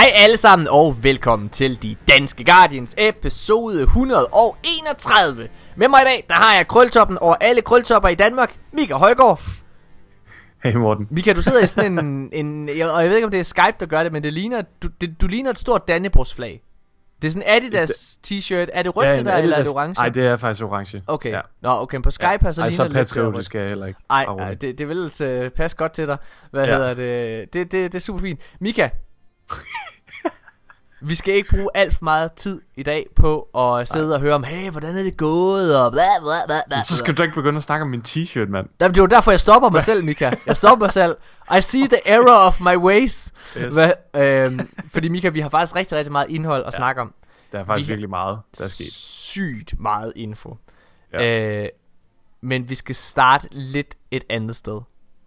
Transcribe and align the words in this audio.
Hej 0.00 0.10
alle 0.14 0.36
sammen 0.36 0.68
og 0.70 0.96
velkommen 1.02 1.48
til 1.48 1.82
De 1.82 1.96
Danske 2.08 2.44
Guardians 2.44 2.94
episode 2.98 3.82
131. 3.82 5.48
Med 5.76 5.88
mig 5.88 6.00
i 6.02 6.04
dag, 6.04 6.24
der 6.28 6.34
har 6.34 6.56
jeg 6.56 6.68
krøltoppen 6.68 7.18
over 7.18 7.34
alle 7.40 7.62
krøltopper 7.62 8.08
i 8.08 8.14
Danmark, 8.14 8.58
Mika 8.72 8.94
Højgaard. 8.94 9.40
Hey 10.62 10.74
Morten. 10.74 11.06
Mika, 11.10 11.32
du 11.32 11.42
sidder 11.42 11.64
i 11.64 11.66
sådan 11.66 11.98
en, 11.98 12.28
en 12.46 12.68
jeg, 12.68 12.90
og 12.90 13.02
jeg 13.02 13.08
ved 13.08 13.16
ikke 13.16 13.24
om 13.24 13.30
det 13.30 13.40
er 13.40 13.44
Skype, 13.44 13.76
der 13.80 13.86
gør 13.86 14.02
det, 14.02 14.12
men 14.12 14.22
det 14.22 14.32
ligner, 14.32 14.62
du, 14.82 14.88
det, 15.00 15.20
du 15.20 15.26
ligner 15.26 15.50
et 15.50 15.58
stort 15.58 15.88
Dannebrogs 15.88 16.34
flag. 16.34 16.62
Det 17.22 17.28
er 17.28 17.32
sådan 17.32 17.48
Adidas 17.48 18.18
t-shirt. 18.26 18.66
Er 18.72 18.82
det 18.82 18.96
rødt 18.96 19.06
ja, 19.06 19.16
det 19.16 19.24
der, 19.24 19.36
eller 19.36 19.56
er 19.56 19.62
det 19.62 19.72
orange? 19.72 19.94
Nej, 19.94 20.08
det 20.08 20.26
er 20.26 20.36
faktisk 20.36 20.64
orange. 20.64 21.02
Okay. 21.06 21.30
Ja. 21.30 21.40
Nå, 21.62 21.70
okay, 21.70 22.02
på 22.02 22.10
Skype 22.10 22.26
ja. 22.26 22.38
har 22.42 22.52
så 22.52 22.62
ligner 22.62 22.76
så 22.76 22.88
patriotisk 22.94 23.54
er 23.54 23.60
jeg 23.60 23.68
heller 23.68 23.86
ikke. 23.86 24.00
Nej, 24.08 24.54
det, 24.54 24.78
det 24.78 24.88
vil 24.88 25.04
uh, 25.04 25.48
passe 25.48 25.76
godt 25.76 25.92
til 25.92 26.06
dig. 26.06 26.16
Hvad 26.50 26.66
ja. 26.66 26.76
hedder 26.76 26.94
det? 26.94 27.52
Det, 27.52 27.72
det? 27.72 27.92
det 27.92 27.94
er 27.94 28.00
super 28.00 28.20
fint. 28.20 28.40
Mika, 28.60 28.88
vi 31.08 31.14
skal 31.14 31.34
ikke 31.34 31.48
bruge 31.48 31.68
alt 31.74 31.94
for 31.94 32.04
meget 32.04 32.32
tid 32.32 32.60
i 32.76 32.82
dag 32.82 33.06
på 33.16 33.42
at 33.42 33.88
sidde 33.88 34.06
Nej. 34.06 34.14
og 34.14 34.20
høre 34.20 34.34
om, 34.34 34.44
hey, 34.44 34.70
hvordan 34.70 34.96
er 34.96 35.02
det 35.02 35.16
gået, 35.16 35.78
og 35.80 35.92
bla 35.92 36.02
bla 36.20 36.46
bla 36.46 36.60
bla. 36.66 36.84
Så 36.84 36.96
skal 36.96 37.14
du 37.14 37.22
ikke 37.22 37.34
begynde 37.34 37.56
at 37.56 37.62
snakke 37.62 37.82
om 37.82 37.88
min 37.90 38.02
t-shirt, 38.08 38.48
mand. 38.48 38.68
Det 38.80 38.96
er 38.96 39.02
jo 39.02 39.06
derfor, 39.06 39.30
jeg 39.30 39.40
stopper 39.40 39.70
mig 39.70 39.82
selv, 39.82 40.04
Mika. 40.04 40.30
Jeg 40.46 40.56
stopper 40.56 40.84
mig 40.86 40.92
selv. 40.92 41.16
I 41.56 41.60
see 41.60 41.88
the 41.88 42.08
error 42.08 42.46
of 42.46 42.60
my 42.60 42.76
ways. 42.76 43.32
Yes. 43.56 43.74
Hva, 43.74 44.20
øhm, 44.20 44.70
fordi 44.92 45.08
Mika, 45.08 45.28
vi 45.28 45.40
har 45.40 45.48
faktisk 45.48 45.76
rigtig, 45.76 45.98
rigtig 45.98 46.12
meget 46.12 46.30
indhold 46.30 46.64
at 46.66 46.74
ja. 46.74 46.78
snakke 46.78 47.00
om. 47.00 47.14
Der 47.52 47.58
er 47.58 47.64
faktisk 47.64 47.88
vi 47.88 47.92
virkelig 47.92 48.10
meget, 48.10 48.38
der 48.58 48.64
er 48.64 48.68
sket. 48.68 48.92
Sygt 48.92 49.80
meget 49.80 50.12
info. 50.16 50.56
Ja. 51.12 51.62
Øh, 51.62 51.68
men 52.40 52.68
vi 52.68 52.74
skal 52.74 52.94
starte 52.94 53.48
lidt 53.50 53.94
et 54.10 54.24
andet 54.30 54.56
sted. 54.56 54.80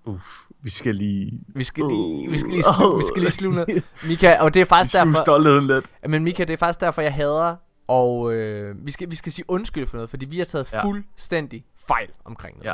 Uff, 0.06 0.24
vi 0.64 0.70
skal 0.70 0.96
lige... 0.96 1.40
Vi 1.48 1.64
skal 1.64 1.84
lige, 1.90 2.32
vi 2.32 2.38
skal 2.38 2.52
lige, 2.52 2.64
slu, 2.78 2.98
vi 2.98 3.04
skal 3.04 3.22
lige 3.22 3.32
sluge 3.32 3.66
Mika, 4.08 4.38
og 4.40 4.54
det 4.54 4.62
er 4.62 4.66
faktisk 4.66 4.96
derfor... 4.96 5.24
stoltheden 5.24 5.68
lidt. 5.68 5.96
Men 6.08 6.24
Mika, 6.24 6.44
det 6.44 6.54
er 6.54 6.58
faktisk 6.58 6.82
derfor, 6.82 7.02
jeg 7.02 7.14
hader... 7.14 7.56
Og 7.88 8.34
øh, 8.34 8.86
vi, 8.86 8.92
skal, 8.92 9.10
vi 9.12 9.16
skal 9.16 9.32
sige 9.32 9.46
undskyld 9.48 9.88
for 9.88 9.98
noget, 9.98 10.10
fordi 10.10 10.26
vi 10.26 10.38
har 10.38 10.46
taget 10.46 10.74
ja. 10.74 10.84
fuldstændig 10.84 11.66
fejl 11.88 12.10
omkring 12.26 12.60
det. 12.60 12.66
Ja. 12.66 12.74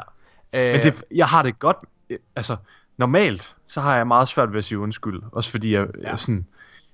Øh, 0.54 0.74
Men 0.74 0.84
det, 0.84 1.04
jeg 1.16 1.28
har 1.28 1.44
det 1.44 1.60
godt... 1.60 1.78
Altså, 2.36 2.56
normalt, 2.98 3.56
så 3.68 3.82
har 3.82 3.96
jeg 3.96 4.08
meget 4.08 4.28
svært 4.28 4.52
ved 4.52 4.58
at 4.58 4.66
sige 4.66 4.80
undskyld. 4.80 5.22
Også 5.32 5.52
fordi 5.52 5.74
jeg, 5.74 5.88
ja. 6.02 6.10
jeg 6.10 6.20
sådan... 6.20 6.46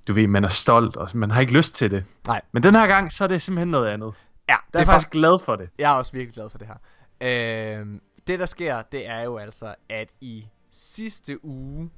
Du 0.08 0.14
ved, 0.14 0.28
man 0.28 0.44
er 0.44 0.48
stolt, 0.48 0.98
og 0.98 1.10
man 1.14 1.32
har 1.32 1.42
ikke 1.42 1.54
lyst 1.54 1.76
til 1.76 1.92
det. 1.92 2.06
Nej. 2.28 2.42
Men 2.52 2.64
den 2.64 2.76
her 2.76 2.88
gang, 2.88 3.12
så 3.12 3.24
er 3.24 3.28
det 3.28 3.42
simpelthen 3.42 3.68
noget 3.72 3.88
andet. 3.88 4.14
Ja, 4.50 4.56
det 4.68 4.76
er 4.76 4.80
jeg 4.80 4.88
faktisk 4.88 5.08
for... 5.08 5.12
glad 5.12 5.40
for 5.46 5.56
det. 5.56 5.70
Jeg 5.80 5.92
er 5.92 5.96
også 5.96 6.12
virkelig 6.12 6.34
glad 6.34 6.50
for 6.50 6.58
det 6.58 6.68
her. 6.68 6.76
Øh, 7.22 7.86
det 8.28 8.40
der 8.40 8.46
sker, 8.46 8.82
det 8.82 9.08
er 9.08 9.22
jo 9.22 9.38
altså, 9.38 9.76
at 9.90 10.10
i 10.22 10.46
sidste 10.76 11.46
uge, 11.46 11.92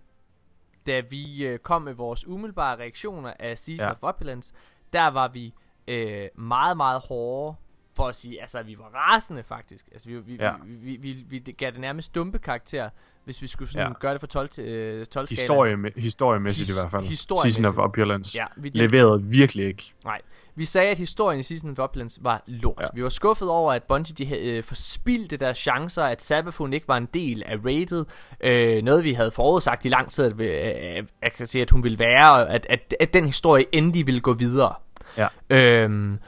da 0.87 1.01
vi 1.09 1.45
øh, 1.45 1.59
kom 1.59 1.81
med 1.81 1.93
vores 1.93 2.27
umiddelbare 2.27 2.77
reaktioner 2.77 3.33
af 3.39 3.57
Season 3.57 3.87
ja. 3.87 3.91
of 3.91 4.03
Opulence, 4.03 4.53
der 4.93 5.07
var 5.07 5.27
vi 5.27 5.53
øh, 5.87 6.27
meget, 6.35 6.77
meget 6.77 7.01
hårde 7.01 7.55
for 7.97 8.07
at 8.07 8.15
sige, 8.15 8.41
altså 8.41 8.63
vi 8.63 8.77
var 8.77 8.89
rasende 8.95 9.43
faktisk. 9.43 9.85
Altså 9.91 10.09
vi, 10.09 10.17
vi, 10.19 10.35
ja. 10.39 10.51
vi, 10.65 10.73
vi, 10.73 10.95
vi, 10.95 11.25
vi, 11.29 11.41
vi 11.45 11.51
gav 11.51 11.71
det 11.71 11.79
nærmest 11.79 12.05
stumpe 12.05 12.39
karakter, 12.39 12.89
hvis 13.25 13.41
vi 13.41 13.47
skulle 13.47 13.71
sådan 13.71 13.87
ja. 13.87 13.93
gøre 13.99 14.13
det 14.13 14.19
for 14.19 14.27
12 14.27 14.49
til 14.49 14.63
øh, 14.65 15.05
12 15.05 15.29
Historie, 15.29 15.77
historiemæssigt 15.95 16.67
His, 16.67 16.77
i 16.77 16.81
hvert 16.81 16.91
fald. 16.91 17.41
Season 17.41 17.65
of 17.65 17.77
Opulence. 17.77 18.37
Ja, 18.37 18.45
vi 18.57 18.69
leverede 18.73 19.23
virkelig 19.23 19.67
ikke. 19.67 19.93
Nej. 20.03 20.21
Vi 20.55 20.65
sagde, 20.65 20.91
at 20.91 20.97
historien 20.97 21.39
i 21.39 21.43
Season 21.43 21.69
of 21.69 21.79
Uplands 21.79 22.19
var 22.21 22.43
lort. 22.47 22.81
Ja. 22.81 22.87
Vi 22.93 23.03
var 23.03 23.09
skuffet 23.09 23.49
over, 23.49 23.73
at 23.73 23.83
Bungie 23.83 24.15
de 24.25 24.39
øh, 24.39 24.63
forspildte 24.63 25.37
deres 25.37 25.57
chancer, 25.57 26.03
at 26.03 26.21
Sabafun 26.21 26.73
ikke 26.73 26.87
var 26.87 26.97
en 26.97 27.07
del 27.13 27.43
af 27.45 27.55
rated. 27.65 28.05
Øh, 28.41 28.83
noget, 28.83 29.03
vi 29.03 29.13
havde 29.13 29.31
forudsagt 29.31 29.85
i 29.85 29.89
lang 29.89 30.11
tid, 30.11 30.25
at, 30.25 30.39
øh, 30.39 31.07
at, 31.21 31.33
kan 31.33 31.45
sige, 31.45 31.61
at 31.61 31.71
hun 31.71 31.83
ville 31.83 31.99
være, 31.99 32.49
at, 32.49 32.67
at, 32.69 32.95
at 32.99 33.13
den 33.13 33.25
historie 33.25 33.65
endelig 33.71 34.05
ville 34.05 34.21
gå 34.21 34.33
videre. 34.33 34.73
Ja. 35.17 35.27
Øhm, 35.49 36.19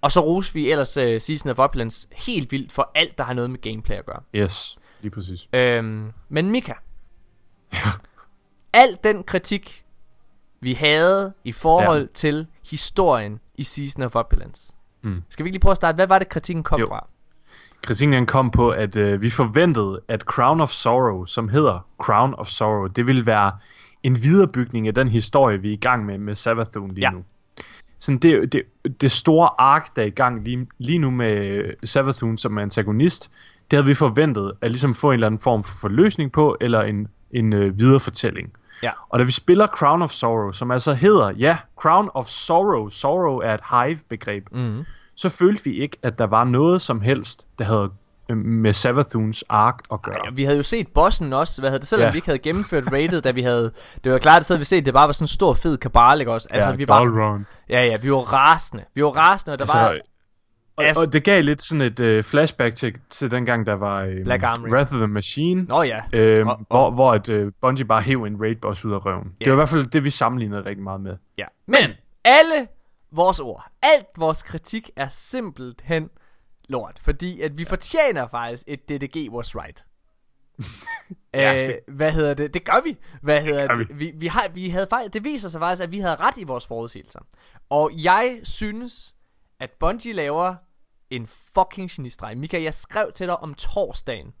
og 0.00 0.12
så 0.12 0.20
roste 0.20 0.54
vi 0.54 0.70
ellers 0.70 0.96
uh, 0.96 1.02
Season 1.02 1.50
of 1.50 1.58
Uplands 1.58 2.08
helt 2.12 2.52
vildt 2.52 2.72
for 2.72 2.90
alt, 2.94 3.18
der 3.18 3.24
har 3.24 3.32
noget 3.32 3.50
med 3.50 3.60
gameplay 3.60 3.96
at 3.96 4.06
gøre. 4.06 4.20
Yes, 4.34 4.78
lige 5.00 5.10
præcis. 5.10 5.48
Øhm, 5.52 6.12
men 6.28 6.50
Mika, 6.50 6.72
ja. 7.74 7.90
al 8.72 8.98
den 9.04 9.22
kritik, 9.22 9.84
vi 10.60 10.72
havde 10.72 11.32
i 11.44 11.52
forhold 11.52 12.00
ja. 12.00 12.08
til 12.14 12.46
historien 12.70 13.40
i 13.54 13.64
Season 13.64 14.02
of 14.02 14.16
Opulence. 14.16 14.72
Mm. 15.02 15.22
Skal 15.28 15.44
vi 15.44 15.48
ikke 15.48 15.54
lige 15.54 15.60
prøve 15.60 15.70
at 15.70 15.76
starte? 15.76 15.96
Hvad 15.96 16.06
var 16.06 16.18
det, 16.18 16.28
kritikken 16.28 16.62
kom 16.62 16.80
jo. 16.80 16.86
fra? 16.86 17.06
Kritikken 17.82 18.26
kom 18.26 18.50
på, 18.50 18.70
at 18.70 18.96
øh, 18.96 19.22
vi 19.22 19.30
forventede, 19.30 20.00
at 20.08 20.20
Crown 20.20 20.60
of 20.60 20.70
Sorrow, 20.70 21.24
som 21.24 21.48
hedder 21.48 21.86
Crown 21.98 22.34
of 22.34 22.46
Sorrow, 22.46 22.86
det 22.86 23.06
ville 23.06 23.26
være 23.26 23.52
en 24.02 24.22
viderebygning 24.22 24.88
af 24.88 24.94
den 24.94 25.08
historie, 25.08 25.60
vi 25.60 25.68
er 25.68 25.72
i 25.72 25.76
gang 25.76 26.06
med 26.06 26.18
med 26.18 26.34
Savathun 26.34 26.90
lige 26.90 27.06
ja. 27.06 27.10
nu. 27.10 27.24
Sådan 27.98 28.18
det, 28.18 28.52
det, 28.52 28.62
det 29.00 29.10
store 29.10 29.50
ark, 29.58 29.96
der 29.96 30.02
er 30.02 30.06
i 30.06 30.10
gang 30.10 30.44
lige, 30.44 30.66
lige 30.78 30.98
nu 30.98 31.10
med 31.10 31.64
Savathun 31.84 32.38
som 32.38 32.58
antagonist, 32.58 33.30
det 33.70 33.76
havde 33.76 33.86
vi 33.86 33.94
forventet 33.94 34.52
at 34.60 34.70
ligesom 34.70 34.94
få 34.94 35.10
en 35.10 35.14
eller 35.14 35.26
anden 35.26 35.40
form 35.40 35.64
for 35.64 35.74
forløsning 35.80 36.32
på, 36.32 36.56
eller 36.60 36.82
en, 36.82 37.08
en 37.30 37.52
øh, 37.52 37.78
viderefortælling. 37.78 38.52
Ja. 38.82 38.90
Og 39.08 39.18
da 39.18 39.24
vi 39.24 39.32
spiller 39.32 39.66
Crown 39.66 40.02
of 40.02 40.10
Sorrow, 40.10 40.52
som 40.52 40.70
altså 40.70 40.94
hedder, 40.94 41.30
ja, 41.30 41.58
Crown 41.76 42.08
of 42.14 42.26
Sorrow, 42.26 42.88
Sorrow 42.88 43.38
er 43.38 43.54
et 43.54 43.60
hive-begreb, 43.70 44.48
mm. 44.52 44.84
så 45.14 45.28
følte 45.28 45.64
vi 45.64 45.82
ikke, 45.82 45.96
at 46.02 46.18
der 46.18 46.26
var 46.26 46.44
noget 46.44 46.82
som 46.82 47.00
helst, 47.00 47.46
der 47.58 47.64
havde 47.64 47.90
med 48.34 48.72
Savathuns 48.72 49.44
ark 49.48 49.78
at 49.92 50.02
gøre. 50.02 50.14
Ej, 50.14 50.30
vi 50.32 50.44
havde 50.44 50.56
jo 50.56 50.62
set 50.62 50.88
bossen 50.88 51.32
også, 51.32 51.60
hvad 51.60 51.70
havde 51.70 51.80
det, 51.80 51.88
selvom 51.88 52.06
ja. 52.06 52.10
vi 52.10 52.18
ikke 52.18 52.28
havde 52.28 52.38
gennemført 52.38 52.92
rated, 52.92 53.22
da 53.22 53.30
vi 53.30 53.42
havde, 53.42 53.72
det 54.04 54.12
var 54.12 54.18
klart, 54.18 54.40
at 54.40 54.46
så 54.46 54.52
havde 54.52 54.60
vi 54.60 54.64
set, 54.64 54.86
det 54.86 54.94
bare 54.94 55.08
var 55.08 55.12
sådan 55.12 55.24
en 55.24 55.28
stor 55.28 55.54
fed 55.54 55.76
kabal, 55.76 56.20
ikke 56.20 56.32
også? 56.32 56.48
Altså, 56.50 56.70
ja, 56.70 56.76
vi 56.76 56.88
var, 56.88 57.40
ja, 57.68 57.84
ja, 57.84 57.96
vi 57.96 58.12
var 58.12 58.32
rasende, 58.32 58.84
vi 58.94 59.04
var 59.04 59.10
rasende, 59.10 59.52
og 59.52 59.58
der 59.58 59.64
altså, 59.64 59.78
var, 59.78 59.98
og, 60.76 60.84
As... 60.84 60.96
og 60.96 61.12
det 61.12 61.24
gav 61.24 61.42
lidt 61.42 61.62
sådan 61.62 61.80
et 61.80 62.00
uh, 62.00 62.24
flashback 62.24 62.74
til, 62.74 62.94
til 63.10 63.30
den 63.30 63.46
gang, 63.46 63.66
der 63.66 63.74
var 63.74 64.02
um, 64.02 64.24
Black 64.24 64.42
Armory. 64.42 64.70
Wrath 64.70 64.92
of 64.92 64.98
the 64.98 65.06
Machine. 65.06 65.62
Nå 65.62 65.82
ja. 65.82 66.00
Øhm, 66.12 66.48
og, 66.48 66.54
og... 66.54 66.66
Hvor, 66.68 66.90
hvor 66.90 67.14
et, 67.14 67.28
uh, 67.28 67.52
Bungie 67.60 67.84
bare 67.84 68.02
hæv 68.02 68.22
en 68.22 68.40
raid 68.40 68.56
boss 68.56 68.84
ud 68.84 68.92
af 68.92 69.06
røven. 69.06 69.24
Yeah. 69.24 69.34
Det 69.40 69.46
var 69.46 69.52
i 69.52 69.56
hvert 69.56 69.68
fald 69.68 69.86
det, 69.86 70.04
vi 70.04 70.10
sammenlignede 70.10 70.64
rigtig 70.64 70.82
meget 70.82 71.00
med. 71.00 71.16
Ja. 71.38 71.44
Men 71.66 71.90
alle 72.24 72.66
vores 73.12 73.40
ord, 73.40 73.66
alt 73.82 74.06
vores 74.18 74.42
kritik 74.42 74.90
er 74.96 75.08
simpelthen 75.10 76.10
lort. 76.68 76.98
Fordi 76.98 77.40
at 77.40 77.58
vi 77.58 77.62
ja. 77.62 77.68
fortjener 77.70 78.26
faktisk 78.26 78.64
et 78.66 78.88
DDG 78.88 79.30
was 79.30 79.56
right. 79.56 79.86
ja, 81.34 81.64
det... 81.66 81.80
øh, 81.88 81.94
hvad 81.94 82.12
hedder 82.12 82.34
det? 82.34 82.54
Det 82.54 82.64
gør 82.64 82.80
vi. 82.84 82.96
Hvad 83.22 83.42
hedder 83.42 83.74
det? 83.74 83.88
Vi. 83.88 83.94
Vi, 83.94 84.12
vi, 84.14 84.26
har, 84.26 84.48
vi 84.48 84.68
havde 84.68 84.86
faktisk, 84.90 85.12
det 85.12 85.24
viser 85.24 85.48
sig 85.48 85.60
faktisk, 85.60 85.82
at 85.82 85.92
vi 85.92 85.98
havde 85.98 86.16
ret 86.16 86.38
i 86.38 86.44
vores 86.44 86.66
forudsigelser. 86.66 87.20
Og 87.70 87.90
jeg 87.94 88.40
synes, 88.42 89.14
at 89.60 89.70
Bungie 89.70 90.12
laver 90.12 90.54
en 91.10 91.26
fucking 91.26 91.90
genistreg. 91.90 92.38
Mika, 92.38 92.62
jeg 92.62 92.74
skrev 92.74 93.12
til 93.12 93.26
dig 93.26 93.36
om 93.36 93.54
torsdagen. 93.54 94.34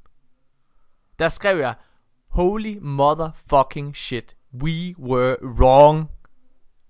Der 1.18 1.28
skrev 1.28 1.58
jeg, 1.58 1.74
Holy 2.28 2.78
motherfucking 2.80 3.96
shit. 3.96 4.36
We 4.62 4.94
were 4.98 5.36
wrong. 5.42 6.10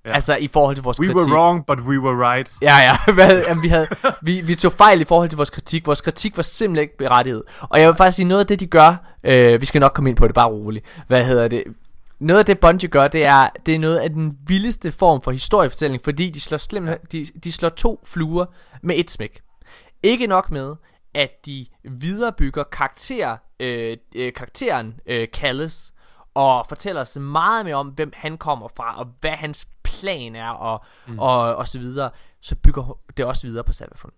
Ja. 0.07 0.13
Altså 0.13 0.37
i 0.37 0.49
forhold 0.49 0.77
til 0.77 0.85
vores 0.85 1.01
we 1.01 1.07
kritik. 1.07 1.17
We 1.17 1.33
were 1.33 1.41
wrong, 1.41 1.67
but 1.67 1.79
we 1.79 2.01
were 2.01 2.33
right. 2.33 2.53
Ja, 2.63 2.77
ja. 2.77 2.97
Hvad, 3.15 3.43
jamen, 3.49 3.63
vi, 3.63 3.69
havde, 3.69 3.87
vi, 4.23 4.41
vi 4.41 4.55
tog 4.55 4.73
fejl 4.73 5.01
i 5.01 5.05
forhold 5.05 5.29
til 5.29 5.37
vores 5.37 5.51
kritik. 5.51 5.87
Vores 5.87 6.01
kritik 6.01 6.37
var 6.37 6.43
simpelthen 6.43 6.83
ikke 6.83 6.97
berettiget. 6.97 7.43
Og 7.61 7.81
jeg 7.81 7.89
vil 7.89 7.97
faktisk 7.97 8.17
sige, 8.17 8.27
noget 8.27 8.41
af 8.41 8.47
det, 8.47 8.61
de 8.61 8.67
gør... 8.67 8.97
Øh, 9.25 9.61
vi 9.61 9.67
skal 9.67 9.81
nok 9.81 9.93
komme 9.95 10.11
ind 10.11 10.17
på 10.17 10.27
det, 10.27 10.35
bare 10.35 10.49
roligt. 10.49 10.87
Hvad 11.07 11.25
hedder 11.25 11.49
det? 11.49 11.65
Noget 12.19 12.39
af 12.39 12.47
det 12.47 12.59
Bungie 12.59 12.89
gør, 12.89 13.09
det 13.09 13.27
er, 13.27 13.49
det 13.67 13.75
er 13.75 13.79
noget 13.79 13.99
af 13.99 14.11
den 14.11 14.39
vildeste 14.47 14.93
form 14.93 15.23
for 15.23 15.31
historiefortælling, 15.31 16.05
fordi 16.05 16.31
de 16.31 16.41
slår, 16.41 16.59
slem, 16.59 16.89
de, 17.13 17.27
de 17.45 17.53
slår 17.53 17.69
to 17.69 18.01
fluer 18.05 18.47
med 18.83 18.95
et 18.99 19.11
smæk. 19.11 19.41
Ikke 20.03 20.27
nok 20.27 20.51
med, 20.51 20.75
at 21.15 21.47
de 21.47 21.67
viderebygger 21.85 22.65
karakter, 22.65 23.37
øh, 23.61 23.97
øh, 24.15 24.33
karakteren 24.33 24.95
øh, 25.07 25.29
Callis, 25.29 25.93
og 26.37 26.67
fortæller 26.67 27.01
os 27.01 27.17
meget 27.17 27.65
mere 27.65 27.75
om, 27.75 27.89
hvem 27.89 28.13
han 28.15 28.39
kommer 28.39 28.69
fra, 28.69 28.99
og 28.99 29.07
hvad 29.21 29.31
hans 29.31 29.69
plan 29.83 30.35
er, 30.35 30.49
og, 30.51 30.85
mm. 31.07 31.19
og, 31.19 31.57
og 31.57 31.69
så 31.69 31.79
videre, 31.79 32.11
så 32.41 32.57
bygger 32.57 32.99
det 33.17 33.25
også 33.25 33.47
videre 33.47 33.65
på 33.65 33.73
Sabafun. 33.73 34.11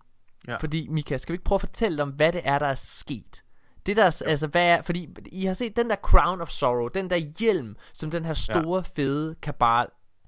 Ja. 0.47 0.55
Fordi, 0.55 0.87
Mika, 0.87 1.17
skal 1.17 1.33
vi 1.33 1.35
ikke 1.35 1.43
prøve 1.43 1.57
at 1.57 1.61
fortælle 1.61 2.03
om, 2.03 2.09
hvad 2.09 2.31
det 2.31 2.41
er, 2.43 2.59
der 2.59 2.65
er 2.65 2.75
sket? 2.75 3.43
Det 3.85 3.97
der, 3.97 4.21
altså 4.25 4.47
hvad 4.47 4.61
er, 4.61 4.81
fordi 4.81 5.09
I 5.31 5.45
har 5.45 5.53
set 5.53 5.75
den 5.75 5.89
der 5.89 5.95
Crown 5.95 6.41
of 6.41 6.49
Sorrow, 6.49 6.87
den 6.87 7.09
der 7.09 7.15
hjelm, 7.15 7.75
som 7.93 8.11
den 8.11 8.25
her 8.25 8.33
store, 8.33 8.83
ja. 8.85 9.01
fede 9.01 9.35
kabal 9.41 9.87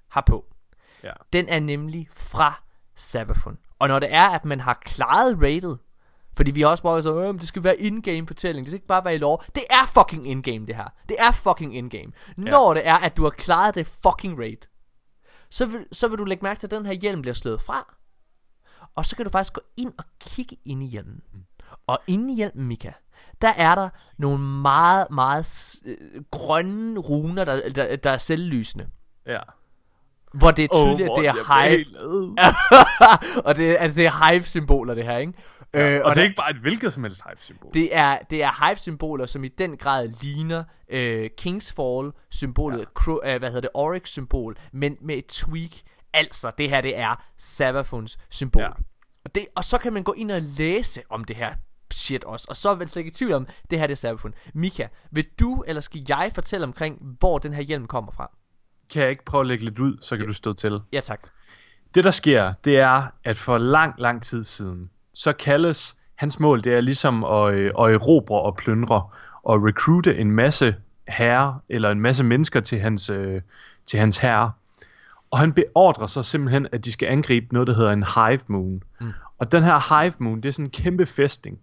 har 0.09 0.23
på. 0.27 0.45
Ja. 1.03 1.13
Den 1.33 1.49
er 1.49 1.59
nemlig 1.59 2.09
fra 2.13 2.63
Sabafun. 2.95 3.57
Og 3.79 3.87
når 3.87 3.99
det 3.99 4.13
er, 4.13 4.29
at 4.29 4.45
man 4.45 4.59
har 4.59 4.79
klaret 4.85 5.37
rated, 5.41 5.77
fordi 6.37 6.51
vi 6.51 6.61
har 6.61 6.67
også 6.67 6.83
bare 6.83 7.03
så, 7.03 7.21
øh, 7.21 7.33
det 7.33 7.47
skal 7.47 7.63
være 7.63 7.77
in-game 7.77 8.27
fortælling, 8.27 8.65
det 8.65 8.71
skal 8.71 8.77
ikke 8.77 8.87
bare 8.87 9.05
være 9.05 9.15
i 9.15 9.17
lore. 9.17 9.37
Det 9.55 9.63
er 9.69 9.85
fucking 9.85 10.29
in-game 10.29 10.65
det 10.65 10.75
her. 10.75 10.93
Det 11.09 11.17
er 11.19 11.31
fucking 11.31 11.77
in-game. 11.77 12.11
Ja. 12.27 12.41
Når 12.41 12.73
det 12.73 12.87
er, 12.87 12.95
at 12.95 13.17
du 13.17 13.23
har 13.23 13.29
klaret 13.29 13.75
det 13.75 13.87
fucking 13.87 14.39
raid, 14.39 14.67
så 15.49 15.65
vil, 15.65 15.85
så 15.91 16.07
vil 16.07 16.17
du 16.17 16.23
lægge 16.23 16.43
mærke 16.43 16.59
til, 16.59 16.67
at 16.67 16.71
den 16.71 16.85
her 16.85 16.93
hjelm 16.93 17.21
bliver 17.21 17.35
slået 17.35 17.61
fra. 17.61 17.95
Og 18.95 19.05
så 19.05 19.15
kan 19.15 19.25
du 19.25 19.31
faktisk 19.31 19.53
gå 19.53 19.61
ind 19.77 19.93
og 19.97 20.03
kigge 20.19 20.57
ind 20.65 20.83
i 20.83 20.85
hjelmen. 20.85 21.21
Mm. 21.33 21.43
Og 21.87 21.99
inde 22.07 22.33
i 22.33 22.35
hjelmen, 22.35 22.67
Mika, 22.67 22.91
der 23.41 23.53
er 23.57 23.75
der 23.75 23.89
nogle 24.17 24.39
meget, 24.39 25.07
meget 25.11 25.75
øh, 25.85 26.23
grønne 26.31 26.99
runer, 26.99 27.45
der, 27.45 27.69
der, 27.69 27.95
der 27.95 28.11
er 28.11 28.17
selvlysende. 28.17 28.89
Ja. 29.25 29.39
Hvor 30.33 30.51
det 30.51 30.63
er 30.63 30.67
tydeligt, 30.75 31.07
hvor 31.07 31.15
at 31.17 31.35
det 31.35 31.41
er 31.41 31.67
Hive. 31.69 31.85
og 33.47 33.55
det, 33.55 33.71
er- 33.71 33.77
altså, 33.77 33.95
det 33.95 34.05
er 34.05 34.29
Hive-symboler, 34.31 34.93
det 34.93 35.03
her, 35.05 35.17
ikke? 35.17 35.33
Øh, 35.73 36.01
Og 36.03 36.09
det 36.09 36.15
der- 36.15 36.21
er 36.21 36.25
ikke 36.25 36.35
bare 36.35 36.49
et 36.51 36.57
hvilket 36.57 36.93
som 36.93 37.03
helst 37.03 37.21
hype-symbol. 37.29 37.71
Det 37.73 37.95
er, 37.95 38.17
det 38.29 38.43
er 38.43 38.65
Hive-symboler, 38.67 39.25
som 39.25 39.43
i 39.43 39.47
den 39.47 39.77
grad 39.77 40.07
ligner 40.23 40.63
øh, 40.89 41.29
Kingsfall-symbolet, 41.37 42.79
ja. 42.79 42.83
Cro- 42.99 43.27
øh, 43.29 43.39
hvad 43.39 43.49
hedder 43.49 43.61
det, 43.61 43.69
Oryx-symbol, 43.73 44.57
men 44.73 44.97
med 45.01 45.15
et 45.17 45.25
tweak. 45.27 45.71
Altså, 46.13 46.51
det 46.57 46.69
her, 46.69 46.81
det 46.81 46.97
er 46.97 47.23
Sabathons 47.37 48.17
symbol. 48.29 48.61
Ja. 48.61 48.67
Ja. 48.67 48.73
Og, 49.25 49.35
det, 49.35 49.45
og 49.55 49.63
så 49.63 49.77
kan 49.77 49.93
man 49.93 50.03
gå 50.03 50.13
ind 50.17 50.31
og 50.31 50.41
læse 50.57 51.01
om 51.09 51.23
det 51.23 51.35
her 51.35 51.53
shit 51.93 52.23
også. 52.23 52.45
Og 52.49 52.57
så 52.57 52.69
er 52.69 52.75
man 52.75 52.87
slet 52.87 52.99
ikke 52.99 53.07
i 53.09 53.13
tvivl 53.13 53.33
om, 53.33 53.47
det 53.69 53.79
her 53.79 53.87
det 53.87 53.93
er 53.93 53.97
Sabathon. 53.97 54.33
Mika, 54.53 54.87
vil 55.11 55.25
du, 55.39 55.63
eller 55.67 55.81
skal 55.81 56.05
jeg 56.09 56.31
fortælle 56.35 56.63
omkring, 56.65 56.97
hvor 57.19 57.37
den 57.37 57.53
her 57.53 57.61
hjelm 57.61 57.87
kommer 57.87 58.11
fra? 58.11 58.31
Kan 58.91 59.01
jeg 59.01 59.09
ikke 59.09 59.25
prøve 59.25 59.41
at 59.41 59.47
lægge 59.47 59.65
lidt 59.65 59.79
ud, 59.79 59.97
så 60.01 60.17
kan 60.17 60.27
du 60.27 60.33
stå 60.33 60.53
til. 60.53 60.79
Ja, 60.93 60.99
tak. 60.99 61.19
Det 61.95 62.03
der 62.03 62.11
sker, 62.11 62.53
det 62.65 62.75
er, 62.75 63.03
at 63.23 63.37
for 63.37 63.57
lang, 63.57 63.93
lang 63.97 64.21
tid 64.21 64.43
siden, 64.43 64.89
så 65.13 65.33
kaldes 65.33 65.97
hans 66.15 66.39
mål, 66.39 66.63
det 66.63 66.73
er 66.73 66.81
ligesom 66.81 67.23
at, 67.23 67.53
øh, 67.53 67.65
at 67.79 67.93
erobre 67.93 68.41
og 68.41 68.55
plyndre 68.55 69.03
og 69.43 69.63
recruite 69.63 70.17
en 70.17 70.31
masse 70.31 70.75
herrer 71.07 71.53
eller 71.69 71.91
en 71.91 71.99
masse 72.01 72.23
mennesker 72.23 72.59
til 72.59 72.79
hans, 72.79 73.09
øh, 73.09 73.41
til 73.85 73.99
hans 73.99 74.17
herre. 74.17 74.51
Og 75.31 75.39
han 75.39 75.53
beordrer 75.53 76.07
så 76.07 76.23
simpelthen, 76.23 76.67
at 76.71 76.85
de 76.85 76.91
skal 76.91 77.07
angribe 77.07 77.53
noget, 77.53 77.67
der 77.67 77.73
hedder 77.75 77.91
en 77.91 78.03
hive 78.15 78.39
moon. 78.47 78.83
Mm. 79.01 79.11
Og 79.37 79.51
den 79.51 79.63
her 79.63 80.01
hive 80.01 80.13
moon, 80.19 80.41
det 80.41 80.49
er 80.49 80.53
sådan 80.53 80.65
en 80.65 80.71
kæmpe 80.71 81.05
fæstning. 81.05 81.59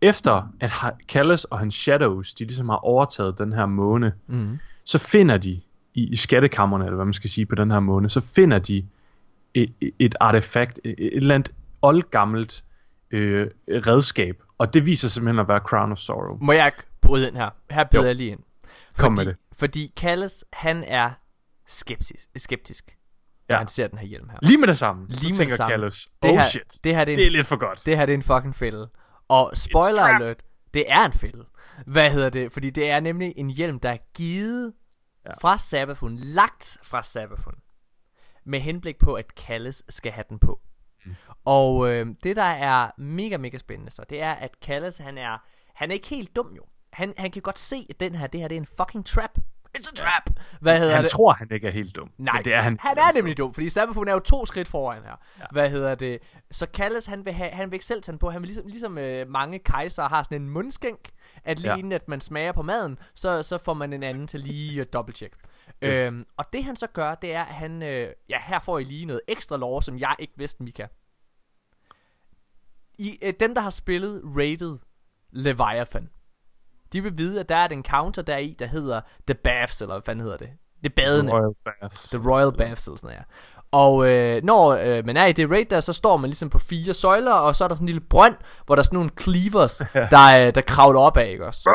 Efter 0.00 0.48
at 0.60 0.72
Callas 1.08 1.44
og 1.44 1.58
hans 1.58 1.74
shadows, 1.74 2.34
de 2.34 2.44
ligesom 2.44 2.68
har 2.68 2.76
overtaget 2.76 3.38
den 3.38 3.52
her 3.52 3.66
måne, 3.66 4.12
Mm. 4.26 4.58
så 4.84 4.98
finder 4.98 5.36
de 5.38 5.60
i, 5.94 6.08
i 6.08 6.16
skattekammerne, 6.16 6.84
eller 6.84 6.96
hvad 6.96 7.04
man 7.04 7.14
skal 7.14 7.30
sige 7.30 7.46
på 7.46 7.54
den 7.54 7.70
her 7.70 7.80
måne, 7.80 8.10
så 8.10 8.20
finder 8.20 8.58
de 8.58 8.86
et, 9.54 9.72
et 9.98 10.14
artefakt, 10.20 10.80
et, 10.84 10.94
et 10.98 11.16
eller 11.16 11.34
andet 11.34 11.54
oldgammelt 11.82 12.64
øh, 13.10 13.46
redskab, 13.68 14.42
og 14.58 14.74
det 14.74 14.86
viser 14.86 15.08
simpelthen 15.08 15.38
at 15.38 15.48
være 15.48 15.58
Crown 15.60 15.92
of 15.92 15.98
Sorrow. 15.98 16.38
Må 16.40 16.52
jeg 16.52 16.72
bryde 17.00 17.28
ind 17.28 17.36
her? 17.36 17.50
Her 17.70 17.84
byder 17.84 18.04
jeg 18.04 18.14
lige 18.14 18.30
ind. 18.30 18.40
Kom 18.96 19.12
med 19.12 19.18
fordi, 19.18 19.30
det. 19.30 19.58
Fordi 19.58 19.92
Callis, 19.96 20.44
han 20.52 20.84
er 20.86 21.10
skeptisk, 21.66 22.26
skeptisk 22.36 22.96
Ja. 23.50 23.58
han 23.58 23.68
ser 23.68 23.86
den 23.86 23.98
her 23.98 24.06
hjelm 24.06 24.28
her. 24.28 24.38
Lige 24.42 24.58
med 24.58 24.68
det 24.68 24.78
samme, 24.78 25.06
Lige 25.08 25.32
med 25.32 25.46
det 25.46 25.50
samme. 25.50 25.70
Callus, 25.70 26.08
Det 26.22 26.30
oh 26.30 26.36
her, 26.36 26.44
shit, 26.44 26.78
det 26.84 26.94
her 26.94 27.04
det 27.04 27.12
er, 27.12 27.16
det 27.16 27.22
er 27.22 27.26
en, 27.26 27.32
lidt 27.32 27.46
for 27.46 27.56
godt. 27.56 27.86
det 27.86 27.96
her 27.96 28.06
det 28.06 28.12
er 28.12 28.16
en 28.16 28.22
fucking 28.22 28.54
fælde. 28.54 28.90
Og 29.28 29.50
spoiler 29.54 30.02
alert, 30.02 30.42
det 30.74 30.84
er 30.88 31.04
en 31.06 31.12
fælde. 31.12 31.44
Hvad 31.86 32.10
hedder 32.10 32.30
det? 32.30 32.52
Fordi 32.52 32.70
det 32.70 32.90
er 32.90 33.00
nemlig 33.00 33.32
en 33.36 33.50
hjelm, 33.50 33.78
der 33.80 33.90
er 33.90 33.96
givet 34.16 34.72
Ja. 35.26 35.32
fra 35.40 35.58
Sabathun, 35.58 36.16
lagt 36.16 36.78
fra 36.82 37.02
Sabathun, 37.02 37.54
med 38.44 38.60
henblik 38.60 38.98
på, 38.98 39.14
at 39.14 39.26
Callis 39.46 39.82
skal 39.88 40.12
have 40.12 40.24
den 40.28 40.38
på. 40.38 40.60
Mm. 41.04 41.14
Og 41.44 41.88
øh, 41.92 42.06
det, 42.22 42.36
der 42.36 42.42
er 42.42 42.90
mega, 42.98 43.36
mega 43.36 43.58
spændende 43.58 43.92
så, 43.92 44.04
det 44.10 44.22
er, 44.22 44.32
at 44.32 44.50
Callis, 44.64 44.98
han 44.98 45.18
er, 45.18 45.38
han 45.74 45.90
er 45.90 45.94
ikke 45.94 46.08
helt 46.08 46.36
dum 46.36 46.52
jo. 46.56 46.62
Han, 46.92 47.14
han 47.16 47.30
kan 47.30 47.42
godt 47.42 47.58
se, 47.58 47.86
at 47.90 48.00
den 48.00 48.14
her, 48.14 48.26
det 48.26 48.40
her, 48.40 48.48
det 48.48 48.56
er 48.56 48.60
en 48.60 48.68
fucking 48.76 49.06
trap. 49.06 49.38
It's 49.78 49.90
a 49.92 49.96
trap! 49.96 50.36
Hvad 50.60 50.78
hedder 50.78 50.94
Han 50.94 51.04
det? 51.04 51.10
tror, 51.12 51.32
han 51.32 51.48
ikke 51.50 51.66
er 51.66 51.72
helt 51.72 51.96
dum. 51.96 52.10
Nej, 52.18 52.34
men 52.34 52.44
det 52.44 52.54
er 52.54 52.60
han. 52.60 52.78
han 52.80 52.98
er 52.98 53.12
nemlig 53.14 53.36
dum, 53.38 53.54
fordi 53.54 53.68
Sabafun 53.68 54.08
er 54.08 54.12
jo 54.12 54.18
to 54.18 54.46
skridt 54.46 54.68
foran 54.68 55.02
her. 55.02 55.16
Ja. 55.38 55.44
Hvad 55.52 55.70
hedder 55.70 55.94
det? 55.94 56.18
Så 56.50 56.66
Kalles, 56.66 57.06
han 57.06 57.24
vil, 57.24 57.32
have, 57.32 57.50
han 57.50 57.70
vil 57.70 57.74
ikke 57.74 57.84
selv 57.84 58.02
tage 58.02 58.12
den 58.12 58.18
på. 58.18 58.30
Han 58.30 58.40
vil 58.42 58.46
ligesom, 58.46 58.66
ligesom 58.66 58.98
øh, 58.98 59.28
mange 59.28 59.58
kejser 59.58 60.08
har 60.08 60.22
sådan 60.22 60.42
en 60.42 60.48
mundskænk, 60.48 60.98
at 61.44 61.58
lige 61.58 61.70
Ja. 61.72 61.76
inden 61.76 61.92
at 61.92 62.08
man 62.08 62.20
smager 62.20 62.52
på 62.52 62.62
maden, 62.62 62.98
så, 63.14 63.42
så 63.42 63.58
får 63.58 63.74
man 63.74 63.92
en 63.92 64.02
anden 64.02 64.26
til 64.26 64.40
lige 64.40 64.80
at 64.80 64.92
dobbelttjek. 64.92 65.32
Yes. 65.84 66.00
Øhm, 66.00 66.26
og 66.36 66.44
det 66.52 66.64
han 66.64 66.76
så 66.76 66.86
gør, 66.86 67.14
det 67.14 67.34
er, 67.34 67.44
at 67.44 67.54
han, 67.54 67.82
øh, 67.82 68.12
ja, 68.28 68.38
her 68.46 68.60
får 68.60 68.78
I 68.78 68.84
lige 68.84 69.06
noget 69.06 69.20
ekstra 69.28 69.56
lov, 69.56 69.82
som 69.82 69.98
jeg 69.98 70.16
ikke 70.18 70.34
vidste, 70.36 70.62
Mika. 70.62 70.86
I, 72.98 73.18
øh, 73.22 73.32
dem, 73.40 73.54
der 73.54 73.60
har 73.62 73.70
spillet 73.70 74.22
Rated 74.24 74.78
Leviathan, 75.30 76.10
de 76.92 77.02
vil 77.02 77.18
vide, 77.18 77.40
at 77.40 77.48
der 77.48 77.56
er 77.56 77.64
et 77.64 77.72
encounter 77.72 78.22
der 78.22 78.36
i, 78.36 78.56
der 78.58 78.66
hedder 78.66 79.00
The 79.26 79.34
Baths, 79.34 79.80
eller 79.80 79.94
hvad 79.94 80.02
fanden 80.02 80.22
hedder 80.22 80.36
det? 80.36 80.50
Det 80.84 80.94
badende. 80.94 81.32
Royal 81.32 81.54
Baths. 81.64 82.02
The 82.08 82.30
Royal 82.30 82.56
Baths 82.56 82.86
eller 82.86 82.96
sådan 82.96 83.06
noget, 83.06 83.18
ja. 83.18 83.24
Og 83.74 84.08
øh, 84.08 84.44
når 84.44 84.68
øh, 84.68 85.06
man 85.06 85.16
er 85.16 85.26
i 85.26 85.32
det 85.32 85.50
raid 85.50 85.64
der, 85.64 85.80
så 85.80 85.92
står 85.92 86.16
man 86.16 86.30
ligesom 86.30 86.50
på 86.50 86.58
fire 86.58 86.94
søjler, 86.94 87.32
og 87.32 87.56
så 87.56 87.64
er 87.64 87.68
der 87.68 87.74
sådan 87.74 87.84
en 87.84 87.86
lille 87.86 88.00
brønd, 88.00 88.36
hvor 88.66 88.74
der 88.74 88.80
er 88.80 88.84
sådan 88.84 88.96
nogle 88.96 89.10
cleavers, 89.20 89.82
der, 90.14 90.46
øh, 90.46 90.54
der 90.54 90.60
kravler 90.60 91.00
op 91.00 91.16
af, 91.16 91.30
ikke 91.30 91.46
også? 91.46 91.70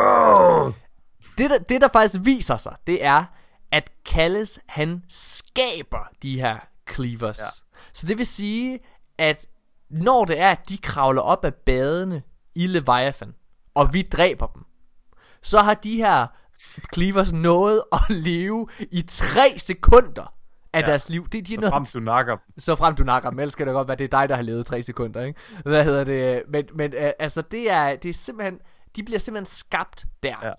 Det 1.38 1.50
der, 1.50 1.58
det 1.58 1.82
der 1.82 1.88
faktisk 1.88 2.20
viser 2.24 2.58
sig, 2.58 2.76
det 2.88 3.06
er, 3.06 3.24
at 3.72 3.92
Kalles, 4.06 4.60
han 4.68 5.04
skaber 5.10 6.10
de 6.22 6.42
her 6.42 6.58
cleavers. 6.94 7.40
Ja. 7.40 7.46
Så 7.94 8.08
det 8.08 8.18
vil 8.18 8.26
sige, 8.26 8.80
at 9.18 9.46
når 9.90 10.26
det 10.26 10.40
er, 10.40 10.52
at 10.52 10.70
de 10.70 10.78
kravler 10.78 11.22
op 11.22 11.46
af 11.46 11.54
badene 11.54 12.22
i 12.56 12.68
Leviathan, 12.68 13.34
og 13.76 13.94
vi 13.94 14.02
dræber 14.02 14.48
dem, 14.48 14.64
så 15.44 15.60
har 15.60 15.74
de 15.74 15.96
her 15.98 16.28
cleavers 16.94 17.34
nået 17.34 17.84
at 17.92 18.02
leve 18.10 18.68
i 18.92 19.02
3 19.02 19.56
sekunder 19.58 20.39
af 20.74 20.82
Ja. 20.82 20.86
deres 20.86 21.10
liv. 21.10 21.28
Det, 21.30 21.48
de 21.48 21.54
er 21.54 21.62
Så 21.62 21.70
frem 21.70 21.86
du 21.94 22.00
nakker 22.00 22.36
dem. 22.36 22.60
så 22.60 22.76
frem 22.76 22.96
du 22.96 23.04
nakker 23.04 23.30
dem, 23.30 23.40
ellers 23.40 23.54
skal 23.54 23.66
det 23.68 23.74
godt 23.74 23.88
være, 23.88 23.98
det 23.98 24.14
er 24.14 24.20
dig, 24.20 24.30
der 24.30 24.36
har 24.36 24.42
levet 24.44 24.66
3 24.66 24.82
sekunder, 24.82 25.24
ikke? 25.26 25.40
Hvad 25.66 25.84
hedder 25.84 26.04
det? 26.04 26.44
Men, 26.50 26.66
men 26.76 26.94
øh, 26.94 27.12
altså, 27.20 27.42
det 27.42 27.72
er, 27.72 27.96
det 27.96 28.10
er 28.10 28.14
simpelthen, 28.14 28.60
de 28.96 29.04
bliver 29.04 29.20
simpelthen 29.20 29.46
skabt 29.46 30.06
der. 30.24 30.36
Ja. 30.44 30.52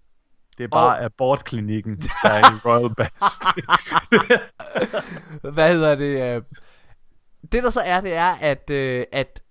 Det 0.58 0.64
er 0.64 0.68
bare 0.68 0.98
Og- 0.98 1.04
abortklinikken, 1.04 1.96
der 2.22 2.30
er 2.30 2.38
i 2.38 2.56
Royal 2.64 2.94
Baths. 2.94 3.40
Hvad 5.54 5.72
hedder 5.72 5.94
det? 5.94 6.36
øh, 6.36 6.42
Det 7.52 7.62
der 7.62 7.70
så 7.70 7.80
er, 7.80 8.00
det 8.00 8.12
er, 8.14 8.30
at, 8.40 8.70
øh, 8.70 9.04
at 9.12 9.42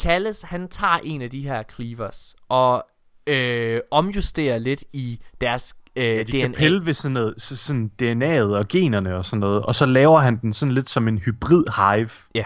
Kalles, 0.00 0.42
han 0.42 0.68
tager 0.68 0.98
en 1.04 1.22
af 1.22 1.30
de 1.30 1.42
her 1.42 1.62
cleavers, 1.62 2.36
og 2.48 2.84
øh, 3.26 3.80
omjusterer 3.90 4.58
lidt 4.58 4.84
i 4.92 5.20
deres 5.40 5.74
øh, 5.96 6.04
Ja, 6.04 6.18
de 6.18 6.32
DNA. 6.32 6.40
kan 6.40 6.52
pille 6.52 6.86
ved 6.86 6.94
sådan, 6.94 7.12
noget, 7.12 7.34
så- 7.38 7.56
sådan 7.56 7.90
DNA'et 8.02 8.56
og 8.56 8.68
generne 8.68 9.16
og 9.16 9.24
sådan 9.24 9.40
noget, 9.40 9.62
og 9.62 9.74
så 9.74 9.86
laver 9.86 10.20
han 10.20 10.36
den 10.36 10.52
sådan 10.52 10.74
lidt 10.74 10.88
som 10.88 11.08
en 11.08 11.18
hybrid 11.18 11.64
hive, 11.76 12.08
Ja. 12.34 12.44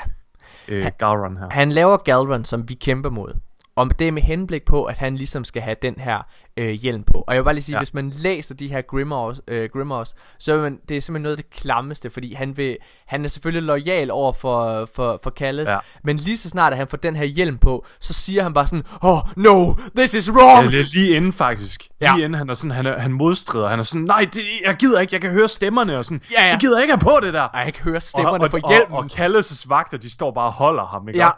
øh, 0.69 0.87
Gowron 0.99 1.37
her. 1.37 1.47
Han 1.51 1.73
laver 1.73 1.97
Galvan, 1.97 2.45
som 2.45 2.69
vi 2.69 2.75
kæmper 2.75 3.11
mod. 3.11 3.33
Og 3.77 3.99
det 3.99 4.09
er 4.09 4.13
med 4.13 4.23
henblik 4.23 4.65
på, 4.65 4.85
at 4.85 4.99
han 4.99 5.17
ligesom 5.17 5.45
skal 5.45 5.63
have 5.63 5.77
den 5.83 5.95
her 5.99 6.19
øh, 6.57 6.71
hjelm 6.71 7.03
på. 7.05 7.25
Og 7.27 7.35
jeg 7.35 7.41
vil 7.41 7.45
bare 7.45 7.55
lige 7.55 7.65
sige, 7.65 7.77
Ja. 7.77 7.81
hvis 7.81 7.95
man 7.95 8.11
læser 8.23 8.55
de 8.55 8.69
her 8.69 8.83
Grimmers, 8.83 9.41
øh, 9.49 9.69
Grimmers 9.73 10.15
så 10.39 10.53
er 10.55 10.59
man, 10.61 10.81
det 10.89 10.97
er 10.97 11.01
simpelthen 11.01 11.23
noget 11.23 11.37
af 11.37 11.43
det 11.45 11.51
klammeste, 11.51 12.11
fordi 12.11 12.35
han, 12.35 12.57
vil, 12.57 12.77
han 13.07 13.25
er 13.25 13.29
selvfølgelig 13.29 13.63
lojal 13.67 14.11
over 14.11 14.33
for, 14.33 14.89
for, 14.95 15.21
for 15.23 15.31
Callis, 15.31 15.69
Ja. 15.69 15.77
men 16.05 16.17
lige 16.17 16.37
så 16.37 16.49
snart 16.49 16.73
at 16.73 16.79
han 16.79 16.89
får 16.89 16.97
den 16.97 17.17
her 17.17 17.25
hjelm 17.25 17.59
på, 17.59 17.87
så 18.01 18.13
siger 18.13 18.43
han 18.43 18.53
bare 18.55 18.67
sådan, 18.67 18.85
oh 19.03 19.19
no, 19.37 19.75
this 19.97 20.15
is 20.15 20.31
wrong! 20.31 20.65
Ja, 20.65 20.71
det 20.71 20.81
er 20.81 20.85
lige 20.95 21.17
inden 21.17 21.33
faktisk. 21.33 21.89
Ja. 22.01 22.15
Lige 22.15 22.25
inden 22.25 22.39
han 22.39 22.51
er 22.51 22.55
sådan, 22.55 22.71
han, 22.71 22.87
er, 22.87 22.99
han 22.99 23.13
modstrider. 23.13 23.69
Han 23.69 23.79
er 23.79 23.83
sådan, 23.83 24.05
nej, 24.05 24.27
det, 24.35 24.43
jeg 24.65 24.75
gider 24.77 25.01
ikke, 25.01 25.15
jeg 25.15 25.21
kan 25.21 25.31
høre 25.31 25.49
stemmerne 25.49 25.99
og 25.99 26.05
sådan. 26.05 26.21
Ja, 26.39 26.45
ja. 26.45 26.51
Jeg 26.51 26.59
gider 26.61 26.81
ikke 26.81 26.93
have 26.93 27.01
på 27.01 27.21
det 27.27 27.35
der. 27.35 27.43
Ej, 27.43 27.61
jeg 27.61 27.75
kan 27.75 27.85
høre 27.85 28.01
stemmerne 28.01 28.45
og, 28.45 28.51
for 28.51 28.59
og, 28.63 28.71
hjelmen. 28.71 28.93
Og, 28.93 28.99
og 28.99 29.11
Kalles' 29.13 29.65
vagter, 29.69 29.99
de 29.99 30.11
står 30.11 30.31
bare 30.31 30.47
og 30.47 30.53
holder 30.53 30.87
ham, 30.87 31.09
ikke? 31.09 31.21
Ja. 31.21 31.31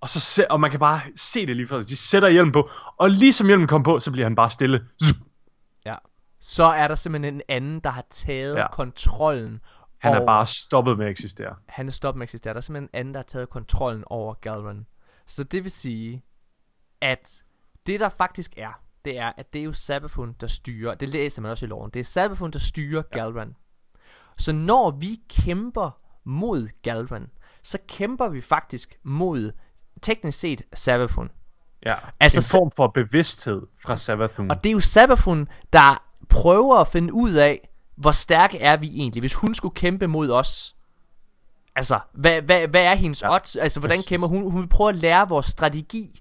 Og, 0.00 0.10
så 0.10 0.20
se, 0.20 0.50
og 0.50 0.60
man 0.60 0.70
kan 0.70 0.80
bare 0.80 1.00
se 1.16 1.46
det 1.46 1.56
lige 1.56 1.68
sig. 1.68 1.88
De 1.88 1.96
sætter 1.96 2.28
hjelmen 2.28 2.52
på, 2.52 2.70
og 2.96 3.10
lige 3.10 3.32
som 3.32 3.46
hjelmen 3.46 3.68
kommer 3.68 3.84
på, 3.84 4.00
så 4.00 4.10
bliver 4.12 4.24
han 4.24 4.34
bare 4.34 4.50
stille. 4.50 4.86
Zup. 5.04 5.16
ja. 5.84 5.94
Så 6.40 6.64
er 6.64 6.88
der 6.88 6.94
simpelthen 6.94 7.34
en 7.34 7.42
anden, 7.48 7.80
der 7.80 7.90
har 7.90 8.04
taget 8.10 8.56
Ja. 8.56 8.68
kontrollen 8.72 9.60
Han 9.98 10.22
er 10.22 10.26
bare 10.26 10.46
stoppet 10.46 10.98
med 10.98 11.06
at 11.06 11.10
eksistere. 11.10 11.54
han 11.68 11.86
er 11.88 11.92
stoppet 11.92 12.18
med 12.18 12.22
at 12.22 12.26
eksistere. 12.28 12.54
Der 12.54 12.58
er 12.58 12.60
simpelthen 12.60 12.88
en 12.92 12.98
anden, 13.00 13.14
der 13.14 13.18
har 13.20 13.24
taget 13.24 13.50
kontrollen 13.50 14.04
over 14.06 14.34
Galvan. 14.34 14.86
Så 15.26 15.44
det 15.44 15.64
vil 15.64 15.70
sige, 15.70 16.22
at 17.00 17.42
det 17.86 18.00
der 18.00 18.08
faktisk 18.08 18.54
er, 18.56 18.80
det 19.04 19.18
er, 19.18 19.32
at 19.36 19.52
det 19.52 19.58
er 19.58 19.64
jo 19.64 19.72
Sabafun, 19.72 20.34
der 20.40 20.46
styrer, 20.46 20.94
det 20.94 21.08
læser 21.08 21.42
man 21.42 21.50
også 21.50 21.66
i 21.66 21.68
loven, 21.68 21.90
det 21.90 22.00
er 22.00 22.04
Sabafun, 22.04 22.50
der 22.50 22.58
styrer 22.58 23.02
ja. 23.14 23.18
Galvan. 23.18 23.56
Så 24.38 24.52
når 24.52 24.90
vi 24.90 25.20
kæmper 25.28 25.90
mod 26.24 26.68
Galvan, 26.82 27.26
så 27.62 27.78
kæmper 27.88 28.28
vi 28.28 28.40
faktisk 28.40 28.98
mod, 29.02 29.52
teknisk 29.98 30.38
set, 30.38 30.62
Sabafun. 30.74 31.30
Ja. 31.86 31.94
Altså, 32.20 32.38
en 32.38 32.60
form 32.60 32.70
for 32.76 32.86
bevidsthed 32.86 33.62
fra 33.82 33.96
Savathun. 33.96 34.50
Og 34.50 34.64
det 34.64 34.70
er 34.70 34.72
jo 34.72 34.80
Sabafun, 34.80 35.48
der 35.72 36.02
prøver 36.28 36.76
at 36.76 36.88
finde 36.88 37.12
ud 37.12 37.32
af, 37.32 37.68
hvor 37.96 38.12
stærke 38.12 38.58
er 38.58 38.76
vi 38.76 38.86
egentlig, 38.86 39.20
hvis 39.20 39.34
hun 39.34 39.54
skulle 39.54 39.74
kæmpe 39.74 40.06
mod 40.06 40.30
os. 40.30 40.76
Altså, 41.76 42.00
hvad, 42.12 42.42
hvad, 42.42 42.68
hvad 42.68 42.82
er 42.82 42.94
hendes 42.94 43.22
Ja, 43.22 43.34
odds? 43.34 43.56
Altså, 43.56 43.80
hvordan 43.80 43.96
præcis. 43.96 44.08
kæmper 44.08 44.28
hun? 44.28 44.50
Hun 44.50 44.60
vil 44.60 44.68
prøve 44.68 44.88
at 44.88 44.96
lære 44.96 45.28
vores 45.28 45.46
strategi, 45.46 46.20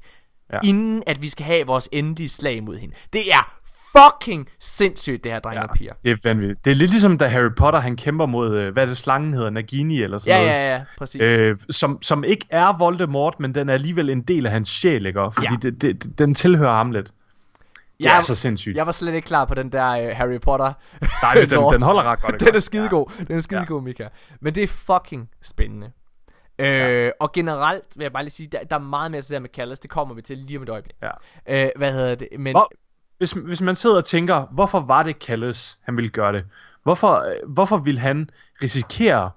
ja. 0.53 0.60
inden 0.63 1.03
at 1.07 1.22
vi 1.22 1.29
skal 1.29 1.46
have 1.46 1.67
vores 1.67 1.89
endelige 1.91 2.29
slag 2.29 2.63
mod 2.63 2.77
hende. 2.77 2.96
Det 3.13 3.34
er 3.34 3.60
fucking 3.96 4.50
sindssygt, 4.60 5.24
det 5.24 5.32
her, 5.32 5.39
drenge 5.39 5.62
ja. 5.62 5.67
og 5.67 5.75
piger. 5.75 5.94
det 6.03 6.12
er 6.12 6.15
vanvittigt. 6.24 6.65
Det 6.65 6.72
er 6.72 6.75
lidt 6.75 6.91
ligesom, 6.91 7.17
da 7.17 7.27
Harry 7.27 7.50
Potter, 7.58 7.79
han 7.79 7.96
kæmper 7.96 8.25
mod, 8.25 8.56
øh, 8.56 8.74
hvad 8.74 8.84
er 8.84 8.88
det, 8.88 8.98
slangen 8.98 9.34
hedder, 9.34 9.50
Nagini 9.50 10.01
eller 10.03 10.17
sådan 10.17 10.41
Ja, 10.41 10.46
noget. 10.48 10.60
ja, 10.60 10.74
ja, 10.75 10.82
præcis. 10.98 11.22
Øh, 11.22 11.58
som, 11.70 12.01
som 12.01 12.24
ikke 12.24 12.46
er 12.50 12.77
Voldemort, 12.77 13.39
men 13.39 13.56
den 13.56 13.70
er 13.70 13.74
alligevel 13.74 14.10
en 14.10 14.20
del 14.22 14.46
af 14.46 14.51
hans 14.51 14.70
sjæl, 14.70 15.06
ikke? 15.06 15.20
Fordi 15.34 15.48
Ja. 15.63 15.70
det, 15.70 15.82
det, 15.82 16.20
den 16.20 16.34
tilhører 16.36 16.75
ham 16.75 16.91
lidt. 16.91 17.12
Det 17.98 18.06
er 18.06 18.22
så 18.22 18.36
sindssygt. 18.36 18.77
Jeg 18.77 18.86
var 18.86 18.91
slet 18.91 19.13
ikke 19.13 19.25
klar 19.25 19.46
på 19.46 19.56
den 19.56 19.72
der 19.72 20.10
uh, 20.12 20.17
Harry 20.17 20.39
Potter. 20.39 20.74
Nej, 21.24 21.36
men 21.36 21.50
den, 21.50 21.74
den 21.74 21.82
holder 21.82 22.03
ret 22.03 22.22
godt. 22.22 22.39
den 22.39 22.56
er 22.56 22.60
skidegod. 22.60 23.12
Ja. 23.20 23.24
Den 23.24 23.38
er 23.38 23.41
skidegod, 23.41 23.82
ja. 23.82 23.84
Mika. 23.84 24.08
Men 24.41 24.56
det 24.56 24.63
er 24.63 24.67
fucking 24.67 25.29
spændende. 25.41 25.91
Øh, 26.60 26.67
ja. 26.67 27.10
Og 27.20 27.32
generelt 27.32 27.84
vil 27.96 28.03
jeg 28.03 28.13
bare 28.13 28.24
lige 28.24 28.32
sige, 28.32 28.50
der, 28.51 28.63
der 28.63 28.75
er 28.75 28.79
meget 28.79 29.12
mere 29.12 29.22
det 29.22 29.41
med 29.41 29.50
Callis. 29.50 29.79
Det 29.79 29.89
kommer 29.89 30.15
vi 30.15 30.22
til 30.22 30.38
lige 30.38 30.58
om 30.58 30.63
et 30.63 30.70
øjeblik. 30.70 30.96
Ja. 31.48 31.65
Øh, 31.65 31.70
hvad 31.75 31.94
hedder 31.94 32.15
det? 32.15 32.27
Men... 32.39 32.53
Hvor, 32.53 32.72
hvis, 33.18 33.32
hvis 33.32 33.62
man 33.62 33.76
sidder 33.76 33.98
og 33.98 34.06
tænker, 34.06 34.46
hvorfor 34.52 34.80
var 34.80 35.04
det 35.04 35.16
Callis, 35.16 35.80
han 35.82 35.98
ville 35.98 36.10
gøre 36.10 36.34
det? 36.34 36.44
Hvorfor, 36.84 37.16
øh, 37.16 37.54
hvorfor 37.54 37.78
ville 37.78 38.00
han 38.00 38.30
risikere 38.64 39.32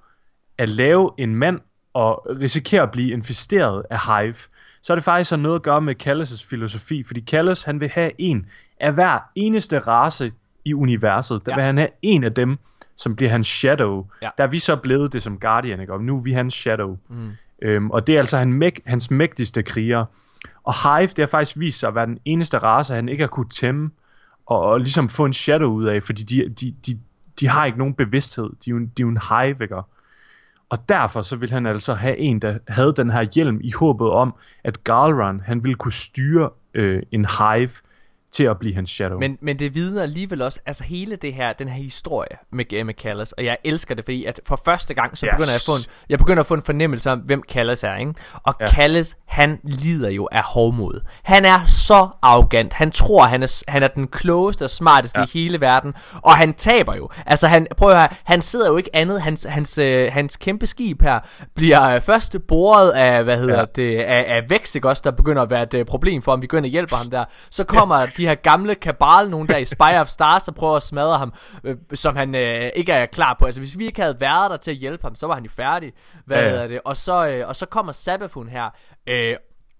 at 0.59 0.69
lave 0.69 1.11
en 1.19 1.37
mand 1.37 1.61
og 1.95 2.27
risikere 2.41 2.83
at 2.83 2.91
blive 2.91 3.11
infesteret 3.11 3.83
af 3.91 3.99
Hive? 4.07 4.35
Så 4.83 4.93
er 4.93 4.95
det 4.95 5.05
faktisk 5.05 5.39
noget 5.39 5.57
at 5.57 5.63
gøre 5.63 5.81
med 5.81 6.03
Callis' 6.03 6.49
filosofi, 6.49 7.05
fordi 7.05 7.21
Callis 7.21 7.63
han 7.63 7.81
vil 7.81 7.89
have 7.89 8.11
en 8.19 8.47
af 8.81 8.93
hver 8.93 9.19
eneste 9.35 9.79
race 9.79 10.33
i 10.65 10.75
universet. 10.75 11.47
Der 11.47 11.53
ja. 11.53 11.57
vil 11.57 11.65
han 11.65 11.79
have 11.79 11.89
en 12.03 12.25
af 12.25 12.35
dem, 12.35 12.59
som 12.97 13.17
bliver 13.17 13.31
hans 13.31 13.47
shadow. 13.47 14.07
Ja. 14.23 14.31
Der 14.39 14.45
er 14.45 14.49
vi 14.49 14.59
så 14.59 14.77
blevet 14.77 15.13
det 15.13 15.23
som 15.23 15.39
Guardian, 15.39 15.81
ikke? 15.81 15.93
og 15.93 16.01
nu 16.01 16.17
er 16.17 16.23
vi 16.23 16.33
hans 16.33 16.55
shadow. 16.55 16.99
Mm. 17.09 17.31
Øhm, 17.63 17.91
og 17.91 18.07
det 18.07 18.15
er 18.15 18.19
altså 18.19 18.39
han 18.39 18.73
hans 18.87 19.11
mægtigste 19.11 19.63
kriger. 19.63 20.05
Og 20.65 20.75
Hive, 20.83 21.07
det 21.07 21.19
har 21.19 21.27
faktisk 21.27 21.59
vist 21.59 21.81
sig 21.81 21.89
at 21.89 21.95
være 21.95 22.07
den 22.07 22.19
eneste 22.25 22.59
race, 22.59 22.95
han 22.95 23.09
ikke 23.09 23.23
har 23.23 23.29
kunne 23.29 23.49
tæmme, 23.49 23.91
og, 24.47 24.61
og 24.61 24.79
ligesom 24.79 25.09
få 25.09 25.25
en 25.25 25.33
shadow 25.33 25.71
ud 25.73 25.85
af, 25.85 26.03
fordi 26.03 26.23
de, 26.23 26.49
de, 26.51 26.75
de, 26.87 26.99
de 27.41 27.49
har 27.49 27.65
ikke 27.65 27.79
nogen 27.79 27.95
bevidsthed. 27.95 28.51
De 28.65 28.71
er 28.71 28.75
jo, 28.75 28.79
de 28.79 28.85
er 28.85 29.01
jo 29.01 29.09
en 29.09 29.19
hive, 29.31 29.57
ikke? 29.63 29.77
Og 30.69 30.89
derfor 30.89 31.23
så 31.23 31.37
vil 31.37 31.51
han 31.51 31.67
altså 31.67 31.95
have 31.95 32.19
en, 32.19 32.39
der 32.39 32.59
havde 32.69 32.95
den 32.97 33.11
her 33.11 33.23
hjelm 33.23 33.61
i 33.63 33.73
håbet 33.73 34.11
om, 34.11 34.35
at 34.65 34.85
Galran, 34.85 35.41
han 35.41 35.65
ville 35.65 35.75
kunne 35.75 35.93
styre 35.93 36.51
øh, 36.75 37.03
en 37.13 37.27
hive 37.39 37.71
til 38.33 38.45
at 38.45 38.59
blive 38.59 38.75
hans 38.75 38.91
shadow. 38.91 39.19
Men, 39.19 39.39
men 39.41 39.59
det 39.59 39.75
vidner 39.75 40.03
alligevel 40.03 40.43
også, 40.43 40.61
altså 40.67 40.85
hele 40.85 41.17
det 41.17 41.35
her, 41.35 41.53
den 41.53 41.69
her 41.69 41.83
historie 41.83 42.37
med, 42.53 42.85
med 42.85 42.95
Callas, 42.95 43.33
og 43.33 43.45
jeg 43.45 43.57
elsker 43.65 43.95
det, 43.95 44.05
fordi 44.05 44.25
at 44.25 44.41
for 44.47 44.61
første 44.65 44.95
gang, 44.95 45.19
så 45.19 45.27
yes. 45.27 45.31
begynder 45.31 45.51
jeg 45.51 45.57
at 45.57 45.63
få 45.67 45.73
en, 45.73 45.83
jeg 46.09 46.19
begynder 46.19 46.41
at 46.41 46.47
få 46.47 46.55
en 46.55 46.63
fornemmelse 46.63 47.11
om, 47.11 47.19
hvem 47.19 47.43
Callas 47.49 47.85
er, 47.85 47.97
ikke? 47.97 48.15
Og 48.35 48.55
ja. 48.61 48.67
Callas, 48.67 49.17
han 49.27 49.61
lider 49.63 50.11
jo 50.11 50.29
af 50.33 50.43
hovmod. 50.43 51.01
Han 51.23 51.45
er 51.45 51.67
så 51.67 52.09
arrogant. 52.23 52.73
Han 52.73 52.91
tror, 52.91 53.23
han 53.23 53.43
er, 53.43 53.63
han 53.69 53.83
er 53.83 53.89
den 53.89 54.09
klogeste 54.09 54.65
og 54.65 54.71
smarteste 54.71 55.21
ja. 55.21 55.27
i 55.27 55.29
hele 55.33 55.61
verden, 55.61 55.95
og 56.15 56.37
han 56.37 56.55
taber 56.55 56.95
jo. 56.95 57.09
Altså, 57.27 57.49
han, 57.49 57.67
prøv 57.77 57.91
at 57.91 57.97
høre, 57.97 58.09
han 58.25 58.43
sidder 58.43 58.69
jo 58.69 58.77
ikke 58.77 58.91
andet, 58.97 59.23
hans, 59.23 59.47
hans, 59.49 59.79
øh, 59.79 60.13
hans 60.13 60.37
kæmpe 60.37 60.67
skib 60.67 61.03
her, 61.03 61.21
bliver 61.55 61.89
øh, 61.89 62.01
først 62.01 62.37
boret 62.49 62.91
af, 62.91 63.25
hvad 63.25 63.37
hedder 63.37 63.59
ja. 63.59 63.65
det, 63.77 63.99
af, 63.99 64.25
af 64.29 64.51
Vex, 64.51 64.75
ikke 64.75 64.89
også, 64.89 65.03
der 65.05 65.11
begynder 65.11 65.43
at 65.43 65.51
være 65.51 65.63
et 65.63 65.75
øh, 65.75 65.85
problem 65.85 66.23
for 66.23 66.33
ham, 66.33 66.43
vi 66.43 66.47
går 66.47 66.59
ind 66.59 66.67
og 66.67 66.71
hjælper 66.71 66.97
ham 66.97 67.11
der. 67.11 67.25
Så 67.51 67.65
kommer 67.65 68.07
ja 68.20 68.20
de 68.21 68.27
her 68.27 68.35
gamle 68.35 68.75
kabal, 68.75 69.31
nogen 69.31 69.49
der 69.49 69.57
i 69.57 69.65
Spire 69.65 70.01
of 70.01 70.09
Stars, 70.09 70.45
der 70.45 70.53
prøver 70.53 70.77
at 70.77 70.83
smadre 70.83 71.19
ham, 71.19 71.35
øh, 71.65 71.77
som 71.95 72.17
han 72.17 72.35
øh, 72.35 72.71
ikke 72.75 72.93
er 72.93 73.07
klar 73.07 73.37
på. 73.39 73.45
Altså 73.45 73.61
hvis 73.61 73.79
vi 73.79 73.87
ikke 73.87 74.01
havde 74.01 74.21
været 74.21 74.51
der 74.51 74.57
til 74.57 74.71
at 74.71 74.77
hjælpe 74.77 75.03
ham, 75.03 75.15
så 75.15 75.27
var 75.27 75.35
han 75.35 75.45
jo 75.45 75.51
færdig. 75.51 75.93
Hvad 76.25 76.43
ja, 76.43 76.61
ja. 76.61 76.69
det? 76.69 76.81
Og 76.85 76.97
så, 76.97 77.27
øh, 77.27 77.49
og 77.49 77.57
så 77.57 77.67
kommer 77.67 77.93
Sabafun 77.93 78.49
her, 78.49 78.71
øh, 79.07 79.37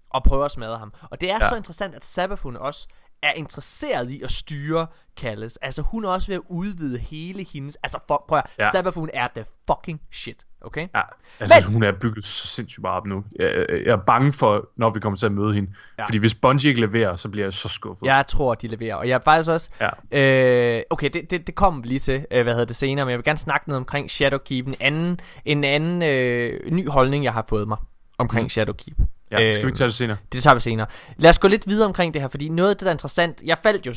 og 0.09 0.23
prøver 0.23 0.45
at 0.45 0.51
smadre 0.51 0.77
ham. 0.77 0.93
Og 1.11 1.21
det 1.21 1.31
er 1.31 1.37
ja. 1.41 1.49
så 1.49 1.55
interessant, 1.55 1.95
at 1.95 2.05
Sabafun 2.05 2.57
også 2.57 2.87
er 3.23 3.31
interesseret 3.31 4.09
i 4.09 4.21
at 4.21 4.31
styre 4.31 4.87
Callis. 5.19 5.57
Altså 5.57 5.81
hun 5.81 6.05
er 6.05 6.09
også 6.09 6.27
ved 6.27 6.35
at 6.35 6.41
udvide 6.49 6.97
hele 6.97 7.45
hendes... 7.53 7.77
Altså 7.83 7.99
for, 8.07 8.25
prøv 8.27 8.37
at 8.37 8.45
ja. 8.59 8.71
Sabafun 8.71 9.09
er 9.13 9.27
the 9.35 9.45
fucking 9.67 10.01
shit. 10.11 10.45
Okay? 10.61 10.87
Ja, 10.95 11.01
altså 11.39 11.55
Men, 11.65 11.73
hun 11.73 11.83
er 11.83 11.91
bygget 11.91 12.25
så 12.25 12.47
sindssygt 12.47 12.81
meget 12.81 12.97
op 12.97 13.05
nu. 13.05 13.23
Jeg, 13.39 13.65
jeg 13.69 13.91
er 13.91 13.97
bange 14.07 14.33
for, 14.33 14.69
når 14.75 14.89
vi 14.89 14.99
kommer 14.99 15.17
til 15.17 15.25
at 15.25 15.31
møde 15.31 15.53
hende. 15.53 15.71
Ja. 15.97 16.05
Fordi 16.05 16.17
hvis 16.17 16.33
Bungie 16.33 16.69
ikke 16.69 16.81
leverer, 16.81 17.15
så 17.15 17.29
bliver 17.29 17.45
jeg 17.45 17.53
så 17.53 17.69
skuffet. 17.69 18.05
Jeg 18.05 18.27
tror, 18.27 18.55
de 18.55 18.67
leverer. 18.67 18.95
Og 18.95 19.07
jeg 19.07 19.15
er 19.15 19.19
faktisk 19.23 19.51
også... 19.51 19.69
Ja. 20.11 20.77
Øh, 20.77 20.83
okay, 20.89 21.09
det, 21.13 21.31
det, 21.31 21.47
det 21.47 21.55
kommer 21.55 21.81
vi 21.81 21.87
lige 21.87 21.99
til, 21.99 22.25
øh, 22.31 22.43
hvad 22.43 22.53
hedder 22.53 22.65
det 22.65 22.75
senere. 22.75 23.05
Men 23.05 23.09
jeg 23.11 23.17
vil 23.17 23.25
gerne 23.25 23.37
snakke 23.37 23.69
noget 23.69 23.77
omkring 23.77 24.11
Shadowkeep. 24.11 24.67
En 24.67 24.75
anden, 24.79 25.19
en 25.45 25.63
anden 25.63 26.01
øh, 26.01 26.71
ny 26.71 26.89
holdning, 26.89 27.23
jeg 27.23 27.33
har 27.33 27.45
fået 27.49 27.67
mig 27.67 27.77
omkring 28.17 28.45
mm. 28.45 28.49
Shadowkeep. 28.49 28.97
Ja, 29.31 29.51
skal 29.51 29.67
vi 29.67 29.71
tage 29.71 29.87
det 29.87 29.95
senere? 29.95 30.17
Det, 30.23 30.33
det 30.33 30.43
tager 30.43 30.53
vi 30.53 30.59
senere. 30.59 30.87
Lad 31.17 31.29
os 31.29 31.39
gå 31.39 31.47
lidt 31.47 31.67
videre 31.67 31.87
omkring 31.87 32.13
det 32.13 32.21
her, 32.21 32.29
fordi 32.29 32.49
noget 32.49 32.69
af 32.69 32.75
det, 32.75 32.85
der 32.85 32.91
er 32.91 32.95
interessant... 32.95 33.41
Jeg 33.45 33.57
faldt 33.57 33.85
jo 33.85 33.93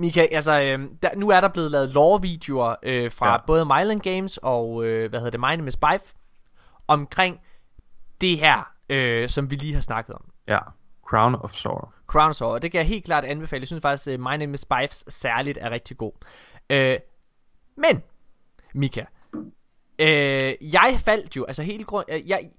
Mika, 0.00 0.26
altså, 0.30 0.60
øh, 0.60 0.88
der, 1.02 1.16
nu 1.16 1.28
er 1.28 1.40
der 1.40 1.48
blevet 1.48 1.70
lavet 1.70 1.88
lore-videoer 1.88 2.74
øh, 2.82 3.12
fra 3.12 3.30
ja. 3.30 3.36
både 3.46 3.64
Myland 3.64 4.00
Games 4.00 4.38
og, 4.42 4.84
øh, 4.84 5.10
hvad 5.10 5.20
hedder 5.20 5.30
det, 5.30 5.40
My 5.40 5.56
Name 5.56 5.68
is 5.68 5.76
Bife, 5.76 6.14
omkring 6.88 7.40
det 8.20 8.38
her, 8.38 8.72
øh, 8.88 9.28
som 9.28 9.50
vi 9.50 9.56
lige 9.56 9.74
har 9.74 9.80
snakket 9.80 10.14
om. 10.14 10.24
Ja, 10.48 10.58
Crown 11.08 11.34
of 11.34 11.50
Sorrow. 11.50 11.88
Crown 12.06 12.28
of 12.28 12.34
Sorrow, 12.34 12.58
det 12.58 12.72
kan 12.72 12.78
jeg 12.78 12.86
helt 12.86 13.04
klart 13.04 13.24
anbefale. 13.24 13.60
Jeg 13.60 13.66
synes 13.66 13.82
faktisk, 13.82 14.08
at 14.08 14.20
My 14.20 14.36
Name 14.36 14.54
is 14.54 14.64
Bifes 14.64 15.04
særligt 15.08 15.58
er 15.60 15.70
rigtig 15.70 15.96
god. 15.96 16.12
Øh, 16.70 16.98
men, 17.76 18.02
Mika, 18.74 19.04
øh, 19.98 20.54
jeg 20.60 20.96
faldt 21.04 21.36
jo, 21.36 21.44
altså 21.44 21.62
helt 21.62 21.86
grund, 21.86 22.06
øh, 22.08 22.28
jeg, 22.28 22.50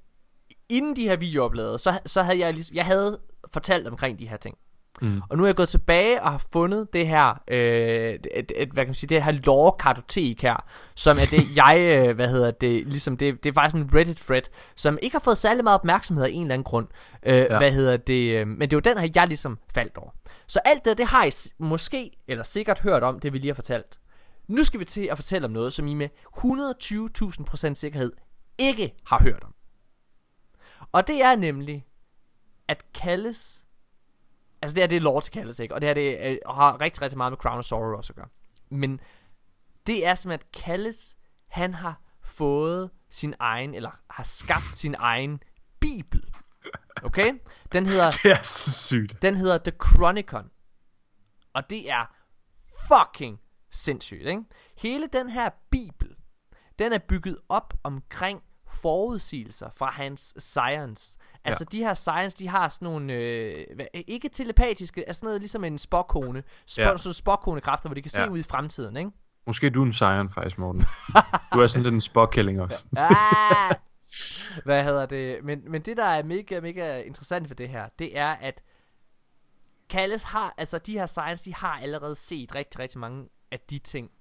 inden 0.69 0.95
de 0.95 1.07
her 1.07 1.15
videoer 1.15 1.53
lavet, 1.53 1.81
så, 1.81 1.99
så 2.05 2.23
havde 2.23 2.39
jeg, 2.39 2.55
jeg 2.73 2.85
havde 2.85 3.19
fortalt 3.53 3.87
omkring 3.87 4.19
de 4.19 4.27
her 4.27 4.37
ting. 4.37 4.57
Mm. 5.01 5.21
Og 5.29 5.37
nu 5.37 5.43
er 5.43 5.47
jeg 5.47 5.55
gået 5.55 5.69
tilbage 5.69 6.21
og 6.21 6.31
har 6.31 6.43
fundet 6.53 6.93
det 6.93 7.07
her, 7.07 7.41
øh, 7.47 8.13
et, 8.13 8.51
et, 8.55 8.69
hvad 8.69 8.83
kan 8.83 8.87
man 8.87 8.95
sige, 8.95 9.07
det 9.07 9.23
her 9.23 9.31
lore-kartotek 9.31 10.41
her, 10.41 10.65
som 10.95 11.17
er 11.17 11.25
det, 11.31 11.47
jeg, 11.65 11.77
øh, 11.79 12.15
hvad 12.15 12.27
hedder 12.27 12.51
det, 12.51 12.87
ligesom 12.87 13.17
det, 13.17 13.43
det 13.43 13.49
er 13.49 13.53
faktisk 13.53 13.75
en 13.75 13.89
Reddit-thread, 13.93 14.41
som 14.75 14.97
ikke 15.01 15.13
har 15.13 15.19
fået 15.19 15.37
særlig 15.37 15.63
meget 15.63 15.79
opmærksomhed 15.79 16.25
af 16.25 16.29
en 16.29 16.41
eller 16.41 16.53
anden 16.53 16.63
grund. 16.63 16.87
Øh, 17.23 17.35
ja. 17.35 17.57
Hvad 17.57 17.71
hedder 17.71 17.97
det, 17.97 18.39
øh, 18.39 18.47
men 18.47 18.61
det 18.61 18.73
er 18.73 18.77
jo 18.77 18.93
den 18.93 18.97
her, 18.97 19.09
jeg 19.15 19.27
ligesom 19.27 19.59
faldt 19.73 19.97
over. 19.97 20.09
Så 20.47 20.59
alt 20.65 20.85
det, 20.85 20.97
det 20.97 21.05
har 21.05 21.25
I 21.25 21.31
måske, 21.59 22.11
eller 22.27 22.43
sikkert 22.43 22.79
hørt 22.79 23.03
om, 23.03 23.19
det 23.19 23.33
vi 23.33 23.37
lige 23.37 23.49
har 23.49 23.55
fortalt. 23.55 23.99
Nu 24.47 24.63
skal 24.63 24.79
vi 24.79 24.85
til 24.85 25.07
at 25.11 25.17
fortælle 25.17 25.45
om 25.45 25.51
noget, 25.51 25.73
som 25.73 25.87
I 25.87 25.93
med 25.93 26.09
120.000% 26.37 27.73
sikkerhed 27.73 28.11
ikke 28.57 28.93
har 29.05 29.19
hørt 29.23 29.43
om. 29.43 29.53
Og 30.91 31.07
det 31.07 31.23
er 31.23 31.35
nemlig, 31.35 31.85
at 32.67 32.83
kaldes 32.93 33.65
Altså 34.61 34.75
det 34.75 34.81
her, 34.81 34.87
det 34.87 34.95
er 34.95 35.01
Lords 35.01 35.29
kaldes, 35.29 35.59
ikke? 35.59 35.73
Og 35.73 35.81
det 35.81 35.89
her, 35.89 35.93
det 35.93 36.17
øh, 36.21 36.37
har 36.49 36.81
rigtig, 36.81 37.01
rigtig 37.01 37.17
meget 37.17 37.31
med 37.31 37.37
Crown 37.37 37.57
of 37.57 37.65
Sorrow 37.65 37.97
også 37.97 38.13
at 38.13 38.15
gøre. 38.15 38.27
Men 38.69 38.99
det 39.87 40.05
er 40.05 40.15
simpelthen, 40.15 40.47
at 40.47 40.63
Kalles, 40.63 41.17
han 41.47 41.73
har 41.73 42.01
fået 42.23 42.91
sin 43.09 43.35
egen, 43.39 43.75
eller 43.75 43.91
har 44.09 44.23
skabt 44.23 44.77
sin 44.77 44.95
egen 44.99 45.43
bibel. 45.79 46.23
Okay? 47.03 47.33
Den 47.71 47.85
hedder... 47.85 48.11
Det 48.23 48.31
er 48.31 48.43
sygt. 48.43 49.21
Den 49.21 49.35
hedder 49.35 49.57
The 49.57 49.73
Chronicon. 49.85 50.49
Og 51.53 51.69
det 51.69 51.89
er 51.91 52.15
fucking 52.87 53.39
sindssygt, 53.71 54.27
ikke? 54.27 54.43
Hele 54.77 55.07
den 55.07 55.29
her 55.29 55.49
bibel, 55.71 56.15
den 56.79 56.93
er 56.93 56.97
bygget 56.97 57.37
op 57.49 57.73
omkring 57.83 58.41
forudsigelser 58.67 59.69
fra 59.69 59.91
hans 59.91 60.33
science. 60.37 61.17
Altså 61.45 61.65
ja. 61.73 61.77
de 61.77 61.83
her 61.83 61.93
science, 61.93 62.37
de 62.37 62.47
har 62.47 62.69
sådan 62.69 62.85
nogle, 62.85 63.13
øh, 63.13 63.65
ikke 64.07 64.29
telepatiske, 64.29 65.07
altså 65.07 65.19
sådan 65.19 65.27
noget 65.27 65.41
ligesom 65.41 65.63
en 65.63 65.77
spokkone, 65.77 66.43
sp- 66.71 66.81
ja. 66.81 66.97
sådan 66.97 67.13
spokkone-kræfter, 67.13 67.89
hvor 67.89 67.93
de 67.93 68.01
kan 68.01 68.11
ja. 68.13 68.25
se 68.25 68.31
ud 68.31 68.39
i 68.39 68.43
fremtiden, 68.43 68.97
ikke? 68.97 69.11
Måske 69.47 69.69
du 69.69 69.81
er 69.81 69.85
en 69.85 69.93
science 69.93 70.33
faktisk, 70.33 70.57
Morten. 70.57 70.85
du 71.53 71.59
er 71.59 71.67
sådan 71.67 71.83
lidt 71.83 71.93
en 71.93 72.01
spokkælling 72.01 72.61
også. 72.61 72.85
ah! 72.97 73.75
Hvad 74.63 74.83
hedder 74.83 75.05
det? 75.05 75.43
Men, 75.43 75.71
men 75.71 75.81
det, 75.81 75.97
der 75.97 76.05
er 76.05 76.23
mega, 76.23 76.59
mega 76.59 77.01
interessant 77.01 77.47
for 77.47 77.55
det 77.55 77.69
her, 77.69 77.89
det 77.99 78.17
er, 78.17 78.27
at 78.27 78.61
Kalles 79.89 80.23
har, 80.23 80.53
altså 80.57 80.77
de 80.77 80.93
her 80.93 81.05
science, 81.05 81.45
de 81.45 81.55
har 81.55 81.79
allerede 81.79 82.15
set 82.15 82.55
rigtig, 82.55 82.79
rigtig 82.79 82.99
mange 82.99 83.29
af 83.51 83.59
de 83.59 83.79
ting, 83.79 84.11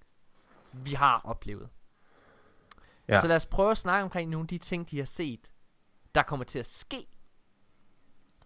vi 0.73 0.91
har 0.91 1.21
oplevet. 1.25 1.69
Ja. 3.09 3.21
Så 3.21 3.27
lad 3.27 3.37
os 3.37 3.47
prøve 3.47 3.71
at 3.71 3.79
snakke 3.79 4.05
omkring 4.05 4.31
nogle 4.31 4.45
af 4.45 4.49
de 4.49 4.59
ting, 4.59 4.91
de 4.91 4.99
har 4.99 5.05
set, 5.05 5.51
der 6.15 6.23
kommer 6.23 6.45
til 6.45 6.59
at 6.59 6.67
ske. 6.67 7.07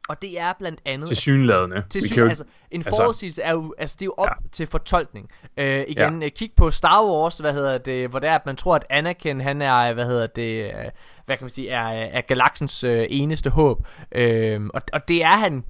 Og 0.08 0.22
det 0.22 0.40
er 0.40 0.52
blandt 0.58 0.80
andet... 0.84 1.08
Til 1.08 1.16
synladende. 1.16 1.84
Til 1.90 2.08
syn, 2.08 2.22
altså, 2.22 2.44
en 2.70 2.80
altså- 2.80 2.90
forudsigelse 2.90 3.42
er 3.42 3.52
jo, 3.52 3.74
altså, 3.78 3.96
det 4.00 4.02
er 4.02 4.06
jo 4.06 4.14
op 4.18 4.28
ja. 4.28 4.48
til 4.52 4.66
fortolkning. 4.66 5.30
Uh, 5.58 5.64
igen, 5.64 6.22
ja. 6.22 6.28
kig 6.28 6.52
på 6.56 6.70
Star 6.70 7.04
Wars, 7.04 7.38
hvad 7.38 7.52
hedder 7.52 7.78
det, 7.78 8.08
hvor 8.08 8.18
det 8.18 8.28
er, 8.28 8.34
at 8.34 8.46
man 8.46 8.56
tror, 8.56 8.76
at 8.76 8.86
Anakin, 8.90 9.40
han 9.40 9.62
er, 9.62 9.92
hvad 9.92 10.06
hedder 10.06 10.26
det, 10.26 10.74
uh, 10.74 10.80
hvad 11.26 11.36
kan 11.36 11.44
man 11.44 11.50
sige, 11.50 11.70
er, 11.70 11.88
er 11.88 12.20
galaksens 12.20 12.84
uh, 12.84 12.90
eneste 13.08 13.50
håb. 13.50 13.86
Uh, 14.18 14.66
og, 14.74 14.82
og 14.92 15.08
det 15.08 15.22
er 15.22 15.36
han 15.36 15.64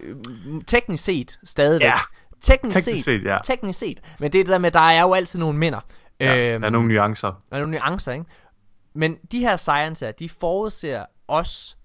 uh, 0.00 0.62
teknisk 0.66 1.04
set 1.04 1.38
stadigvæk. 1.44 1.86
Ja. 1.86 1.94
Teknisk, 2.40 2.76
teknisk 2.76 3.04
set, 3.04 3.04
set 3.04 3.24
ja. 3.24 3.38
teknisk 3.44 3.78
set. 3.78 4.00
Men 4.18 4.32
det 4.32 4.40
er 4.40 4.44
det 4.44 4.52
der 4.52 4.58
med, 4.58 4.70
der 4.70 4.80
er 4.80 5.02
jo 5.02 5.14
altid 5.14 5.38
nogle 5.38 5.58
minder. 5.58 5.80
Ja, 6.20 6.36
øhm, 6.36 6.60
der 6.60 6.66
er 6.66 6.70
nogle 6.70 6.88
nuancer. 6.88 7.42
Der 7.50 7.56
er 7.56 7.60
nogle 7.60 7.78
nuancer, 7.78 8.12
ikke? 8.12 8.24
Men 8.94 9.18
de 9.32 9.38
her 9.38 9.56
sciencer, 9.56 10.12
de 10.12 10.28
forudser 10.28 11.04
os, 11.28 11.78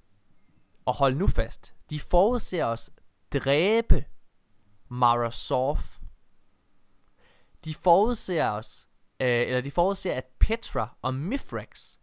og 0.85 0.93
hold 0.95 1.15
nu 1.15 1.27
fast, 1.27 1.73
de 1.89 1.99
forudser 1.99 2.65
os 2.65 2.91
dræbe 3.33 4.05
Mara 4.89 5.31
Sof. 5.31 5.97
De 7.65 7.73
forudser 7.73 8.49
os, 8.49 8.87
øh, 9.19 9.27
eller 9.27 9.61
de 9.61 9.71
forudser, 9.71 10.13
at 10.13 10.25
Petra 10.39 10.97
og 11.01 11.13
Mifrax 11.13 11.97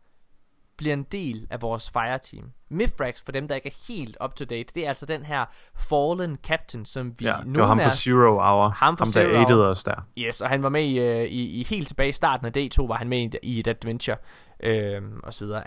bliver 0.78 0.94
en 0.94 1.02
del 1.02 1.47
af 1.50 1.62
vores 1.62 1.90
fireteam. 1.90 2.44
Mithrax, 2.70 3.23
for 3.25 3.32
dem 3.32 3.49
der 3.49 3.54
ikke 3.54 3.68
er 3.68 3.92
helt 3.92 4.16
up 4.25 4.35
to 4.35 4.44
date, 4.44 4.73
det 4.75 4.85
er 4.85 4.88
altså 4.88 5.06
den 5.06 5.25
her 5.25 5.44
Fallen 5.76 6.38
Captain, 6.47 6.85
som 6.85 7.14
vi 7.18 7.25
Ja, 7.25 7.32
det 7.32 7.47
nogle 7.47 7.61
var 7.61 7.66
ham 7.66 7.80
fra 7.80 7.90
Zero 7.90 8.38
Hour. 8.38 8.68
Ham 8.68 8.97
fra 8.97 9.04
ham 9.04 9.12
Zero 9.12 9.32
der 9.32 9.38
aidede 9.38 9.68
os 9.68 9.85
der. 9.85 10.06
Yes, 10.18 10.40
og 10.40 10.49
han 10.49 10.62
var 10.62 10.68
med 10.68 10.85
i, 10.85 10.99
øh, 10.99 11.25
i, 11.25 11.61
i 11.61 11.64
helt 11.64 11.88
tilbage 11.88 12.08
i 12.08 12.12
starten 12.12 12.47
af 12.47 12.50
D2, 12.56 12.87
var 12.87 12.94
han 12.94 13.08
med 13.08 13.18
i, 13.18 13.30
i 13.42 13.58
et 13.58 13.68
adventure, 13.68 14.16
øh, 14.62 15.02
og 15.23 15.35
så 15.35 15.44
videre. 15.44 15.62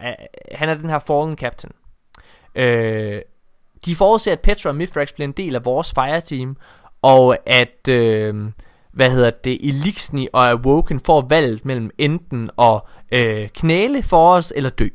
Han 0.51 0.69
er 0.69 0.73
den 0.73 0.89
her 0.89 0.99
Fallen 0.99 1.37
Captain. 1.37 1.73
Øh, 2.55 3.21
de 3.85 3.95
forudser, 3.95 4.31
at 4.31 4.39
Petra 4.39 4.69
og 4.69 4.75
Mithrax 4.75 5.13
bliver 5.13 5.27
en 5.27 5.33
del 5.33 5.55
af 5.55 5.65
vores 5.65 5.93
fireteam, 5.93 6.57
og 7.01 7.37
at, 7.45 7.87
øh, 7.89 8.51
hvad 8.91 9.11
hedder 9.11 9.29
det, 9.29 9.67
Elixni 9.67 10.27
og 10.33 10.49
Awoken 10.49 10.99
får 10.99 11.21
valget 11.21 11.65
mellem 11.65 11.89
enten 11.97 12.49
at 12.61 12.81
øh, 13.11 13.49
knæle 13.49 14.03
for 14.03 14.33
os, 14.33 14.53
eller 14.55 14.69
dø. 14.69 14.87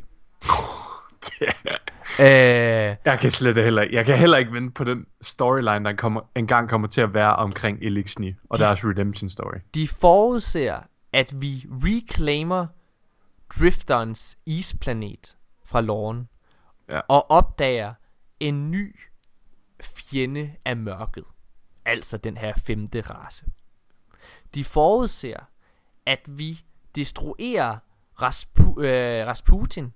øh, 2.21 2.97
Jeg 3.05 3.19
kan 3.21 3.31
slet 3.31 3.57
heller 3.65 3.83
ikke. 3.83 3.97
Jeg 3.97 4.05
kan 4.07 4.19
heller 4.19 4.37
ikke 4.39 4.53
vente 4.53 4.71
på 4.75 4.85
den 4.85 5.07
storyline, 5.23 5.85
der 5.85 5.93
kommer, 5.97 6.21
engang 6.35 6.69
kommer 6.69 6.89
til 6.89 7.01
at 7.01 7.15
være 7.15 7.37
omkring 7.37 7.79
Elixni 7.83 8.35
og 8.51 8.59
deres 8.59 8.85
redemption 8.85 9.29
story. 9.29 9.57
De 9.75 9.89
forudser, 9.89 10.81
at 11.13 11.35
vi 11.41 11.67
reclaimer 11.71 12.67
Drifterens 13.61 14.39
isplanet 14.47 15.37
fra 15.65 15.81
Lorne, 15.81 16.27
Ja. 16.89 17.01
og 17.09 17.31
opdager 17.31 17.95
en 18.41 18.71
ny 18.71 18.97
fjende 19.83 20.53
af 20.65 20.77
mørket. 20.77 21.25
Altså 21.85 22.17
den 22.17 22.37
her 22.37 22.53
femte 22.67 23.01
race. 23.01 23.45
De 24.55 24.65
forudser, 24.65 25.37
at 26.07 26.21
vi 26.29 26.61
destruerer 26.95 27.77
Raspu- 28.23 28.81
øh, 28.81 29.27
Rasputin, 29.27 29.93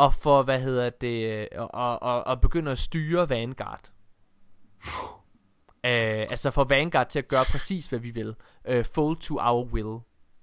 og 0.00 0.14
for, 0.14 0.42
hvad 0.42 0.60
hedder 0.60 0.90
det, 0.90 1.30
øh, 1.30 1.46
og, 1.58 2.02
og, 2.02 2.26
og, 2.26 2.40
begynder 2.40 2.72
at 2.72 2.78
styre 2.78 3.28
Vanguard. 3.28 3.92
Øh, 5.84 6.26
altså 6.30 6.50
for 6.50 6.64
Vanguard 6.64 7.08
til 7.08 7.18
at 7.18 7.28
gøre 7.28 7.44
præcis, 7.44 7.86
hvad 7.86 7.98
vi 7.98 8.10
vil. 8.10 8.34
Øh, 8.64 8.84
full 8.84 9.16
to 9.16 9.38
our 9.40 9.64
will. 9.64 10.00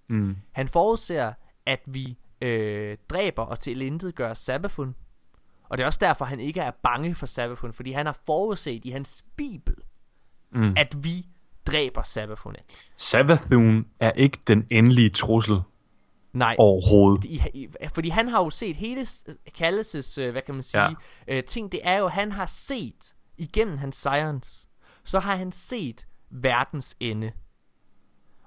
Mm. 0.09 0.37
Han 0.51 0.67
forudser, 0.67 1.33
at 1.65 1.81
vi 1.85 2.17
øh, 2.41 2.97
dræber 3.09 3.43
og 3.43 3.59
til 3.59 4.13
gør 4.15 4.33
Sabafun. 4.33 4.95
Og 5.69 5.77
det 5.77 5.83
er 5.83 5.87
også 5.87 5.99
derfor, 6.01 6.25
han 6.25 6.39
ikke 6.39 6.59
er 6.59 6.71
bange 6.83 7.15
for 7.15 7.25
Sabafun, 7.25 7.73
fordi 7.73 7.91
han 7.91 8.05
har 8.05 8.17
forudset 8.25 8.85
i 8.85 8.89
hans 8.89 9.25
bibel, 9.35 9.75
Mm. 10.51 10.73
at 10.77 10.95
vi 11.03 11.25
dræber 11.65 12.03
Sabafun. 12.03 12.55
Savathun 12.95 13.87
er 13.99 14.11
ikke 14.11 14.37
den 14.47 14.67
endelige 14.69 15.09
trussel 15.09 15.61
Nej, 16.33 16.55
overhovedet. 16.59 17.25
i, 17.25 17.67
fordi 17.93 18.09
han 18.09 18.27
har 18.27 18.39
jo 18.43 18.49
set 18.49 18.75
hele 18.75 19.01
Kalles' 19.57 20.21
øh, 20.21 20.31
hvad 20.31 20.41
kan 20.41 20.53
man 20.55 20.63
sige, 20.63 20.81
Ja. 21.27 21.37
øh, 21.37 21.43
ting, 21.43 21.71
det 21.71 21.79
er 21.83 21.97
jo, 21.97 22.07
han 22.07 22.31
har 22.31 22.45
set, 22.45 23.13
igennem 23.37 23.77
hans 23.77 23.95
science, 23.95 24.67
så 25.03 25.19
har 25.19 25.35
han 25.35 25.51
set 25.51 26.07
verdens 26.31 26.95
ende. 26.99 27.31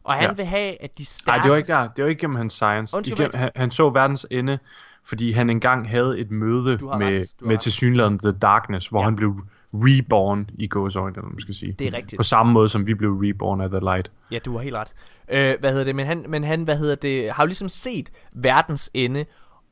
Og 0.04 0.14
han 0.14 0.25
Ja. 0.25 0.32
vil 0.32 0.44
have, 0.44 0.82
at 0.82 0.99
de 0.99 1.02
Nej, 1.02 1.04
stærkeste... 1.04 1.42
det 1.42 1.50
var 1.50 1.56
ikke 1.56 1.72
der. 1.72 1.88
Det 1.88 2.04
var 2.04 2.10
ikke 2.10 2.20
gennem 2.20 2.37
hans 2.37 2.52
science. 2.52 2.96
Undskyld, 2.96 3.18
Igennem, 3.18 3.32
han, 3.38 3.50
han 3.56 3.70
så 3.70 3.90
verdens 3.90 4.26
ende, 4.30 4.58
fordi 5.04 5.32
han 5.32 5.50
engang 5.50 5.88
havde 5.90 6.18
et 6.18 6.30
møde 6.30 6.78
med, 6.99 7.47
med 7.47 7.58
tilsyneladende 7.58 8.19
The 8.19 8.38
Darkness, 8.38 8.88
hvor 8.88 9.00
Ja. 9.00 9.04
han 9.04 9.16
blev 9.16 9.34
reborn 9.75 10.50
i 10.59 10.69
gåsøjne, 10.69 11.17
eller 11.17 11.28
man 11.28 11.41
skal 11.41 11.54
sige. 11.54 11.73
Det 11.78 11.87
er 11.87 11.95
rigtigt. 11.95 12.19
På 12.19 12.23
samme 12.23 12.52
måde, 12.52 12.69
som 12.69 12.87
vi 12.87 12.95
blev 12.95 13.11
reborn 13.11 13.61
af 13.61 13.71
The 13.71 13.80
Light. 13.80 14.11
Ja, 14.30 14.39
du 14.39 14.56
har 14.56 14.63
helt 14.63 14.76
ret. 14.76 14.93
Øh, 15.28 15.56
hvad 15.61 15.71
hedder 15.71 15.85
det? 15.85 15.97
Men 15.97 16.06
han, 16.06 16.25
men 16.28 16.45
han, 16.45 16.63
hvad 16.63 16.76
hedder 16.76 16.95
det, 16.95 17.33
har 17.33 17.43
jo 17.43 17.47
ligesom 17.47 17.69
set 17.69 18.11
verdens 18.33 18.91
ende, 18.95 19.25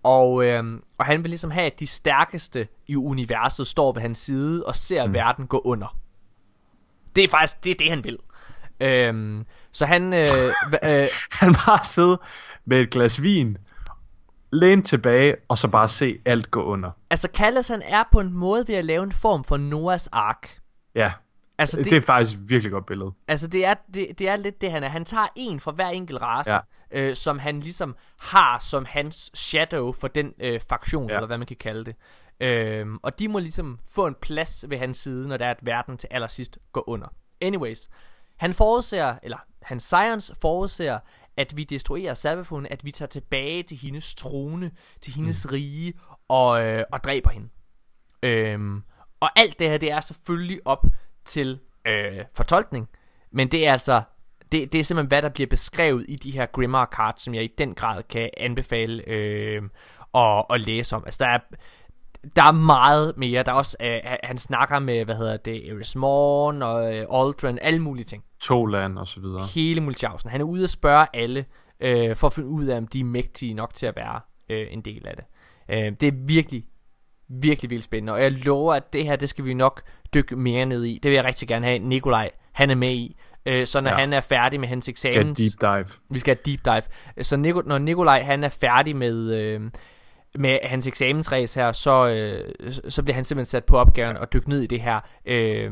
og, 0.02 0.44
øhm, 0.44 0.82
og 0.98 1.06
han 1.06 1.22
vil 1.22 1.28
ligesom 1.28 1.50
have, 1.50 1.66
at 1.66 1.80
de 1.80 1.86
stærkeste 1.86 2.68
i 2.86 2.96
universet 2.96 3.66
står 3.66 3.92
ved 3.92 4.02
hans 4.02 4.18
side 4.18 4.64
og 4.64 4.76
ser 4.76 5.06
mm. 5.06 5.14
verden 5.14 5.46
gå 5.46 5.58
under. 5.64 5.96
Det 7.16 7.24
er 7.24 7.28
faktisk 7.28 7.64
det, 7.64 7.70
er 7.70 7.74
det 7.78 7.90
han 7.90 8.04
vil. 8.04 8.18
Øhm, 8.80 9.44
så 9.72 9.86
han, 9.86 10.12
øh, 10.12 10.26
øh, 10.84 11.06
Han 11.40 11.54
bare 11.54 11.84
sidde 11.84 12.20
med 12.64 12.80
et 12.80 12.90
glas 12.90 13.22
vin, 13.22 13.56
læne 14.50 14.82
tilbage, 14.82 15.36
og 15.48 15.58
så 15.58 15.68
bare 15.68 15.88
se 15.88 16.18
alt 16.24 16.50
gå 16.50 16.62
under. 16.64 16.90
altså 17.10 17.28
Callas 17.34 17.68
han 17.68 17.82
er 17.82 18.04
på 18.12 18.20
en 18.20 18.32
måde 18.32 18.68
ved 18.68 18.74
at 18.74 18.84
lave 18.84 19.02
en 19.02 19.12
form 19.12 19.44
for 19.44 19.56
Noahs 19.56 20.06
ark. 20.12 20.58
Ja, 20.94 21.12
Altså 21.60 21.76
det, 21.76 21.84
det, 21.84 21.96
er 21.96 22.00
faktisk 22.00 22.38
et 22.38 22.50
virkelig 22.50 22.72
godt 22.72 22.86
billede. 22.86 23.10
Altså 23.28 23.48
det 23.48 23.66
er, 23.66 23.74
det, 23.94 24.18
det 24.18 24.28
er 24.28 24.36
lidt 24.36 24.60
det 24.60 24.70
han 24.70 24.84
er 24.84 24.88
Han 24.88 25.04
tager 25.04 25.26
en 25.36 25.60
fra 25.60 25.70
hver 25.72 25.88
enkelt 25.88 26.22
race 26.22 26.50
Ja. 26.52 26.58
øh, 26.90 27.16
Som 27.16 27.38
han 27.38 27.60
ligesom 27.60 27.96
har 28.18 28.58
Som 28.58 28.84
hans 28.84 29.30
shadow 29.34 29.92
for 29.92 30.08
den 30.08 30.32
øh, 30.40 30.60
faktion 30.68 31.06
Ja. 31.08 31.12
ja. 31.12 31.18
Eller 31.18 31.26
hvad 31.26 31.38
man 31.38 31.46
kan 31.46 31.56
kalde 31.56 31.84
det 31.84 31.94
øhm, 32.40 32.98
Og 33.02 33.18
de 33.18 33.28
må 33.28 33.38
ligesom 33.38 33.78
få 33.90 34.06
en 34.06 34.14
plads 34.22 34.64
ved 34.68 34.78
hans 34.78 34.96
side 34.98 35.28
Når 35.28 35.36
der 35.36 35.46
er 35.46 35.50
at 35.50 35.58
verden 35.62 35.98
til 35.98 36.08
allersidst 36.10 36.58
går 36.72 36.88
under 36.88 37.06
Anyways 37.42 37.88
Han 38.36 38.54
forudser 38.54 39.14
Eller 39.22 39.38
hans 39.62 39.84
science 39.84 40.34
forudser 40.40 40.98
At 41.38 41.56
vi 41.56 41.64
destruerer 41.64 42.14
Sabafun 42.14 42.66
At 42.70 42.84
vi 42.84 42.90
tager 42.90 43.08
tilbage 43.08 43.62
til 43.62 43.76
hendes 43.76 44.14
trone 44.14 44.70
Til 45.00 45.14
hendes 45.14 45.46
mm. 45.46 45.52
rige 45.52 45.94
og, 46.28 46.64
øh, 46.64 46.84
og 46.92 47.04
dræber 47.04 47.30
hende 47.30 47.48
Øhm, 48.22 48.82
og 49.20 49.30
alt 49.36 49.58
det 49.58 49.68
her, 49.68 49.78
det 49.78 49.90
er 49.90 50.00
selvfølgelig 50.00 50.60
op 50.64 50.86
til 51.24 51.60
øh, 51.86 52.24
fortolkning. 52.34 52.88
Men 53.30 53.50
det 53.50 53.66
er 53.66 53.72
altså, 53.72 54.02
det, 54.52 54.72
det 54.72 54.78
er 54.78 54.84
simpelthen, 54.84 55.08
hvad 55.08 55.22
der 55.22 55.28
bliver 55.28 55.46
beskrevet 55.46 56.04
i 56.08 56.16
de 56.16 56.30
her 56.30 56.46
Grimmar 56.46 56.88
cards, 56.96 57.22
som 57.22 57.34
jeg 57.34 57.44
i 57.44 57.54
den 57.58 57.74
grad 57.74 58.02
kan 58.02 58.30
anbefale 58.36 59.08
øh, 59.08 59.62
at, 60.14 60.44
at 60.50 60.60
læse 60.60 60.96
om. 60.96 61.02
Altså, 61.06 61.24
der 61.24 61.30
er, 61.30 61.38
der 62.36 62.42
er 62.42 62.52
meget 62.52 63.12
mere. 63.16 63.42
Der 63.42 63.52
er 63.52 63.56
også, 63.56 63.76
øh, 63.82 64.00
han 64.22 64.38
snakker 64.38 64.78
med, 64.78 65.04
hvad 65.04 65.14
hedder 65.14 65.36
det, 65.36 65.68
Eris 65.70 65.96
Morn 65.96 66.62
og 66.62 66.96
øh, 66.96 67.06
Aldrin, 67.12 67.58
alle 67.62 67.78
mulige 67.82 68.04
ting. 68.04 68.24
Toland 68.40 68.98
og 68.98 69.08
så 69.08 69.20
videre. 69.20 69.46
Hele 69.54 69.80
Multiausen. 69.80 70.30
Han 70.30 70.40
er 70.40 70.44
ude 70.44 70.64
at 70.64 70.70
spørge 70.70 71.06
alle, 71.14 71.44
øh, 71.80 72.16
for 72.16 72.26
at 72.26 72.32
finde 72.32 72.48
ud 72.48 72.66
af, 72.66 72.76
om 72.76 72.86
de 72.86 73.00
er 73.00 73.04
mægtige 73.04 73.54
nok 73.54 73.74
til 73.74 73.86
at 73.86 73.96
være 73.96 74.20
øh, 74.50 74.66
en 74.70 74.80
del 74.80 75.06
af 75.06 75.14
det. 75.16 75.24
Øh, 75.76 75.92
det 76.00 76.06
er 76.06 76.12
virkelig, 76.26 76.64
virkelig 77.28 77.70
vildt 77.70 77.84
spændende, 77.84 78.12
og 78.12 78.22
jeg 78.22 78.32
lover, 78.32 78.74
at 78.74 78.92
det 78.92 79.04
her, 79.04 79.16
det 79.16 79.28
skal 79.28 79.44
vi 79.44 79.54
nok 79.54 79.82
dykke 80.14 80.36
mere 80.36 80.66
ned 80.66 80.84
i. 80.84 80.94
Det 81.02 81.08
vil 81.10 81.16
jeg 81.16 81.24
rigtig 81.24 81.48
gerne 81.48 81.66
have, 81.66 81.78
Nikolaj, 81.78 82.30
han 82.52 82.70
er 82.70 82.74
med 82.74 82.92
i. 82.94 83.16
Øh, 83.46 83.66
så 83.66 83.80
når 83.80 83.90
Ja. 83.90 83.96
han 83.96 84.12
er 84.12 84.20
færdig 84.20 84.60
med 84.60 84.68
hans 84.68 84.84
Skal 84.84 84.92
eksamens... 85.10 85.38
deep 85.38 85.60
dive. 85.60 85.84
Vi 86.10 86.18
skal 86.18 86.36
have 86.36 86.42
deep 86.52 86.64
dive. 86.64 87.24
Så 87.24 87.36
Nico, 87.36 87.62
når 87.66 87.78
Nikolaj 87.78 88.22
han 88.22 88.44
er 88.44 88.48
færdig 88.48 88.96
med, 88.96 89.34
øh, 89.34 89.60
med 90.38 90.58
hans 90.62 90.86
eksamensræs 90.86 91.54
her, 91.54 91.72
så, 91.72 92.08
øh, 92.08 92.72
så 92.88 93.02
bliver 93.02 93.14
han 93.14 93.24
simpelthen 93.24 93.44
sat 93.50 93.64
på 93.64 93.78
opgaven 93.78 94.16
og 94.16 94.32
dykke 94.32 94.48
ned 94.48 94.60
i 94.60 94.66
det 94.66 94.80
her. 94.80 95.00
Øh, 95.26 95.70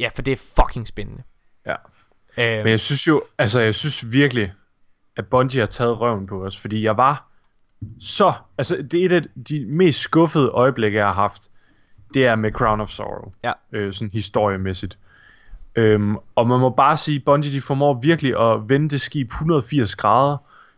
ja, 0.00 0.08
for 0.14 0.22
det 0.22 0.32
er 0.32 0.52
fucking 0.56 0.86
spændende. 0.88 1.22
Ja. 1.66 1.74
Øh, 2.38 2.64
Men 2.64 2.68
jeg 2.70 2.80
synes 2.80 3.08
jo, 3.08 3.22
altså 3.38 3.60
jeg 3.60 3.74
synes 3.74 4.12
virkelig, 4.12 4.52
at 5.16 5.26
Bungie 5.26 5.60
har 5.60 5.66
taget 5.66 6.00
røven 6.00 6.26
på 6.26 6.44
os, 6.44 6.60
fordi 6.60 6.84
jeg 6.84 6.96
var 6.96 7.26
så, 8.00 8.32
altså 8.58 8.76
det 8.90 9.00
er 9.02 9.06
et 9.06 9.12
af 9.12 9.22
de 9.48 9.66
mest 9.68 10.00
skuffede 10.00 10.48
øjeblikke, 10.48 10.98
jeg 10.98 11.06
har 11.06 11.12
haft, 11.14 11.42
det 12.14 12.26
er 12.26 12.34
med 12.36 12.52
Crown 12.52 12.80
of 12.80 12.88
Sorrow, 12.88 13.32
Ja. 13.44 13.52
øh, 13.72 13.92
sådan 13.92 14.10
historiemæssigt. 14.12 14.98
Øhm, 15.76 16.16
og 16.34 16.46
man 16.48 16.60
må 16.60 16.70
bare 16.70 16.96
sige, 16.96 17.20
Bungie 17.20 17.52
de 17.52 17.60
formår 17.60 18.00
virkelig 18.02 18.40
at 18.40 18.68
vende 18.68 18.88
det 18.88 19.00
skib 19.00 19.28
180 19.28 19.96
grader, 19.96 20.36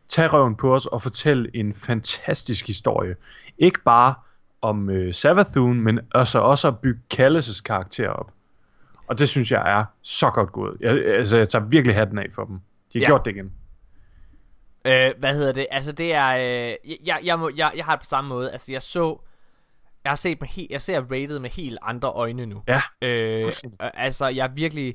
tage 0.09 0.29
røven 0.29 0.57
på 0.57 0.75
os 0.75 0.87
og 0.87 1.03
fortælle 1.03 1.51
en 1.57 1.75
fantastisk 1.75 2.67
historie. 2.67 3.17
Ikke 3.59 3.81
bare 3.85 4.15
om 4.63 4.91
øh, 4.91 5.15
Savathun, 5.15 5.81
men 5.81 6.01
også, 6.15 6.39
også 6.39 6.69
at 6.69 6.79
bygge 6.79 7.01
Callis' 7.15 7.63
karakter 7.63 8.09
op. 8.09 8.33
Og 9.07 9.19
det 9.19 9.29
synes 9.29 9.53
jeg 9.53 9.79
er 9.79 9.85
så 10.03 10.31
godt 10.31 10.53
gået. 10.53 10.77
Jeg, 10.81 10.91
altså, 11.07 11.37
jeg 11.37 11.49
tager 11.49 11.65
virkelig 11.65 11.97
hatten 11.97 12.19
af 12.19 12.27
for 12.35 12.45
dem. 12.45 12.61
De 12.93 12.99
har 12.99 13.01
Ja. 13.01 13.07
gjort 13.07 13.25
det 13.25 13.31
igen. 13.31 13.53
Øh, 14.85 15.13
hvad 15.19 15.35
hedder 15.35 15.53
det? 15.53 15.67
Altså 15.71 15.93
det 15.93 16.15
er 16.15 16.29
øh, 16.29 16.77
jeg, 17.07 17.21
jeg, 17.25 17.39
må, 17.39 17.51
jeg, 17.57 17.73
jeg 17.77 17.85
har 17.85 17.93
det 17.97 18.01
på 18.01 18.07
samme 18.07 18.29
måde. 18.29 18.53
Altså 18.53 18.73
jeg 18.73 18.83
så 18.83 19.19
jeg 20.05 20.11
har 20.11 20.17
set 20.17 20.41
med 20.41 20.49
he, 20.49 20.67
jeg 20.71 20.83
ser 20.83 21.01
rated 21.01 21.39
med 21.39 21.51
helt 21.51 21.79
andre 21.83 22.09
øjne 22.09 22.47
nu. 22.47 22.63
Ja, 22.69 22.83
øh, 23.03 23.53
altså 23.95 24.29
jeg 24.29 24.45
er 24.47 24.51
virkelig 24.55 24.95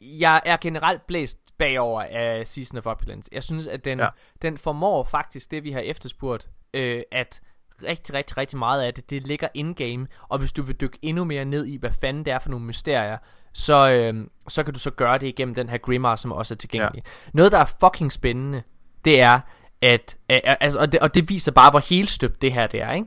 jeg 0.00 0.40
er 0.44 0.56
generelt 0.60 1.06
blæst 1.06 1.38
bagover 1.58 2.02
af 2.02 2.46
Season 2.46 2.78
of 2.78 2.86
Opulence. 2.86 3.28
Jeg 3.32 3.42
synes 3.42 3.66
at 3.66 3.84
den 3.84 3.98
Ja. 4.00 4.08
den 4.42 4.58
formår 4.58 5.04
faktisk 5.04 5.50
det 5.50 5.64
vi 5.64 5.70
har 5.70 5.80
efterspurgt 5.80 6.48
øh, 6.74 7.02
at 7.12 7.40
rigtig 7.82 8.14
rigtig 8.14 8.36
rigtig 8.36 8.58
meget 8.58 8.82
af 8.82 8.94
det 8.94 9.10
det 9.10 9.26
ligger 9.26 9.48
in 9.54 9.74
game 9.74 10.06
og 10.28 10.38
hvis 10.38 10.52
du 10.52 10.62
vil 10.62 10.80
dykke 10.80 10.98
endnu 11.02 11.24
mere 11.24 11.44
ned 11.44 11.66
i 11.66 11.76
hvad 11.76 11.90
fanden 12.00 12.24
det 12.24 12.32
er 12.32 12.38
for 12.38 12.50
nogle 12.50 12.66
mysterier 12.66 13.18
så 13.52 13.90
øh, 13.90 14.26
så 14.48 14.62
kan 14.62 14.74
du 14.74 14.80
så 14.80 14.90
gøre 14.90 15.18
det 15.18 15.26
igennem 15.26 15.54
den 15.54 15.68
her 15.68 15.78
Grimmar 15.78 16.16
som 16.16 16.32
også 16.32 16.54
er 16.54 16.56
tilgængelig. 16.56 17.02
Ja. 17.04 17.30
Noget 17.34 17.52
der 17.52 17.58
er 17.58 17.74
fucking 17.80 18.12
spændende 18.12 18.62
det 19.04 19.20
er, 19.20 19.40
at, 19.82 20.16
øh, 20.30 20.38
altså, 20.44 20.78
og, 20.78 20.92
det, 20.92 21.00
og 21.00 21.14
det 21.14 21.28
viser 21.28 21.52
bare, 21.52 21.70
hvor 21.70 21.80
helt 21.80 22.10
støbt 22.10 22.42
det 22.42 22.52
her 22.52 22.66
det 22.66 22.82
er, 22.82 22.92
ikke? 22.92 23.06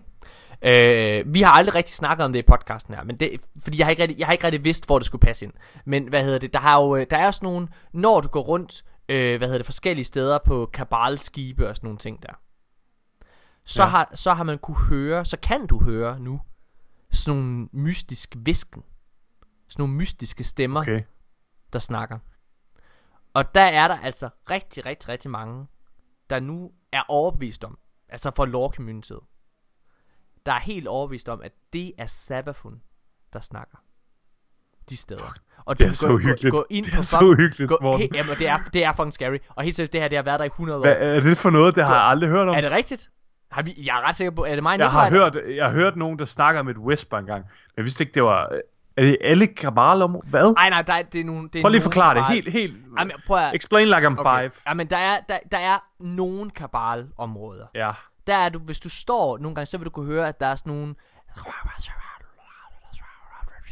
Øh, 0.64 1.34
vi 1.34 1.42
har 1.42 1.52
aldrig 1.52 1.76
rigtig 1.76 1.96
snakket 1.96 2.26
om 2.26 2.34
det 2.34 2.40
i 2.40 2.46
podcasten 2.48 2.94
her, 2.94 3.04
men 3.04 3.18
det, 3.18 3.42
fordi 3.64 3.78
jeg 3.78 3.86
har, 3.86 3.90
ikke 3.92 4.02
rigtig, 4.02 4.20
jeg 4.20 4.28
har 4.28 4.32
ikke 4.32 4.44
rigtig 4.44 4.64
vidst, 4.64 4.86
hvor 4.86 5.00
det 5.00 5.06
skulle 5.06 5.20
passe 5.20 5.46
ind. 5.46 5.54
Men 5.86 6.08
hvad 6.08 6.24
hedder 6.24 6.40
det, 6.40 6.54
der, 6.54 6.60
har 6.60 6.82
jo, 6.82 6.96
øh, 6.96 7.06
der 7.10 7.18
er 7.18 7.28
også 7.28 7.40
nogle, 7.44 7.68
når 7.94 8.22
du 8.22 8.28
går 8.28 8.42
rundt, 8.42 8.84
øh, 9.10 9.38
hvad 9.38 9.48
hedder 9.48 9.60
det, 9.60 9.66
forskellige 9.66 10.06
steder 10.06 10.40
på 10.46 10.70
kabalskibe 10.74 11.70
og 11.70 11.76
sådan 11.76 11.88
nogle 11.88 11.98
ting 12.00 12.24
der, 12.24 12.34
så, 13.66 13.84
Ja. 13.84 13.90
har, 13.90 14.12
så 14.14 14.34
har 14.34 14.44
man 14.44 14.58
kunne 14.58 14.78
høre, 14.78 15.26
så 15.26 15.38
kan 15.38 15.68
du 15.68 15.84
høre 15.84 16.20
nu, 16.20 16.42
sådan 17.12 17.40
nogle 17.42 17.68
mystisk 17.74 18.36
visken. 18.38 18.84
Sådan 19.70 19.84
nogle 19.84 19.94
mystiske 19.94 20.44
stemmer, 20.44 20.82
okay. 20.82 21.02
Der 21.74 21.80
snakker. 21.80 22.20
Og 23.34 23.56
der 23.56 23.62
er 23.62 23.88
der 23.88 24.00
altså 24.00 24.30
rigtig, 24.50 24.86
rigtig, 24.86 25.10
rigtig 25.10 25.32
mange, 25.32 25.68
der 26.30 26.40
nu 26.40 26.72
er 26.92 27.04
overbevist 27.08 27.64
om, 27.64 27.78
altså 28.10 28.32
for 28.36 28.46
lore 28.46 28.72
community, 28.76 29.12
der 30.46 30.52
er 30.54 30.60
helt 30.60 30.88
overbevist 30.88 31.30
om, 31.30 31.42
at 31.44 31.52
det 31.74 31.94
er 31.98 32.06
Sabafun, 32.06 32.82
der 33.34 33.40
snakker. 33.40 33.78
De 34.90 34.98
steder. 34.98 35.34
Og 35.66 35.78
Det 35.80 35.88
er 35.88 35.92
så 35.92 36.08
gå, 36.08 36.14
uhyggeligt. 36.14 36.52
Gå, 36.56 36.66
ind 36.70 36.86
Det 36.86 36.94
på 36.94 37.00
er 37.00 37.02
så 37.04 37.18
fuck- 37.18 37.24
uhyggeligt, 37.24 37.70
gå, 37.70 37.78
Morten. 37.82 38.02
he, 38.02 38.10
jamen, 38.14 38.36
det 38.38 38.48
er, 38.48 38.58
det 38.74 38.84
er 38.86 38.94
fucking 38.94 39.14
scary. 39.14 39.38
Og 39.50 39.64
helt 39.64 39.76
seriøst, 39.76 39.94
det 39.94 40.02
her, 40.02 40.08
det 40.08 40.18
har 40.18 40.24
været 40.24 40.40
der 40.40 40.44
i 40.46 40.48
100 40.48 40.78
år. 40.80 40.84
Hvad 40.84 40.96
er 41.00 41.20
det 41.22 41.38
for 41.38 41.50
noget? 41.50 41.76
Det 41.76 41.86
har 41.86 41.94
jeg 41.96 42.04
aldrig 42.04 42.30
hørt 42.30 42.48
om. 42.48 42.56
Er 42.56 42.62
det 42.62 42.72
rigtigt? 42.72 43.10
Har 43.52 43.62
vi, 43.62 43.74
jeg 43.86 43.98
er 43.98 44.08
ret 44.08 44.16
sikker 44.16 44.32
på, 44.32 44.46
er 44.46 44.54
det 44.56 44.64
mig 44.64 44.80
Jeg 44.80 44.92
har, 44.92 45.10
hørt, 45.10 45.38
jeg 45.56 45.66
har 45.66 45.72
hørt 45.72 45.96
nogen, 45.96 46.20
der 46.20 46.26
snakker 46.26 46.60
om 46.60 46.68
et 46.68 46.78
whisper 46.78 47.18
engang. 47.18 47.42
Men 47.44 47.74
jeg 47.78 47.84
vidste 47.86 48.04
ikke, 48.04 48.14
det 48.14 48.24
var... 48.24 48.50
Er 48.98 49.02
det 49.02 49.18
alle 49.22 49.48
kabal 49.48 50.02
om... 50.02 50.12
Hvad? 50.26 50.54
Nej, 50.54 50.70
nej, 50.70 50.82
der, 50.82 51.02
det 51.02 51.22
er 51.22 51.26
nogle... 51.26 51.50
Det 51.54 51.60
er 51.60 51.64
Prøv 51.64 51.70
lige 51.70 51.80
at 51.80 51.84
forklare 51.84 52.16
det. 52.16 52.22
kabal- 52.22 52.32
Helt, 52.34 52.52
helt... 52.52 52.78
Jamen, 53.00 53.12
prøv 53.28 53.38
at... 53.38 53.56
Explain 53.56 53.88
like 53.88 54.08
I'm 54.08 54.20
Okay. 54.20 54.42
five. 54.42 54.52
Jamen, 54.68 54.88
der 54.90 54.98
er, 54.98 55.20
der, 55.30 55.38
der 55.52 55.58
er 55.58 55.78
nogle 56.00 56.52
kabal-områder. 56.52 57.66
Ja. 57.76 57.92
Der 58.32 58.38
er 58.38 58.50
du, 58.50 58.60
hvis 58.60 58.80
du 58.80 58.90
står 58.90 59.38
nogle 59.38 59.56
gange, 59.56 59.66
så 59.66 59.78
vil 59.78 59.86
du 59.86 59.90
kunne 59.90 60.06
høre, 60.06 60.28
at 60.28 60.40
der 60.40 60.46
er 60.48 60.56
sådan 60.56 60.74
nogle... 60.74 60.96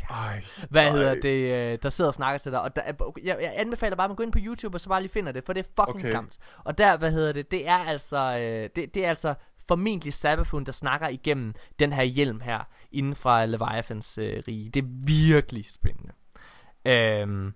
Ej. 0.09 0.43
Hvad 0.69 0.83
Ej. 0.85 0.89
hedder 0.91 1.13
det, 1.13 1.53
øh, 1.73 1.79
der 1.83 1.89
sidder 1.89 2.07
og 2.07 2.13
snakker 2.15 2.37
til 2.39 2.51
dig. 2.51 2.61
Og 2.61 2.75
der, 2.75 2.81
er- 2.81 3.11
jeg, 3.23 3.37
jeg 3.41 3.53
anbefaler 3.55 3.95
bare, 3.95 4.05
at 4.05 4.09
man 4.09 4.15
går 4.15 4.23
ind 4.23 4.31
på 4.31 4.39
YouTube, 4.41 4.75
og 4.75 4.81
så 4.81 4.89
bare 4.89 5.01
lige 5.01 5.11
finder 5.11 5.31
det, 5.31 5.43
for 5.45 5.53
det 5.53 5.59
er 5.59 5.69
fucking 5.69 5.89
Okay. 5.89 5.99
okay. 5.99 6.09
klamt. 6.11 6.37
Og 6.63 6.77
der, 6.77 6.97
hvad 6.97 7.11
hedder 7.11 7.33
det, 7.33 7.51
det 7.51 7.67
er 7.67 7.77
altså, 7.77 8.17
øh, 8.39 8.69
det, 8.75 8.93
det 8.93 9.05
er 9.05 9.09
altså 9.09 9.33
formentlig 9.67 10.13
Sabafun, 10.13 10.63
der 10.63 10.71
snakker 10.71 11.07
igennem 11.07 11.53
den 11.79 11.93
her 11.93 12.03
hjelm 12.03 12.39
her, 12.39 12.59
inden 12.91 13.15
fra 13.15 13.45
Leviathans 13.45 14.17
øh, 14.17 14.43
rige. 14.47 14.69
Det 14.69 14.83
er 14.83 14.87
virkelig 15.05 15.65
spændende. 15.71 16.13
Øhm, 16.85 17.53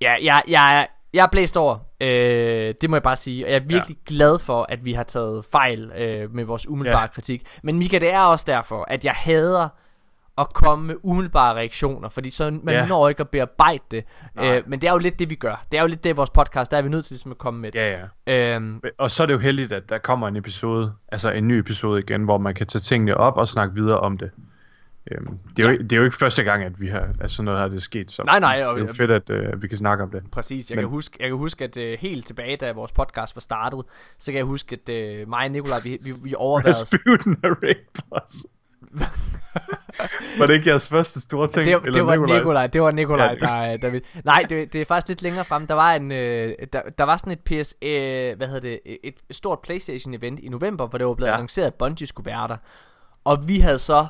ja, 0.00 0.16
jeg, 0.22 0.42
jeg, 0.48 0.88
jeg 1.14 1.22
er 1.22 1.28
blæst 1.32 1.56
over, 1.56 1.78
øh, 2.00 2.74
det 2.80 2.90
må 2.90 2.96
jeg 2.96 3.02
bare 3.02 3.16
sige, 3.16 3.46
og 3.46 3.50
jeg 3.50 3.56
er 3.56 3.60
virkelig 3.66 3.96
ja. 4.10 4.14
glad 4.14 4.38
for, 4.38 4.66
at 4.68 4.84
vi 4.84 4.92
har 4.92 5.02
taget 5.02 5.44
fejl 5.44 5.92
øh, 5.98 6.34
med 6.34 6.44
vores 6.44 6.68
umiddelbare 6.68 7.00
Ja. 7.02 7.06
kritik. 7.06 7.42
Men 7.62 7.78
Mika, 7.78 7.98
det 7.98 8.12
er 8.12 8.20
også 8.20 8.44
derfor, 8.48 8.84
at 8.88 9.04
jeg 9.04 9.12
hader 9.16 9.68
at 10.38 10.52
komme 10.54 10.86
med 10.86 10.94
umiddelbare 11.02 11.54
reaktioner, 11.54 12.08
fordi 12.08 12.30
så 12.30 12.58
man 12.62 12.74
ja. 12.74 12.86
når 12.86 13.08
ikke 13.08 13.20
at 13.20 13.28
bearbejde 13.28 13.82
det. 13.90 14.04
Nej. 14.34 14.56
Øh, 14.56 14.62
men 14.66 14.80
det 14.80 14.88
er 14.88 14.92
jo 14.92 14.98
lidt 14.98 15.18
det, 15.18 15.30
vi 15.30 15.34
gør. 15.34 15.64
Det 15.72 15.78
er 15.78 15.82
jo 15.82 15.88
lidt 15.88 16.04
det, 16.04 16.16
vores 16.16 16.30
podcast, 16.30 16.70
der 16.70 16.76
er 16.78 16.82
vi 16.82 16.88
nødt 16.88 17.04
til 17.04 17.12
ligesom 17.14 17.30
at 17.30 17.38
komme 17.38 17.60
med 17.60 17.72
det. 17.72 17.78
Ja, 17.78 18.00
ja. 18.26 18.54
Øhm, 18.54 18.80
Og 18.98 19.10
så 19.10 19.22
er 19.22 19.26
det 19.26 19.34
jo 19.34 19.38
heldigt, 19.38 19.72
at 19.72 19.88
der 19.88 19.98
kommer 19.98 20.28
en 20.28 20.36
episode, 20.36 20.92
altså 21.12 21.30
en 21.30 21.48
ny 21.48 21.52
episode 21.52 22.00
igen, 22.00 22.24
hvor 22.24 22.38
man 22.38 22.54
kan 22.54 22.66
tage 22.66 22.80
tingene 22.80 23.16
op 23.16 23.36
og 23.36 23.48
snakke 23.48 23.74
videre 23.74 24.00
om 24.00 24.18
det. 24.18 24.30
Øhm, 25.10 25.38
det, 25.56 25.64
er 25.64 25.68
jo, 25.68 25.74
Ja. 25.76 25.82
det 25.82 25.92
er 25.92 25.96
jo 25.96 26.04
ikke 26.04 26.16
første 26.16 26.42
gang, 26.42 26.64
at 26.64 26.80
vi 26.80 26.88
har, 26.88 27.08
at 27.20 27.30
sådan 27.30 27.44
noget 27.44 27.60
her 27.60 27.68
det 27.68 27.76
er 27.76 27.80
sket. 27.80 28.10
Så 28.10 28.22
Nej, 28.26 28.40
nej, 28.40 28.64
og- 28.66 28.72
det 28.76 28.82
er 28.82 28.86
jo 28.86 28.92
fedt, 28.92 29.10
at 29.10 29.30
øh, 29.30 29.62
vi 29.62 29.68
kan 29.68 29.76
snakke 29.78 30.04
om 30.04 30.10
det. 30.10 30.22
præcis. 30.32 30.70
Jeg, 30.70 30.76
Men- 30.76 30.82
kan 30.82 30.88
huske, 30.90 31.16
jeg 31.20 31.28
kan 31.28 31.36
huske, 31.36 31.64
at 31.64 31.76
øh, 31.76 31.98
helt 32.00 32.26
tilbage, 32.26 32.56
da 32.56 32.72
vores 32.72 32.92
podcast 32.92 33.36
var 33.36 33.40
startet, 33.40 33.82
så 34.18 34.32
kan 34.32 34.36
jeg 34.38 34.44
huske, 34.44 34.78
at 34.82 34.94
øh, 34.94 35.28
mig 35.28 35.44
og 35.44 35.50
Nikolaj, 35.50 35.78
vi, 35.84 35.98
vi, 36.04 36.12
vi 36.24 36.34
overvejede. 36.36 36.68
Rasputin 36.80 37.36
og 37.44 37.56
Rick 37.62 37.80
Boss. 38.10 38.46
var 40.38 40.46
det 40.46 40.54
ikke 40.54 40.70
jeres 40.70 40.88
første 40.88 41.20
store 41.20 41.48
ting? 41.48 41.64
Det, 41.66 41.94
det 41.94 42.06
var 42.06 42.12
Nikolajs? 42.16 42.38
Nikolaj, 42.40 42.66
det 42.66 42.82
var 42.82 42.90
Nikolaj, 42.90 43.26
Ja, 43.26 43.32
det- 43.32 43.40
der, 43.40 43.76
der 43.76 43.90
ville... 43.90 44.06
Nej, 44.24 44.44
det, 44.48 44.72
det 44.72 44.80
er 44.80 44.84
faktisk 44.84 45.08
lidt 45.08 45.22
længere 45.22 45.44
frem. 45.44 45.66
Der 45.66 45.74
var 45.74 45.92
en, 45.94 46.12
øh, 46.12 46.52
der, 46.72 46.80
der 46.98 47.04
var 47.04 47.16
sådan 47.16 47.32
et 47.32 47.40
PS, 47.40 47.74
øh, 47.82 48.36
hvad 48.36 48.46
hedder 48.46 48.60
det, 48.60 48.80
et, 49.04 49.14
stort 49.30 49.58
PlayStation 49.60 50.14
event 50.14 50.40
i 50.40 50.48
november, 50.48 50.86
hvor 50.86 50.98
det 50.98 51.06
var 51.06 51.14
blevet 51.14 51.30
ja. 51.30 51.34
annonceret, 51.34 51.66
at 51.66 51.74
Bungie 51.74 52.06
skulle 52.06 52.26
være 52.30 52.48
der. 52.48 52.56
Og 53.24 53.44
vi 53.48 53.58
havde 53.58 53.78
så, 53.78 54.06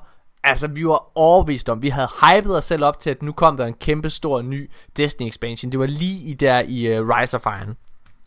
altså 0.47 0.67
vi 0.69 0.87
var 0.87 1.19
overbevist 1.19 1.69
om, 1.69 1.83
vi 1.83 1.89
havde 1.89 2.09
hypet 2.23 2.57
os 2.57 2.65
selv 2.65 2.85
op 2.85 2.99
til, 2.99 3.11
at 3.11 3.23
nu 3.23 3.33
kom 3.33 3.57
der 3.57 3.67
en 3.67 3.75
kæmpe 3.75 4.11
stor 4.11 4.43
ny 4.43 4.71
Destiny 4.97 5.29
expansion. 5.29 5.73
Det 5.73 5.81
var 5.81 5.87
lige 5.87 6.21
i 6.25 6.35
der 6.35 6.63
i 6.69 6.99
uh, 7.01 7.09
Rise 7.09 7.37
of 7.37 7.47
Iron. 7.47 7.77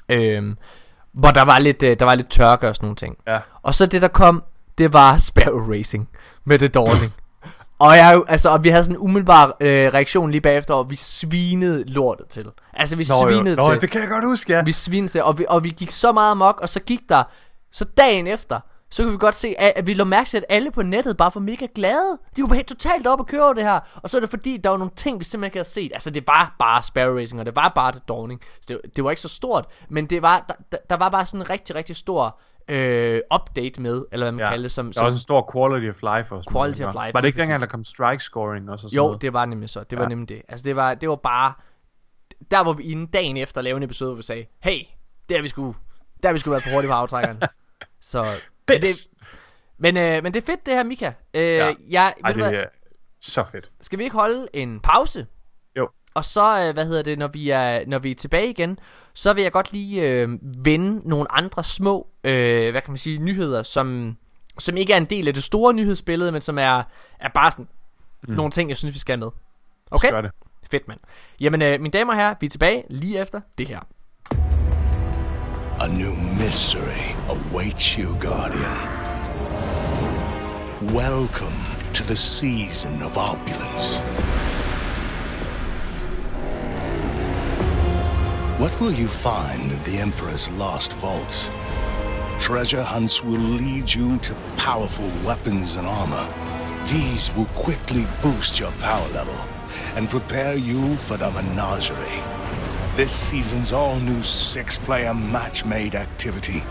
Øhm, 0.10 0.58
hvor 1.12 1.30
der 1.30 1.42
var 1.42 1.60
lidt, 1.60 1.84
øh, 1.84 2.00
der 2.00 2.06
var 2.06 2.16
lidt 2.16 2.30
tørke 2.30 2.68
og 2.70 2.76
sådan 2.76 2.86
nogle 2.86 2.96
ting. 2.96 3.18
Ja. 3.28 3.40
Og 3.64 3.76
så 3.76 3.86
det 3.86 4.02
der 4.02 4.08
kom, 4.08 4.44
det 4.78 4.94
var 4.94 5.18
Sparrow 5.18 5.72
Racing 5.72 6.10
med 6.46 6.60
det 6.60 6.74
Dawning. 6.74 7.14
og 7.80 7.98
jeg, 7.98 8.12
jo- 8.16 8.26
altså, 8.28 8.50
og 8.50 8.64
vi 8.64 8.70
havde 8.70 8.84
sådan 8.84 8.96
en 8.96 9.02
umiddelbar 9.02 9.46
øh, 9.60 9.94
reaktion 9.94 10.32
lige 10.32 10.42
bagefter, 10.42 10.74
og 10.74 10.90
vi 10.90 10.96
svinede 10.96 11.84
lortet 11.88 12.28
til. 12.28 12.46
Altså 12.74 12.96
vi 12.96 13.06
Nå, 13.10 13.28
jo. 13.30 13.34
svinede 13.36 13.56
Nå, 13.56 13.72
til. 13.72 13.82
det 13.82 13.92
kan 13.92 14.02
jeg 14.02 14.10
godt 14.10 14.26
huske, 14.26 14.54
ja. 14.54 14.64
Vi 14.64 14.72
svinede 14.72 15.12
til, 15.12 15.24
og 15.24 15.38
vi, 15.40 15.46
og 15.50 15.64
vi 15.64 15.70
gik 15.70 15.92
så 15.92 16.12
meget 16.12 16.32
amok, 16.32 16.60
og 16.62 16.70
så 16.70 16.80
gik 16.80 17.00
der, 17.10 17.24
så 17.72 17.86
dagen 17.98 18.28
efter, 18.28 18.60
så 18.92 19.04
kunne 19.04 19.12
vi 19.12 19.18
godt 19.18 19.36
se, 19.36 19.56
at, 19.60 19.88
vi 19.88 19.94
lå 19.94 20.04
mærke 20.04 20.30
til, 20.30 20.38
at 20.38 20.46
alle 20.50 20.72
på 20.72 20.82
nettet 20.82 21.18
bare 21.18 21.32
var 21.36 21.42
mega 21.42 21.68
glade. 21.76 22.18
De 22.36 22.42
var 22.42 22.54
helt 22.54 22.68
totalt 22.68 23.08
op 23.08 23.20
og 23.20 23.28
køre 23.28 23.44
over 23.44 23.54
det 23.54 23.64
her. 23.64 23.80
Og 24.04 24.10
så 24.10 24.18
er 24.18 24.22
det 24.22 24.30
fordi, 24.30 24.58
der 24.58 24.70
var 24.70 24.78
nogle 24.78 24.92
ting, 24.96 25.20
vi 25.20 25.24
simpelthen 25.24 25.48
ikke 25.48 25.58
havde 25.58 25.70
set. 25.70 25.92
Altså, 25.94 26.10
det 26.10 26.28
var 26.28 26.56
bare 26.60 26.84
Sparrow 26.84 27.16
Racing, 27.18 27.40
og 27.40 27.46
det 27.46 27.56
var 27.56 27.72
bare 27.76 27.92
The 27.92 28.02
Dawning. 28.08 28.42
Så 28.62 28.66
det, 28.84 28.96
det 28.96 29.04
var 29.04 29.10
ikke 29.10 29.22
så 29.22 29.30
stort, 29.30 29.66
men 29.90 30.06
det 30.06 30.22
var, 30.22 30.46
der, 30.72 30.78
der, 30.90 30.96
var 30.98 31.10
bare 31.10 31.26
sådan 31.26 31.42
en 31.42 31.50
rigtig, 31.50 31.76
rigtig 31.76 31.96
stor 31.96 32.40
øh, 32.68 33.22
update 33.36 33.82
med, 33.82 34.06
eller 34.12 34.26
hvad 34.26 34.32
man 34.32 34.40
ja. 34.40 34.50
kalder 34.50 34.64
det, 34.64 34.72
som, 34.72 34.86
Der 34.86 34.90
er 34.90 34.94
som 34.94 35.06
også 35.06 35.16
en 35.16 35.20
stor 35.20 35.50
quality 35.54 35.90
of 35.90 35.96
life 36.18 36.36
også. 36.36 36.50
Quality 36.52 36.82
of 36.82 36.94
Var- 36.96 37.06
life, 37.06 37.14
Var 37.14 37.22
det 37.22 37.28
ikke 37.28 37.38
dengang, 37.38 37.60
der 37.62 37.68
kom 37.68 37.84
strike 37.84 38.24
scoring 38.24 38.70
også? 38.72 38.86
Og 38.86 38.90
sådan 38.90 38.96
Jo, 38.96 39.04
noget? 39.06 39.22
det 39.22 39.34
var 39.34 39.46
nemlig 39.46 39.70
så. 39.70 39.84
Det 39.84 39.98
var 39.98 40.04
Ja. 40.04 40.10
nemlig 40.10 40.30
det. 40.30 40.42
Altså, 40.50 40.64
det 40.64 40.76
var, 40.76 40.94
det 40.94 41.10
var 41.10 41.16
bare... 41.16 41.54
Der 42.52 42.60
var 42.60 42.74
vi 42.74 42.84
inde 42.84 43.08
dagen 43.08 43.38
efter 43.38 43.58
at 43.58 43.64
lave 43.64 43.78
en 43.78 43.84
episode, 43.84 44.10
hvor 44.10 44.16
vi 44.18 44.24
sagde, 44.24 44.46
hey, 44.64 44.80
der 45.30 45.42
vi 45.42 45.48
sgu, 45.48 45.76
der 46.24 46.32
vi 46.34 46.40
sgu 46.40 46.50
været 46.50 46.64
for 46.64 46.72
hurtigt 46.72 46.90
på 46.92 46.96
aftrækkeren. 46.96 47.42
så... 48.02 48.26
Men 48.70 48.82
det, 48.82 48.90
men, 49.78 49.98
øh, 49.98 50.24
men 50.24 50.34
det 50.34 50.42
er 50.42 50.46
fedt 50.46 50.66
det 50.66 50.74
her, 50.74 50.84
Mika. 50.84 51.12
Øh, 51.34 51.44
Ja. 51.44 51.74
jeg, 51.90 52.14
Ej, 52.24 52.32
det 52.32 52.42
er 52.44 52.66
så 53.22 53.44
fedt. 53.52 53.72
skal 53.82 54.00
vi 54.00 54.04
ikke 54.04 54.16
holde 54.16 54.48
en 54.54 54.80
pause? 54.80 55.28
Jo. 55.78 55.90
Og 56.14 56.26
så, 56.26 56.60
øh, 56.68 56.74
hvad 56.74 56.86
hedder 56.86 57.02
det, 57.04 57.20
når 57.20 57.28
vi 57.28 57.50
er, 57.50 57.84
når 57.88 58.00
vi 58.00 58.12
er 58.12 58.16
tilbage 58.16 58.50
igen, 58.50 58.80
så 59.14 59.34
vil 59.34 59.42
jeg 59.42 59.52
godt 59.52 59.72
lige 59.74 60.02
øh, 60.08 60.30
vende 60.66 61.10
nogle 61.10 61.32
andre 61.32 61.64
små, 61.64 62.08
øh, 62.24 62.72
hvad 62.72 62.82
kan 62.82 62.92
man 62.92 62.98
sige, 62.98 63.18
nyheder, 63.18 63.64
som, 63.64 64.18
som 64.60 64.78
ikke 64.78 64.94
er 64.94 64.98
en 64.98 65.06
del 65.06 65.28
af 65.28 65.34
det 65.34 65.44
store 65.44 65.74
nyhedsbillede, 65.74 66.32
men 66.32 66.42
som 66.42 66.58
er, 66.58 66.84
er 67.20 67.30
bare 67.34 67.52
sådan 67.52 67.68
mm. 68.28 68.34
nogle 68.34 68.52
ting, 68.52 68.70
jeg 68.70 68.78
synes, 68.78 68.94
vi 68.94 69.00
skal 69.00 69.20
med. 69.20 69.30
Okay? 69.92 70.12
Gør 70.12 70.22
det. 70.22 70.32
Fedt, 70.72 70.88
mand. 70.88 71.00
Jamen, 71.40 71.62
øh, 71.62 71.82
mine 71.82 71.92
damer 71.92 72.14
og 72.14 72.18
herrer, 72.20 72.36
vi 72.40 72.46
er 72.46 72.50
tilbage 72.50 72.84
lige 72.90 73.20
efter 73.22 73.42
det 73.58 73.68
her. 73.68 73.80
A 75.82 75.88
new 75.88 76.14
mystery 76.38 77.16
awaits 77.30 77.98
you, 77.98 78.14
Guardian. 78.16 78.78
Welcome 80.94 81.56
to 81.94 82.04
the 82.04 82.18
season 82.18 83.02
of 83.02 83.18
opulence. 83.18 84.00
What 88.60 88.78
will 88.82 88.92
you 88.92 89.08
find 89.08 89.72
in 89.72 89.82
the 89.84 90.00
Emperor's 90.00 90.52
lost 90.52 90.92
vaults? 90.96 91.48
Treasure 92.40 92.84
hunts 92.84 93.24
will 93.24 93.40
lead 93.40 93.94
you 93.94 94.18
to 94.18 94.34
powerful 94.58 95.10
weapons 95.26 95.78
and 95.78 95.88
armor. 95.88 96.28
These 96.92 97.34
will 97.36 97.48
quickly 97.56 98.06
boost 98.22 98.60
your 98.60 98.74
power 98.82 99.08
level 99.14 99.40
and 99.96 100.10
prepare 100.10 100.56
you 100.56 100.98
for 100.98 101.16
the 101.16 101.32
menagerie. 101.32 102.49
This 103.00 103.14
season's 103.14 103.72
all 103.72 103.98
new 104.02 104.22
six 104.22 104.78
player 104.78 105.14
match 105.14 105.64
made 105.64 105.96
activity. 105.96 106.64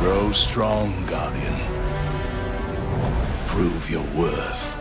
Grow 0.00 0.32
strong, 0.32 0.90
Guardian. 1.06 1.54
Prove 3.46 3.88
your 3.88 4.02
worth. 4.16 4.75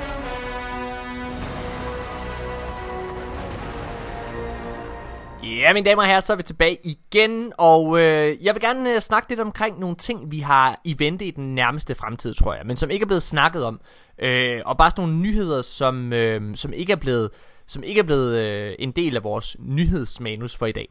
Ja, 5.60 5.74
mine 5.74 5.86
damer 5.86 6.02
og 6.02 6.08
herrer, 6.08 6.20
så 6.20 6.34
er 6.34 6.38
vi 6.38 6.44
tilbage 6.44 6.78
igen, 6.84 7.54
og 7.58 8.00
øh, 8.00 8.46
jeg 8.46 8.56
vil 8.56 8.62
gerne 8.62 8.94
øh, 8.94 9.02
snakke 9.02 9.30
lidt 9.30 9.40
omkring 9.40 9.80
nogle 9.80 9.96
ting, 9.96 10.32
vi 10.32 10.40
har 10.40 10.82
i 10.84 10.96
vente 11.00 11.26
i 11.26 11.32
den 11.32 11.56
nærmeste 11.56 11.96
fremtid, 11.96 12.34
tror 12.34 12.54
jeg, 12.54 12.66
men 12.66 12.78
som 12.78 12.92
ikke 12.92 13.04
er 13.04 13.08
blevet 13.08 13.24
snakket 13.24 13.64
om. 13.64 13.82
Øh, 14.20 14.62
og 14.66 14.78
bare 14.78 14.90
sådan 14.90 15.04
nogle 15.04 15.22
nyheder, 15.22 15.62
som, 15.62 16.14
øh, 16.14 16.56
som 16.56 16.74
ikke 16.74 16.92
er 16.92 16.98
blevet, 16.98 17.30
som 17.68 17.84
ikke 17.84 18.00
er 18.00 18.04
blevet 18.04 18.42
øh, 18.42 18.76
en 18.80 18.92
del 18.92 19.16
af 19.16 19.24
vores 19.24 19.58
nyhedsmanus 19.60 20.56
for 20.56 20.66
i 20.66 20.72
dag. 20.72 20.88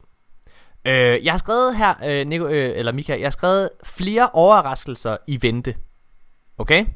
Øh, 0.87 1.25
jeg 1.25 1.33
har 1.33 1.39
skrevet 1.39 1.77
her, 1.77 1.95
øh, 2.05 2.27
Nico, 2.27 2.47
øh, 2.47 2.79
eller 2.79 2.93
Mika, 2.93 3.13
jeg 3.19 3.27
har 3.27 3.31
skrevet 3.31 3.71
flere 3.85 4.31
overraskelser 4.33 5.17
i 5.27 5.39
vente. 5.43 5.75
Okay? 6.59 6.87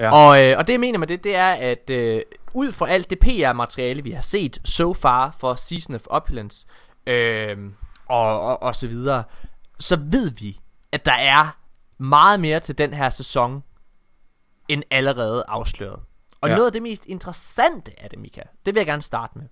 Ja. 0.00 0.12
Og, 0.12 0.42
øh, 0.42 0.58
og 0.58 0.66
det 0.66 0.72
jeg 0.72 0.80
mener 0.80 0.98
med 0.98 1.06
det, 1.06 1.24
det 1.24 1.36
er, 1.36 1.50
at 1.50 1.90
øh, 1.90 2.22
ud 2.54 2.72
fra 2.72 2.88
alt 2.88 3.10
det 3.10 3.18
PR-materiale, 3.18 4.02
vi 4.02 4.10
har 4.10 4.22
set 4.22 4.58
so 4.64 4.94
far 4.94 5.36
for 5.40 5.54
Season 5.54 5.94
of 5.94 6.06
Opulence, 6.06 6.66
øh, 6.68 6.81
og, 8.06 8.40
og, 8.40 8.62
og 8.62 8.76
så 8.76 8.88
videre, 8.88 9.24
så 9.78 9.96
ved 9.96 10.30
vi, 10.30 10.60
at 10.92 11.04
der 11.04 11.12
er 11.12 11.58
meget 11.98 12.40
mere 12.40 12.60
til 12.60 12.78
den 12.78 12.94
her 12.94 13.10
sæson, 13.10 13.62
end 14.68 14.82
allerede 14.90 15.44
afsløret. 15.48 16.00
Og 16.40 16.48
Ja. 16.48 16.54
noget 16.54 16.66
af 16.66 16.72
det 16.72 16.82
mest 16.82 17.06
interessante 17.06 18.02
af 18.02 18.10
det, 18.10 18.18
Mika, 18.18 18.40
det 18.66 18.74
vil 18.74 18.80
jeg 18.80 18.86
gerne 18.86 19.02
starte 19.02 19.38
med. 19.38 19.46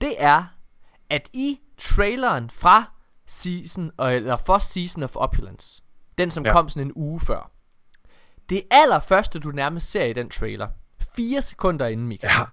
Det 0.00 0.14
er, 0.18 0.44
at 1.10 1.28
i 1.32 1.60
traileren 1.78 2.50
fra 2.50 2.84
season, 3.26 3.90
eller 4.00 4.36
for 4.36 4.58
Season 4.58 5.02
of 5.02 5.16
Opulence, 5.16 5.82
den 6.18 6.30
som 6.30 6.46
ja. 6.46 6.52
kom 6.52 6.68
sådan 6.68 6.86
en 6.86 6.92
uge 6.96 7.20
før, 7.20 7.50
det 8.48 8.62
allerførste, 8.70 9.38
du 9.38 9.50
nærmest 9.50 9.90
ser 9.90 10.04
i 10.04 10.12
den 10.12 10.30
trailer, 10.30 10.68
fire 11.16 11.42
sekunder 11.42 11.86
inden, 11.86 12.06
Mika, 12.06 12.26
Ja. 12.26 12.44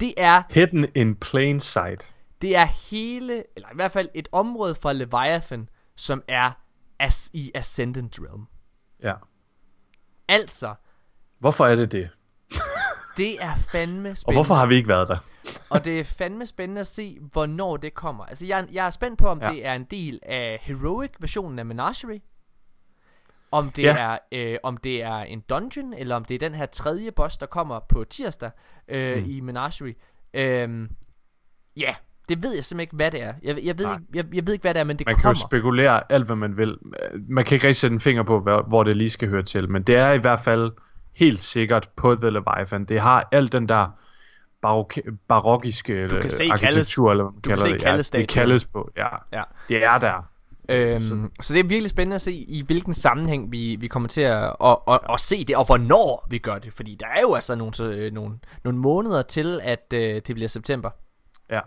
det 0.00 0.14
er 0.16 0.42
Hidden 0.50 0.86
in 0.94 1.16
plain 1.16 1.60
sight. 1.60 2.14
Det 2.40 2.56
er 2.56 2.64
hele, 2.64 3.44
eller 3.56 3.68
i 3.68 3.74
hvert 3.74 3.90
fald 3.92 4.08
et 4.14 4.28
område 4.32 4.74
fra 4.74 4.92
Leviathan, 4.92 5.68
som 5.96 6.22
er 6.28 6.50
as 6.98 7.30
i 7.32 7.50
Ascendant 7.54 8.18
Realm. 8.20 8.46
Ja. 9.02 9.14
Altså, 10.28 10.74
Hvorfor 11.38 11.66
er 11.66 11.76
det 11.76 11.92
det? 11.92 12.10
det 13.16 13.42
er 13.42 13.54
fandme 13.72 14.10
Og 14.10 14.16
spændende. 14.16 14.36
hvorfor 14.36 14.54
har 14.54 14.66
vi 14.66 14.74
ikke 14.74 14.88
været 14.88 15.08
der? 15.08 15.18
og 15.70 15.84
det 15.84 16.00
er 16.00 16.04
fandme 16.04 16.46
spændende 16.46 16.80
at 16.80 16.86
se, 16.86 17.18
hvornår 17.20 17.76
det 17.76 17.94
kommer. 17.94 18.24
Altså, 18.26 18.46
jeg, 18.46 18.68
jeg 18.72 18.86
er 18.86 18.90
spændt 18.90 19.18
på, 19.18 19.28
om 19.28 19.42
Ja. 19.42 19.50
det 19.50 19.66
er 19.66 19.74
en 19.74 19.84
del 19.84 20.18
af 20.22 20.58
Heroic-versionen 20.62 21.58
af 21.58 21.66
Menagerie. 21.66 22.20
Om 23.52 23.70
det, 23.70 23.82
Ja. 23.82 23.96
er, 23.98 24.18
øh, 24.32 24.58
om 24.62 24.76
det 24.76 25.02
er 25.02 25.16
en 25.16 25.40
dungeon, 25.40 25.92
eller 25.92 26.16
om 26.16 26.24
det 26.24 26.34
er 26.34 26.38
den 26.38 26.54
her 26.54 26.66
tredje 26.66 27.10
boss, 27.12 27.38
der 27.38 27.46
kommer 27.46 27.78
på 27.88 28.04
tirsdag 28.04 28.50
øh, 28.88 29.18
Mm. 29.24 29.30
i 29.30 29.40
Menagerie. 29.40 29.94
Øhm, 30.34 30.90
ja, 31.76 31.94
det 32.30 32.42
ved 32.42 32.54
jeg 32.54 32.64
simpelthen 32.64 32.80
ikke, 32.80 32.96
hvad 32.96 33.10
det 33.10 33.22
er. 33.22 33.34
Jeg, 33.42 33.58
jeg, 33.64 33.78
ved 33.78 33.84
Nej. 33.86 33.94
ikke, 33.94 34.04
jeg, 34.14 34.24
jeg 34.34 34.46
ved 34.46 34.52
ikke, 34.52 34.62
hvad 34.62 34.74
det 34.74 34.80
er, 34.80 34.84
men 34.84 34.98
det 34.98 35.06
Man 35.06 35.14
kan 35.14 35.22
kommer. 35.22 35.40
jo 35.42 35.46
spekulere 35.48 36.12
alt, 36.12 36.26
hvad 36.26 36.36
man 36.36 36.56
vil. 36.56 36.76
Man 37.28 37.44
kan 37.44 37.54
ikke 37.56 37.66
rigtig 37.66 37.76
sætte 37.80 37.94
en 37.94 38.00
finger 38.00 38.22
på, 38.22 38.40
hvor 38.40 38.62
hvor 38.68 38.82
det 38.82 38.96
lige 38.96 39.10
skal 39.10 39.28
høre 39.28 39.42
til. 39.42 39.70
Men 39.70 39.82
det 39.82 39.96
er 39.96 40.12
i 40.12 40.18
hvert 40.18 40.40
fald 40.40 40.72
helt 41.16 41.40
sikkert 41.40 41.88
på 41.96 42.14
The 42.14 42.30
Leviathan. 42.30 42.84
Det 42.84 43.00
har 43.00 43.28
alt 43.32 43.52
den 43.52 43.68
der 43.68 43.86
barok 44.62 44.94
barokiske 45.28 46.08
Du 46.08 46.20
kan 46.20 46.30
se 46.30 46.44
arkitektur, 46.52 47.08
kaldes- 47.08 47.10
eller 47.10 47.24
hvad 47.24 47.32
man 47.32 47.40
du 47.42 47.48
kan 47.48 47.56
kalder 47.56 48.02
se 48.02 48.12
det. 48.12 48.18
Ja, 48.18 48.20
det 48.20 48.28
kaldes 48.28 48.64
på, 48.64 48.90
ja. 48.96 49.06
Ja. 49.32 49.42
Det 49.68 49.84
er 49.84 49.98
der. 49.98 50.26
Øhm, 50.68 51.30
så 51.40 51.54
det 51.54 51.60
er 51.60 51.64
virkelig 51.64 51.90
spændende 51.90 52.14
at 52.14 52.20
se, 52.20 52.32
i 52.32 52.62
hvilken 52.66 52.94
sammenhæng 52.94 53.52
vi, 53.52 53.76
vi 53.80 53.86
kommer 53.88 54.08
til 54.08 54.20
at, 54.20 54.56
at, 54.64 54.76
at, 54.88 54.98
at 55.12 55.20
se 55.20 55.44
det, 55.44 55.56
og 55.56 55.66
hvornår 55.66 56.26
vi 56.30 56.38
gør 56.38 56.58
det. 56.58 56.72
Fordi 56.72 56.96
der 57.00 57.06
er 57.06 57.20
jo 57.20 57.34
altså 57.34 57.54
nogle, 57.54 57.74
så, 57.74 57.84
øh, 57.84 58.12
nogle, 58.12 58.38
nogle 58.64 58.78
måneder 58.78 59.22
til, 59.22 59.60
at 59.62 59.92
øh, 59.94 60.14
det 60.26 60.34
bliver 60.34 60.48
september. 60.48 60.90
Ja. 61.50 61.60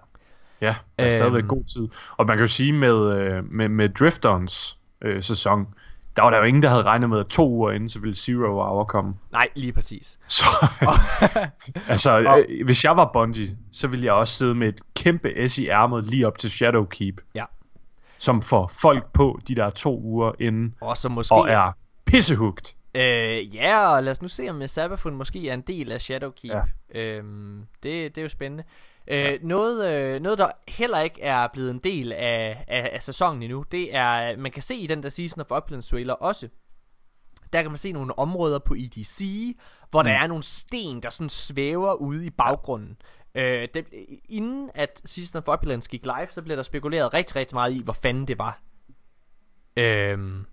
Ja, 0.63 0.76
der 0.99 1.06
er 1.06 1.10
stadigvæk 1.10 1.39
Øhm. 1.43 1.47
god 1.47 1.63
tid. 1.63 1.88
Og 2.17 2.26
man 2.28 2.38
kan 2.38 2.43
jo 2.43 2.47
sige 2.47 2.73
med, 2.73 3.17
øh, 3.17 3.52
med, 3.52 3.69
med 3.69 3.89
Drifterens 3.89 4.78
øh, 5.02 5.23
sæson, 5.23 5.67
der 6.15 6.21
var 6.23 6.30
der 6.30 6.38
jo 6.38 6.43
ingen, 6.43 6.63
der 6.63 6.69
havde 6.69 6.84
regnet 6.84 7.10
med, 7.10 7.19
at 7.19 7.28
to 7.28 7.49
uger 7.49 7.71
inden, 7.71 7.89
så 7.89 7.99
ville 7.99 8.15
Zero 8.15 8.63
Hour 8.63 8.84
komme. 8.84 9.13
Nej, 9.32 9.47
lige 9.56 9.71
præcis. 9.73 10.19
Så, 10.28 10.43
altså, 11.93 12.19
øh, 12.19 12.65
hvis 12.65 12.84
jeg 12.84 12.97
var 12.97 13.10
Bungie, 13.13 13.58
så 13.71 13.88
ville 13.88 14.06
jeg 14.06 14.13
også 14.13 14.34
sidde 14.34 14.56
med 14.56 14.67
et 14.67 14.82
kæmpe 14.95 15.47
S 15.47 15.58
i 15.58 15.67
ærmet 15.67 16.06
lige 16.06 16.28
op 16.28 16.38
til 16.38 16.52
Shadowkeep, 16.52 17.21
Ja. 17.36 17.43
som 18.17 18.41
får 18.41 18.71
folk 18.82 19.13
på 19.13 19.39
de 19.47 19.56
der 19.56 19.69
to 19.69 19.99
uger 19.99 20.32
inden, 20.39 20.76
Og 20.82 20.97
så 20.97 21.10
måske... 21.10 21.36
og 21.36 21.49
er 21.49 21.71
pissehugt. 22.06 22.76
Øh, 22.96 23.56
ja, 23.56 23.88
og 23.88 24.04
lad 24.04 24.12
os 24.12 24.22
nu 24.22 24.28
se, 24.28 24.50
om 24.50 24.68
Sabafun 24.68 25.16
måske 25.16 25.50
er 25.50 25.54
en 25.54 25.62
del 25.62 25.92
af 25.92 26.02
Shadowkeep. 26.02 26.52
Ja. 26.52 26.62
Ja. 26.94 27.00
Øhm, 27.00 27.68
det, 27.84 28.16
det 28.16 28.22
er 28.22 28.24
jo 28.24 28.30
spændende. 28.30 28.64
Øh, 29.08 29.40
noget, 29.42 29.94
øh, 29.94 30.22
noget, 30.22 30.38
der 30.38 30.52
heller 30.68 31.00
ikke 31.00 31.22
er 31.22 31.48
blevet 31.54 31.72
en 31.72 31.80
del 31.80 32.12
af, 32.12 32.66
af, 32.68 32.90
af 32.94 33.04
sæsonen 33.04 33.44
endnu, 33.44 33.66
det 33.72 33.96
er, 33.96 34.38
man 34.38 34.52
kan 34.52 34.62
se 34.62 34.76
i 34.76 34.88
den 34.88 35.04
der 35.04 35.10
Season 35.10 35.42
of 35.42 35.58
Uplands 35.58 35.88
trailer 35.88 36.14
også, 36.14 36.50
der 37.54 37.62
kan 37.62 37.72
man 37.72 37.78
se 37.78 37.92
nogle 37.92 38.20
områder 38.20 38.60
på 38.60 38.74
EDC, 38.74 39.22
hvor 39.90 40.02
mm. 40.02 40.06
der 40.06 40.14
er 40.14 40.28
nogle 40.28 40.44
sten, 40.44 41.04
der 41.04 41.10
sådan 41.10 41.30
svæver 41.30 41.94
ude 41.94 42.26
i 42.26 42.30
baggrunden. 42.30 42.98
Øh, 43.36 43.68
det, 43.74 43.88
inden 44.30 44.70
at 44.76 45.02
Season 45.06 45.38
of 45.38 45.48
Opulence 45.48 45.90
gik 45.90 46.06
live, 46.06 46.28
så 46.32 46.42
blev 46.42 46.58
der 46.58 46.64
spekuleret 46.64 47.14
rigtig, 47.14 47.36
rigtig 47.36 47.56
meget 47.56 47.74
i, 47.74 47.82
hvor 47.84 47.94
fanden 47.94 48.28
det 48.28 48.40
var. 48.40 48.62
Øhm, 49.78 50.46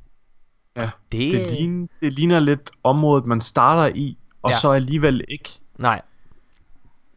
Ja. 0.77 0.91
det, 1.13 1.33
Det, 1.33 1.53
ligner, 1.53 1.87
det 2.01 2.13
ligner 2.13 2.39
lidt 2.41 2.71
området, 2.85 3.27
man 3.27 3.41
starter 3.41 3.95
i, 3.95 4.19
og 4.43 4.51
Ja. 4.51 4.57
så 4.59 4.71
alligevel 4.71 5.25
ikke. 5.29 5.51
Nej. 5.79 6.03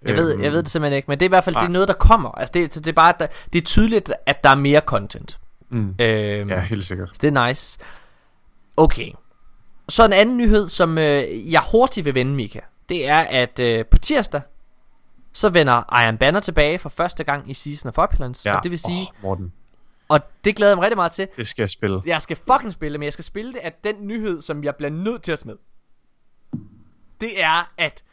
Jeg 0.05 0.15
ved, 0.15 0.39
jeg 0.39 0.51
ved 0.51 0.63
det 0.63 0.69
simpelthen 0.71 0.95
ikke, 0.95 1.05
men 1.07 1.19
det 1.19 1.25
er 1.25 1.29
i 1.29 1.35
hvert 1.35 1.43
fald 1.43 1.55
det 1.55 1.61
er 1.63 1.67
noget, 1.67 1.87
der 1.87 1.93
kommer. 1.93 2.29
Altså 2.31 2.51
det, 2.53 2.75
det 2.75 2.87
er 2.87 2.91
bare, 2.93 3.13
der, 3.19 3.27
det 3.53 3.61
er 3.61 3.65
tydeligt, 3.65 4.13
at 4.25 4.43
der 4.43 4.49
er 4.49 4.55
mere 4.55 4.79
content. 4.81 5.39
Mm. 5.69 5.95
Øhm, 5.99 6.49
Ja, 6.49 6.59
helt 6.59 6.83
sikkert. 6.83 7.09
Så 7.13 7.19
det 7.21 7.37
er 7.37 7.47
nice. 7.47 7.79
Okay. 8.77 9.11
Så 9.89 10.05
en 10.05 10.13
anden 10.13 10.37
nyhed, 10.37 10.67
som 10.67 10.97
øh, 10.97 11.51
jeg 11.51 11.61
hurtigt 11.71 12.05
vil 12.05 12.15
vende, 12.15 12.33
Mika. 12.33 12.59
Det 12.89 13.07
er, 13.07 13.19
at 13.19 13.59
øh, 13.59 13.85
på 13.85 13.97
tirsdag, 13.97 14.41
så 15.33 15.49
vender 15.49 16.01
Iron 16.03 16.17
Banner 16.17 16.39
tilbage 16.39 16.79
for 16.79 16.89
første 16.89 17.23
gang 17.23 17.49
i 17.49 17.53
Season 17.53 17.89
of 17.89 17.97
Opulence. 17.97 18.49
Ja. 18.49 18.55
Og 18.57 18.63
det 18.63 18.71
vil 18.71 18.79
sige, 18.79 19.07
Morten, 19.23 19.53
og 20.07 20.19
det 20.45 20.55
glæder 20.55 20.71
jeg 20.71 20.77
mig 20.77 20.83
rigtig 20.83 20.97
meget 20.97 21.11
til. 21.11 21.27
det 21.37 21.47
skal 21.47 21.63
jeg 21.63 21.69
spille. 21.69 22.01
Jeg 22.05 22.21
skal 22.21 22.37
fucking 22.37 22.73
spille 22.73 22.97
men 22.97 23.03
jeg 23.03 23.13
skal 23.13 23.25
spille 23.25 23.53
det 23.53 23.59
af 23.59 23.73
den 23.83 24.07
nyhed, 24.07 24.41
som 24.41 24.63
jeg 24.63 24.75
bliver 24.75 24.89
nødt 24.89 25.23
til 25.23 25.31
at 25.31 25.39
smide. 25.39 25.57
Det 27.21 27.41
er, 27.43 27.73
at 27.77 28.03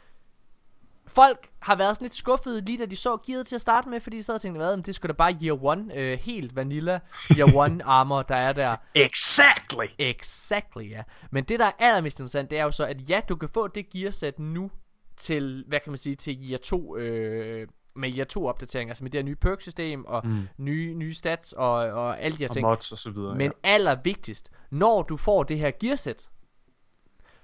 folk 1.07 1.49
har 1.59 1.75
været 1.75 1.95
sådan 1.95 2.05
lidt 2.05 2.15
skuffede 2.15 2.65
lige 2.65 2.77
da 2.77 2.85
de 2.85 2.95
så 2.95 3.17
gearet 3.17 3.47
til 3.47 3.55
at 3.55 3.61
starte 3.61 3.89
med, 3.89 3.99
fordi 3.99 4.17
de 4.17 4.23
sad 4.23 4.35
og 4.35 4.41
tænkte, 4.41 4.57
hvad, 4.57 4.77
det 4.77 4.95
skulle 4.95 5.13
da 5.13 5.17
bare 5.17 5.37
Year 5.43 5.63
One, 5.63 5.95
øh, 5.95 6.19
helt 6.19 6.55
vanilla 6.55 6.99
Year 7.37 7.55
One 7.55 7.83
armor, 7.97 8.21
der 8.21 8.35
er 8.35 8.53
der. 8.53 8.75
Exactly! 8.95 9.85
Exactly, 9.99 10.89
ja. 10.89 11.03
Men 11.31 11.43
det, 11.43 11.59
der 11.59 11.65
er 11.65 11.71
allermest 11.79 12.19
interessant, 12.19 12.51
det 12.51 12.59
er 12.59 12.63
jo 12.63 12.71
så, 12.71 12.85
at 12.85 13.09
ja, 13.09 13.21
du 13.29 13.35
kan 13.35 13.49
få 13.49 13.67
det 13.67 13.89
gearsæt 13.89 14.39
nu 14.39 14.71
til, 15.17 15.63
hvad 15.67 15.79
kan 15.79 15.91
man 15.91 15.97
sige, 15.97 16.15
til 16.15 16.49
Year 16.49 16.57
2, 16.57 16.97
øh, 16.97 17.67
med 17.95 18.13
Year 18.17 18.25
2 18.25 18.47
opdatering, 18.47 18.89
altså 18.89 19.03
med 19.03 19.11
det 19.11 19.17
her 19.17 19.23
nye 19.25 19.35
perk 19.35 19.61
system, 19.61 20.05
og 20.05 20.27
mm. 20.27 20.47
nye, 20.57 20.93
nye 20.93 21.13
stats, 21.13 21.53
og, 21.53 21.73
og 21.73 22.21
alle 22.21 22.37
de 22.37 22.43
her 22.43 22.49
Og 22.49 22.53
ting. 22.53 22.67
mods 22.67 22.91
og 22.91 22.99
så 22.99 23.11
videre. 23.11 23.35
Men 23.35 23.51
allervigtigst, 23.63 24.51
når 24.71 25.01
du 25.01 25.17
får 25.17 25.43
det 25.43 25.59
her 25.59 25.71
gearsæt, 25.79 26.29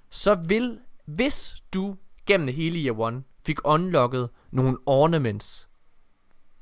så 0.09 0.35
vil, 0.35 0.79
hvis 1.05 1.55
du 1.73 1.95
gennem 2.25 2.47
hele 2.55 2.79
Year 2.79 3.07
1 3.07 3.23
fik 3.45 3.57
unlocket 3.63 4.29
nogle 4.51 4.77
ornaments, 4.85 5.69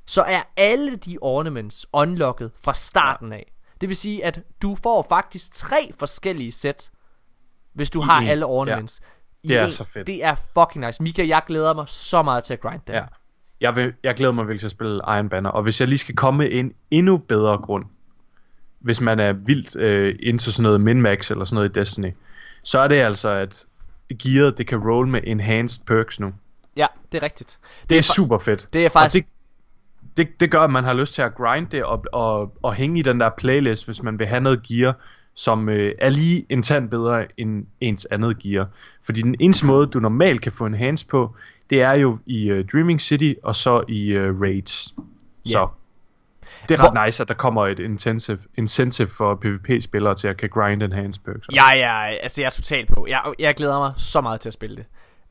så 0.05 0.21
er 0.21 0.41
alle 0.57 0.95
de 0.95 1.17
ornaments 1.21 1.87
unlocket 1.93 2.51
fra 2.57 2.73
starten 2.73 3.33
af. 3.33 3.51
Det 3.81 3.89
vil 3.89 3.95
sige, 3.95 4.25
at 4.25 4.43
du 4.61 4.75
får 4.83 5.05
faktisk 5.09 5.53
tre 5.53 5.91
forskellige 5.99 6.51
sæt, 6.51 6.91
hvis 7.73 7.89
du 7.89 8.01
I 8.01 8.05
har 8.05 8.19
en. 8.21 8.27
alle 8.27 8.45
ornaments. 8.45 9.01
i 9.43 9.47
Det 9.47 9.57
er 9.57 9.65
en. 9.65 9.71
så 9.71 9.83
fedt. 9.83 10.07
Det 10.07 10.23
er 10.23 10.35
fucking 10.35 10.85
nice. 10.85 11.03
Mika, 11.03 11.27
jeg 11.27 11.43
glæder 11.47 11.73
mig 11.73 11.87
så 11.87 12.21
meget 12.21 12.43
til 12.43 12.53
at 12.53 12.59
grinde 12.61 12.83
det. 12.87 12.93
Ja. 12.93 13.05
Jeg, 13.65 13.75
vil, 13.75 13.93
jeg 14.03 14.15
glæder 14.15 14.31
mig 14.31 14.43
virkelig 14.45 14.59
til 14.59 14.67
at 14.67 14.71
spille 14.71 14.95
Iron 15.07 15.29
Banner, 15.29 15.49
og 15.49 15.63
hvis 15.63 15.79
jeg 15.81 15.87
lige 15.89 15.97
skal 15.99 16.15
komme 16.15 16.37
med 16.37 16.49
en 16.51 16.73
endnu 16.91 17.17
bedre 17.17 17.57
grund, 17.57 17.85
hvis 18.79 19.01
man 19.01 19.19
er 19.19 19.33
vildt 19.33 19.75
øh, 19.75 20.15
into 20.19 20.51
sådan 20.51 20.63
noget 20.63 20.81
min-max 20.81 21.31
eller 21.31 21.45
sådan 21.45 21.55
noget 21.55 21.69
i 21.77 21.79
Destiny, 21.79 22.11
så 22.63 22.79
er 22.79 22.87
det 22.87 22.95
altså, 22.95 23.29
at 23.29 23.65
gearet, 24.23 24.57
det 24.57 24.67
kan 24.67 24.77
roll 24.77 25.07
med 25.07 25.19
enhanced 25.23 25.85
perks 25.85 26.19
nu. 26.19 26.31
ja, 26.77 26.85
det 27.11 27.17
er 27.17 27.23
rigtigt. 27.23 27.59
Det 27.89 27.97
er 27.97 28.01
fa- 28.01 28.15
super 28.15 28.37
fedt. 28.37 28.69
det 28.73 28.85
er 28.85 28.89
faktisk- 28.89 29.23
Og 29.23 29.29
det, 30.17 30.27
det, 30.27 30.39
det 30.39 30.51
gør, 30.51 30.61
at 30.61 30.71
man 30.71 30.83
har 30.83 30.93
lyst 30.93 31.13
til 31.13 31.21
at 31.21 31.35
grinde 31.35 31.67
det 31.71 31.83
og, 31.83 32.05
og, 32.11 32.53
og 32.63 32.73
hænge 32.73 32.99
i 32.99 33.01
den 33.01 33.19
der 33.19 33.29
playlist, 33.37 33.85
hvis 33.85 34.03
man 34.03 34.19
vil 34.19 34.27
have 34.27 34.41
noget 34.41 34.63
gear, 34.67 34.95
som 35.35 35.69
øh, 35.69 35.93
er 35.99 36.09
lige 36.09 36.45
en 36.49 36.63
tand 36.63 36.89
bedre 36.89 37.25
end 37.37 37.65
ens 37.81 38.07
andet 38.11 38.39
gear. 38.39 38.67
Fordi 39.05 39.21
den 39.21 39.35
eneste 39.39 39.65
måde, 39.65 39.87
du 39.87 39.99
normalt 39.99 40.41
kan 40.41 40.51
få 40.51 40.65
enhance 40.65 41.05
på, 41.07 41.35
det 41.69 41.81
er 41.81 41.93
jo 41.93 42.17
i 42.25 42.49
øh, 42.49 42.65
Dreaming 42.65 43.01
City 43.01 43.33
og 43.43 43.55
så 43.55 43.83
i 43.87 44.07
øh, 44.07 44.41
Raids. 44.41 44.95
Så 45.45 45.67
det 46.69 46.79
er 46.79 46.83
ret 46.83 46.91
Hvor- 46.91 47.05
nice, 47.05 47.23
at 47.23 47.27
der 47.27 47.33
kommer 47.33 47.67
et 47.67 47.79
intensive, 47.79 48.39
incentive 48.57 49.07
for 49.07 49.35
PvP-spillere 49.35 50.15
til 50.15 50.27
at 50.27 50.37
kan 50.37 50.49
grind 50.49 50.83
enhance 50.83 51.21
perks. 51.21 51.47
Jeg 51.53 51.79
er, 51.79 52.17
altså 52.23 52.41
jeg 52.41 52.47
er 52.47 52.51
totalt 52.51 52.89
på. 52.89 53.05
Jeg, 53.09 53.33
jeg 53.39 53.55
glæder 53.55 53.79
mig 53.79 53.93
så 53.97 54.21
meget 54.21 54.41
til 54.41 54.49
at 54.49 54.53
spille 54.53 54.75
det. 54.75 54.85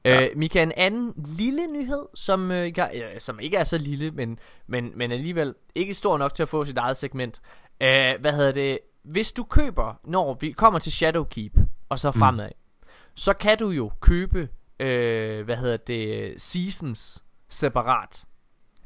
Ja. 0.05 0.21
Øh, 0.21 0.29
Mika, 0.37 0.63
en 0.63 0.73
anden 0.77 1.13
lille 1.39 1.67
nyhed, 1.67 2.07
som, 2.15 2.51
øh, 2.51 2.73
jeg, 2.79 2.91
ja, 2.95 3.19
som 3.19 3.41
ikke 3.41 3.57
er 3.57 3.65
så 3.65 3.79
lille, 3.79 4.11
men, 4.11 4.39
men, 4.67 4.93
men 4.95 5.13
alligevel 5.13 5.55
ikke 5.75 5.95
stor 5.95 6.19
nok 6.19 6.35
til 6.35 6.43
at 6.43 6.49
få 6.49 6.65
sit 6.65 6.79
eget 6.79 6.97
segment. 6.97 7.41
Øh, 7.81 8.21
hvad 8.21 8.33
hedder 8.33 8.53
det? 8.53 8.79
Hvis 9.03 9.33
du 9.33 9.45
køber, 9.45 10.01
når 10.05 10.39
vi 10.41 10.53
kommer 10.53 10.79
til 10.79 10.93
Shadowkeep, 10.93 11.53
og 11.89 11.99
så 11.99 12.13
fremad, 12.13 12.49
mm. 12.49 12.89
så 13.15 13.33
kan 13.33 13.59
du 13.59 13.71
jo 13.71 13.93
købe, 14.01 14.49
øh, 14.81 15.45
hvad 15.45 15.57
hedder 15.57 15.77
det, 15.77 16.35
seasons 16.41 17.25
separat. 17.49 18.25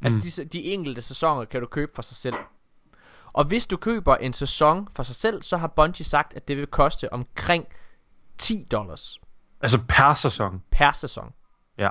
Altså 0.03 0.41
de, 0.43 0.45
de 0.45 0.63
enkelte 0.65 1.03
sæsoner 1.03 1.45
kan 1.45 1.61
du 1.61 1.67
købe 1.67 1.93
for 1.95 2.03
sig 2.03 2.17
selv. 2.17 2.35
Og 3.33 3.45
hvis 3.45 3.67
du 3.67 3.77
køber 3.77 4.17
en 4.17 4.33
sæson 4.33 4.89
for 4.93 5.03
sig 5.03 5.15
selv, 5.15 5.43
så 5.43 5.57
har 5.57 5.67
Bungie 5.67 6.05
sagt, 6.05 6.35
at 6.35 6.49
det 6.49 6.57
vil 6.57 6.67
koste 6.67 7.13
omkring 7.13 7.65
10 8.39 8.67
dollars 8.71 9.21
Altså 9.61 9.79
per 9.89 10.15
sæson. 10.15 10.63
per 10.71 10.93
sæson. 10.93 11.33
Ja. 11.79 11.89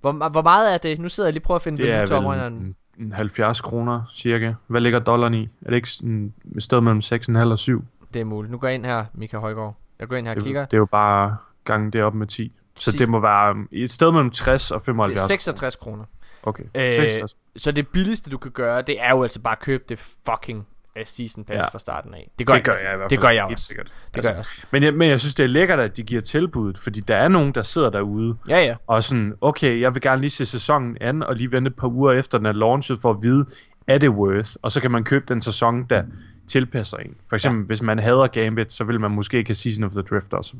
Hvor, 0.00 0.28
hvor 0.28 0.42
meget 0.42 0.74
er 0.74 0.78
det? 0.78 0.98
Nu 0.98 1.08
sidder 1.08 1.28
jeg 1.28 1.32
lige 1.32 1.40
og 1.40 1.44
prøver 1.44 1.56
at 1.56 1.62
finde 1.62 1.82
Det 1.82 1.92
er 1.92 2.20
vel 2.48 2.74
en 2.98 3.12
70 3.12 3.60
kroner 3.60 4.02
cirka. 4.14 4.54
Hvad 4.66 4.80
ligger 4.80 4.98
dollaren 4.98 5.34
i? 5.34 5.42
Er 5.62 5.68
det 5.68 5.76
ikke 5.76 5.90
sådan 5.90 6.34
et 6.56 6.62
sted 6.62 6.80
mellem 6.80 6.98
6,5 7.44 7.50
og 7.52 7.58
7? 7.58 7.84
Det 8.14 8.20
er 8.20 8.24
muligt. 8.24 8.50
Nu 8.50 8.58
går 8.58 8.68
jeg 8.68 8.74
ind 8.74 8.84
her, 8.86 9.04
Mika 9.14 9.38
Højgaard. 9.38 9.76
Jeg 9.98 10.08
går 10.08 10.16
ind 10.16 10.26
her 10.26 10.30
og 10.32 10.36
Det, 10.36 10.44
kigger. 10.44 10.64
det 10.64 10.72
er 10.74 10.78
jo 10.78 10.86
bare 10.86 11.36
gange 11.64 11.90
det 11.90 12.02
op 12.02 12.14
med 12.14 12.26
10. 12.26 12.52
Så 12.76 12.92
det 12.92 13.08
må 13.08 13.20
være 13.20 13.50
um, 13.50 13.68
et 13.72 13.90
sted 13.90 14.12
mellem 14.12 14.30
60 14.30 14.70
og 14.70 14.82
75. 14.82 15.26
66 15.28 15.76
kroner. 15.76 16.04
Okay. 16.42 16.64
Øh, 16.74 16.94
66. 16.94 17.36
så 17.56 17.72
det 17.72 17.88
billigste 17.88 18.30
du 18.30 18.38
kan 18.38 18.50
gøre, 18.50 18.82
det 18.82 19.00
er 19.00 19.10
jo 19.10 19.22
altså 19.22 19.40
bare 19.40 19.52
at 19.56 19.60
købe 19.60 19.84
det 19.88 19.98
fucking 20.30 20.58
uh, 20.96 21.02
season 21.04 21.44
pass 21.44 21.56
Ja. 21.56 21.62
fra 21.72 21.78
starten 21.78 22.14
af. 22.14 22.30
Det 22.38 22.46
gør, 22.46 22.54
det 22.54 22.64
gør 22.64 22.72
altså. 22.72 22.86
jeg 22.86 22.94
i 22.94 22.96
hvert 22.96 23.04
fald. 23.04 23.10
Det 23.10 23.20
gør 23.20 23.28
jeg 23.34 23.44
også. 23.44 23.64
sikkert. 23.66 23.86
Altså, 23.86 24.00
Det 24.14 24.22
gør 24.22 24.30
jeg 24.30 24.38
også. 24.38 24.66
Men 24.70 24.82
jeg, 24.82 24.94
men 24.94 25.08
jeg 25.10 25.20
synes, 25.20 25.34
det 25.34 25.44
er 25.44 25.48
lækkert, 25.48 25.78
at 25.80 25.96
de 25.96 26.02
giver 26.02 26.20
tilbuddet, 26.20 26.78
fordi 26.78 27.00
der 27.00 27.16
er 27.16 27.28
nogen, 27.28 27.52
der 27.54 27.62
sidder 27.62 27.90
derude 27.90 28.36
Ja, 28.48 28.64
ja. 28.64 28.76
og 28.86 29.04
sådan, 29.04 29.34
okay, 29.40 29.80
jeg 29.80 29.94
vil 29.94 30.02
gerne 30.02 30.20
lige 30.20 30.30
se 30.30 30.46
sæsonen 30.46 30.96
an, 31.00 31.22
og 31.22 31.36
lige 31.36 31.52
vente 31.52 31.68
et 31.68 31.76
par 31.76 31.88
uger 31.88 32.12
efter, 32.12 32.38
den 32.38 32.46
er 32.46 32.52
launchet, 32.52 32.98
for 33.02 33.10
at 33.10 33.16
vide, 33.22 33.46
er 33.86 33.98
det 33.98 34.10
worth? 34.10 34.50
Og 34.62 34.72
så 34.72 34.80
kan 34.80 34.90
man 34.90 35.04
købe 35.04 35.24
den 35.28 35.42
sæson, 35.42 35.84
der 35.90 36.04
tilpasser 36.48 36.96
en. 36.96 37.14
For 37.28 37.36
eksempel, 37.36 37.60
ja. 37.62 37.66
hvis 37.66 37.82
man 37.82 37.98
hader 37.98 38.26
Gambit, 38.26 38.72
så 38.72 38.84
vil 38.84 39.00
man 39.00 39.10
måske 39.10 39.38
ikke 39.38 39.48
have 39.48 39.54
Season 39.54 39.84
of 39.84 39.90
the 39.92 40.02
Drift 40.02 40.32
og 40.34 40.44
så 40.44 40.54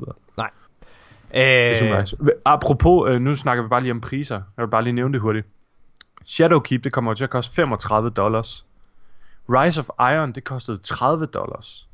Nej. 1.33 1.43
Det 1.43 1.81
er 1.81 1.93
Øh, 1.93 1.99
nice. 1.99 2.17
Apropos, 2.45 3.09
øh, 3.09 3.21
nu 3.21 3.35
snakker 3.35 3.63
vi 3.63 3.69
bare 3.69 3.81
lige 3.81 3.91
om 3.91 4.01
priser. 4.01 4.35
Jeg 4.35 4.63
vil 4.65 4.67
bare 4.69 4.83
lige 4.83 4.93
nævne 4.93 5.13
det 5.13 5.21
hurtigt. 5.21 5.47
Shadowkeep, 6.25 6.83
det 6.83 6.91
kommer 6.93 7.13
til 7.13 7.23
at 7.23 7.29
koste 7.29 7.55
35 7.55 8.09
dollars. 8.09 8.65
Rise 9.49 9.79
of 9.79 9.89
Iron, 10.13 10.31
det 10.31 10.43
kostede 10.43 10.77
30 10.77 11.25
dollars. 11.25 11.87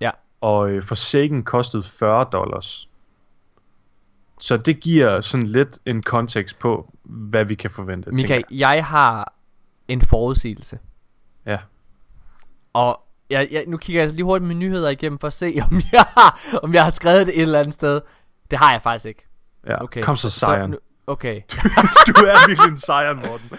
ja. 0.00 0.10
Og 0.40 0.70
øh, 0.70 0.82
Forsaken 0.82 1.42
kostede 1.42 1.82
40 1.98 2.26
dollars. 2.32 2.88
Så 4.40 4.56
det 4.56 4.80
giver 4.80 5.20
sådan 5.20 5.46
lidt 5.46 5.78
en 5.86 6.02
kontekst 6.02 6.58
på, 6.58 6.92
hvad 7.02 7.44
vi 7.44 7.54
kan 7.54 7.70
forvente. 7.70 8.10
Michael, 8.10 8.44
jeg. 8.50 8.58
jeg 8.58 8.84
har 8.86 9.32
en 9.88 10.00
forudsigelse. 10.02 10.78
Ja. 11.46 11.58
Og 12.72 13.00
jeg, 13.30 13.48
jeg, 13.50 13.64
nu 13.68 13.76
kigger 13.76 14.00
jeg 14.00 14.02
altså 14.02 14.16
lige 14.16 14.24
hurtigt 14.24 14.48
mine 14.48 14.60
nyheder 14.60 14.88
igennem 14.90 15.18
for 15.18 15.26
at 15.26 15.32
se, 15.32 15.54
om 15.70 15.80
jeg 15.92 16.04
har, 16.14 16.58
om 16.62 16.74
jeg 16.74 16.82
har 16.82 16.90
skrevet 16.90 17.26
det 17.26 17.36
et 17.36 17.42
eller 17.42 17.58
andet 17.58 17.74
sted. 17.74 18.00
Det 18.52 18.58
har 18.60 18.72
jeg 18.72 18.82
faktisk 18.82 19.06
ikke. 19.06 19.26
ja. 19.66 19.82
Okay. 19.82 20.02
Kom 20.02 20.16
så, 20.16 20.30
Sion. 20.30 20.70
nu- 20.70 20.78
okay. 21.06 21.40
du 22.06 22.12
er 22.12 22.48
virkelig 22.48 22.68
en 22.70 22.76
Sion, 22.76 23.16
Morten. 23.16 23.50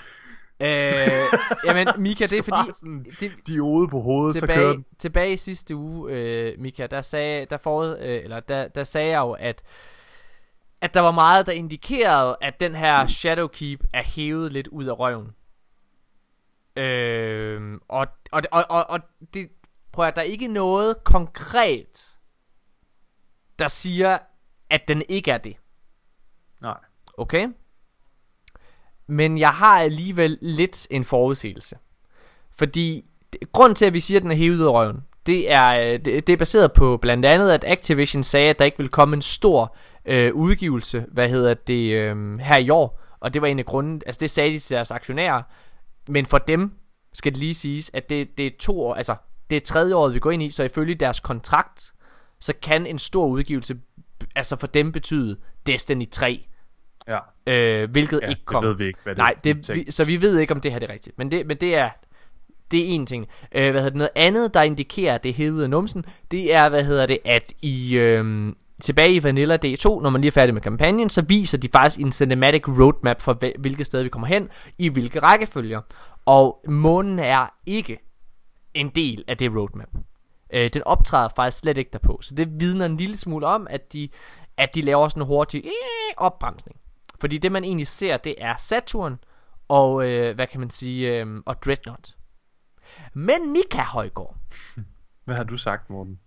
øh, 0.59 1.23
jamen, 1.65 1.87
Mika, 1.97 2.25
det 2.25 2.37
er 2.37 2.43
fordi... 2.55 2.71
Sådan 2.73 3.05
Det, 3.19 3.31
Diode 3.47 3.87
på 3.87 4.01
hovedet, 4.01 4.35
så 4.39 4.47
kører 4.47 4.55
tilbage, 4.57 4.73
den. 4.73 4.85
tilbage 4.99 5.33
i 5.33 5.37
sidste 5.37 5.75
uge, 5.75 6.11
øh, 6.13 6.59
Mika, 6.59 6.87
der 6.87 7.01
sagde, 7.01 7.45
der, 7.49 7.57
forud, 7.57 7.97
øh, 7.99 8.23
eller 8.23 8.39
der, 8.39 8.67
der 8.67 8.83
sagde 8.83 9.09
jeg 9.09 9.19
jo, 9.19 9.31
at, 9.31 9.63
at 10.81 10.93
der 10.93 10.99
var 10.99 11.11
meget, 11.11 11.45
der 11.45 11.51
indikerede, 11.51 12.35
at 12.41 12.59
den 12.59 12.75
her 12.75 13.07
Shadowkeep 13.07 13.83
er 13.93 14.03
hævet 14.03 14.53
lidt 14.53 14.67
ud 14.67 14.85
af 14.85 14.99
røven. 14.99 15.27
Øh, 16.75 17.79
og, 17.87 18.07
og, 18.31 18.41
og, 18.51 18.65
og, 18.69 18.89
og 18.89 18.99
det, 19.33 19.49
prøv 19.91 20.05
at 20.07 20.15
der 20.15 20.21
er 20.21 20.25
ikke 20.25 20.47
noget 20.47 21.03
konkret, 21.03 22.17
der 23.59 23.67
siger, 23.67 24.17
at 24.73 24.87
den 24.87 25.03
ikke 25.09 25.31
er 25.31 25.37
det. 25.37 25.55
Nej. 26.61 26.77
Okay? 27.17 27.47
Men 29.07 29.37
jeg 29.37 29.49
har 29.49 29.79
alligevel 29.79 30.37
lidt 30.41 30.87
en 30.91 31.05
forudsigelse. 31.05 31.77
Fordi 32.57 33.05
grunden 33.51 33.75
til, 33.75 33.85
at 33.85 33.93
vi 33.93 33.99
siger, 33.99 34.19
at 34.19 34.23
den 34.23 34.31
er 34.31 34.35
hævet 34.35 34.55
ud 34.55 34.65
af 34.65 34.71
røven, 34.71 35.03
det 35.25 35.51
er, 35.51 35.79
øh, 35.79 36.05
det, 36.05 36.27
det 36.27 36.33
er 36.33 36.37
baseret 36.37 36.73
på 36.73 36.97
blandt 36.97 37.25
andet, 37.25 37.51
at 37.51 37.63
Activision 37.67 38.23
sagde, 38.23 38.49
at 38.49 38.59
der 38.59 38.65
ikke 38.65 38.77
ville 38.77 38.89
komme 38.89 39.15
en 39.15 39.21
stor 39.21 39.75
øh, 40.05 40.33
udgivelse, 40.33 41.05
hvad 41.11 41.29
hedder 41.29 41.53
det, 41.53 41.93
øh, 41.93 42.39
her 42.39 42.57
i 42.57 42.69
år. 42.69 43.01
Og 43.19 43.33
det 43.33 43.41
var 43.41 43.47
en 43.47 43.59
af 43.59 43.65
grunden, 43.65 44.01
altså 44.05 44.19
det 44.19 44.29
sagde 44.29 44.51
de 44.51 44.59
til 44.59 44.75
deres 44.75 44.91
aktionærer. 44.91 45.41
Men 46.07 46.25
for 46.25 46.37
dem 46.37 46.71
skal 47.13 47.31
det 47.31 47.39
lige 47.39 47.53
siges, 47.53 47.91
at 47.93 48.09
det, 48.09 48.37
det 48.37 48.47
er 48.47 48.51
to 48.59 48.81
år, 48.81 48.93
altså 48.93 49.15
det 49.49 49.55
er 49.55 49.59
tredje 49.59 49.95
året, 49.95 50.13
vi 50.13 50.19
går 50.19 50.31
ind 50.31 50.43
i, 50.43 50.49
så 50.49 50.63
ifølge 50.63 50.95
deres 50.95 51.19
kontrakt, 51.19 51.93
så 52.39 52.53
kan 52.61 52.87
en 52.87 52.99
stor 52.99 53.27
udgivelse, 53.27 53.75
altså 54.35 54.55
for 54.57 54.67
dem 54.67 54.91
betyde 54.91 55.37
Destiny 55.65 56.09
3, 56.11 56.45
Ja. 57.07 57.17
øh, 57.47 57.91
hvilket 57.91 58.19
ja, 58.23 58.27
ikke 58.27 58.39
det 58.39 58.45
kom. 58.45 58.63
ved 58.63 58.77
vi 58.77 58.85
ikke, 58.85 58.99
hvad 59.03 59.15
det 59.15 59.17
Nej, 59.17 59.33
det, 59.43 59.75
vi, 59.75 59.91
så 59.91 60.03
vi 60.03 60.21
ved 60.21 60.39
ikke, 60.39 60.53
om 60.53 60.61
det 60.61 60.71
her 60.71 60.79
det 60.79 60.89
er 60.89 60.93
rigtigt. 60.93 61.17
Men 61.17 61.31
det, 61.31 61.47
men 61.47 61.57
det 61.57 61.75
er 61.75 61.89
det 62.71 62.79
er 62.79 62.85
en 62.87 63.05
ting. 63.05 63.27
Øh, 63.55 63.71
hvad 63.71 63.81
hedder 63.81 63.89
det? 63.89 63.97
Noget 63.97 64.09
andet, 64.15 64.53
der 64.53 64.61
indikerer, 64.61 65.15
at 65.15 65.23
det 65.23 65.29
er 65.29 65.33
hævet 65.33 65.51
ud 65.57 65.61
af 65.61 65.69
numsen, 65.69 66.05
det 66.31 66.53
er, 66.53 66.69
hvad 66.69 66.83
hedder 66.83 67.05
det, 67.05 67.17
at 67.25 67.53
i 67.61 67.95
øh, 67.97 68.53
tilbage 68.81 69.13
i 69.13 69.23
Vanilla 69.23 69.57
D2, 69.65 69.83
når 70.01 70.09
man 70.09 70.21
lige 70.21 70.27
er 70.27 70.31
færdig 70.31 70.53
med 70.53 70.61
kampagnen, 70.61 71.09
så 71.09 71.21
viser 71.21 71.57
de 71.57 71.69
faktisk 71.71 71.99
en 71.99 72.11
cinematic 72.11 72.67
roadmap 72.67 73.21
for 73.21 73.33
hvil- 73.33 73.59
hvilke 73.59 73.83
steder 73.85 74.03
vi 74.03 74.09
kommer 74.09 74.27
hen, 74.27 74.49
i 74.77 74.89
hvilke 74.89 75.19
rækkefølger. 75.19 75.81
Og 76.25 76.59
månen 76.69 77.19
er 77.19 77.53
ikke 77.65 77.97
en 78.73 78.89
del 78.89 79.23
af 79.27 79.37
det 79.37 79.51
roadmap. 79.55 79.89
Øh, 80.53 80.69
den 80.73 80.81
optræder 80.85 81.29
faktisk 81.35 81.59
slet 81.59 81.77
ikke 81.77 81.89
derpå. 81.93 82.19
Så 82.21 82.35
det 82.35 82.59
vidner 82.59 82.85
en 82.85 82.97
lille 82.97 83.17
smule 83.17 83.47
om, 83.47 83.67
at 83.69 83.93
de, 83.93 84.09
at 84.57 84.75
de 84.75 84.81
laver 84.81 85.07
sådan 85.07 85.23
en 85.23 85.27
hurtig 85.27 85.61
øh, 85.65 86.13
opbremsning. 86.17 86.77
Fordi 87.19 87.37
det 87.37 87.51
man 87.51 87.63
egentlig 87.63 87.87
ser, 87.87 88.17
det 88.17 88.35
er 88.37 88.53
Saturn 88.57 89.19
og, 89.67 90.09
øh, 90.09 90.35
hvad 90.35 90.47
kan 90.47 90.59
man 90.59 90.69
sige, 90.69 91.17
øh, 91.19 91.27
og 91.45 91.63
Dreadnought. 91.65 92.15
Men 93.13 93.51
Mika 93.51 93.81
Højgaard, 93.81 94.35
Hvad 95.25 95.35
har 95.35 95.43
du 95.43 95.57
sagt, 95.57 95.89
Morten? 95.89 96.19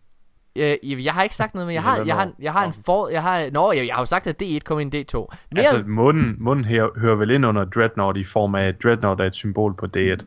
øh, 0.56 1.04
jeg 1.04 1.14
har 1.14 1.22
ikke 1.22 1.36
sagt 1.36 1.54
noget, 1.54 1.66
men 1.66 1.74
jeg 1.74 1.82
har, 1.82 2.04
jeg 2.04 2.14
har, 2.16 2.32
jeg 2.38 2.52
har 2.52 2.66
en 2.66 2.72
for, 2.86 3.08
jeg 3.08 3.22
har, 3.22 3.50
nå, 3.50 3.72
jeg, 3.72 3.86
jeg 3.86 3.94
har 3.94 4.02
jo 4.02 4.06
sagt, 4.06 4.26
at 4.26 4.42
D1 4.42 4.58
kommer 4.58 4.80
ind 4.80 4.94
i 4.94 5.00
D2. 5.02 5.16
Mere, 5.16 5.30
Altså, 5.58 5.84
munden, 5.86 6.36
munden 6.38 6.64
her, 6.64 6.98
hører 7.00 7.14
vel 7.16 7.30
ind 7.30 7.46
under 7.46 7.64
Dreadnought 7.64 8.18
i 8.18 8.24
form 8.24 8.54
af, 8.54 8.64
at 8.64 8.82
Dreadnought 8.82 9.20
er 9.20 9.24
et 9.24 9.34
symbol 9.34 9.74
på 9.74 9.86
D1. 9.96 10.26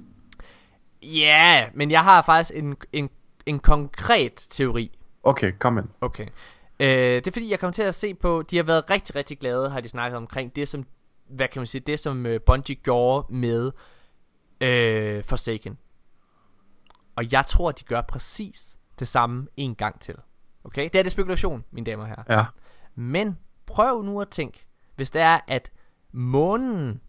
ja, 1.04 1.66
men 1.74 1.92
jeg 1.92 2.02
har 2.04 2.22
faktisk 2.22 2.52
en, 2.56 2.76
en, 2.94 3.10
en 3.50 3.60
konkret 3.60 4.48
teori. 4.50 5.00
Okay, 5.24 5.52
kom 5.60 5.78
ind. 5.78 5.88
Okay. 6.02 6.28
Øh, 6.80 6.88
det 6.90 7.28
er 7.28 7.32
fordi, 7.32 7.52
jeg 7.52 7.60
kommer 7.60 7.72
til 7.74 7.84
at 7.84 7.96
se 7.96 8.14
på, 8.14 8.42
de 8.42 8.56
har 8.56 8.64
været 8.64 8.90
rigtig, 8.90 9.16
rigtig 9.16 9.40
glade, 9.40 9.70
har 9.70 9.82
de 9.82 9.90
snakket 9.90 10.18
omkring 10.18 10.56
det, 10.56 10.68
som, 10.68 10.86
hvad 11.30 11.48
kan 11.48 11.60
man 11.60 11.66
sige, 11.68 11.82
det 11.82 12.00
som 12.00 12.26
uh, 12.26 12.32
Bungie 12.46 12.76
gjorde 12.76 13.34
med 13.34 13.72
øh, 14.62 15.24
Forsaken. 15.24 15.78
Og 17.16 17.32
jeg 17.32 17.46
tror, 17.46 17.72
de 17.72 17.84
gør 17.84 18.02
præcis 18.02 18.78
det 19.00 19.08
samme 19.08 19.48
en 19.58 19.76
gang 19.76 20.02
til. 20.02 20.16
Okay? 20.64 20.84
Det 20.84 20.96
er 20.96 21.04
det 21.04 21.12
spekulation, 21.12 21.64
mine 21.72 21.86
damer 21.86 22.04
og 22.04 22.10
herrer. 22.10 22.24
Ja. 22.38 22.46
Men 22.96 23.38
prøv 23.66 24.04
nu 24.04 24.22
at 24.22 24.30
tænke, 24.30 24.66
hvis 24.96 25.12
det 25.12 25.22
er, 25.22 25.40
at 25.48 25.72
månen 26.12 27.02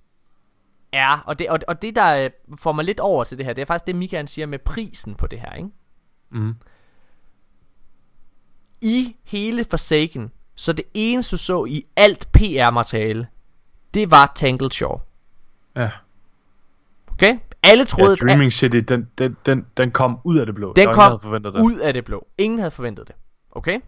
er, 0.92 1.18
og 1.26 1.38
det, 1.38 1.50
og, 1.50 1.58
og 1.68 1.82
det 1.82 1.96
der 1.96 2.24
øh, 2.24 2.30
får 2.58 2.72
mig 2.72 2.84
lidt 2.84 3.00
over 3.00 3.24
til 3.24 3.38
det 3.38 3.46
her, 3.46 3.52
det 3.52 3.62
er 3.62 3.66
faktisk 3.66 3.86
det, 3.86 3.96
Mikael 3.96 4.28
siger 4.28 4.46
med 4.46 4.58
prisen 4.58 5.14
på 5.14 5.26
det 5.26 5.40
her, 5.40 5.52
ikke? 5.52 5.70
Mm. 6.30 6.54
i 8.80 9.16
hele 9.24 9.64
Forsaken, 9.70 10.32
så 10.54 10.72
det 10.72 10.84
eneste 10.94 11.30
du 11.30 11.38
så 11.38 11.64
i 11.64 11.86
alt 11.96 12.28
PR-materiale, 12.32 13.28
det 13.94 14.10
var 14.10 14.32
Tangled 14.34 14.70
Shore. 14.70 15.00
Ja. 15.76 15.90
Okay? 17.12 17.38
Alle 17.62 17.80
ja 17.80 17.84
troede, 17.84 18.12
at 18.12 18.20
Dreaming 18.20 18.52
City, 18.52 18.76
den, 18.76 19.10
den, 19.18 19.36
den, 19.46 19.66
den 19.76 19.90
kom 19.90 20.18
ud 20.24 20.38
af 20.38 20.46
det 20.46 20.54
blå. 20.54 20.72
den 20.72 20.88
Der 20.88 20.94
kom 20.94 21.02
havde 21.02 21.18
forventet 21.18 21.54
det. 21.54 21.60
ud 21.62 21.78
af 21.78 21.92
det 21.94 22.04
blå. 22.04 22.26
Ingen 22.38 22.58
havde 22.58 22.70
forventet 22.70 23.08
det. 23.08 23.16
Okay? 23.50 23.80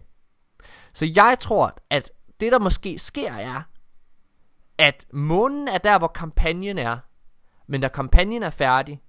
Så 0.93 1.05
jeg 1.15 1.37
tror, 1.39 1.75
at 1.89 2.11
det 2.39 2.51
der 2.51 2.59
måske 2.59 2.99
sker 2.99 3.33
er, 3.33 3.61
at 4.77 5.05
månen 5.13 5.67
er 5.67 5.77
der, 5.77 5.97
hvor 5.97 6.07
kampagnen 6.07 6.77
er, 6.77 6.97
men 7.67 7.81
da 7.81 7.87
kampagnen 7.87 8.43
er 8.43 8.49
færdig, 8.49 9.01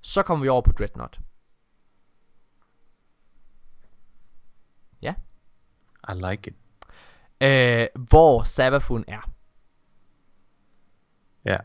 så 0.00 0.22
kommer 0.22 0.42
vi 0.42 0.48
over 0.48 0.62
på 0.62 0.72
Dreadnought. 0.72 1.20
Ja. 5.02 5.14
I 6.08 6.12
like 6.30 6.50
it. 6.50 6.54
Øh, 7.46 7.86
hvor 8.08 8.42
Sabafun 8.42 9.04
er. 9.08 9.30
Ja. 11.44 11.56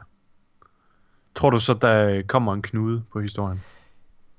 Tror 1.36 1.50
du 1.50 1.60
så, 1.60 1.74
der 1.74 2.22
kommer 2.28 2.54
en 2.54 2.62
knude 2.62 3.04
på 3.12 3.20
historien? 3.22 3.62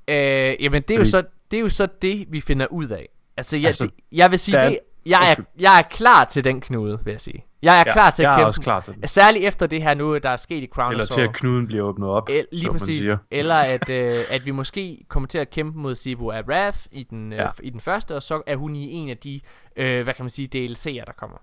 Øh, 0.08 0.56
jamen 0.60 0.82
det 0.82 0.90
er, 0.90 0.94
jo 0.94 1.00
Fordi- 1.00 1.10
så, 1.10 1.24
det 1.50 1.56
er 1.56 1.60
jo 1.60 1.68
så 1.68 1.88
det, 2.02 2.32
vi 2.32 2.40
finder 2.40 2.66
ud 2.66 2.88
af. 2.88 3.08
Altså, 3.36 3.56
jeg, 3.56 3.66
Altså, 3.66 3.84
det, 3.84 3.92
jeg 4.12 4.30
vil 4.30 4.38
sige, 4.38 4.56
der 4.56 4.62
er- 4.62 4.68
det, 4.68 4.78
jeg, 5.06 5.36
er, 5.38 5.42
jeg 5.58 5.78
er 5.78 5.82
klar 5.82 6.24
til 6.24 6.44
den 6.44 6.60
knude, 6.60 6.98
vil 7.04 7.10
jeg 7.10 7.20
sige. 7.20 7.44
Jeg 7.62 7.74
er 7.74 7.82
Ja, 7.86 7.92
klar 7.92 8.10
til 8.10 8.22
jeg 8.22 8.30
at 8.32 8.34
er 8.34 8.38
kæmpe. 8.38 8.46
også 8.48 8.60
klar 8.60 8.80
til 8.80 8.94
den. 8.94 9.08
Særligt 9.08 9.44
efter 9.44 9.66
det 9.66 9.82
her 9.82 9.94
nu, 9.94 10.18
der 10.18 10.30
er 10.30 10.36
sket 10.36 10.62
i 10.62 10.66
Crown 10.66 10.92
Eller 10.92 11.04
til 11.06 11.20
at 11.20 11.32
knuden 11.34 11.66
bliver 11.66 11.82
åbnet 11.84 12.08
op, 12.08 12.28
El, 12.28 12.46
lige 12.52 12.70
præcis. 12.70 13.04
siger. 13.04 13.18
Eller 13.30 13.54
at, 13.54 13.88
øh, 14.00 14.24
at 14.30 14.46
vi 14.46 14.50
måske 14.50 14.98
kommer 15.08 15.26
til 15.26 15.38
at 15.38 15.50
kæmpe 15.50 15.78
mod 15.78 15.94
Sibu 15.94 16.30
af 16.30 16.42
Wrath 16.42 16.78
i 16.92 17.02
den, 17.10 17.32
øh, 17.32 17.38
Ja. 17.38 17.48
i 17.62 17.70
den 17.70 17.80
første, 17.80 18.16
og 18.16 18.22
så 18.22 18.42
er 18.46 18.56
hun 18.56 18.76
i 18.76 18.92
en 18.92 19.08
af 19.10 19.16
de, 19.16 19.40
øh, 19.76 20.04
hvad 20.04 20.14
kan 20.14 20.22
man 20.24 20.30
sige, 20.30 20.48
DLC'er, 20.66 21.04
der 21.04 21.12
kommer. 21.16 21.38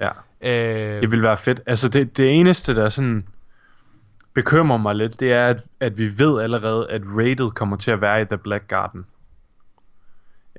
Ja. 0.00 0.10
Øh, 0.40 1.00
Det 1.00 1.10
vil 1.12 1.22
være 1.22 1.36
fedt. 1.36 1.60
Altså 1.66 1.88
det, 1.88 2.16
det 2.16 2.30
eneste, 2.40 2.74
der 2.74 2.88
sådan 2.88 3.26
bekymrer 4.34 4.76
mig 4.78 4.94
lidt, 4.94 5.20
det 5.20 5.32
er, 5.32 5.46
at, 5.46 5.64
at 5.80 5.98
vi 5.98 6.08
ved 6.18 6.40
allerede, 6.40 6.90
at 6.90 7.02
rated 7.06 7.50
kommer 7.50 7.76
til 7.76 7.90
at 7.90 8.00
være 8.00 8.22
i 8.22 8.24
The 8.24 8.38
Black 8.38 8.68
Garden. 8.68 9.06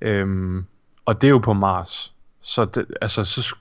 Øhm, 0.01 0.65
og 1.05 1.21
det 1.21 1.27
er 1.27 1.31
jo 1.31 1.37
på 1.39 1.53
Mars. 1.53 2.13
Så, 2.45 2.65
det, 2.65 2.85
altså, 3.01 3.25
så, 3.25 3.55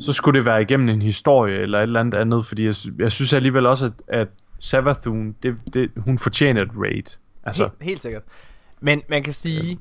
så 0.00 0.12
skulle 0.12 0.38
det 0.38 0.46
være 0.46 0.62
igennem 0.62 0.88
en 0.88 1.02
historie 1.02 1.58
eller 1.58 1.78
et 1.78 1.82
eller 1.82 2.00
andet 2.00 2.18
andet, 2.18 2.46
fordi 2.46 2.64
jeg, 2.64 2.74
jeg 2.98 3.12
synes 3.12 3.32
alligevel 3.32 3.66
også, 3.66 3.86
at, 3.86 4.20
at 4.20 4.28
Savathun, 4.58 5.36
det, 5.42 5.56
det, 5.74 5.90
hun 5.96 6.18
fortjener 6.18 6.62
et 6.62 6.70
raid. 6.76 7.18
Altså, 7.44 7.62
Helt, 7.62 7.82
helt 7.82 8.02
sikkert. 8.02 8.22
Men 8.80 9.02
man 9.08 9.22
kan 9.22 9.32
sige, 9.32 9.80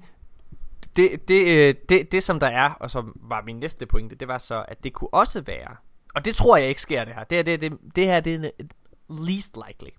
det, 0.95 1.27
det, 1.27 1.57
øh, 1.57 1.75
det, 1.89 2.11
det 2.11 2.23
som 2.23 2.39
der 2.39 2.47
er, 2.47 2.69
og 2.69 2.91
som 2.91 3.19
var 3.21 3.41
min 3.41 3.55
næste 3.55 3.85
pointe, 3.85 4.15
det 4.15 4.27
var 4.27 4.37
så, 4.37 4.65
at 4.67 4.83
det 4.83 4.93
kunne 4.93 5.13
også 5.13 5.41
være, 5.41 5.75
og 6.15 6.25
det 6.25 6.35
tror 6.35 6.57
jeg 6.57 6.69
ikke 6.69 6.81
sker 6.81 7.05
det 7.05 7.13
her, 7.13 7.23
det, 7.23 7.39
er, 7.39 7.43
det, 7.43 7.61
det, 7.61 7.77
det 7.95 8.05
her 8.05 8.19
det 8.19 8.45
er 8.45 8.49
least 9.09 9.57
likely, 9.67 9.91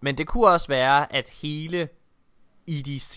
men 0.00 0.18
det 0.18 0.26
kunne 0.26 0.48
også 0.48 0.68
være, 0.68 1.14
at 1.14 1.28
hele 1.42 1.88
EDC, 2.68 3.16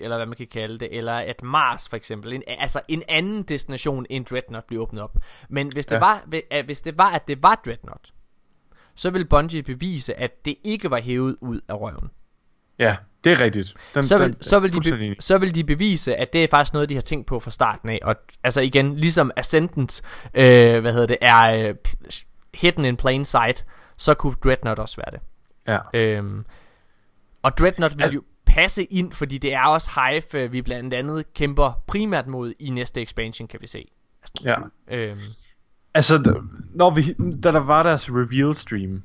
eller 0.00 0.16
hvad 0.16 0.26
man 0.26 0.36
kan 0.36 0.46
kalde 0.46 0.78
det, 0.78 0.98
eller 0.98 1.12
at 1.12 1.42
Mars 1.42 1.88
for 1.88 1.96
eksempel, 1.96 2.32
en, 2.32 2.42
altså 2.46 2.80
en 2.88 3.02
anden 3.08 3.42
destination 3.42 4.06
end 4.10 4.26
Dreadnought 4.26 4.66
bliver 4.66 4.82
åbnet 4.82 5.02
op. 5.02 5.16
Men 5.48 5.72
hvis 5.72 5.86
det, 5.86 5.94
ja. 5.94 6.00
var, 6.00 6.24
hvis 6.64 6.82
det 6.82 6.98
var, 6.98 7.10
at 7.10 7.28
det 7.28 7.42
var 7.42 7.60
Dreadnought, 7.64 8.12
så 8.94 9.10
vil 9.10 9.24
Bungie 9.24 9.62
bevise, 9.62 10.14
at 10.14 10.44
det 10.44 10.56
ikke 10.64 10.90
var 10.90 11.00
hævet 11.00 11.36
ud 11.40 11.60
af 11.68 11.80
røven. 11.80 12.10
Ja, 12.78 12.96
det 13.24 13.32
er 13.32 13.40
rigtigt. 13.40 13.74
Den, 13.94 14.02
så, 14.02 14.18
vil, 14.18 14.26
den, 14.26 14.42
så, 14.42 14.60
vil 14.60 14.74
de 14.74 14.80
be, 14.80 15.22
så 15.22 15.38
vil 15.38 15.54
de 15.54 15.64
bevise, 15.64 16.16
at 16.16 16.32
det 16.32 16.44
er 16.44 16.48
faktisk 16.48 16.74
noget, 16.74 16.88
de 16.88 16.94
har 16.94 17.02
tænkt 17.02 17.26
på 17.26 17.40
fra 17.40 17.50
starten 17.50 17.88
af. 17.88 17.98
Og 18.02 18.16
altså 18.44 18.60
igen, 18.60 18.96
ligesom 18.96 19.30
Ascendant, 19.36 20.02
øh, 20.34 20.80
hvad 20.80 20.92
hedder 20.92 21.06
det, 21.06 21.18
er 21.20 21.68
øh, 21.68 21.74
hidden 22.54 22.84
in 22.84 22.96
plain 22.96 23.24
sight, 23.24 23.66
så 23.96 24.14
kunne 24.14 24.34
Dreadnought 24.44 24.80
også 24.80 24.96
være 24.96 25.10
det. 25.10 25.20
Ja. 25.68 25.78
Øhm, 25.94 26.44
og 27.42 27.58
Dreadnought 27.58 27.98
vil 27.98 28.10
jo 28.14 28.22
passe 28.54 28.84
ind, 28.84 29.12
fordi 29.12 29.38
det 29.38 29.54
er 29.54 29.66
også 29.66 29.90
Hive, 29.94 30.42
øh, 30.42 30.52
vi 30.52 30.62
blandt 30.62 30.94
andet 30.94 31.34
kæmper 31.34 31.82
primært 31.86 32.26
mod 32.26 32.52
i 32.60 32.70
næste 32.70 33.02
expansion, 33.02 33.48
kan 33.48 33.60
vi 33.62 33.66
se. 33.66 33.88
Altså, 34.22 34.42
ja. 34.44 34.56
Øhm. 34.96 35.20
Altså, 35.94 36.40
når 36.74 36.90
vi, 36.90 37.02
da 37.42 37.52
der 37.52 37.58
var 37.58 37.82
deres 37.82 38.10
reveal 38.10 38.54
stream, 38.54 39.02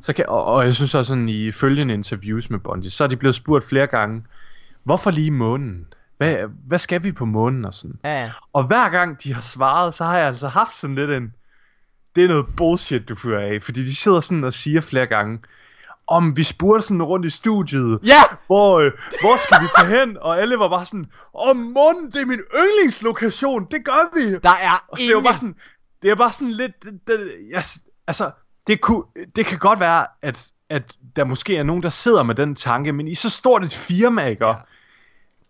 så 0.00 0.12
kan, 0.12 0.24
og, 0.28 0.44
og 0.44 0.64
jeg 0.64 0.74
synes 0.74 0.94
også 0.94 1.08
sådan 1.08 1.28
i 1.28 1.50
følgende 1.50 1.94
interviews 1.94 2.50
med 2.50 2.58
Bungie, 2.58 2.90
så 2.90 3.04
er 3.04 3.08
de 3.08 3.16
blevet 3.16 3.34
spurgt 3.34 3.64
flere 3.64 3.86
gange, 3.86 4.24
hvorfor 4.82 5.10
lige 5.10 5.30
månen? 5.30 5.86
Hvad, 6.16 6.36
hvad 6.66 6.78
skal 6.78 7.02
vi 7.02 7.12
på 7.12 7.24
månen 7.24 7.64
og 7.64 7.74
sådan? 7.74 7.98
Ja. 8.04 8.30
Og 8.52 8.64
hver 8.64 8.88
gang 8.88 9.22
de 9.22 9.34
har 9.34 9.40
svaret, 9.40 9.94
så 9.94 10.04
har 10.04 10.18
jeg 10.18 10.26
altså 10.26 10.48
haft 10.48 10.74
sådan 10.74 10.96
lidt 10.96 11.10
en, 11.10 11.34
det 12.16 12.24
er 12.24 12.28
noget 12.28 12.46
bullshit, 12.56 13.08
du 13.08 13.14
fører 13.14 13.54
af. 13.54 13.62
Fordi 13.62 13.80
de 13.80 13.96
sidder 13.96 14.20
sådan 14.20 14.44
og 14.44 14.54
siger 14.54 14.80
flere 14.80 15.06
gange, 15.06 15.38
om 16.10 16.36
vi 16.36 16.42
spurgte 16.42 16.82
sådan 16.82 17.02
rundt 17.02 17.26
i 17.26 17.30
studiet, 17.30 18.00
ja! 18.04 18.22
hvor, 18.46 18.80
øh, 18.80 18.92
hvor 19.20 19.36
skal 19.36 19.62
vi 19.62 19.66
tage 19.76 19.98
hen? 19.98 20.16
Og 20.20 20.40
alle 20.40 20.58
var 20.58 20.68
bare 20.68 20.86
sådan, 20.86 21.06
om 21.34 21.56
månen, 21.56 22.12
det 22.12 22.16
er 22.16 22.26
min 22.26 22.40
yndlingslokation, 22.54 23.66
det 23.70 23.84
gør 23.84 24.14
vi. 24.14 24.38
Der 24.38 24.50
er 24.50 24.84
og 24.88 25.00
ingen... 25.00 25.16
det 25.16 25.18
er 25.18 25.22
bare 25.22 25.38
sådan, 25.38 25.54
det 26.02 26.10
er 26.10 26.14
bare 26.14 26.32
sådan 26.32 26.52
lidt, 26.52 26.84
det, 26.84 27.00
det, 27.06 27.32
yes, 27.58 27.78
altså, 28.06 28.30
det, 28.66 28.80
kunne, 28.80 29.04
det 29.36 29.46
kan 29.46 29.58
godt 29.58 29.80
være, 29.80 30.06
at, 30.22 30.52
at 30.70 30.96
der 31.16 31.24
måske 31.24 31.56
er 31.56 31.62
nogen, 31.62 31.82
der 31.82 31.88
sidder 31.88 32.22
med 32.22 32.34
den 32.34 32.54
tanke, 32.54 32.92
men 32.92 33.08
i 33.08 33.14
så 33.14 33.30
stort 33.30 33.64
et 33.64 33.74
firma, 33.74 34.26
ikke? 34.26 34.46
Ja. 34.46 34.54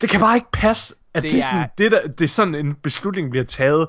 Det 0.00 0.10
kan 0.10 0.20
bare 0.20 0.36
ikke 0.36 0.50
passe, 0.52 0.94
at 1.14 1.22
det, 1.22 1.32
det, 1.32 1.38
er... 1.38 1.42
sådan, 1.42 1.68
det, 1.78 1.92
der, 1.92 2.08
det 2.08 2.24
er 2.24 2.28
sådan 2.28 2.54
en 2.54 2.74
beslutning, 2.74 3.30
bliver 3.30 3.44
taget. 3.44 3.88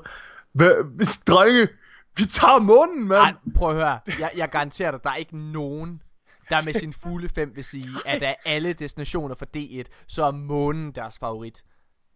Drenge, 1.26 1.68
vi 2.16 2.24
tager 2.24 2.58
månen, 2.58 3.08
mand. 3.08 3.20
Nej, 3.20 3.34
prøv 3.56 3.70
at 3.70 3.74
høre. 3.74 3.98
Jeg, 4.18 4.30
jeg 4.36 4.48
garanterer 4.50 4.90
dig, 4.90 5.00
der 5.04 5.10
er 5.10 5.14
ikke 5.14 5.38
nogen, 5.38 6.02
der 6.50 6.62
med 6.64 6.74
sin 6.74 6.92
fulde 6.92 7.28
fem 7.28 7.52
vil 7.54 7.64
sige, 7.64 7.88
at 8.06 8.22
af 8.22 8.36
alle 8.44 8.72
destinationer 8.72 9.34
for 9.34 9.46
D1, 9.56 9.82
så 10.06 10.24
er 10.24 10.30
månen 10.30 10.92
deres 10.92 11.18
favorit. 11.18 11.64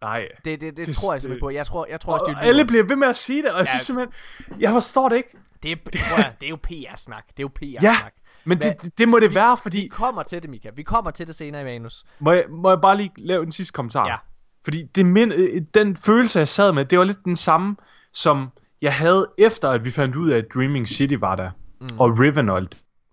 Nej. 0.01 0.27
Det, 0.45 0.61
det, 0.61 0.77
det, 0.77 0.87
det 0.87 0.95
tror 0.95 1.13
jeg 1.13 1.21
simpelthen 1.21 1.45
på. 1.45 1.49
Jeg 1.49 1.65
tror, 1.65 1.85
jeg 1.89 2.01
tror 2.01 2.13
også, 2.13 2.25
det 2.25 2.35
er 2.35 2.39
alle 2.39 2.65
bliver 2.65 2.83
ved 2.83 2.95
med 2.95 3.07
at 3.07 3.17
sige 3.17 3.43
det, 3.43 3.51
og 3.51 3.57
jeg 3.57 3.67
ja. 3.67 3.71
synes 3.71 3.85
simpelthen, 3.85 4.13
jeg 4.61 4.71
forstår 4.71 5.09
det 5.09 5.15
ikke. 5.15 5.37
Det 5.63 5.71
er, 5.71 5.75
prøv 5.75 6.25
at, 6.25 6.33
det 6.39 6.45
er 6.45 6.49
jo 6.49 6.57
PR-snak. 6.63 7.27
Det 7.27 7.39
er 7.39 7.43
jo 7.43 7.47
PR-snak. 7.55 7.83
Ja, 7.83 7.97
men 8.45 8.61
det, 8.61 8.81
det, 8.81 8.97
det 8.97 9.09
må 9.09 9.19
det 9.19 9.29
vi, 9.29 9.35
være, 9.35 9.57
fordi... 9.57 9.77
Vi 9.77 9.87
kommer 9.87 10.23
til 10.23 10.41
det, 10.41 10.49
Mika. 10.49 10.69
Vi 10.75 10.83
kommer 10.83 11.11
til 11.11 11.27
det 11.27 11.35
senere 11.35 11.61
i 11.61 11.65
Manus. 11.65 12.05
Må 12.19 12.31
jeg, 12.31 12.45
må 12.49 12.69
jeg 12.69 12.81
bare 12.81 12.97
lige 12.97 13.11
lave 13.17 13.43
en 13.43 13.51
sidste 13.51 13.73
kommentar? 13.73 14.07
Ja. 14.07 14.15
Fordi 14.63 14.83
det 14.83 15.05
min, 15.05 15.31
øh, 15.31 15.61
den 15.73 15.95
følelse, 15.95 16.39
jeg 16.39 16.47
sad 16.47 16.71
med, 16.71 16.85
det 16.85 16.99
var 16.99 17.05
lidt 17.05 17.25
den 17.25 17.35
samme, 17.35 17.75
som 18.13 18.49
jeg 18.81 18.95
havde 18.95 19.29
efter, 19.37 19.69
at 19.69 19.85
vi 19.85 19.91
fandt 19.91 20.15
ud 20.15 20.29
af, 20.29 20.37
at 20.37 20.45
Dreaming 20.53 20.87
City 20.87 21.15
var 21.19 21.35
der. 21.35 21.51
Mm. 21.81 21.99
Og 21.99 22.19
Riven 22.19 22.49
og 22.49 22.57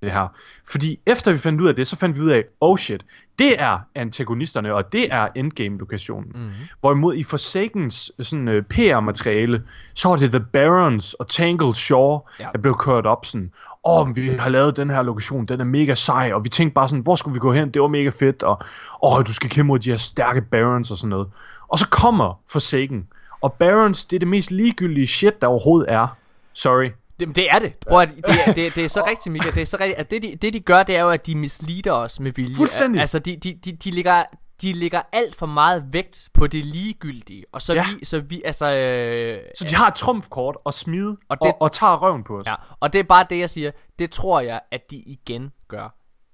det 0.04 0.12
her. 0.12 0.28
Fordi 0.70 0.98
efter 1.06 1.32
vi 1.32 1.38
fandt 1.38 1.60
ud 1.60 1.68
af 1.68 1.76
det, 1.76 1.88
så 1.88 1.96
fandt 1.96 2.16
vi 2.16 2.22
ud 2.22 2.30
af, 2.30 2.44
oh 2.60 2.78
shit, 2.78 3.04
det 3.38 3.60
er 3.62 3.78
antagonisterne, 3.94 4.74
og 4.74 4.92
det 4.92 5.08
er 5.10 5.28
endgame-lokationen. 5.34 6.32
Mm. 6.34 6.50
Hvorimod 6.80 7.14
i 7.14 7.22
Forsakens 7.22 8.12
sådan, 8.20 8.48
uh, 8.48 8.54
øh, 8.54 8.62
PR-materiale, 8.62 9.62
så 9.94 10.08
var 10.08 10.16
det 10.16 10.30
The 10.30 10.44
Barons 10.52 11.14
og 11.14 11.28
Tangled 11.28 11.74
Shore, 11.74 12.20
ja. 12.40 12.48
der 12.52 12.58
blev 12.58 12.74
kørt 12.74 13.06
op 13.06 13.26
sådan, 13.26 13.50
åh, 13.84 14.00
oh, 14.00 14.16
vi 14.16 14.28
har 14.28 14.48
lavet 14.48 14.76
den 14.76 14.90
her 14.90 15.02
lokation, 15.02 15.46
den 15.46 15.60
er 15.60 15.64
mega 15.64 15.94
sej, 15.94 16.32
og 16.32 16.44
vi 16.44 16.48
tænkte 16.48 16.74
bare 16.74 16.88
sådan, 16.88 17.02
hvor 17.02 17.16
skulle 17.16 17.34
vi 17.34 17.40
gå 17.40 17.52
hen, 17.52 17.70
det 17.70 17.82
var 17.82 17.88
mega 17.88 18.10
fedt, 18.20 18.42
og 18.42 18.58
åh, 19.02 19.18
oh, 19.18 19.26
du 19.26 19.32
skal 19.32 19.50
kæmpe 19.50 19.66
mod 19.66 19.78
de 19.78 19.90
her 19.90 19.96
stærke 19.96 20.40
Barons 20.40 20.90
og 20.90 20.96
sådan 20.96 21.08
noget. 21.08 21.28
Og 21.68 21.78
så 21.78 21.88
kommer 21.88 22.40
Forsaken, 22.50 23.06
og 23.40 23.52
Barons, 23.52 24.04
det 24.04 24.16
er 24.16 24.18
det 24.18 24.28
mest 24.28 24.50
ligegyldige 24.50 25.06
shit, 25.06 25.40
der 25.40 25.46
overhovedet 25.46 25.92
er. 25.92 26.16
Sorry, 26.52 26.90
Jamen, 27.20 27.34
det 27.34 27.50
er 27.50 27.58
det. 27.58 27.78
Prøv 27.88 28.00
at, 28.00 28.08
det, 28.08 28.36
er, 28.46 28.52
det, 28.52 28.74
det 28.74 28.84
er 28.84 28.88
så 28.88 29.02
rigtigt, 29.10 29.32
Mika. 29.32 29.50
Det 29.50 29.60
er 29.60 29.66
så 29.66 29.76
rigtigt. 29.80 29.98
At 29.98 30.10
det, 30.10 30.22
de, 30.22 30.36
det, 30.36 30.52
de 30.52 30.60
gør, 30.60 30.82
det 30.82 30.96
er 30.96 31.00
jo, 31.00 31.10
at 31.10 31.26
de 31.26 31.34
mislider 31.34 31.92
os 31.92 32.20
med 32.20 32.32
vilje. 32.32 32.56
Fuldstændig. 32.56 33.00
Altså, 33.00 33.18
de, 33.18 33.36
de, 33.36 33.54
de, 33.64 33.72
de 33.72 33.90
ligger 33.90 34.24
de 34.62 34.72
lægger 34.72 35.02
alt 35.12 35.36
for 35.36 35.46
meget 35.46 35.92
vægt 35.92 36.28
på 36.34 36.46
det 36.46 36.66
ligegyldige. 36.66 37.44
Og 37.52 37.62
så 37.62 37.74
ja. 37.74 37.86
vi, 37.98 38.04
så 38.04 38.20
vi, 38.20 38.42
altså... 38.44 38.74
Øh, 38.74 39.40
så 39.58 39.64
de 39.64 39.74
har 39.74 39.88
et 39.88 39.94
trumfkort 39.94 40.56
og 40.64 40.74
smide 40.74 41.16
og, 41.28 41.38
det, 41.42 41.52
og, 41.52 41.62
og 41.62 41.72
tager 41.72 41.96
røven 41.96 42.24
på 42.24 42.38
os. 42.38 42.46
Ja, 42.46 42.54
og 42.80 42.92
det 42.92 42.98
er 42.98 43.02
bare 43.02 43.26
det, 43.30 43.38
jeg 43.38 43.50
siger. 43.50 43.70
Det 43.98 44.10
tror 44.10 44.40
jeg, 44.40 44.60
at 44.70 44.90
de 44.90 44.96
igen 44.96 45.52
gør 45.68 45.88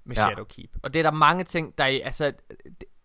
med 0.05 0.15
ja. 0.15 0.21
Shadowkeep. 0.21 0.69
Og 0.83 0.93
det 0.93 0.99
er 0.99 1.03
der 1.03 1.11
mange 1.11 1.43
ting, 1.43 1.77
der 1.77 1.83
er... 1.83 1.99
Altså, 2.03 2.33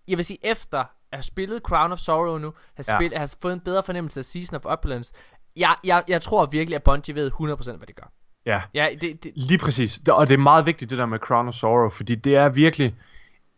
jeg 0.09 0.17
vil 0.17 0.25
sige, 0.25 0.39
efter 0.43 0.79
at 0.79 0.87
have 1.13 1.23
spillet 1.23 1.63
Crown 1.63 1.93
of 1.93 1.99
Sorrow 1.99 2.39
nu, 2.39 2.53
ja. 2.79 2.83
spillet, 2.83 3.19
have 3.19 3.31
fået 3.43 3.53
en 3.53 3.61
bedre 3.61 3.83
fornemmelse 3.83 4.21
af 4.21 4.25
Season 4.25 4.57
of 4.57 4.65
Opulence, 4.65 5.15
jeg, 5.57 5.75
jeg, 5.85 6.03
jeg 6.09 6.23
tror 6.23 6.47
virkelig, 6.47 6.77
at 6.77 6.83
Bungie 6.83 7.15
ved 7.15 7.31
100% 7.41 7.77
hvad 7.77 7.87
det 7.87 7.97
gør. 7.97 8.13
Ja, 8.47 8.61
ja 8.75 8.89
det, 9.01 9.25
det... 9.25 9.33
lige 9.35 9.59
præcis. 9.59 10.01
Og 10.11 10.29
det 10.29 10.35
er 10.35 10.39
meget 10.39 10.67
vigtigt, 10.67 10.91
det 10.91 10.99
der 10.99 11.07
med 11.07 11.19
Crown 11.19 11.49
of 11.49 11.55
Sorrow, 11.55 11.91
fordi 11.91 12.15
det 12.15 12.37
er 12.37 12.49
virkelig, 12.49 12.95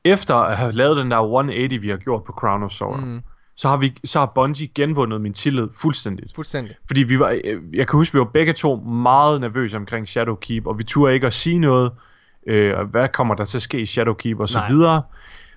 efter 0.05 0.35
at 0.35 0.57
have 0.57 0.73
lavet 0.73 0.97
den 0.97 1.11
der 1.11 1.21
180, 1.21 1.83
vi 1.83 1.89
har 1.89 1.97
gjort 1.97 2.25
på 2.25 2.33
Crown 2.33 2.63
of 2.63 2.71
Sorrow, 2.71 3.01
mm. 3.01 3.23
så 3.57 3.69
har 3.69 3.77
vi 3.77 3.97
så 4.05 4.19
har 4.19 4.33
Bungie 4.35 4.69
genvundet 4.75 5.21
min 5.21 5.35
tillid 5.35 5.69
fuldstændigt. 5.83 6.35
Fuldstændig. 6.35 6.77
Fordi 6.87 7.03
vi 7.03 7.19
var, 7.19 7.41
jeg 7.75 7.89
kan 7.89 7.97
huske, 7.97 8.13
vi 8.13 8.19
var 8.19 8.25
begge 8.25 8.53
to 8.53 8.77
meget 8.77 9.41
nervøse 9.41 9.77
omkring 9.77 10.09
Shadowkeep, 10.09 10.67
og 10.67 10.79
vi 10.79 10.85
turde 10.85 11.15
ikke 11.15 11.27
at 11.27 11.33
sige 11.33 11.59
noget, 11.59 11.93
øh, 12.47 12.81
hvad 12.91 13.09
kommer 13.09 13.35
der 13.35 13.45
til 13.45 13.59
at 13.59 13.63
ske 13.63 13.81
i 13.81 13.87
Shadowkeep 13.87 14.41
og 14.41 14.49
så 14.49 14.59
Nej. 14.59 14.69
videre. 14.69 15.03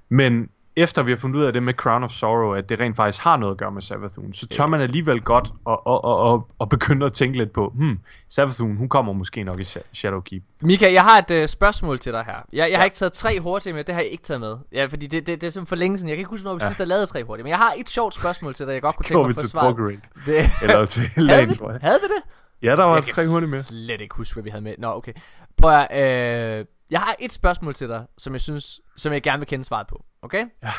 Men 0.10 0.50
efter 0.76 1.04
vi 1.04 1.12
har 1.12 1.18
fundet 1.18 1.40
ud 1.40 1.46
af 1.46 1.54
det 1.54 1.64
med 1.64 1.74
Crown 1.74 2.04
of 2.04 2.12
Sorrow, 2.12 2.54
at 2.54 2.70
det 2.70 2.80
rent 2.80 2.96
faktisk 2.96 3.24
har 3.24 3.38
noget 3.38 3.52
at 3.54 3.58
gøre 3.58 3.72
med 3.72 3.82
Savathun, 3.82 4.34
så 4.34 4.48
tør 4.48 4.66
man 4.66 4.82
alligevel 4.82 5.22
godt 5.22 5.54
at, 5.68 5.78
at, 5.88 6.00
at, 6.06 6.34
at, 6.34 6.42
at 6.62 6.70
begynde 6.70 7.06
at 7.06 7.14
tænke 7.14 7.38
lidt 7.38 7.52
på, 7.52 7.74
hmm, 7.76 8.00
Savathun, 8.30 8.76
hun 8.76 8.90
kommer 8.90 9.14
måske 9.14 9.44
nok 9.44 9.60
i 9.60 9.64
Shadowkeep. 9.94 10.44
Mika, 10.62 10.94
jeg 10.94 11.04
har 11.04 11.26
et 11.30 11.42
uh, 11.42 11.48
spørgsmål 11.48 12.00
til 12.00 12.14
dig 12.14 12.24
her. 12.26 12.34
Jeg, 12.34 12.44
jeg 12.54 12.70
ja. 12.70 12.78
har 12.78 12.84
ikke 12.84 12.96
taget 12.96 13.14
tre 13.14 13.40
hurtige 13.40 13.74
med, 13.74 13.84
det 13.84 13.96
har 13.96 14.02
jeg 14.02 14.12
ikke 14.12 14.24
taget 14.24 14.42
med. 14.42 14.58
Ja, 14.72 14.86
fordi 14.86 15.08
det, 15.08 15.28
det, 15.28 15.42
det 15.42 15.48
er 15.48 15.52
simpelthen 15.52 15.66
for 15.66 15.76
længe 15.76 15.98
siden. 15.98 16.10
Jeg 16.10 16.18
kan 16.18 16.22
ikke 16.22 16.30
huske, 16.30 16.46
når 16.46 16.54
vi 16.54 16.60
ja. 16.62 16.68
sidst 16.68 16.78
har 16.78 16.86
lavet 16.86 17.10
tre 17.10 17.24
hurtige. 17.24 17.44
Men 17.44 17.50
jeg 17.50 17.58
har 17.58 17.74
et 17.78 17.90
sjovt 17.90 18.14
spørgsmål 18.14 18.54
til 18.54 18.66
dig, 18.66 18.74
jeg 18.74 18.82
godt 18.82 18.96
kunne 18.96 19.06
tænke 19.08 19.22
mig 19.22 19.30
at 19.30 19.40
få 19.40 19.48
svaret. 19.48 20.10
Det... 20.26 20.52
Eller 20.64 20.86
til 20.86 21.04
havde, 21.04 21.48
vi, 21.48 21.56
havde 21.82 22.00
vi 22.02 22.08
det? 22.08 22.24
Ja, 22.62 22.76
der 22.76 22.84
var 22.84 22.96
jeg 22.96 23.04
tre 23.04 23.22
hurtige 23.32 23.50
med. 23.50 23.58
Jeg 23.58 23.64
slet 23.64 24.02
ikke 24.02 24.16
huske, 24.16 24.34
hvad 24.34 24.44
vi 24.44 24.50
havde 24.50 24.64
med. 24.64 24.76
Nå, 24.78 24.88
okay. 24.88 25.14
Prøv 25.58 25.72
at, 25.72 26.60
øh, 26.60 26.66
jeg 26.92 27.00
har 27.00 27.16
et 27.20 27.34
spørgsmål 27.34 27.74
til 27.74 27.88
dig, 27.90 28.06
som 28.18 28.34
jeg 28.34 28.42
synes, 28.42 28.82
som 28.98 29.14
jeg 29.14 29.24
gerne 29.24 29.40
vil 29.40 29.48
kende 29.48 29.66
svaret 29.66 29.88
på. 29.88 30.06
Okay? 30.22 30.46
Ja. 30.64 30.74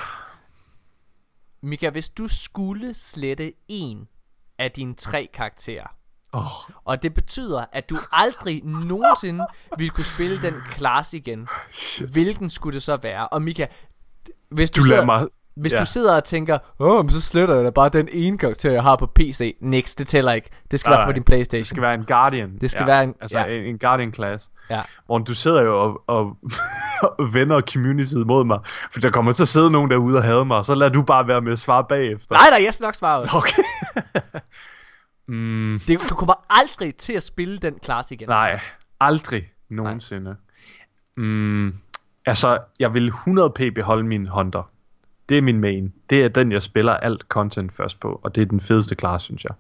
Mika, 1.62 1.90
hvis 1.90 2.09
du 2.09 2.28
skulle 2.28 2.95
slette 2.95 3.53
en 3.68 4.09
af 4.59 4.70
dine 4.70 4.95
tre 4.95 5.28
karakterer, 5.34 5.86
oh. 6.32 6.70
og 6.84 7.03
det 7.03 7.14
betyder, 7.14 7.64
at 7.72 7.90
du 7.90 7.99
aldrig 8.12 8.64
nogensinde 8.64 9.47
vil 9.78 9.90
kunne 9.90 10.05
spille 10.05 10.43
den 10.43 10.55
klasse 10.70 11.16
igen, 11.16 11.49
Shit. 11.70 12.11
hvilken 12.12 12.51
skulle 12.51 12.74
det 12.74 12.82
så 12.82 12.97
være? 12.97 13.28
Og 13.28 13.43
Mika, 13.43 13.66
hvis 14.49 14.70
du, 14.70 14.80
du 14.80 14.86
sidder, 14.86 15.05
mig 15.05 15.26
hvis 15.57 15.72
ja. 15.72 15.78
du 15.78 15.86
sidder 15.86 16.16
og 16.16 16.24
tænker, 16.24 16.59
åh, 16.78 17.05
men 17.05 17.11
så 17.11 17.20
sletter 17.20 17.55
jeg 17.55 17.64
da 17.64 17.70
bare 17.70 17.88
den 17.88 18.09
ene 18.12 18.38
karakter, 18.38 18.72
jeg 18.72 18.82
har 18.82 18.96
på 18.96 19.07
PC. 19.07 19.57
Next, 19.61 19.98
det 19.98 20.09
tæller 20.09 20.32
ikke. 20.32 20.50
Det 20.70 20.80
skal 20.80 20.90
nej, 20.90 20.98
være 20.98 21.07
på 21.07 21.12
din 21.12 21.24
Playstation. 21.24 21.61
Det 21.61 21.66
skal 21.66 21.82
være 21.82 21.94
en 21.94 22.05
Guardian. 22.05 22.59
Det 22.61 22.70
skal 22.70 22.80
ja. 22.80 22.86
være 22.86 23.05
en... 23.05 23.14
Altså 23.20 23.38
ja. 23.38 23.44
en, 23.44 23.64
en 23.64 23.78
Guardian 23.78 24.14
class. 24.14 24.50
Ja. 24.70 24.82
Hvor 25.07 25.18
du 25.18 25.34
sidder 25.34 25.62
jo 25.62 25.80
og, 25.80 26.03
og, 26.07 26.36
vender 27.34 27.61
communityet 27.61 28.26
mod 28.26 28.44
mig. 28.44 28.59
For 28.92 29.00
der 29.00 29.11
kommer 29.11 29.32
til 29.32 29.42
at 29.42 29.48
sidde 29.48 29.70
nogen 29.70 29.90
derude 29.90 30.16
og 30.16 30.22
have 30.22 30.44
mig, 30.44 30.57
og 30.57 30.64
så 30.64 30.74
lader 30.74 30.92
du 30.92 31.03
bare 31.03 31.28
være 31.28 31.40
med 31.40 31.53
at 31.53 31.59
svare 31.59 31.84
bagefter. 31.88 32.34
Nej, 32.34 32.50
nej, 32.50 32.64
jeg 32.64 32.74
skal 32.74 32.84
nok 32.84 32.94
svare 32.94 33.20
også. 33.20 33.36
Okay. 33.36 33.62
mm. 35.34 35.80
det, 35.86 36.07
du 36.11 36.14
kommer 36.14 36.34
aldrig 36.50 36.94
til 36.94 37.12
at 37.12 37.22
spille 37.22 37.59
den 37.59 37.74
klasse 37.82 38.14
igen. 38.14 38.28
Nej, 38.28 38.61
aldrig 39.00 39.44
nogensinde. 39.70 40.24
Nej. 40.24 40.34
Mm, 41.16 41.74
altså, 42.26 42.59
jeg 42.80 42.94
vil 42.94 43.11
100p 43.11 43.70
beholde 43.74 44.03
min 44.03 44.26
Hunter. 44.26 44.70
Det 45.29 45.39
er 45.39 45.43
min 45.43 45.61
main. 45.61 45.93
Det 46.11 46.25
er 46.25 46.29
den, 46.29 46.53
jeg 46.53 46.62
spiller 46.62 46.93
alt 46.93 47.20
content 47.20 47.73
først 47.73 48.01
på, 48.01 48.20
og 48.23 48.35
det 48.35 48.43
er 48.43 48.47
den 48.47 48.61
fedeste 48.61 48.95
klasse, 48.95 49.25
synes 49.25 49.45
jeg. 49.45 49.55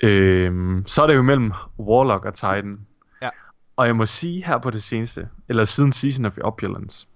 Øhm, 0.00 0.82
så 0.86 1.02
er 1.02 1.06
det 1.06 1.14
jo 1.14 1.22
mellem 1.22 1.52
Warlock 1.78 2.24
og 2.24 2.34
Titan. 2.34 2.80
Ja. 3.22 3.28
Og 3.76 3.86
jeg 3.86 3.96
må 3.96 4.06
sige 4.06 4.44
her 4.44 4.58
på 4.58 4.70
det 4.70 4.82
seneste, 4.82 5.28
eller 5.48 5.64
siden 5.64 5.92
Season 5.92 6.24
of 6.24 6.38
Opulence, 6.40 7.06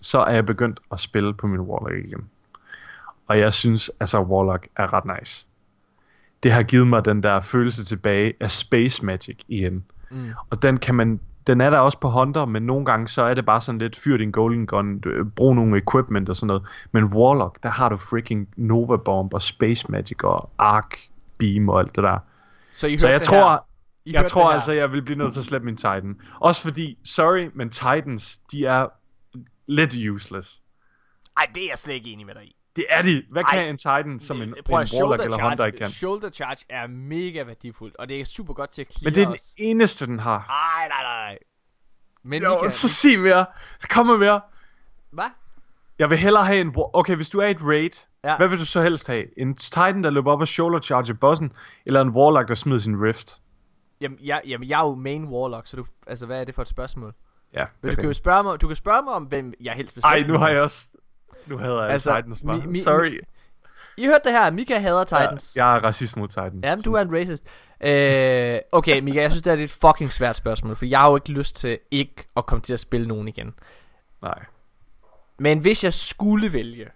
så 0.00 0.18
er 0.18 0.34
jeg 0.34 0.46
begyndt 0.46 0.80
at 0.92 1.00
spille 1.00 1.34
på 1.34 1.46
min 1.46 1.60
Warlock 1.60 2.06
igen. 2.06 2.28
og 3.26 3.38
jeg 3.38 3.52
synes, 3.52 3.90
altså 4.00 4.20
Warlock 4.20 4.68
er 4.76 4.92
ret 4.92 5.20
nice. 5.20 5.46
Det 6.42 6.52
har 6.52 6.62
givet 6.62 6.86
mig 6.86 7.04
den 7.04 7.22
der 7.22 7.40
følelse 7.40 7.84
tilbage 7.84 8.34
af 8.40 8.50
Space 8.50 9.04
Magic 9.04 9.38
igen. 9.48 9.84
Mm. 10.10 10.30
Og 10.50 10.62
den 10.62 10.76
kan 10.76 10.94
man 10.94 11.20
den 11.46 11.60
er 11.60 11.70
der 11.70 11.78
også 11.78 11.98
på 11.98 12.10
Hunter, 12.10 12.44
men 12.44 12.62
nogle 12.62 12.84
gange 12.84 13.08
så 13.08 13.22
er 13.22 13.34
det 13.34 13.46
bare 13.46 13.60
sådan 13.60 13.78
lidt, 13.78 13.98
fyr 13.98 14.16
din 14.16 14.30
Golden 14.30 14.66
Gun, 14.66 15.02
brug 15.36 15.54
nogle 15.54 15.78
equipment 15.78 16.28
og 16.28 16.36
sådan 16.36 16.46
noget. 16.46 16.62
Men 16.92 17.04
Warlock, 17.04 17.62
der 17.62 17.68
har 17.68 17.88
du 17.88 17.96
freaking 17.96 18.48
Nova 18.56 18.96
Bomb 18.96 19.34
og 19.34 19.42
Space 19.42 19.90
Magic 19.90 20.22
og 20.22 20.50
Arc 20.58 20.96
Beam 21.38 21.68
og 21.68 21.80
alt 21.80 21.96
det 21.96 22.04
der. 22.04 22.18
Så, 22.72 22.86
I 22.86 22.98
Så 22.98 23.08
jeg 23.08 23.22
tror, 23.22 23.50
her? 23.50 23.66
I 24.04 24.12
jeg 24.12 24.24
tror 24.24 24.50
altså, 24.50 24.72
jeg 24.72 24.92
vil 24.92 25.02
blive 25.02 25.18
nødt 25.18 25.32
til 25.32 25.40
at 25.40 25.44
slæbe 25.44 25.64
min 25.64 25.76
Titan. 25.76 26.20
Også 26.40 26.62
fordi, 26.62 26.98
sorry, 27.04 27.50
men 27.54 27.70
Titans, 27.70 28.38
de 28.52 28.66
er 28.66 28.86
lidt 29.66 29.94
useless. 30.10 30.62
Ej, 31.36 31.46
det 31.54 31.62
er 31.62 31.68
jeg 31.70 31.78
slet 31.78 31.94
ikke 31.94 32.10
enig 32.10 32.26
med 32.26 32.34
dig 32.34 32.44
i. 32.44 32.56
Det 32.80 32.86
er 32.90 33.02
de. 33.02 33.22
Hvad 33.30 33.42
Ej, 33.42 33.50
kan 33.58 33.68
en 33.68 33.76
Titan, 33.76 34.20
som 34.20 34.42
en, 34.42 34.48
en 34.48 34.54
Prøv 34.64 34.80
at 34.80 34.92
Warlock 35.00 35.22
eller 35.22 35.48
Hunter 35.48 35.66
ikke 35.66 35.78
kan? 35.78 35.86
Shoulder 35.90 36.30
charge 36.30 36.64
er 36.68 36.86
mega 36.86 37.42
værdifuldt, 37.42 37.96
og 37.96 38.08
det 38.08 38.20
er 38.20 38.24
super 38.24 38.54
godt 38.54 38.70
til 38.70 38.82
at 38.82 38.92
clear 38.92 39.06
Men 39.06 39.14
det 39.14 39.20
er 39.22 39.26
den 39.26 39.34
os. 39.34 39.54
eneste, 39.58 40.06
den 40.06 40.18
har. 40.18 40.38
Ej, 40.38 40.88
nej, 40.88 41.02
nej, 41.02 41.30
nej. 41.30 41.38
Men 42.22 42.42
Jo, 42.42 42.58
kan... 42.60 42.70
så 42.70 42.88
sig 42.88 43.18
mere. 43.18 43.46
Så 43.80 43.88
kom 43.88 44.06
med 44.06 44.16
mere. 44.18 44.40
Hvad? 45.10 45.24
Jeg 45.98 46.10
vil 46.10 46.18
hellere 46.18 46.44
have 46.44 46.60
en... 46.60 46.74
Okay, 46.76 47.16
hvis 47.16 47.30
du 47.30 47.38
er 47.38 47.46
i 47.46 47.50
et 47.50 47.62
raid, 47.62 48.06
Ja. 48.24 48.36
hvad 48.36 48.48
vil 48.48 48.58
du 48.58 48.64
så 48.66 48.82
helst 48.82 49.06
have? 49.06 49.38
En 49.38 49.54
Titan, 49.54 50.04
der 50.04 50.10
løber 50.10 50.32
op 50.32 50.40
og 50.40 50.48
shoulder 50.48 50.80
charge 50.80 51.14
bossen, 51.14 51.52
eller 51.86 52.00
en 52.00 52.08
Warlock, 52.08 52.48
der 52.48 52.54
smider 52.54 52.78
sin 52.78 53.02
rift? 53.02 53.40
Jamen, 54.00 54.18
jeg, 54.22 54.42
jamen, 54.46 54.68
jeg 54.68 54.80
er 54.80 54.84
jo 54.88 54.94
main 54.94 55.24
warlock, 55.24 55.66
så 55.66 55.76
du... 55.76 55.84
Altså, 56.06 56.26
hvad 56.26 56.40
er 56.40 56.44
det 56.44 56.54
for 56.54 56.62
et 56.62 56.68
spørgsmål? 56.68 57.14
Ja, 57.54 57.64
Men 57.82 57.90
du 57.90 57.96
kan 57.96 58.04
jo 58.04 58.12
spørge 58.12 58.42
mig, 58.42 58.60
du 58.60 58.66
kan 58.66 58.76
spørge 58.76 59.02
mig 59.02 59.12
om, 59.14 59.24
hvem 59.24 59.52
jeg 59.60 59.72
helst 59.72 59.96
vil 59.96 60.02
Ej, 60.04 60.16
slæbe 60.16 60.32
nu 60.32 60.38
har 60.38 60.48
jeg 60.48 60.60
også... 60.60 60.86
Nu 61.46 61.58
hader 61.58 61.82
jeg 61.82 61.92
Altså, 61.92 62.16
Titans 62.16 62.42
bare. 62.46 62.56
mi- 62.58 62.66
mi- 62.66 62.82
Sorry. 62.82 63.20
I 63.96 64.06
hørte 64.06 64.20
det 64.24 64.32
her, 64.32 64.50
Mika 64.50 64.78
hader 64.78 65.04
Titans. 65.04 65.56
Ja, 65.56 65.66
jeg 65.66 65.76
er 65.76 65.80
racist 65.84 66.16
mod 66.16 66.28
Titan. 66.28 66.60
Jamen, 66.64 66.82
du 66.82 66.94
er 66.94 67.00
en 67.00 67.12
racist. 67.14 67.44
Øh, 67.80 68.58
okay, 68.72 69.00
Mika, 69.00 69.20
jeg 69.22 69.30
synes, 69.30 69.42
det 69.42 69.52
er 69.60 69.64
et 69.64 69.70
fucking 69.70 70.12
svært 70.12 70.36
spørgsmål, 70.36 70.76
for 70.76 70.84
jeg 70.84 70.98
har 71.00 71.10
jo 71.10 71.16
ikke 71.16 71.32
lyst 71.32 71.56
til 71.56 71.78
ikke 71.90 72.14
at 72.36 72.46
komme 72.46 72.62
til 72.62 72.74
at 72.74 72.80
spille 72.80 73.08
nogen 73.08 73.28
igen. 73.28 73.54
Nej. 74.22 74.44
Men 75.38 75.58
hvis 75.58 75.84
jeg 75.84 75.94
skulle 75.94 76.52
vælge, 76.52 76.86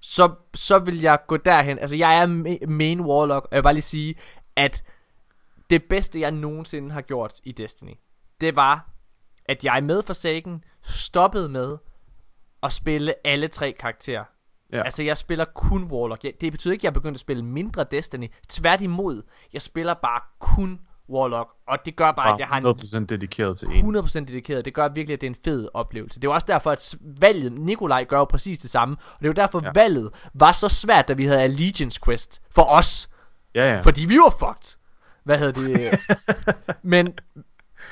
så, 0.00 0.34
så 0.54 0.78
vil 0.78 1.00
jeg 1.00 1.18
gå 1.26 1.36
derhen. 1.36 1.78
Altså, 1.78 1.96
jeg 1.96 2.18
er 2.22 2.26
ma- 2.26 2.66
main 2.66 3.00
warlock, 3.00 3.44
og 3.44 3.48
jeg 3.52 3.56
vil 3.58 3.62
bare 3.62 3.74
lige 3.74 3.82
sige, 3.82 4.14
at 4.56 4.84
det 5.70 5.84
bedste, 5.84 6.20
jeg 6.20 6.30
nogensinde 6.30 6.90
har 6.90 7.00
gjort 7.00 7.32
i 7.44 7.52
Destiny, 7.52 7.94
det 8.40 8.56
var, 8.56 8.90
at 9.46 9.64
jeg 9.64 9.84
med 9.84 10.02
Forsaken 10.02 10.64
stoppede 10.82 11.48
med 11.48 11.76
at 12.66 12.72
spille 12.72 13.14
alle 13.26 13.48
tre 13.48 13.72
karakterer. 13.72 14.24
Ja. 14.72 14.82
Altså, 14.82 15.02
jeg 15.02 15.16
spiller 15.16 15.44
kun 15.44 15.84
Warlock. 15.84 16.24
Jeg, 16.24 16.32
det 16.40 16.52
betyder 16.52 16.72
ikke, 16.72 16.80
at 16.80 16.84
jeg 16.84 16.90
er 16.90 16.94
begyndt 17.00 17.16
at 17.16 17.20
spille 17.20 17.44
mindre 17.44 17.84
Destiny. 17.90 18.28
Tværtimod, 18.48 19.22
jeg 19.52 19.62
spiller 19.62 19.94
bare 19.94 20.20
kun 20.38 20.80
Warlock, 21.08 21.50
og 21.68 21.78
det 21.84 21.96
gør 21.96 22.12
bare, 22.12 22.32
at 22.32 22.38
jeg 22.38 22.46
har 22.48 22.56
en 22.56 22.62
Bare 22.62 22.74
100% 23.02 23.06
dedikeret 23.06 23.58
til 23.58 23.68
en. 23.68 23.96
100% 23.96 24.18
dedikeret. 24.18 24.64
Det 24.64 24.74
gør 24.74 24.88
virkelig, 24.88 25.14
at 25.14 25.20
det 25.20 25.26
er 25.26 25.30
en 25.30 25.36
fed 25.44 25.68
oplevelse. 25.74 26.20
Det 26.20 26.26
er 26.26 26.30
jo 26.30 26.34
også 26.34 26.46
derfor, 26.48 26.70
at 26.70 26.94
valget, 27.00 27.52
Nikolaj 27.52 28.04
gør 28.04 28.18
jo 28.18 28.24
præcis 28.24 28.58
det 28.58 28.70
samme. 28.70 28.96
Og 28.96 29.18
det 29.18 29.24
er 29.24 29.28
jo 29.28 29.32
derfor, 29.32 29.60
ja. 29.60 29.66
Ja. 29.66 29.72
valget 29.74 30.28
var 30.34 30.52
så 30.52 30.68
svært, 30.68 31.08
da 31.08 31.12
vi 31.12 31.24
havde 31.24 31.40
Allegiance 31.42 32.00
Quest 32.04 32.42
for 32.50 32.62
os. 32.62 33.10
Ja, 33.54 33.74
ja. 33.74 33.80
Fordi 33.80 34.04
vi 34.04 34.16
var 34.16 34.30
fucked. 34.30 34.78
Hvad 35.24 35.38
hedder 35.38 35.52
det? 35.60 36.00
men, 36.92 37.06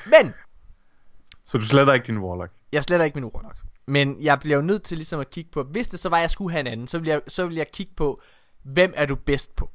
men, 0.05 0.33
Så 1.45 1.57
du 1.57 1.65
sletter 1.65 1.93
ikke 1.93 2.07
din 2.07 2.17
Warlock? 2.17 2.51
jeg 2.71 2.83
sletter 2.83 3.05
ikke 3.05 3.19
min 3.19 3.29
Warlock. 3.33 3.57
Men 3.87 4.21
jeg 4.21 4.39
bliver 4.39 4.55
jo 4.55 4.61
nødt 4.61 4.83
til 4.83 4.97
ligesom 4.97 5.19
at 5.19 5.29
kigge 5.29 5.51
på, 5.51 5.63
hvis 5.63 5.87
det 5.87 5.99
så 5.99 6.09
var, 6.09 6.17
at 6.17 6.21
jeg 6.21 6.31
skulle 6.31 6.51
have 6.51 6.59
en 6.59 6.67
anden, 6.67 6.87
så 6.87 6.99
vil 6.99 7.07
jeg, 7.07 7.21
så 7.27 7.45
vil 7.47 7.55
jeg 7.55 7.71
kigge 7.71 7.93
på, 7.97 8.21
hvem 8.63 8.93
er 8.95 9.05
du 9.05 9.15
bedst 9.15 9.55
på? 9.55 9.69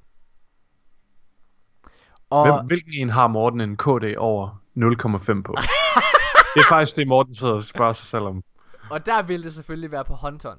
Og, 2.30 2.52
Hvem, 2.52 2.66
hvilken 2.66 2.92
en 2.94 3.10
har 3.10 3.26
Morten 3.28 3.60
en 3.60 3.76
KD 3.76 4.16
over 4.18 4.48
0,5 4.76 5.42
på? 5.42 5.54
det 6.54 6.60
er 6.60 6.68
faktisk 6.68 6.96
det, 6.96 7.08
Morten 7.08 7.34
sidder 7.34 7.54
og 7.54 7.62
spørger 7.62 7.92
sig 7.92 8.06
selv 8.06 8.22
om. 8.22 8.42
og 8.90 9.06
der 9.06 9.22
vil 9.22 9.44
det 9.44 9.54
selvfølgelig 9.54 9.90
være 9.90 10.04
på 10.04 10.14
Hunteren. 10.14 10.58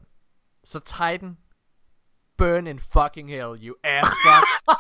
Så 0.63 0.79
Titan, 0.79 1.37
burn 2.37 2.67
in 2.67 2.79
fucking 2.79 3.29
hell, 3.29 3.67
you 3.67 3.75
ass 3.83 4.11
fuck. 4.25 4.77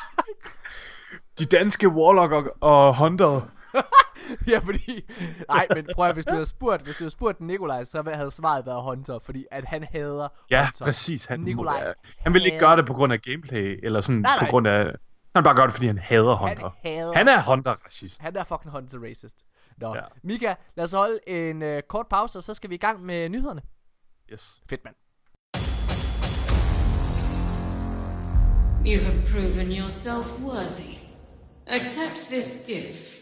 De 1.39 1.45
danske 1.45 1.89
Warlock 1.89 2.31
og, 2.31 2.57
og 2.61 2.97
Hunter. 2.97 3.41
ja, 4.51 4.57
fordi... 4.59 5.11
Nej, 5.49 5.67
men 5.75 5.87
prøv 5.95 6.07
at, 6.07 6.13
hvis 6.13 6.25
du 6.25 6.33
havde 6.33 6.45
spurgt, 6.45 6.83
hvis 6.83 6.95
du 6.95 7.03
havde 7.03 7.11
spurgt 7.11 7.41
Nikolaj, 7.41 7.83
så 7.83 8.11
havde 8.13 8.31
svaret 8.31 8.65
været 8.65 8.83
Hunter, 8.83 9.19
fordi 9.19 9.45
at 9.51 9.65
han 9.65 9.83
hader 9.83 10.27
Ja, 10.51 10.65
Hunter. 10.65 10.85
præcis. 10.85 11.25
Han, 11.25 11.39
Nikolaj 11.39 11.87
må, 11.87 11.93
han 12.19 12.33
vil 12.33 12.45
ikke 12.45 12.59
gøre 12.59 12.77
det 12.77 12.85
på 12.85 12.93
grund 12.93 13.13
af 13.13 13.21
gameplay, 13.21 13.79
eller 13.83 14.01
sådan 14.01 14.21
Nej, 14.21 14.35
nej. 14.35 14.45
på 14.47 14.51
grund 14.51 14.67
af... 14.67 14.85
Han 15.35 15.43
bare 15.43 15.55
gøre 15.55 15.65
det, 15.65 15.73
fordi 15.73 15.87
han 15.87 15.97
hader 15.97 16.35
Hunter. 16.35 16.69
hader- 16.85 17.13
han 17.13 17.27
er 17.27 17.41
Hunter-racist. 17.41 18.21
Han 18.21 18.35
er 18.37 18.43
fucking 18.43 18.71
Hunter 18.71 18.97
racist. 19.09 19.35
Nå, 19.77 19.87
ja. 19.95 19.95
Ja. 19.95 20.01
Mika, 20.23 20.53
lad 20.75 20.83
os 20.85 20.91
holde 20.91 21.19
en 21.27 21.61
øh, 21.61 21.81
kort 21.89 22.05
pause, 22.09 22.39
og 22.39 22.43
så 22.43 22.53
skal 22.53 22.69
vi 22.69 22.75
i 22.75 22.77
gang 22.77 23.05
med 23.05 23.29
nyhederne. 23.29 23.61
Yes. 24.33 24.61
Fedt, 24.69 24.81
mand. 24.83 24.95
You 28.85 28.99
have 29.07 29.19
proven 29.31 29.69
yourself 29.81 30.27
worthy. 30.47 30.93
Accept 31.67 32.17
this 32.33 32.65
gift 32.67 33.20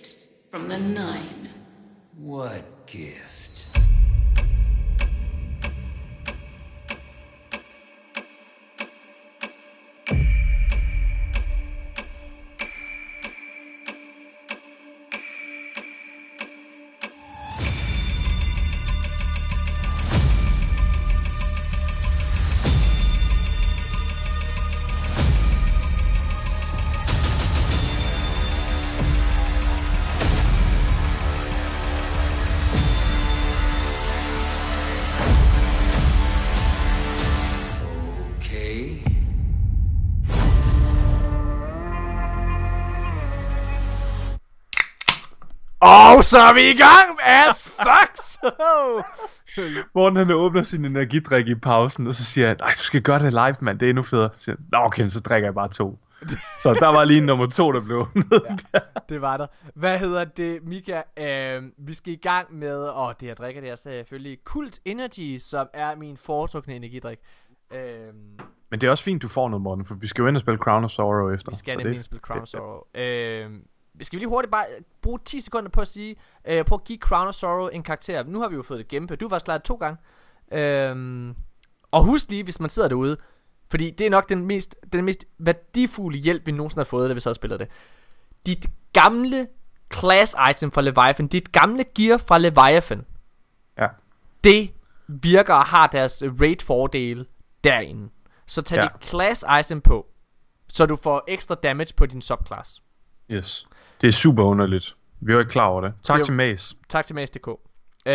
from 0.50 0.68
the 0.68 0.80
Nine. 0.80 1.50
What 2.18 2.88
gift? 2.88 3.69
Så 46.32 46.38
er 46.38 46.54
vi 46.54 46.62
i 46.74 46.78
gang, 46.86 47.08
ass 47.24 47.70
fucks! 47.70 48.38
Morten 49.96 50.18
han 50.18 50.32
åbner 50.32 50.62
sin 50.62 50.86
energidrik 50.86 51.48
i 51.48 51.56
pausen, 51.56 52.08
og 52.08 52.14
så 52.14 52.26
siger 52.26 52.48
han, 52.48 52.58
nej, 52.60 52.70
du 52.74 52.84
skal 52.84 53.02
gøre 53.02 53.20
det 53.20 53.32
live, 53.34 53.56
mand, 53.62 53.80
det 53.80 53.86
er 53.86 53.90
endnu 53.90 54.04
federe. 54.04 54.30
Så 54.34 54.40
siger 54.40 54.56
han, 54.56 54.66
Nå, 54.72 54.78
okay, 54.86 55.10
så 55.10 55.20
drikker 55.20 55.48
jeg 55.48 55.54
bare 55.54 55.68
to. 55.68 56.00
Så 56.64 56.74
der 56.74 56.88
var 56.88 57.04
lige 57.06 57.22
nummer 57.22 57.46
to, 57.46 57.72
der 57.72 57.82
blev. 57.82 58.08
Ja. 58.74 58.80
det 59.10 59.22
var 59.22 59.38
der. 59.38 59.48
Hvad 59.76 60.00
hedder 60.00 60.24
det, 60.26 60.60
Mika? 60.64 61.02
Øh, 61.18 61.64
vi 61.78 61.94
skal 61.94 62.14
i 62.14 62.20
gang 62.22 62.54
med, 62.58 62.78
og 62.78 63.22
det 63.22 63.28
jeg 63.28 63.38
drikker, 63.38 63.62
det 63.62 63.70
er 63.70 63.76
selvfølgelig 63.76 64.38
Kult 64.46 64.80
Energy, 64.86 65.38
som 65.40 65.68
er 65.74 65.96
min 65.96 66.18
foretrukne 66.18 66.76
energidrik. 66.76 67.18
Øh, 67.74 67.80
Men 68.72 68.82
det 68.82 68.88
er 68.88 68.92
også 68.92 69.04
fint, 69.04 69.22
du 69.22 69.28
får 69.28 69.50
noget, 69.50 69.62
Morten, 69.64 69.86
for 69.86 69.96
vi 69.96 70.08
skal 70.08 70.22
jo 70.22 70.28
ind 70.28 70.36
og 70.38 70.42
spille 70.42 70.58
Crown 70.58 70.84
of 70.84 70.92
Sorrow 70.92 71.34
efter. 71.34 71.52
Vi 71.52 71.56
skal 71.58 71.78
nemlig 71.78 71.96
det- 71.96 72.06
spille 72.06 72.22
Crown 72.22 72.42
of 72.42 72.48
Sorrow. 72.48 72.82
Øh, 72.96 73.50
skal 74.06 74.18
vi 74.18 74.22
lige 74.22 74.30
hurtigt 74.30 74.52
bare 74.52 74.66
øh, 74.78 74.82
bruge 75.02 75.20
10 75.26 75.40
sekunder 75.40 75.70
på 75.70 75.82
at 75.82 75.88
sige, 75.88 76.16
øh, 76.48 76.66
på 76.66 76.76
at 76.76 76.84
give 76.84 76.98
Crown 77.00 77.28
of 77.28 77.34
Sorrow 77.36 77.68
en 77.68 77.84
karakter. 77.84 78.24
Nu 78.24 78.42
har 78.42 78.48
vi 78.48 78.56
jo 78.56 78.64
fået 78.64 78.78
det 78.78 78.88
gameplay. 78.88 79.18
Du 79.20 79.28
klaret 79.28 79.62
det 79.62 79.64
to 79.64 79.76
gange. 79.76 79.98
Øh, 80.52 81.36
og 81.92 82.04
husk 82.04 82.30
lige, 82.30 82.44
hvis 82.44 82.60
man 82.60 82.70
sidder 82.70 82.90
derude, 82.90 83.18
fordi 83.72 83.90
det 83.90 84.06
er 84.06 84.10
nok 84.10 84.30
den 84.30 84.46
mest, 84.46 84.76
den 84.94 85.06
mest 85.06 85.26
værdifulde 85.40 86.18
hjælp, 86.18 86.46
vi 86.46 86.52
nogensinde 86.52 86.80
har 86.80 86.86
fået, 86.86 87.10
da 87.10 87.14
vi 87.14 87.20
så 87.20 87.34
spillet 87.34 87.60
det. 87.60 87.68
Dit 88.46 88.66
gamle 88.94 89.48
class 89.94 90.36
item 90.52 90.72
fra 90.72 90.82
Leviathan, 90.82 91.28
dit 91.28 91.52
gamle 91.52 91.86
gear 91.96 92.18
fra 92.18 92.38
Leviathan, 92.38 93.06
Ja. 93.78 93.88
det 94.44 94.74
virker 95.08 95.54
og 95.54 95.66
har 95.66 95.88
deres 95.88 96.24
raid 96.42 96.60
fordele 96.66 97.26
derinde. 97.64 98.10
Så 98.46 98.62
tag. 98.62 98.78
Ja. 98.78 98.82
dit 98.84 99.08
class 99.10 99.46
item 99.60 99.82
på, 99.82 100.08
så 100.68 100.86
du 100.86 100.96
får 100.96 101.24
ekstra 101.28 101.56
damage 101.56 101.94
på 101.98 102.06
din 102.06 102.22
subclass. 102.22 102.82
Yes. 103.32 103.68
Det 104.02 104.08
er 104.08 104.12
super 104.12 104.44
underligt. 104.44 104.96
Vi 105.20 105.34
var 105.34 105.40
ikke 105.40 105.52
klar 105.52 105.66
over 105.66 105.82
det. 105.82 105.94
Tak 106.04 106.16
Det 106.16 106.20
er 106.22 106.26
til 106.26 106.34
Mace. 106.34 106.76
Tak 106.90 107.06
til 107.06 107.16
Mads.dk. 107.16 107.48
Øh, 108.06 108.14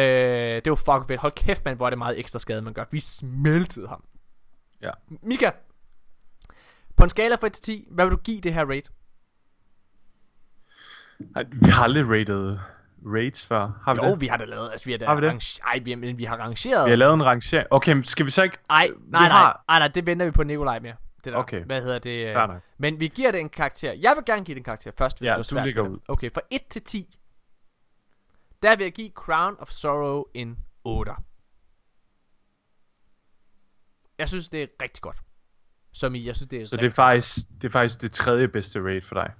det 0.65 0.71
var 0.71 0.75
fucking 0.77 1.07
fedt. 1.07 1.21
Hold 1.21 1.33
kæft, 1.33 1.65
man, 1.65 1.77
hvor 1.77 1.87
er 1.87 1.91
det 1.91 1.99
meget 1.99 2.19
ekstra 2.19 2.39
skade, 2.39 2.63
man 2.63 2.73
gør. 2.73 2.85
Vi 2.91 3.01
smeltede 3.01 3.89
ham. 3.89 4.05
Ja. 4.83 4.91
Mika, 5.23 5.51
på 6.97 7.05
en 7.05 7.11
skala 7.11 7.35
fra 7.37 7.47
1 7.47 7.53
til 7.53 7.63
10, 7.63 7.89
hvad 7.91 8.05
vil 8.05 8.13
du 8.13 8.17
give 8.17 8.41
det 8.41 8.55
her 8.55 8.65
raid? 8.65 8.83
Ej, 11.37 11.45
Vi 11.53 11.71
har 11.71 11.85
aldrig 11.85 12.05
rated 12.21 12.59
raids 13.07 13.47
før. 13.47 13.81
Har 13.85 13.95
vi 13.95 14.01
Jo, 14.05 14.11
det? 14.11 14.21
vi 14.21 14.27
har 14.27 14.37
da 14.37 14.45
lavet, 14.45 14.71
altså 14.71 14.87
vi 14.87 14.93
har 14.93 14.99
da 14.99 15.07
Har 15.07 15.15
vi 15.15 15.27
det? 15.27 15.61
ej, 15.67 15.79
vi, 15.85 15.95
men 15.95 16.19
vi 16.19 16.25
har 16.25 16.37
rangeret. 16.37 16.85
Vi 16.85 16.91
har 16.91 16.97
lavet 16.97 17.15
en 17.15 17.25
rangering. 17.25 17.67
Okay, 17.71 17.93
men 17.93 18.05
skal 18.05 18.27
vi 18.27 18.31
så 18.31 18.43
ikke... 18.43 18.57
Ej, 18.71 18.89
nej, 19.09 19.21
nej, 19.21 19.29
har- 19.29 19.65
nej, 19.69 19.79
nej, 19.79 19.89
det 19.89 20.07
venter 20.07 20.27
vi 20.27 20.31
på 20.33 20.43
Nikolaj 20.43 20.79
med. 20.79 20.93
Det 21.25 21.33
der. 21.33 21.39
Okay. 21.39 21.65
Hvad 21.65 21.83
hedder 21.83 21.99
det? 21.99 22.27
øh, 22.27 22.33
Fair 22.33 22.47
nok. 22.47 22.63
Men 22.79 23.01
vi 23.01 23.09
giver 23.09 23.31
det 23.31 23.41
en 23.41 23.49
karakter. 23.49 23.93
Jeg 23.93 24.17
vil 24.17 24.25
gerne 24.25 24.45
give 24.45 24.55
det 24.55 24.61
en 24.61 24.65
karakter 24.65 24.91
først, 24.99 25.19
hvis 25.19 25.27
Ja, 25.29 25.33
det 25.33 25.39
du 25.39 25.43
svært. 25.43 25.67
ligger 25.67 25.83
for 25.83 25.89
dig. 25.89 25.93
ud. 25.95 26.01
Okay, 26.09 26.31
fra 26.35 26.41
1 26.51 26.61
til 26.71 26.83
10. 26.83 27.19
Der 28.63 28.77
vil 28.77 28.85
jeg 28.85 28.93
give 28.93 29.11
Crown 29.11 29.57
of 29.59 29.71
Sorrow 29.71 30.25
en 30.35 30.59
8. 30.85 31.13
Jeg 34.19 34.29
synes, 34.29 34.49
det 34.49 34.63
er 34.63 34.67
rigtig 34.83 35.03
godt. 35.03 35.17
Som 35.93 36.15
i, 36.15 36.27
jeg 36.27 36.37
synes, 36.37 36.49
det 36.49 36.61
er 36.61 36.65
Så 36.65 36.77
det 36.77 36.87
er, 36.87 36.91
faktisk, 36.91 37.37
det 37.63 37.65
er 37.65 37.73
faktisk 37.73 38.03
det 38.03 38.13
tredje 38.13 38.49
bedste 38.49 38.81
raid 38.85 39.03
for 39.03 39.15
dig, 39.15 39.33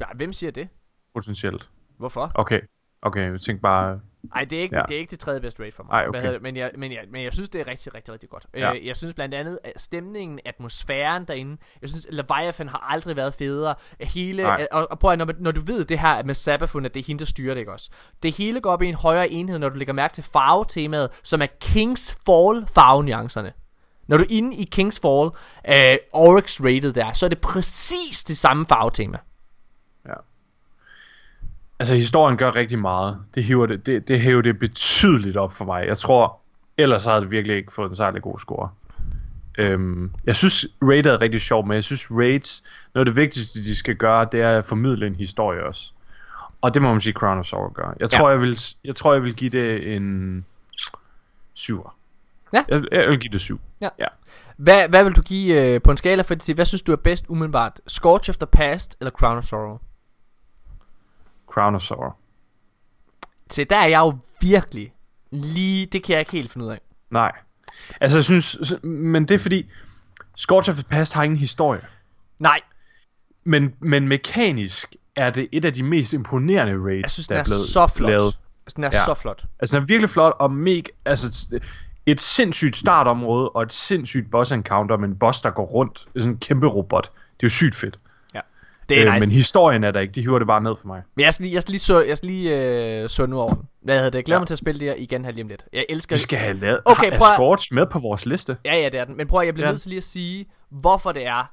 Ja, 0.00 0.04
Hvem 0.14 0.32
siger 0.32 0.50
det? 0.50 0.68
potentielt. 1.14 1.70
Hvorfor? 1.96 2.32
Okay, 2.34 2.60
okay, 3.02 3.30
jeg 3.32 3.40
tænkte 3.40 3.62
bare... 3.62 4.00
Nej, 4.34 4.44
det 4.44 4.58
er 4.58 4.62
ikke, 4.62 4.76
Ja. 4.76 4.82
det 4.88 4.94
er 4.94 4.98
ikke 4.98 5.10
det 5.10 5.18
tredje 5.20 5.40
bedste 5.40 5.62
rate 5.62 5.76
for 5.76 5.82
mig. 5.82 5.92
Ej, 5.92 6.06
okay. 6.08 6.38
Men, 6.40 6.56
jeg, 6.56 6.70
men, 6.78 6.92
jeg, 6.92 7.00
men 7.12 7.24
jeg 7.24 7.32
synes, 7.32 7.48
det 7.48 7.60
er 7.60 7.66
rigtig, 7.66 7.94
rigtig, 7.94 8.12
rigtig 8.14 8.28
godt. 8.28 8.46
Ja. 8.54 8.72
Øh, 8.74 8.86
jeg 8.86 8.96
synes 8.96 9.14
blandt 9.14 9.34
andet, 9.34 9.58
at 9.64 9.72
stemningen, 9.80 10.40
atmosfæren 10.44 11.24
derinde, 11.24 11.56
jeg 11.82 11.88
synes, 11.88 12.06
Leviathan 12.10 12.68
har 12.68 12.86
aldrig 12.90 13.16
været 13.16 13.34
federe. 13.34 13.74
Hele, 14.00 14.42
Nej. 14.42 14.66
og, 14.72 14.86
og 14.90 14.98
prøv 14.98 15.12
at, 15.12 15.18
når, 15.18 15.28
når 15.38 15.50
du 15.52 15.60
ved 15.60 15.84
det 15.84 15.98
her 15.98 16.22
med 16.22 16.34
Sabafun, 16.34 16.84
at 16.84 16.94
det 16.94 17.00
er 17.00 17.04
hende, 17.04 17.18
der 17.20 17.26
styrer 17.26 17.54
det, 17.54 17.60
ikke 17.60 17.72
også? 17.72 17.90
Det 18.22 18.32
hele 18.36 18.60
går 18.60 18.70
op 18.72 18.82
i 18.82 18.86
en 18.86 18.94
højere 18.94 19.28
enhed, 19.30 19.58
når 19.58 19.68
du 19.68 19.76
lægger 19.78 19.94
mærke 19.94 20.14
til 20.14 20.24
farvetemaet, 20.24 21.10
som 21.22 21.42
er 21.42 21.46
Kings 21.60 22.18
Fall 22.26 22.66
farvenuancerne. 22.74 23.52
Når 24.08 24.16
du 24.16 24.22
er 24.22 24.28
inde 24.30 24.56
i 24.56 24.64
Kings 24.64 25.00
Fall, 25.00 25.30
øh, 25.68 25.96
Oryx 26.12 26.60
rated 26.60 26.92
der, 26.92 27.12
så 27.12 27.26
er 27.26 27.28
det 27.28 27.40
præcis 27.40 28.24
det 28.24 28.36
samme 28.36 28.66
farvetema. 28.66 29.18
Ja. 31.80 31.82
Altså, 31.82 31.94
historien 31.94 32.36
gør 32.36 32.54
rigtig 32.54 32.78
meget. 32.78 33.18
Det 33.34 33.44
hiver 33.44 33.66
det, 33.66 33.86
det, 33.86 34.08
det 34.08 34.20
hæver 34.20 34.42
det 34.42 34.58
betydeligt 34.58 35.36
op 35.36 35.52
for 35.52 35.64
mig. 35.64 35.86
Jeg 35.86 35.98
tror, 35.98 36.38
ellers 36.78 37.04
havde 37.04 37.20
det 37.20 37.30
virkelig 37.30 37.56
ikke 37.56 37.72
fået 37.72 37.88
en 37.88 37.96
særlig 37.96 38.22
god 38.22 38.38
score. 38.38 38.68
Øhm, 39.58 40.10
jeg 40.26 40.36
synes, 40.36 40.66
Raid 40.82 41.06
er 41.06 41.20
rigtig 41.20 41.40
sjovt, 41.40 41.66
men 41.66 41.74
jeg 41.74 41.84
synes, 41.84 42.10
Raids, 42.10 42.62
noget 42.94 43.06
af 43.06 43.14
det 43.14 43.22
vigtigste, 43.22 43.64
de 43.64 43.76
skal 43.76 43.96
gøre, 43.96 44.28
det 44.32 44.40
er 44.40 44.58
at 44.58 44.64
formidle 44.64 45.06
en 45.06 45.14
historie 45.14 45.64
også. 45.64 45.92
Og 46.60 46.74
det 46.74 46.82
må 46.82 46.92
man 46.92 47.00
sige, 47.00 47.12
Crown 47.12 47.38
of 47.38 47.46
Sorrow 47.46 47.72
gør. 47.72 47.94
Jeg 48.00 48.10
tror, 48.10 48.30
jeg, 48.30 48.40
vil, 48.40 48.58
jeg 48.84 48.96
tror, 48.96 49.12
jeg 49.12 49.22
vil 49.22 49.34
give 49.34 49.50
det 49.50 49.96
en 49.96 50.44
7'er. 51.58 51.90
Ja. 52.52 52.64
Jeg, 52.68 52.82
jeg 52.92 53.08
vil 53.08 53.18
give 53.18 53.32
det 53.32 53.40
7. 53.40 53.60
Ja. 53.80 53.88
ja. 53.98 54.06
Hvad, 54.56 54.88
hvad 54.88 55.04
vil 55.04 55.12
du 55.12 55.22
give 55.22 55.74
øh, 55.74 55.82
på 55.82 55.90
en 55.90 55.96
skala 55.96 56.22
for 56.22 56.34
det? 56.34 56.54
Hvad 56.54 56.64
synes 56.64 56.82
du 56.82 56.92
er 56.92 56.96
bedst 56.96 57.24
umiddelbart? 57.28 57.80
Scorch 57.86 58.30
of 58.30 58.36
the 58.36 58.46
Past 58.46 58.96
eller 59.00 59.10
Crown 59.10 59.38
of 59.38 59.44
Sorrow? 59.44 59.78
Crown 61.52 61.74
of 61.74 61.82
Sorrow. 61.82 62.10
Se, 63.50 63.64
der 63.64 63.76
er 63.76 63.86
jeg 63.86 63.98
jo 63.98 64.18
virkelig 64.40 64.92
lige... 65.30 65.86
Det 65.86 66.02
kan 66.04 66.12
jeg 66.12 66.20
ikke 66.20 66.32
helt 66.32 66.50
finde 66.52 66.66
ud 66.66 66.70
af. 66.72 66.80
Nej. 67.10 67.32
Altså, 68.00 68.18
jeg 68.18 68.24
synes... 68.24 68.74
Men 68.82 69.28
det 69.28 69.34
er 69.34 69.38
fordi... 69.38 69.70
Scorch 70.36 70.70
of 70.70 70.74
the 70.76 70.84
Past 70.84 71.12
har 71.12 71.22
ingen 71.22 71.38
historie. 71.38 71.80
Nej, 72.38 72.60
Men, 73.44 73.74
men 73.80 74.08
mekanisk 74.08 74.96
er 75.16 75.30
det 75.30 75.48
et 75.52 75.64
af 75.64 75.72
de 75.72 75.82
mest 75.82 76.12
imponerende 76.12 76.84
raids, 76.84 77.02
jeg 77.02 77.10
synes, 77.10 77.28
der 77.28 77.34
er 77.34 77.40
er 77.40 77.44
blevet 77.44 77.60
så 77.60 77.86
flot. 77.86 78.10
lavet. 78.10 78.38
Synes, 78.62 78.74
den 78.74 78.84
er 78.84 78.90
Ja. 78.92 79.04
så 79.04 79.14
flot. 79.14 79.44
Altså, 79.60 79.76
den 79.76 79.82
er 79.82 79.86
virkelig 79.86 80.10
flot 80.10 80.32
og 80.38 80.52
mega... 80.52 80.82
Altså, 81.04 81.60
et 82.06 82.20
sindssygt 82.20 82.76
startområde 82.76 83.48
og 83.48 83.62
et 83.62 83.72
sindssygt 83.72 84.30
boss 84.30 84.52
encounter 84.52 84.96
med 84.96 85.08
en 85.08 85.16
boss, 85.18 85.40
der 85.42 85.50
går 85.50 85.64
rundt. 85.66 86.06
Det 86.12 86.18
er 86.18 86.22
sådan 86.22 86.32
en 86.34 86.38
kæmpe 86.38 86.66
robot. 86.66 87.04
Det 87.04 87.12
er 87.12 87.38
jo 87.42 87.48
sygt 87.48 87.74
fedt. 87.74 87.98
Det 88.90 89.00
er 89.02 89.06
Øh, 89.06 89.14
nice. 89.14 89.26
Men 89.28 89.34
historien 89.36 89.84
er 89.84 89.90
der 89.90 90.00
ikke. 90.00 90.12
De 90.12 90.20
hiver 90.20 90.38
det 90.38 90.46
bare 90.46 90.60
ned 90.62 90.76
for 90.80 90.86
mig. 90.86 91.02
Men 91.16 91.24
jeg 91.24 91.34
skal 91.34 91.44
lige, 91.44 91.54
jeg 91.54 91.62
skal 91.62 91.72
lige, 91.72 91.80
så, 91.80 92.00
jeg 92.02 92.16
skal 92.16 92.26
lige 92.30 92.56
øh, 93.02 93.08
så 93.08 93.26
nu 93.26 93.40
over 93.40 93.54
den. 93.54 93.68
Hvad 93.82 93.94
hedder 93.94 94.10
det? 94.10 94.18
Jeg 94.18 94.24
glæder 94.24 94.36
Ja. 94.36 94.40
mig 94.40 94.46
til 94.46 94.54
at 94.54 94.58
spille 94.58 94.80
det 94.80 94.88
her 94.88 94.94
igen 94.94 95.24
her 95.24 95.32
lige 95.32 95.42
om 95.44 95.48
lidt. 95.48 95.64
Jeg 95.72 95.86
elsker 95.88 96.16
Vi 96.16 96.20
skal 96.20 96.38
have 96.38 96.54
lavet... 96.56 96.80
Okay, 96.84 97.08
prøv 97.18 97.28
at- 97.28 97.34
Scorch 97.36 97.74
med 97.74 97.86
på 97.90 97.98
vores 97.98 98.26
liste? 98.26 98.56
Ja, 98.64 98.76
ja, 98.76 98.88
det 98.88 99.00
er 99.00 99.04
den. 99.04 99.16
Men 99.16 99.26
prøv 99.26 99.40
at, 99.40 99.46
jeg 99.46 99.54
bliver 99.54 99.66
Ja. 99.66 99.72
nødt 99.72 99.82
til 99.82 99.88
lige 99.88 99.98
at 99.98 100.04
sige, 100.04 100.46
hvorfor 100.70 101.12
det 101.12 101.26
er, 101.26 101.52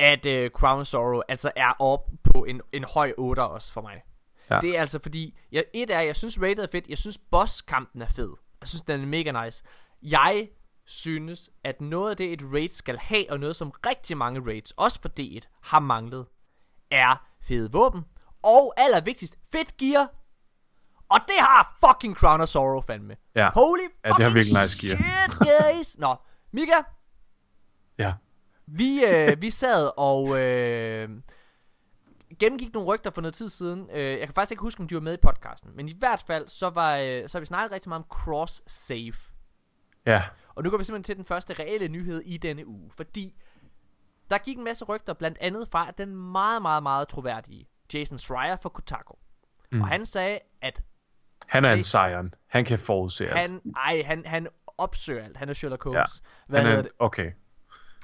at 0.00 0.26
øh, 0.26 0.50
Crown 0.50 0.84
Sorrow 0.84 1.20
altså 1.28 1.50
er 1.56 1.72
op 1.82 2.00
på 2.34 2.44
en, 2.44 2.60
en 2.72 2.84
høj 2.94 3.12
8 3.18 3.40
også 3.42 3.72
for 3.72 3.80
mig. 3.80 4.02
Ja. 4.50 4.60
Det 4.60 4.76
er 4.76 4.80
altså 4.80 4.98
fordi, 5.02 5.34
jeg, 5.52 5.64
et 5.74 5.90
er, 5.90 6.00
jeg 6.00 6.16
synes 6.16 6.42
rated 6.42 6.58
er 6.58 6.66
fedt, 6.72 6.88
jeg 6.88 6.98
synes 6.98 7.18
bosskampen 7.30 8.02
er 8.02 8.06
fed. 8.16 8.30
Jeg 8.60 8.68
synes, 8.68 8.82
den 8.82 9.00
er 9.02 9.06
mega 9.06 9.44
nice. 9.44 9.62
Jeg 10.02 10.48
synes, 10.86 11.50
at 11.64 11.80
noget 11.80 12.10
af 12.10 12.16
det, 12.16 12.32
et 12.32 12.42
raid 12.52 12.68
skal 12.68 12.98
have, 12.98 13.30
og 13.30 13.40
noget 13.40 13.56
som 13.56 13.70
rigtig 13.86 14.16
mange 14.16 14.40
raids, 14.46 14.70
også 14.70 15.00
for 15.02 15.08
D1, 15.20 15.40
har 15.62 15.78
manglet, 15.80 16.26
er 16.90 17.26
fede 17.42 17.72
våben, 17.72 18.04
og 18.42 18.74
allervigtigst, 18.76 19.36
fedt 19.52 19.76
gear. 19.76 20.08
Og 21.08 21.20
det 21.26 21.34
har 21.40 21.76
fucking 21.86 22.16
Crown 22.16 22.40
of 22.40 22.48
Sorrow 22.48 22.80
fandme. 22.80 23.16
Ja. 23.34 23.50
Holy 23.54 23.80
Ja, 24.04 24.08
det 24.08 24.24
har 24.26 24.34
virkelig 24.34 24.62
nice 24.62 24.78
gear. 24.86 24.96
shit, 24.96 25.38
guys. 25.38 25.98
Nå, 25.98 26.16
Mika, 26.52 26.72
Ja. 27.98 28.12
vi, 28.66 29.04
øh, 29.04 29.42
vi 29.42 29.50
sad 29.50 29.90
og 29.96 30.40
øh, 30.40 31.08
gennemgik 32.40 32.74
nogle 32.74 32.88
rygter 32.88 33.10
for 33.10 33.20
noget 33.20 33.34
tid 33.34 33.48
siden. 33.48 33.90
Øh, 33.92 34.18
jeg 34.18 34.26
kan 34.28 34.34
faktisk 34.34 34.52
ikke 34.52 34.60
huske, 34.62 34.80
om 34.80 34.88
de 34.88 34.94
var 34.94 35.00
med 35.00 35.14
i 35.14 35.20
podcasten. 35.22 35.76
Men 35.76 35.88
i 35.88 35.94
hvert 35.98 36.24
fald, 36.26 36.48
så, 36.48 36.70
var, 36.70 36.96
øh, 36.96 37.28
så 37.28 37.38
har 37.38 37.40
vi 37.40 37.46
snakket 37.46 37.72
rigtig 37.72 37.88
meget 37.88 38.04
om 38.10 38.16
cross-save. 38.18 39.30
Ja. 40.06 40.22
Og 40.54 40.62
nu 40.64 40.70
går 40.70 40.78
vi 40.78 40.84
simpelthen 40.84 41.02
til 41.04 41.16
den 41.16 41.24
første 41.24 41.54
reelle 41.54 41.88
nyhed 41.88 42.20
i 42.24 42.36
denne 42.36 42.66
uge. 42.66 42.90
Fordi 42.96 43.34
der 44.30 44.38
gik 44.38 44.56
en 44.58 44.64
masse 44.64 44.84
rygter, 44.84 45.12
blandt 45.12 45.38
andet 45.40 45.68
fra 45.68 45.90
den 45.90 46.16
meget, 46.16 46.62
meget, 46.62 46.82
meget 46.82 47.08
troværdige 47.08 47.68
Jason 47.94 48.18
Schreier 48.18 48.56
fra 48.56 48.68
Kotaku. 48.68 49.14
Mm. 49.72 49.80
Og 49.80 49.88
han 49.88 50.06
sagde, 50.06 50.38
at 50.62 50.82
Han 51.46 51.64
er 51.64 51.72
en 51.72 51.82
sejren. 51.84 52.34
Han 52.46 52.64
kan 52.64 52.78
forudse 52.78 53.28
alt. 53.28 53.38
han, 53.38 53.60
ej, 53.76 54.02
han, 54.06 54.26
han 54.26 54.48
opsøger 54.78 55.24
alt. 55.24 55.36
Han 55.36 55.48
er 55.48 55.52
Sherlock 55.52 55.84
Holmes. 55.84 56.22
Ja. 56.24 56.28
Hvad 56.46 56.60
Han 56.60 56.66
hedder 56.66 56.78
er, 56.78 56.82
det? 56.82 56.92
okay. 56.98 57.32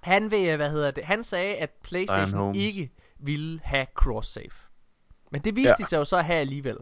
Han 0.02 0.30
vil, 0.30 0.56
hvad 0.56 0.70
hedder 0.70 0.90
det? 0.90 1.04
Han 1.04 1.22
sagde, 1.24 1.54
at 1.56 1.70
PlayStation 1.82 2.54
ikke 2.54 2.92
ville 3.18 3.60
have 3.64 3.86
cross-save. 4.00 4.68
Men 5.32 5.40
det 5.40 5.56
viste 5.56 5.70
Ja. 5.78 5.84
de 5.84 5.88
sig 5.88 5.96
jo 5.98 6.04
så 6.04 6.16
at 6.16 6.24
have 6.24 6.38
alligevel. 6.38 6.76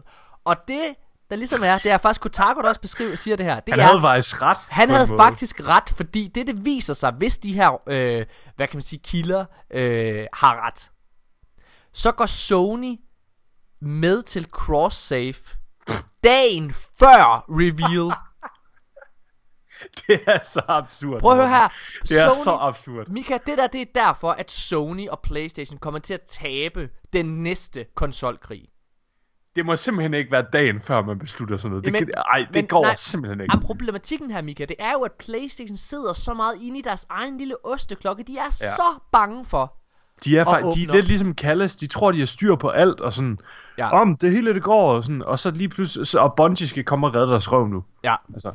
Og 0.44 0.56
det, 0.68 0.94
der 1.30 1.36
ligesom 1.36 1.62
er, 1.62 1.78
det 1.78 1.92
er 1.92 1.98
faktisk 1.98 2.20
Kotaku, 2.20 2.60
der 2.62 2.68
også 2.68 2.80
beskriver, 2.80 3.16
siger 3.16 3.36
det 3.36 3.46
her. 3.46 3.60
Det 3.60 3.74
Han 3.74 3.80
er, 3.80 3.86
havde 3.86 4.00
faktisk 4.00 4.42
ret. 4.42 4.56
han 4.68 4.90
havde 4.90 5.06
måde. 5.06 5.18
faktisk 5.18 5.60
ret, 5.60 5.88
fordi 5.96 6.28
det, 6.34 6.46
det 6.46 6.64
viser 6.64 6.94
sig, 6.94 7.10
hvis 7.12 7.38
de 7.38 7.52
her, 7.52 7.88
øh, 7.88 8.26
hvad 8.56 8.68
kan 8.68 8.76
man 8.76 8.82
sige, 8.82 9.00
kilder 9.04 9.44
øh, 9.70 10.26
har 10.32 10.66
ret, 10.66 10.90
så 11.92 12.12
går 12.12 12.26
Sony 12.26 12.96
med 13.80 14.22
til 14.22 14.46
cross-save 14.56 15.56
dagen 16.24 16.72
før 16.98 17.44
reveal. 17.48 18.16
Det 20.06 20.20
er 20.26 20.38
så 20.42 20.62
absurd. 20.68 21.20
Prøv 21.20 21.30
at 21.30 21.36
høre 21.36 21.48
her. 21.48 21.68
Det 22.08 22.20
er 22.20 22.34
Sony, 22.34 22.44
så 22.44 22.56
absurd. 22.60 23.08
Mika, 23.08 23.38
det 23.46 23.58
der, 23.58 23.66
det 23.66 23.80
er 23.80 23.86
derfor, 23.94 24.30
at 24.32 24.50
Sony 24.50 25.08
og 25.08 25.20
Playstation 25.20 25.78
kommer 25.78 26.00
til 26.00 26.14
at 26.14 26.20
tabe 26.20 26.88
den 27.12 27.42
næste 27.42 27.86
konsolkrig. 27.94 28.68
Det 29.56 29.66
må 29.66 29.76
simpelthen 29.76 30.14
ikke 30.14 30.32
være 30.32 30.44
dagen 30.52 30.80
før, 30.80 31.02
man 31.02 31.18
beslutter 31.18 31.56
sådan 31.56 31.70
noget. 31.70 31.84
Det, 31.84 31.92
Men- 31.92 32.04
men, 32.04 32.14
ej, 32.16 32.38
det 32.38 32.54
men 32.54 32.66
går 32.66 32.82
nej, 32.82 32.94
simpelthen 32.96 33.40
ikke. 33.40 33.52
Jamen, 33.52 33.66
problematikken 33.66 34.30
her, 34.30 34.42
Mika, 34.42 34.64
det 34.64 34.76
er 34.78 34.92
jo, 34.92 35.00
at 35.00 35.12
Playstation 35.12 35.76
sidder 35.76 36.12
så 36.12 36.34
meget 36.34 36.54
inde 36.62 36.78
i 36.78 36.82
deres 36.82 37.06
egen 37.10 37.38
lille 37.38 37.66
osteklokke. 37.66 38.22
De 38.22 38.38
er 38.38 38.42
ja. 38.44 38.50
så 38.50 38.98
bange 39.12 39.44
for. 39.44 39.74
De 40.24 40.38
er, 40.38 40.44
faktisk, 40.44 40.76
de 40.76 40.84
er 40.84 40.94
lidt 40.94 41.06
ligesom 41.08 41.34
Callis. 41.34 41.76
De 41.76 41.86
tror, 41.86 42.12
de 42.12 42.18
har 42.18 42.26
styr 42.26 42.56
på 42.56 42.68
alt, 42.68 43.00
og 43.00 43.12
sådan... 43.12 43.38
Ja. 43.78 44.00
Om 44.00 44.16
det 44.16 44.32
hele 44.32 44.54
det 44.54 44.62
går, 44.62 44.92
og, 44.94 45.04
sådan, 45.04 45.22
og 45.22 45.38
så 45.40 45.50
lige 45.50 45.68
pludselig... 45.68 46.06
Så, 46.06 46.18
og 46.18 46.34
Bungie 46.36 46.68
skal 46.68 46.84
komme 46.84 47.06
og 47.06 47.14
redde 47.14 47.28
deres 47.30 47.52
røv 47.52 47.66
nu. 47.68 47.84
Ja, 48.04 48.14
Altså, 48.34 48.52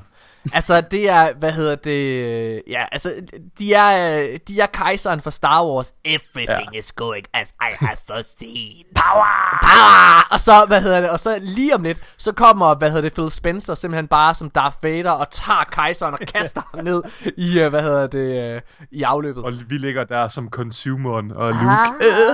altså 0.54 0.82
det 0.82 1.10
er, 1.10 1.34
hvad 1.40 1.52
hedder 1.52 1.76
det, 1.76 2.62
ja, 2.68 2.86
altså 2.92 3.14
de 3.60 3.74
er, 3.74 4.38
de 4.48 4.60
er 4.60 4.66
kejseren 4.66 5.22
for 5.22 5.30
Star 5.30 5.66
Wars. 5.66 5.94
Everything 6.06 6.74
Ja. 6.74 6.80
is 6.80 6.92
going 6.92 7.26
as 7.34 7.50
I 7.50 7.74
have 7.80 7.98
foreseen. 8.08 8.86
Power! 8.96 9.60
Power! 9.62 10.28
Og 10.34 10.40
så, 10.40 10.52
hvad 10.68 10.82
hedder 10.82 11.02
det, 11.02 11.10
og 11.10 11.20
så 11.20 11.38
lige 11.42 11.76
om 11.76 11.84
lidt, 11.84 12.02
så 12.18 12.32
kommer, 12.32 12.76
hvad 12.76 12.90
hedder 12.90 13.02
det, 13.02 13.14
Phil 13.14 13.32
Spencer 13.32 13.74
simpelthen 13.74 14.08
bare 14.08 14.36
som 14.36 14.50
Darth 14.50 14.76
Vader 14.84 15.12
og 15.12 15.30
tager 15.32 15.64
kejseren 15.72 16.14
og 16.14 16.20
kaster 16.36 16.62
ham 16.76 16.84
ned 16.86 17.04
i, 17.38 17.60
øh, 17.60 17.70
hvad 17.70 17.82
hedder 17.82 18.08
det, 18.08 18.54
øh, 18.56 18.62
i 18.92 19.04
afløbet. 19.04 19.44
og 19.44 19.54
vi 19.68 19.78
ligger 19.78 20.04
der 20.04 20.28
som 20.28 20.50
consumeren 20.50 21.32
og 21.32 21.52
Luke. 21.54 21.66
Ah. 21.66 22.34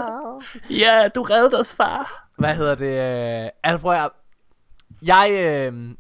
Ja, 0.80 1.08
du 1.16 1.22
reddede 1.22 1.60
os, 1.60 1.76
far. 1.76 2.29
Hvad 2.40 2.56
hedder 2.56 2.76
det? 2.76 3.52
Altså 3.64 3.82
prøv 3.82 3.94
at, 3.94 4.10
jeg, 5.02 5.30
øh, 5.32 5.96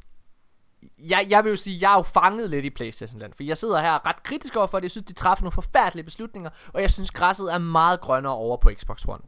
jeg, 1.00 1.28
jeg 1.30 1.44
vil 1.44 1.50
jo 1.50 1.56
sige, 1.56 1.78
jeg 1.82 1.92
er 1.92 1.98
jo 1.98 2.02
fanget 2.02 2.50
lidt 2.50 2.66
i 2.66 2.70
Playstation 2.70 3.20
Land, 3.20 3.34
for 3.34 3.44
jeg 3.44 3.58
sidder 3.58 3.82
her 3.82 4.08
ret 4.08 4.24
kritisk 4.24 4.56
over 4.56 4.68
for 4.68 4.78
det. 4.78 4.84
Jeg 4.84 4.92
synes, 4.92 5.06
de 5.06 5.14
træffer 5.14 5.44
nogle 5.44 5.52
forfærdelige 5.52 6.06
beslutninger, 6.06 6.50
og 6.74 6.82
jeg 6.82 6.90
synes, 6.90 7.12
græsset 7.12 7.54
er 7.54 7.58
meget 7.58 8.02
grønnere 8.02 8.34
over 8.34 8.58
på 8.58 8.72
Xbox 8.80 9.06
One. 9.08 9.22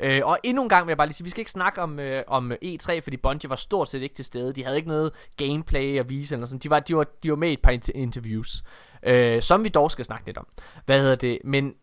Øh, 0.00 0.20
og 0.24 0.38
endnu 0.42 0.62
en 0.62 0.68
gang 0.68 0.86
vil 0.86 0.90
jeg 0.90 0.96
bare 0.96 1.06
lige 1.06 1.14
sige, 1.14 1.24
vi 1.24 1.30
skal 1.30 1.40
ikke 1.40 1.50
snakke 1.50 1.82
om, 1.82 1.98
øh, 1.98 2.24
om 2.26 2.52
E3, 2.64 3.00
fordi 3.00 3.16
Bungie 3.16 3.50
var 3.50 3.56
stort 3.56 3.88
set 3.88 4.02
ikke 4.02 4.14
til 4.14 4.24
stede. 4.24 4.52
De 4.52 4.64
havde 4.64 4.76
ikke 4.76 4.88
noget 4.88 5.12
gameplay 5.36 5.98
at 5.98 6.08
vise 6.08 6.34
eller 6.34 6.46
sådan. 6.46 6.58
De 6.58 6.70
var, 6.70 6.80
de 6.80 6.96
var, 6.96 7.06
de 7.22 7.30
var 7.30 7.36
med 7.36 7.50
i 7.50 7.52
et 7.52 7.62
par 7.62 7.70
inter- 7.70 7.92
interviews, 7.94 8.62
øh, 9.02 9.42
som 9.42 9.64
vi 9.64 9.68
dog 9.68 9.90
skal 9.90 10.04
snakke 10.04 10.26
lidt 10.26 10.38
om. 10.38 10.46
Hvad 10.86 11.00
hedder 11.00 11.14
det? 11.14 11.38
Men, 11.44 11.74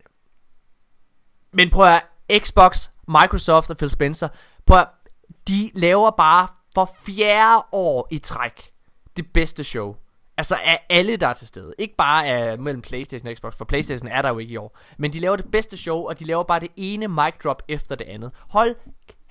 men 1.52 1.70
prøv 1.70 1.86
at 1.86 2.02
Xbox, 2.38 2.88
Microsoft 3.08 3.70
og 3.70 3.76
Phil 3.76 3.90
Spencer, 3.90 4.28
prøv 4.66 4.78
at, 4.78 4.88
de 5.48 5.70
laver 5.74 6.10
bare 6.10 6.48
for 6.74 6.90
fjerde 7.06 7.62
år 7.72 8.08
i 8.10 8.18
træk 8.18 8.72
det 9.16 9.26
bedste 9.32 9.64
show 9.64 9.94
Altså 10.36 10.56
af 10.64 10.86
alle, 10.90 11.16
der 11.16 11.26
er 11.26 11.32
til 11.32 11.46
stede. 11.46 11.74
Ikke 11.78 11.96
bare 11.96 12.26
af 12.26 12.58
mellem 12.58 12.82
Playstation 12.82 13.28
og 13.28 13.36
Xbox, 13.36 13.54
for 13.56 13.64
Playstation 13.64 14.08
er 14.08 14.22
der 14.22 14.28
jo 14.28 14.38
ikke 14.38 14.52
i 14.52 14.56
år. 14.56 14.78
Men 14.98 15.12
de 15.12 15.20
laver 15.20 15.36
det 15.36 15.50
bedste 15.50 15.76
show, 15.76 16.08
og 16.08 16.18
de 16.18 16.24
laver 16.24 16.42
bare 16.42 16.60
det 16.60 16.68
ene 16.76 17.08
mic 17.08 17.34
drop 17.44 17.62
efter 17.68 17.94
det 17.94 18.04
andet. 18.04 18.30
Hold 18.48 18.74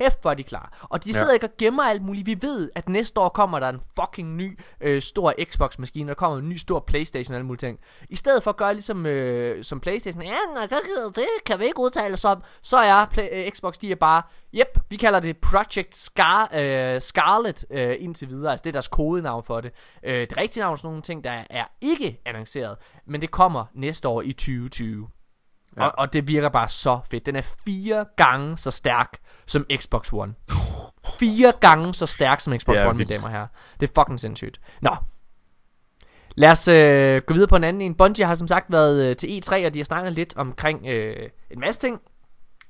kæft, 0.01 0.21
hvor 0.21 0.31
er 0.31 0.35
de 0.35 0.43
klar. 0.43 0.87
Og 0.89 1.03
de 1.03 1.13
sidder 1.13 1.33
ikke 1.33 1.45
og 1.45 1.51
gemmer 1.57 1.83
alt 1.83 2.01
muligt. 2.01 2.25
Vi 2.25 2.37
ved, 2.41 2.69
at 2.75 2.89
næste 2.89 3.19
år 3.19 3.29
kommer 3.29 3.59
der 3.59 3.69
en 3.69 3.81
fucking 3.99 4.35
ny 4.35 4.59
øh, 4.81 5.01
stor 5.01 5.33
Xbox-maskine, 5.43 6.07
der 6.07 6.13
kommer 6.13 6.37
en 6.37 6.49
ny 6.49 6.57
stor 6.57 6.79
Playstation 6.79 7.33
og 7.33 7.37
alle 7.37 7.47
mulige 7.47 7.67
ting. 7.67 7.79
I 8.09 8.15
stedet 8.15 8.43
for 8.43 8.49
at 8.49 8.57
gøre 8.57 8.73
ligesom 8.73 9.05
øh, 9.05 9.63
som 9.63 9.79
Playstation, 9.79 10.23
ja, 10.23 10.37
nej, 10.55 10.65
det, 10.65 10.77
det 11.15 11.23
kan 11.45 11.59
vi 11.59 11.65
ikke 11.65 11.79
udtale 11.79 12.13
os 12.13 12.25
om, 12.25 12.43
så 12.61 12.77
er 12.77 13.05
Play, 13.05 13.27
øh, 13.31 13.51
Xbox, 13.51 13.77
de 13.77 13.91
er 13.91 13.95
bare, 13.95 14.21
yep, 14.55 14.79
vi 14.89 14.95
kalder 14.95 15.19
det 15.19 15.37
Project 15.37 15.95
Scar, 15.95 16.49
øh, 16.53 17.01
Scarlet 17.01 17.65
øh, 17.71 17.95
indtil 17.99 18.29
videre. 18.29 18.51
Altså 18.51 18.63
det 18.63 18.69
er 18.69 18.73
deres 18.73 18.87
kodenavn 18.87 19.43
for 19.43 19.61
det. 19.61 19.71
Øh, 20.03 20.19
det 20.29 20.37
rigtige 20.37 20.61
navn 20.61 20.73
er 20.73 20.77
sådan 20.77 20.87
nogle 20.87 21.01
ting, 21.01 21.23
der 21.23 21.43
er 21.49 21.65
ikke 21.81 22.21
annonceret, 22.25 22.77
men 23.07 23.21
det 23.21 23.31
kommer 23.31 23.65
næste 23.73 24.07
år 24.07 24.21
i 24.21 24.33
2020. 24.33 25.07
Ja. 25.77 25.85
Og, 25.85 25.93
og 25.97 26.13
det 26.13 26.27
virker 26.27 26.49
bare 26.49 26.69
så 26.69 26.99
fedt. 27.11 27.25
Den 27.25 27.35
er 27.35 27.41
fire 27.65 28.05
gange 28.17 28.57
så 28.57 28.71
stærk 28.71 29.17
som 29.45 29.65
Xbox 29.77 30.13
One. 30.13 30.33
Fire 31.19 31.53
gange 31.61 31.93
så 31.93 32.05
stærk 32.05 32.41
som 32.41 32.59
Xbox 32.59 32.75
Ja, 32.75 32.87
One, 32.87 32.97
mine 32.97 33.09
damer 33.09 33.23
og 33.23 33.31
herrer. 33.31 33.47
Det 33.79 33.89
er 33.89 34.01
fucking 34.01 34.19
sindssygt. 34.19 34.61
Nå. 34.81 34.95
Lad 36.35 36.51
os 36.51 36.67
øh, 36.67 37.21
gå 37.21 37.33
videre 37.33 37.47
på 37.47 37.55
en 37.55 37.63
anden 37.63 37.81
en. 37.81 37.95
Bungie 37.95 38.25
har 38.25 38.35
som 38.35 38.47
sagt 38.47 38.71
været 38.71 39.09
øh, 39.09 39.15
til 39.15 39.27
E3, 39.27 39.65
og 39.65 39.73
de 39.73 39.79
har 39.79 39.83
snakket 39.83 40.13
lidt 40.13 40.37
omkring 40.37 40.87
øh, 40.87 41.29
en 41.51 41.59
masse 41.59 41.81
ting. 41.81 42.01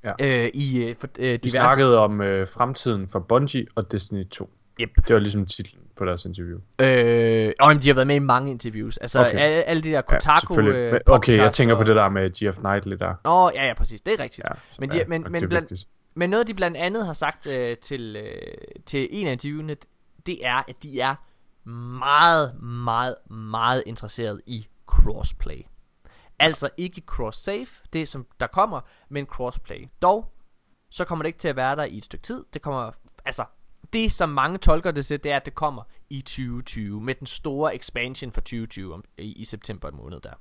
Ja. 0.04 0.10
Øh, 0.20 0.50
I 0.54 0.84
øh, 0.84 0.96
for, 0.96 1.08
øh, 1.18 1.26
diverse... 1.26 1.50
snakkede 1.50 1.98
om 1.98 2.20
øh, 2.20 2.48
fremtiden 2.48 3.08
for 3.08 3.18
Bungie 3.18 3.66
og 3.74 3.92
Destiny 3.92 4.28
2. 4.28 4.50
Yep. 4.82 4.90
Det 5.08 5.14
var 5.14 5.20
ligesom 5.20 5.46
titlen 5.46 5.82
på 5.96 6.04
deres 6.04 6.24
interview. 6.24 6.58
Øh, 6.78 7.52
og 7.60 7.68
jamen, 7.68 7.82
de 7.82 7.86
har 7.88 7.94
været 7.94 8.06
med 8.06 8.16
i 8.16 8.18
mange 8.18 8.50
interviews. 8.50 8.96
Altså 8.96 9.20
Okay. 9.20 9.30
alle, 9.38 9.62
alle 9.62 9.82
de 9.82 9.88
der 9.88 9.94
Ja, 9.94 10.00
Kotaku 10.02 10.54
selvfølgelig. 10.54 10.92
øh, 10.92 11.00
okay, 11.06 11.36
jeg 11.36 11.52
tænker 11.52 11.76
på 11.76 11.84
det 11.84 11.96
der 11.96 12.08
med 12.08 12.30
Geoff 12.30 12.58
Knightley 12.58 12.96
der. 12.96 13.14
Åh, 13.24 13.50
ja, 13.54 13.66
ja, 13.66 13.74
præcis. 13.74 14.00
Det 14.00 14.14
er 14.14 14.22
rigtigt. 14.22 14.46
Ja, 14.48 14.54
men, 14.78 14.90
de, 14.90 15.00
er- 15.00 15.06
men, 15.08 15.22
men, 15.30 15.48
blandt, 15.48 15.70
vigtigt. 15.70 15.88
men 16.14 16.30
noget, 16.30 16.46
de 16.46 16.54
blandt 16.54 16.76
andet 16.76 17.06
har 17.06 17.12
sagt 17.12 17.46
øh, 17.46 17.76
til, 17.76 18.16
øh, 18.16 18.36
til 18.86 19.08
en 19.10 19.26
af 19.26 19.32
interviewene, 19.32 19.76
det 20.26 20.46
er, 20.46 20.62
at 20.68 20.82
de 20.82 21.00
er 21.00 21.14
meget, 21.98 22.62
meget, 22.62 23.14
meget 23.30 23.82
interesseret 23.86 24.40
i 24.46 24.66
crossplay. 24.86 25.62
Altså 26.38 26.68
ikke 26.76 27.02
cross-save, 27.12 27.82
det 27.92 28.08
som 28.08 28.26
der 28.40 28.46
kommer, 28.46 28.80
men 29.08 29.26
crossplay. 29.26 29.88
Dog, 30.02 30.32
så 30.90 31.04
kommer 31.04 31.22
det 31.22 31.26
ikke 31.28 31.38
til 31.38 31.48
at 31.48 31.56
være 31.56 31.76
der 31.76 31.84
i 31.84 31.98
et 31.98 32.04
stykke 32.04 32.22
tid. 32.22 32.44
Det 32.54 32.62
kommer, 32.62 32.90
altså, 33.24 33.44
det 33.92 34.12
som 34.12 34.28
mange 34.28 34.58
tolker 34.58 34.90
det 34.90 35.06
til, 35.06 35.24
det 35.24 35.32
er, 35.32 35.36
at 35.36 35.44
det 35.44 35.54
kommer 35.54 35.82
i 36.10 36.20
2020, 36.20 37.00
med 37.00 37.14
den 37.14 37.26
store 37.26 37.74
expansion 37.74 38.32
for 38.32 38.40
2020 38.40 38.94
om, 38.94 39.04
i, 39.18 39.32
i 39.32 39.44
september 39.44 39.90
måned 39.90 40.20
der. 40.20 40.32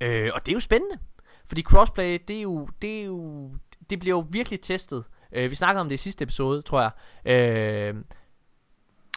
Øh, 0.00 0.30
og 0.34 0.46
det 0.46 0.52
er 0.52 0.56
jo 0.56 0.60
spændende. 0.60 0.98
Fordi 1.46 1.62
crossplay, 1.62 2.18
det 2.28 2.38
er 2.38 2.42
jo, 2.42 2.68
det 2.82 3.00
er 3.00 3.04
jo, 3.04 3.50
det 3.90 3.98
bliver 3.98 4.16
jo 4.16 4.26
virkelig 4.30 4.60
testet. 4.60 5.04
Øh, 5.32 5.50
vi 5.50 5.54
snakkede 5.54 5.80
om 5.80 5.88
det 5.88 5.94
i 5.94 5.96
sidste 5.96 6.22
episode, 6.22 6.62
tror 6.62 6.80
jeg. 6.80 6.90
Øh, 7.32 7.94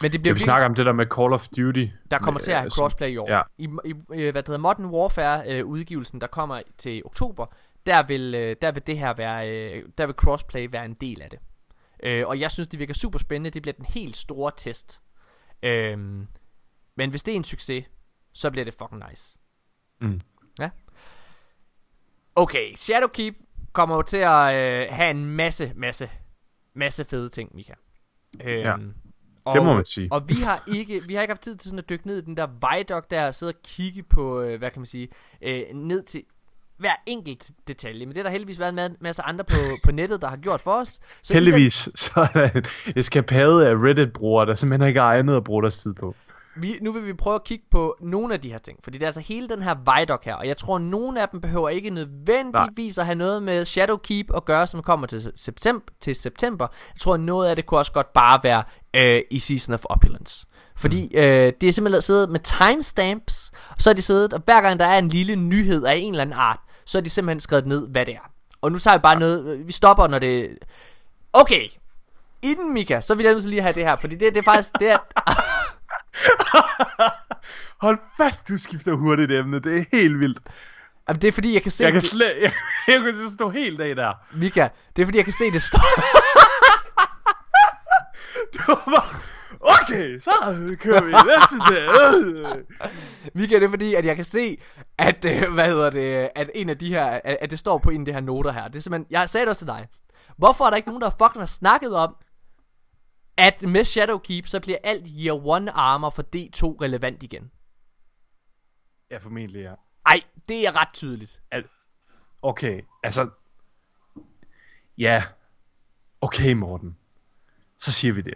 men 0.02 0.12
det 0.12 0.20
bliver 0.20 0.20
Ja, 0.20 0.20
vi 0.20 0.28
virkelig, 0.28 0.40
snakker 0.42 0.66
om 0.68 0.74
det 0.74 0.86
der 0.86 0.92
med 0.92 1.06
Call 1.06 1.32
of 1.32 1.48
Duty. 1.48 1.86
der 2.10 2.18
kommer 2.18 2.40
til 2.40 2.50
at 2.50 2.56
have 2.56 2.64
Altså, 2.64 2.76
crossplay 2.80 3.10
i 3.10 3.16
år. 3.16 3.30
ja. 3.30 3.42
I, 3.58 3.68
i 3.84 3.90
øh, 3.90 4.32
hvad 4.32 4.42
det 4.42 4.48
hedder, 4.48 4.58
Modern 4.58 4.86
Warfare 4.86 5.42
øh, 5.58 5.66
udgivelsen, 5.66 6.20
der 6.20 6.26
kommer 6.26 6.62
til 6.78 7.02
oktober, 7.04 7.46
der 7.86 8.02
vil, 8.06 8.34
øh, 8.34 8.56
der 8.62 8.72
vil 8.72 8.86
det 8.86 8.98
her 8.98 9.14
være, 9.14 9.50
øh, 9.50 9.84
der 9.98 10.06
vil 10.06 10.14
crossplay 10.14 10.68
være 10.70 10.84
en 10.84 10.94
del 10.94 11.22
af 11.22 11.30
det. 11.30 11.38
Øh, 12.04 12.28
og 12.28 12.40
jeg 12.40 12.50
synes, 12.50 12.68
det 12.68 12.78
virker 12.78 12.94
super 12.94 13.18
spændende. 13.18 13.50
Det 13.50 13.62
bliver 13.62 13.72
den 13.72 13.84
helt 13.84 14.16
store 14.16 14.52
test. 14.56 15.02
Øh, 15.62 15.98
men 16.96 17.10
hvis 17.10 17.22
det 17.22 17.32
er 17.32 17.36
en 17.36 17.44
succes, 17.44 17.84
så 18.32 18.50
bliver 18.50 18.64
det 18.64 18.74
fucking 18.74 19.02
nice. 19.10 19.38
Mm. 20.00 20.20
Ja. 20.58 20.70
Okay, 22.36 22.74
Shadowkeep 22.74 23.34
kommer 23.72 23.96
jo 23.96 24.02
til 24.02 24.16
at 24.16 24.54
øh, 24.54 24.86
have 24.90 25.10
en 25.10 25.24
masse, 25.24 25.72
masse, 25.76 26.10
masse 26.74 27.04
fede 27.04 27.28
ting, 27.28 27.54
Mika. 27.54 27.74
Øhm, 28.44 28.60
Ja, 28.60 28.76
og, 29.46 29.54
det 29.54 29.64
må 29.64 29.74
man 29.74 29.84
sige. 29.84 30.08
Og 30.12 30.28
vi 30.28 30.34
har 30.34 30.64
ikke, 30.74 31.02
vi 31.06 31.14
har 31.14 31.22
ikke 31.22 31.32
haft 31.32 31.42
tid 31.42 31.56
til 31.56 31.70
sådan 31.70 31.78
at 31.78 31.88
dykke 31.88 32.06
ned 32.06 32.18
i 32.18 32.24
den 32.24 32.36
der 32.36 32.46
viaduct 32.46 33.10
der 33.10 33.26
og 33.26 33.34
sidde 33.34 33.50
og 33.50 33.62
kigge 33.64 34.02
på, 34.02 34.40
øh, 34.40 34.58
hvad 34.58 34.70
kan 34.70 34.80
man 34.80 34.86
sige, 34.86 35.08
øh, 35.42 35.62
ned 35.74 36.02
til 36.02 36.24
hver 36.78 36.92
enkelt 37.06 37.50
detalje. 37.68 38.06
Men 38.06 38.08
det 38.08 38.16
har 38.16 38.22
der 38.22 38.30
heldigvis 38.30 38.58
været 38.58 38.72
en 38.72 38.78
ma- 38.78 38.96
masse 39.00 39.22
andre 39.22 39.44
på, 39.44 39.56
på 39.84 39.92
nettet, 39.92 40.22
der 40.22 40.28
har 40.28 40.36
gjort 40.36 40.60
for 40.60 40.72
os. 40.72 41.00
Så 41.22 41.34
Heldigvis, 41.34 41.88
så 41.94 42.10
er 42.16 42.26
der 42.26 42.50
en 42.50 42.64
eskapade 42.96 43.68
af 43.68 43.74
Reddit-brugere, 43.74 44.46
der 44.46 44.54
simpelthen 44.54 44.88
ikke 44.88 45.00
har 45.00 45.14
andet 45.14 45.36
at 45.36 45.44
bruge 45.44 45.62
deres 45.62 45.78
tid 45.78 45.94
på. 45.94 46.14
vi, 46.56 46.78
nu 46.82 46.92
vil 46.92 47.06
vi 47.06 47.12
prøve 47.12 47.34
at 47.34 47.44
kigge 47.44 47.64
på 47.70 47.96
nogle 48.00 48.34
af 48.34 48.40
de 48.40 48.50
her 48.50 48.58
ting. 48.58 48.78
Fordi 48.84 48.98
det 48.98 49.02
er 49.02 49.08
altså 49.08 49.20
hele 49.20 49.48
den 49.48 49.62
her 49.62 49.74
Vidoc 49.74 50.20
her. 50.24 50.34
Og 50.34 50.46
jeg 50.48 50.56
tror, 50.56 50.76
at 50.76 50.82
nogle 50.82 51.22
af 51.22 51.28
dem 51.28 51.40
behøver 51.40 51.68
ikke 51.68 51.90
nødvendigvis 51.90 52.98
at 52.98 53.06
have 53.06 53.14
noget 53.14 53.42
med 53.42 53.64
Shadowkeep 53.64 54.26
at 54.36 54.44
gøre, 54.44 54.66
som 54.66 54.82
kommer 54.82 55.06
til 55.06 55.32
september. 55.34 55.92
Til 56.00 56.14
september. 56.14 56.66
Jeg 56.94 57.00
tror, 57.00 57.14
at 57.14 57.20
noget 57.20 57.48
af 57.48 57.56
det 57.56 57.66
kunne 57.66 57.80
også 57.80 57.92
godt 57.92 58.12
bare 58.12 58.40
være 58.42 58.62
øh, 58.96 59.22
i 59.30 59.38
Season 59.38 59.74
of 59.74 59.84
Opulence. 59.84 60.46
Fordi 60.76 61.08
mm. 61.14 61.18
øh, 61.18 61.52
det 61.60 61.68
er 61.68 61.72
simpelthen 61.72 62.02
siddet 62.02 62.30
med 62.30 62.40
timestamps, 62.40 63.52
og 63.70 63.76
så 63.82 63.90
er 63.90 63.94
de 63.94 64.02
siddet, 64.02 64.32
og 64.32 64.42
hver 64.44 64.60
gang 64.60 64.78
der 64.78 64.86
er 64.86 64.98
en 64.98 65.08
lille 65.08 65.36
nyhed 65.36 65.84
af 65.84 65.94
en 65.96 66.12
eller 66.12 66.22
anden 66.22 66.36
art, 66.38 66.58
så 66.84 66.98
er 66.98 67.02
de 67.02 67.10
simpelthen 67.10 67.40
skrevet 67.40 67.66
ned, 67.66 67.88
hvad 67.88 68.06
det 68.06 68.14
er. 68.14 68.30
Og 68.60 68.72
nu 68.72 68.78
tager 68.78 68.96
vi 68.98 69.02
bare 69.02 69.18
noget, 69.18 69.66
vi 69.66 69.72
stopper, 69.72 70.06
når 70.06 70.18
det... 70.18 70.58
Okay, 71.32 71.68
inden 72.42 72.72
Mika, 72.74 73.00
så 73.00 73.14
vil 73.14 73.26
jeg 73.26 73.36
lige 73.36 73.62
have 73.62 73.74
det 73.74 73.84
her, 73.84 73.96
fordi 74.00 74.14
det, 74.14 74.34
det 74.34 74.36
er 74.36 74.42
faktisk, 74.42 74.70
det 74.80 74.90
er, 74.90 74.98
Hold 77.84 77.98
fast, 78.16 78.48
du 78.48 78.58
skifter 78.58 78.94
hurtigt 78.94 79.32
emne. 79.32 79.58
Det 79.60 79.78
er 79.78 79.84
helt 79.92 80.20
vildt. 80.20 80.38
Jamen, 81.08 81.22
det 81.22 81.28
er 81.28 81.32
fordi, 81.32 81.54
jeg 81.54 81.62
kan 81.62 81.72
se... 81.72 81.84
Jeg 81.84 81.92
kan 81.92 82.00
det- 82.00 82.10
slet... 82.10 82.32
Jeg, 82.42 82.52
jeg 82.94 83.02
kan 83.02 83.14
så 83.14 83.32
stå 83.34 83.48
helt 83.50 83.80
af 83.80 83.96
der. 83.96 84.12
Mika, 84.36 84.68
det 84.96 85.02
er 85.02 85.06
fordi, 85.06 85.18
jeg 85.18 85.24
kan 85.24 85.32
se, 85.32 85.50
det 85.50 85.62
står... 85.62 85.80
Det 88.52 88.60
var. 88.68 89.20
Okay, 89.66 90.18
så 90.18 90.30
kører 90.80 91.04
vi 91.04 91.12
næste 91.12 91.56
til. 91.70 92.66
Mika, 93.34 93.54
det 93.54 93.62
er 93.66 93.70
fordi, 93.70 93.94
at 93.94 94.04
jeg 94.04 94.16
kan 94.16 94.24
se, 94.24 94.58
at, 94.98 95.24
øh, 95.24 95.52
hvad 95.54 95.66
hedder 95.66 95.90
det, 95.90 96.30
at 96.34 96.50
en 96.54 96.68
af 96.68 96.78
de 96.78 96.88
her, 96.88 97.04
at, 97.06 97.38
at 97.40 97.50
det 97.50 97.58
står 97.58 97.78
på 97.78 97.90
en 97.90 98.00
af 98.00 98.04
de 98.04 98.12
her 98.12 98.20
noter 98.20 98.52
her. 98.52 98.68
Det 98.68 98.76
er 98.76 98.80
simpelthen, 98.80 99.06
jeg 99.10 99.28
sagde 99.30 99.44
det 99.44 99.48
også 99.50 99.60
til 99.60 99.66
dig. 99.66 99.88
Hvorfor 100.36 100.64
er 100.64 100.70
der 100.70 100.76
ikke 100.76 100.88
nogen, 100.88 101.02
der 101.02 101.10
fucking 101.10 101.40
har 101.40 101.46
snakket 101.46 101.94
om, 101.96 102.16
at 103.36 103.62
med 103.62 103.84
Shadowkeep, 103.84 104.46
så 104.46 104.60
bliver 104.60 104.78
alt 104.84 105.06
Year 105.24 105.46
One 105.46 105.70
armor 105.72 106.10
for 106.10 106.22
D2 106.22 106.80
relevant 106.82 107.22
igen? 107.22 107.50
Ja, 109.10 109.18
formentlig, 109.18 109.62
ja. 109.62 109.74
Ej, 110.06 110.20
det 110.48 110.66
er 110.66 110.80
ret 110.80 110.88
tydeligt. 110.92 111.40
Al- 111.50 111.68
Okay, 112.42 112.80
altså... 113.02 113.28
Ja. 114.98 115.24
Okay, 116.20 116.52
Morten. 116.52 116.96
Så 117.78 117.92
siger 117.92 118.14
vi 118.14 118.20
det. 118.20 118.34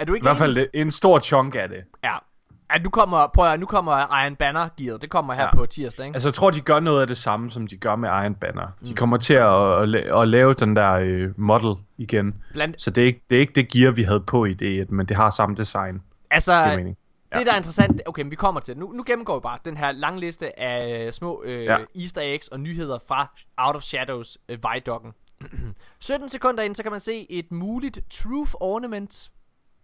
Er 0.00 0.04
du 0.04 0.12
I 0.12 0.16
ikke 0.16 0.24
hvert 0.24 0.36
fald 0.36 0.56
enig? 0.56 0.68
en 0.74 0.90
stor 0.90 1.20
chunk 1.20 1.54
af 1.54 1.68
det. 1.68 1.78
Ja. 2.04 2.16
At 2.70 2.82
nu 2.82 2.90
kommer, 2.90 3.26
prøv 3.34 3.52
at, 3.52 3.60
nu 3.60 3.66
kommer 3.66 4.22
Iron 4.24 4.36
Banner 4.36 4.68
gearet. 4.78 5.02
Det 5.02 5.10
kommer 5.10 5.34
her 5.34 5.42
Ja. 5.42 5.54
på 5.56 5.66
tirsdag, 5.66 6.06
ikke? 6.06 6.14
Altså, 6.16 6.28
jeg 6.28 6.34
tror, 6.34 6.50
de 6.50 6.60
gør 6.60 6.80
noget 6.80 7.00
af 7.00 7.06
det 7.06 7.16
samme, 7.16 7.50
som 7.50 7.66
de 7.66 7.76
gør 7.76 7.96
med 7.96 8.08
Iron 8.08 8.34
Banner. 8.34 8.68
De 8.86 8.94
kommer 8.94 9.16
til 9.16 9.34
at, 9.34 9.82
at, 9.82 9.88
la- 9.88 10.20
at 10.22 10.28
lave 10.28 10.54
den 10.54 10.76
der 10.76 10.92
øh, 10.92 11.40
model 11.40 11.74
igen. 11.98 12.34
Blandt, 12.52 12.82
Så 12.82 12.90
det 12.90 13.02
er, 13.02 13.06
ikke, 13.06 13.22
det 13.30 13.36
er 13.36 13.40
ikke 13.40 13.52
det 13.52 13.68
gear, 13.72 13.92
vi 13.92 14.02
havde 14.02 14.20
på 14.20 14.44
i 14.44 14.54
det, 14.54 14.90
men 14.90 15.06
det 15.06 15.16
har 15.16 15.30
samme 15.30 15.56
design. 15.56 16.02
altså, 16.30 16.64
Det 16.68 16.76
mening. 16.78 16.96
Det, 17.34 17.46
der 17.46 17.52
er 17.52 17.56
interessant, 17.56 18.02
okay, 18.06 18.22
men 18.22 18.30
vi 18.30 18.36
kommer 18.36 18.60
til 18.60 18.74
det. 18.74 18.80
Nu, 18.80 18.92
nu 18.92 19.02
gennemgår 19.06 19.38
vi 19.38 19.42
bare 19.42 19.58
den 19.64 19.76
her 19.76 19.92
lange 19.92 20.20
liste 20.20 20.60
af 20.60 21.06
øh, 21.06 21.12
små 21.12 21.42
øh, 21.44 21.64
ja. 21.64 21.78
Ja. 21.78 21.84
easter 22.00 22.20
eggs 22.24 22.48
og 22.48 22.60
nyheder 22.60 22.98
fra 23.08 23.30
Out 23.58 23.76
of 23.76 23.82
Shadows 23.82 24.38
øh, 24.48 24.58
Vidocken. 24.74 25.12
17 26.00 26.28
sekunder 26.36 26.62
inden, 26.62 26.74
så 26.74 26.82
kan 26.82 26.92
man 26.92 27.00
se 27.00 27.26
et 27.32 27.52
muligt 27.52 28.00
Truth 28.10 28.52
Ornament. 28.60 29.30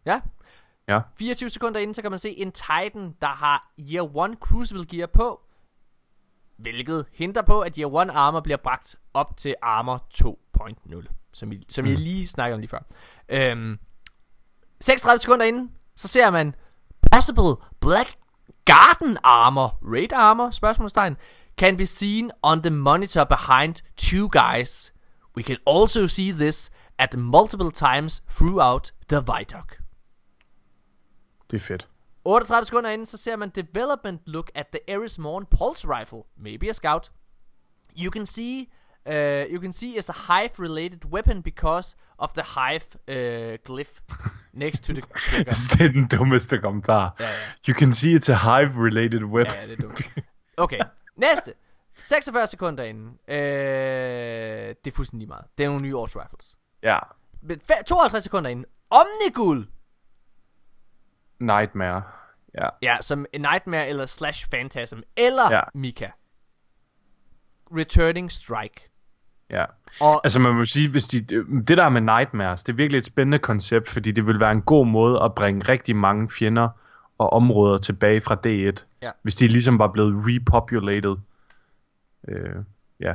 Ja. 0.06 0.20
Ja. 0.88 1.00
24 1.18 1.50
sekunder 1.50 1.80
inden, 1.80 1.94
så 1.94 2.02
kan 2.02 2.10
man 2.10 2.18
se 2.18 2.38
en 2.38 2.52
Titan, 2.52 3.16
der 3.20 3.26
har 3.26 3.72
Year 3.92 4.28
1 4.30 4.38
Crucible 4.40 4.86
Gear 4.86 5.06
på. 5.06 5.40
Hvilket 6.56 7.06
hinter 7.12 7.42
på, 7.42 7.60
at 7.60 7.76
Year 7.76 8.02
1 8.02 8.10
Armor 8.10 8.40
bliver 8.40 8.56
bragt 8.56 8.96
op 9.14 9.36
til 9.36 9.54
Armor 9.62 10.04
2.0. 10.14 11.06
Som, 11.32 11.52
I, 11.52 11.62
som 11.68 11.84
mm. 11.84 11.90
jeg 11.90 11.98
lige 11.98 12.26
snakkede 12.26 12.54
om 12.54 12.60
lige 12.60 12.68
før. 12.68 12.86
Øhm, 13.28 13.78
36 14.80 15.18
sekunder 15.18 15.46
inden, 15.46 15.72
så 15.96 16.08
ser 16.08 16.30
man 16.30 16.54
Possible 17.12 17.66
Black 17.80 18.16
Garden 18.64 19.18
Armor, 19.24 19.78
Raid 19.82 20.12
Armor, 20.12 20.50
spørgsmålstegn, 20.50 21.16
can 21.56 21.76
be 21.76 21.86
seen 21.86 22.30
on 22.42 22.62
the 22.62 22.70
monitor 22.70 23.24
behind 23.24 23.74
two 23.96 24.28
guys. 24.28 24.92
We 25.36 25.42
can 25.42 25.56
also 25.66 26.06
see 26.06 26.32
this 26.32 26.70
at 26.98 27.16
multiple 27.16 27.70
times 27.70 28.22
throughout 28.30 28.92
the 29.08 29.20
Vidoc. 29.20 29.85
Det 31.50 31.56
er 31.56 31.60
fedt. 31.60 31.88
38 32.24 32.64
sekunder 32.66 32.90
inden, 32.90 33.06
så 33.06 33.16
ser 33.16 33.36
man 33.36 33.48
development 33.50 34.22
look 34.26 34.50
at 34.54 34.66
the 34.66 34.80
Eris 34.90 35.18
Morn 35.18 35.46
Pulse 35.46 35.88
Rifle, 35.88 36.18
maybe 36.36 36.68
a 36.68 36.72
scout. 36.72 37.12
You 37.96 38.10
can 38.10 38.26
see, 38.26 38.68
uh, 39.06 39.14
you 39.52 39.60
can 39.62 39.72
see 39.72 39.98
it's 39.98 40.08
a 40.10 40.40
hive 40.40 40.50
related 40.58 41.04
weapon 41.04 41.42
because 41.42 41.96
of 42.18 42.30
the 42.32 42.42
hive 42.42 42.84
uh, 43.08 43.58
glyph. 43.64 44.00
Next 44.52 44.82
to 44.84 44.92
the 44.92 45.00
trigger. 45.30 45.52
det 45.78 45.80
er 45.86 45.92
den 45.92 46.08
dummeste 46.08 46.58
kommentar. 46.58 47.16
Ja, 47.20 47.24
ja. 47.28 47.32
You 47.68 47.74
can 47.78 47.92
see 47.92 48.16
it's 48.16 48.32
a 48.32 48.34
hive-related 48.34 49.24
weapon. 49.24 49.54
Ja, 49.54 49.66
det 49.66 49.72
er 49.72 49.82
dumt. 49.82 50.00
Okay, 50.56 50.80
næste. 51.16 51.52
46 51.98 52.46
sekunder 52.46 52.84
inden. 52.84 53.18
Øh, 53.28 53.36
det 54.84 54.86
er 54.86 54.94
fuldstændig 54.94 55.18
lige 55.18 55.28
meget. 55.28 55.44
Det 55.58 55.64
er 55.64 55.68
nogle 55.68 55.82
nye 55.82 55.94
Auto 55.94 56.20
Rifles. 56.20 56.56
ja. 56.82 56.98
Men 57.42 57.60
fe- 57.72 57.82
52 57.82 58.22
sekunder 58.24 58.50
inden. 58.50 58.66
Omnigul! 58.90 59.68
Nightmare. 61.38 62.02
Ja. 62.54 62.68
Ja, 62.82 62.96
som 63.00 63.26
Nightmare 63.38 63.88
eller 63.88 64.06
Slash 64.06 64.46
Phantasm. 64.50 64.98
Eller 65.16 65.52
Ja. 65.52 65.60
Mika. 65.74 66.08
Returning 67.76 68.30
Strike. 68.30 68.90
Ja. 69.50 69.64
Og 70.00 70.20
Altså 70.24 70.40
man 70.40 70.54
må 70.54 70.64
sige, 70.64 70.90
hvis 70.90 71.04
de, 71.04 71.20
det 71.68 71.78
der 71.78 71.88
med 71.88 72.00
Nightmares, 72.00 72.64
det 72.64 72.72
er 72.72 72.76
virkelig 72.76 72.98
et 72.98 73.04
spændende 73.04 73.38
koncept, 73.38 73.88
fordi 73.88 74.12
det 74.12 74.26
vil 74.26 74.40
være 74.40 74.52
en 74.52 74.62
god 74.62 74.86
måde 74.86 75.22
at 75.22 75.34
bringe 75.34 75.68
rigtig 75.68 75.96
mange 75.96 76.30
fjender 76.30 76.68
og 77.18 77.32
områder 77.32 77.78
tilbage 77.78 78.20
fra 78.20 78.34
D1. 78.46 78.84
Ja. 79.02 79.10
Hvis 79.22 79.34
de 79.36 79.48
ligesom 79.48 79.78
var 79.78 79.88
blevet 79.88 80.14
repopulated. 80.16 81.16
Øh, 82.28 82.56
ja. 83.00 83.14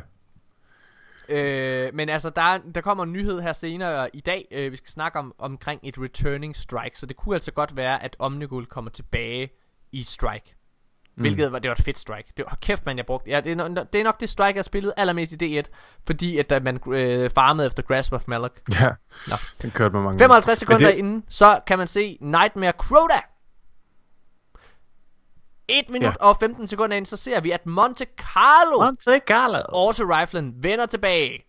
Øh, 1.32 1.89
men 1.93 2.09
altså, 2.09 2.29
der, 2.29 2.41
er, 2.41 2.59
der 2.75 2.82
kommer 2.82 3.03
en 3.03 3.11
nyhed 3.13 3.41
her 3.41 3.53
senere 3.53 4.15
i 4.15 4.21
dag. 4.21 4.47
Øh, 4.51 4.71
vi 4.71 4.77
skal 4.77 4.89
snakke 4.89 5.19
om 5.19 5.34
omkring 5.38 5.79
et 5.84 5.95
returning 5.97 6.55
strike. 6.55 6.99
Så 6.99 7.05
det 7.05 7.15
kunne 7.15 7.36
altså 7.36 7.51
godt 7.51 7.77
være, 7.77 8.03
at 8.03 8.15
Omnigul 8.19 8.65
kommer 8.65 8.91
tilbage 8.91 9.49
i 9.91 10.03
strike. 10.03 10.55
Mm. 11.17 11.21
Hvilket 11.21 11.51
var, 11.51 11.59
det 11.59 11.69
var 11.69 11.75
et 11.75 11.84
fedt 11.86 11.97
strike. 11.99 12.34
Det 12.38 12.45
var 12.45 12.57
kæft, 12.61 12.86
man 12.86 12.97
jeg 12.97 13.05
brugte. 13.05 13.29
Ja, 13.29 13.39
det, 13.41 13.59
er, 13.59 13.67
det 13.67 13.99
er 13.99 14.03
nok 14.03 14.19
det 14.19 14.29
strike, 14.29 14.47
jeg 14.55 14.59
har 14.59 14.63
spillet 14.63 14.93
allermest 14.97 15.32
i 15.32 15.59
D1. 15.59 15.63
Fordi 16.07 16.38
at 16.38 16.49
da 16.49 16.59
man 16.59 16.79
øh, 16.88 17.29
farmede 17.29 17.67
efter 17.67 17.84
Grasp 17.84 18.13
of 18.13 18.23
Malak. 18.27 18.51
Ja, 18.82 18.88
Nå. 19.27 19.36
den 19.61 19.71
kørte 19.71 19.93
med 19.93 20.01
mange 20.01 20.19
55 20.19 20.57
sekunder 20.59 20.88
det- 20.88 20.97
inden, 20.97 21.23
så 21.29 21.59
kan 21.67 21.77
man 21.77 21.88
se 21.88 22.17
Nightmare 22.21 22.71
Crota. 22.77 23.19
1 25.68 25.89
minut 25.89 26.05
Ja. 26.22 26.28
og 26.28 26.38
15 26.39 26.68
sekunder 26.68 26.95
inden, 26.97 27.05
så 27.05 27.18
ser 27.18 27.39
vi, 27.39 27.51
at 27.51 27.66
Monte 27.66 28.05
Carlo 28.18 28.86
Monte 28.86 29.22
Carlo. 29.28 29.57
Auto-riflen 29.74 30.53
vender 30.64 30.86
tilbage. 30.86 31.45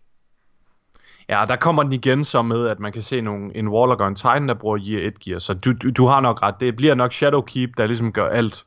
Ja, 1.29 1.45
der 1.47 1.55
kommer 1.55 1.83
den 1.83 1.93
igen 1.93 2.23
så 2.23 2.41
med, 2.41 2.67
at 2.67 2.79
man 2.79 2.91
kan 2.91 3.01
se 3.01 3.21
nogle, 3.21 3.55
en 3.57 3.67
Warlock 3.67 4.01
og 4.01 4.07
en 4.07 4.15
Titan, 4.15 4.47
der 4.47 4.53
bruger 4.53 4.77
Year 4.81 5.07
1 5.07 5.19
gear. 5.19 5.39
Så 5.39 5.53
du, 5.53 5.73
du, 5.73 5.89
du 5.91 6.05
har 6.05 6.19
nok 6.21 6.41
ret. 6.43 6.55
Det 6.59 6.75
bliver 6.75 6.95
nok 6.95 7.13
Shadowkeep, 7.13 7.69
der 7.77 7.85
ligesom 7.85 8.11
gør 8.13 8.29
alt 8.29 8.65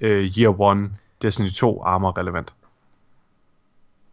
øh, 0.00 0.30
Year 0.38 0.72
1 0.84 0.90
Destiny 1.22 1.50
2 1.50 1.82
armor 1.84 2.18
relevant. 2.18 2.52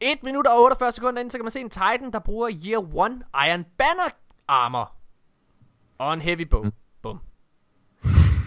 1 0.02 0.24
minut 0.24 0.48
og 0.48 0.62
48 0.64 0.92
sekunder 0.92 1.20
inden, 1.20 1.32
så 1.32 1.38
kan 1.38 1.46
man 1.46 1.52
se 1.52 1.60
en 1.60 1.70
Titan, 1.70 2.12
der 2.14 2.20
bruger 2.20 2.50
Year 2.68 3.06
1 3.06 3.24
Iron 3.50 3.66
Banner 3.78 4.10
armor. 4.48 4.92
Og 5.98 6.14
en 6.14 6.22
Heavy 6.22 6.42
Bow. 6.42 6.64
Mm. 6.64 6.72
Bum. 7.02 7.20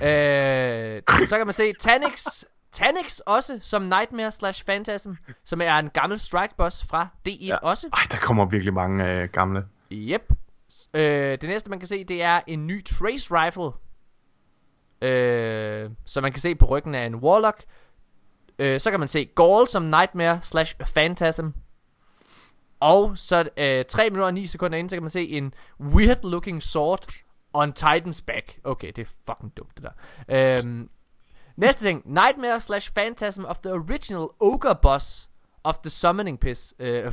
Øh, 0.03 1.27
så 1.27 1.37
kan 1.37 1.47
man 1.47 1.53
se 1.53 1.73
Tanix, 1.73 2.45
Tanix 2.73 3.19
også 3.19 3.59
som 3.61 3.83
Nightmare 3.83 4.31
slash 4.31 4.65
Phantasm, 4.65 5.13
som 5.45 5.61
er 5.61 5.75
en 5.75 5.91
gammel 5.91 6.19
strike 6.19 6.55
boss 6.57 6.85
fra 6.85 7.09
D1 7.29 7.47
ja. 7.47 7.57
også. 7.57 7.89
Ej, 7.93 8.03
der 8.11 8.17
kommer 8.17 8.45
virkelig 8.45 8.75
mange 8.75 9.09
øh, 9.09 9.29
gamle. 9.29 9.65
Yep. 9.93 10.33
Øh, 10.95 11.39
det 11.41 11.43
næste 11.43 11.71
man 11.71 11.79
kan 11.79 11.89
se, 11.89 12.05
det 12.05 12.23
er 12.23 12.41
en 12.47 12.67
ny 12.67 12.85
Trace 12.85 13.29
Rifle. 13.31 13.71
Øh, 15.03 15.91
som 16.07 16.23
man 16.23 16.33
kan 16.33 16.41
se 16.41 16.55
på 16.55 16.67
ryggen 16.67 16.95
af 16.95 17.07
en 17.07 17.15
Warlock. 17.15 17.65
Øh, 18.59 18.81
så 18.81 18.91
kan 18.91 19.01
man 19.01 19.09
se 19.09 19.25
Gaul 19.25 19.69
som 19.69 19.83
Nightmare 19.83 20.39
slash 20.43 20.77
Phantasm. 20.95 21.47
Og 22.81 23.19
så 23.19 23.49
øh, 23.57 23.85
3 23.85 24.11
minutter 24.11 24.27
og 24.27 24.35
9 24.35 24.47
sekunder 24.47 24.79
inden, 24.79 24.89
så 24.89 24.97
kan 24.97 25.03
man 25.03 25.11
se 25.11 25.29
en 25.29 25.55
weird 25.81 26.31
looking 26.31 26.63
sword 26.63 27.07
on 27.55 27.73
Titan's 27.79 28.25
back. 28.27 28.59
Okay, 28.65 28.93
det 28.97 28.99
er 28.99 29.11
fucking 29.27 29.57
dumt 29.57 29.71
det 29.77 29.83
der. 30.29 30.59
Øhm, 30.59 30.89
næste 31.57 31.85
ting. 31.85 32.03
Nightmare 32.15 32.61
slash 32.61 32.93
Phantasm 32.93 33.45
of 33.45 33.59
the 33.59 33.73
original 33.73 34.27
Ogre 34.41 34.77
boss 34.83 35.31
of 35.65 35.79
the 35.79 35.91
Summoning 35.91 36.41
Pits. 36.41 36.75
Øh, 36.79 37.13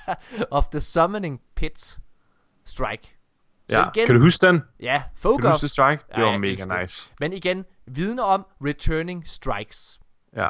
of 0.50 0.68
the 0.68 0.80
Summoning 0.80 1.40
Pits 1.56 1.98
Strike. 2.64 3.14
Så 3.70 3.78
Ja, 3.78 3.88
igen, 3.94 4.06
kan 4.06 4.14
du 4.16 4.20
huske 4.22 4.46
den? 4.46 4.62
ja, 4.80 5.02
Kan 5.02 5.10
Folk 5.16 5.42
du 5.42 5.46
of, 5.46 5.52
huske 5.52 5.62
det 5.62 5.70
strike? 5.70 6.02
Det 6.08 6.18
Ja, 6.18 6.22
var 6.24 6.30
jeg 6.30 6.40
mega 6.40 6.80
nice. 6.82 7.12
men 7.20 7.32
igen, 7.32 7.64
vidner 7.86 8.22
om 8.22 8.46
returning 8.64 9.26
strikes. 9.28 10.00
Ja. 10.36 10.48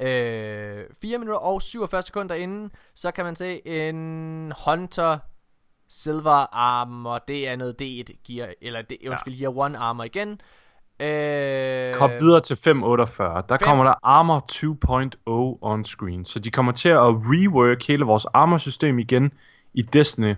Øh, 0.00 0.84
4 1.02 1.18
minutter 1.18 1.38
og 1.38 1.62
47 1.62 2.02
sekunder 2.02 2.34
inden, 2.34 2.70
så 2.94 3.10
kan 3.10 3.24
man 3.24 3.36
se 3.36 3.66
en 3.68 4.52
Hunter 4.66 5.18
Silver 5.88 6.54
Armor. 6.56 7.18
Det 7.28 7.48
er 7.48 7.56
noget 7.56 7.74
D1 7.82 8.32
gear, 8.32 8.48
eller 8.62 8.82
det, 8.82 8.98
undskyld, 9.08 9.40
Year 9.42 9.66
1 9.66 9.76
Armor 9.76 10.04
igen. 10.04 10.40
Øh, 11.00 11.94
Hop 12.00 12.10
videre 12.20 12.40
til 12.40 12.56
548. 12.56 13.42
Der 13.48 13.56
Fem- 13.58 13.64
kommer 13.66 13.84
der 13.84 13.94
Armor 14.02 14.44
2.0 15.54 15.58
on 15.62 15.84
screen. 15.84 16.24
Så 16.26 16.38
de 16.38 16.50
kommer 16.50 16.72
til 16.72 16.88
at 16.88 16.98
rework 17.00 17.82
hele 17.86 18.04
vores 18.04 18.24
armor-system 18.34 18.98
igen 18.98 19.32
i 19.74 19.82
Destiny. 19.82 20.34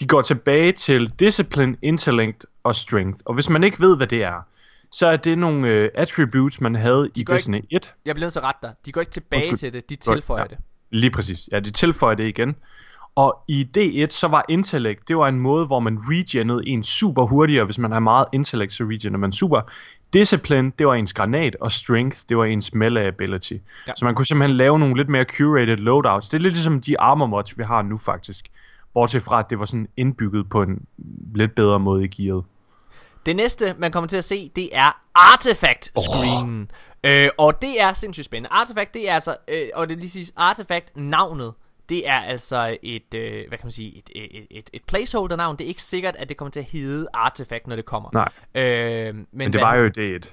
De 0.00 0.06
går 0.06 0.22
tilbage 0.22 0.72
til 0.72 1.12
Discipline, 1.20 1.76
Intellect 1.82 2.46
og 2.64 2.76
Strength. 2.76 3.18
Og 3.24 3.34
hvis 3.34 3.48
man 3.50 3.64
ikke 3.64 3.80
ved, 3.80 3.96
hvad 3.96 4.06
det 4.06 4.22
er, 4.22 4.42
så 4.92 5.06
er 5.06 5.16
det 5.16 5.38
nogle 5.38 5.68
øh, 5.68 5.90
attributes, 5.94 6.60
man 6.60 6.74
havde 6.74 7.10
i 7.14 7.24
går 7.24 7.32
ikke- 7.32 7.32
Destiny 7.32 7.64
1. 7.70 7.92
Jeg 8.04 8.14
bliver 8.14 8.24
nødt 8.24 8.32
til 8.32 8.40
at 8.40 8.44
rette 8.44 8.58
dig. 8.62 8.72
De 8.86 8.92
går 8.92 9.00
ikke 9.00 9.12
tilbage 9.12 9.48
Undskyld. 9.48 9.70
til 9.70 9.72
det, 9.72 9.90
de 9.90 9.96
tilføjer 9.96 10.42
ja. 10.42 10.46
det. 10.48 10.58
Lige 10.90 11.10
præcis. 11.10 11.48
Ja, 11.52 11.60
de 11.60 11.70
tilføjer 11.70 12.14
det 12.14 12.24
igen. 12.26 12.56
Og 13.14 13.44
i 13.48 13.68
D1, 13.78 14.06
så 14.08 14.28
var 14.28 14.44
intellect, 14.48 15.08
det 15.08 15.16
var 15.16 15.28
en 15.28 15.40
måde, 15.40 15.66
hvor 15.66 15.80
man 15.80 15.98
regenede 16.02 16.68
en 16.68 16.82
super 16.82 17.26
hurtigere. 17.26 17.64
Hvis 17.64 17.78
man 17.78 17.92
har 17.92 18.00
meget 18.00 18.26
intellect, 18.32 18.72
så 18.72 18.84
regener 18.84 19.18
man 19.18 19.32
super. 19.32 19.60
Discipline, 20.12 20.72
det 20.78 20.86
var 20.86 20.94
ens 20.94 21.12
granat, 21.12 21.56
og 21.60 21.72
strength, 21.72 22.18
det 22.28 22.36
var 22.36 22.44
ens 22.44 22.74
melee 22.74 23.06
ability. 23.06 23.52
Ja. 23.86 23.92
Så 23.96 24.04
man 24.04 24.14
kunne 24.14 24.26
simpelthen 24.26 24.56
lave 24.56 24.78
nogle 24.78 24.96
lidt 24.96 25.08
mere 25.08 25.24
curated 25.24 25.76
loadouts. 25.76 26.28
Det 26.28 26.36
er 26.38 26.42
lidt 26.42 26.52
ligesom 26.52 26.80
de 26.80 27.00
armor 27.00 27.26
mods, 27.26 27.58
vi 27.58 27.62
har 27.62 27.82
nu 27.82 27.98
faktisk. 27.98 28.48
Bortset 28.94 29.22
fra, 29.22 29.38
at 29.38 29.50
det 29.50 29.58
var 29.58 29.64
sådan 29.64 29.88
indbygget 29.96 30.48
på 30.48 30.62
en 30.62 30.86
lidt 31.34 31.54
bedre 31.54 31.80
måde 31.80 32.04
i 32.04 32.08
gearet. 32.08 32.44
Det 33.26 33.36
næste, 33.36 33.74
man 33.78 33.92
kommer 33.92 34.08
til 34.08 34.16
at 34.16 34.24
se, 34.24 34.50
det 34.56 34.68
er 34.72 35.00
Artifact 35.14 35.92
screenen. 36.00 36.70
Oh. 37.04 37.10
Øh, 37.10 37.30
og 37.38 37.62
det 37.62 37.80
er 37.80 37.92
sindssygt 37.92 38.24
spændende. 38.24 38.48
Artifact, 38.52 38.94
det 38.94 39.08
er 39.08 39.14
altså, 39.14 39.36
øh, 39.48 39.68
og 39.74 39.88
det 39.88 39.98
lige 39.98 40.10
siges, 40.10 40.32
Artifact 40.36 40.96
navnet, 40.96 41.52
det 41.88 42.08
er 42.08 42.20
altså 42.20 42.78
et, 42.82 43.14
øh, 43.14 43.48
hvad 43.48 43.58
kan 43.58 43.66
man 43.66 43.70
sige, 43.72 43.98
et, 43.98 44.10
et, 44.14 44.46
et, 44.50 44.70
et 44.72 44.82
placeholder 44.84 45.36
navn. 45.36 45.56
Det 45.56 45.64
er 45.64 45.68
ikke 45.68 45.82
sikkert, 45.82 46.16
at 46.16 46.28
det 46.28 46.36
kommer 46.36 46.50
til 46.50 46.60
at 46.60 46.66
hedde 46.66 47.06
Artifact, 47.14 47.66
når 47.66 47.76
det 47.76 47.84
kommer. 47.84 48.10
Nej. 48.12 48.62
Øh, 48.64 49.14
men, 49.14 49.26
Men 49.32 49.52
det 49.52 49.60
var 49.60 49.74
jo 49.76 49.84
i 49.96 50.16
D1. 50.16 50.28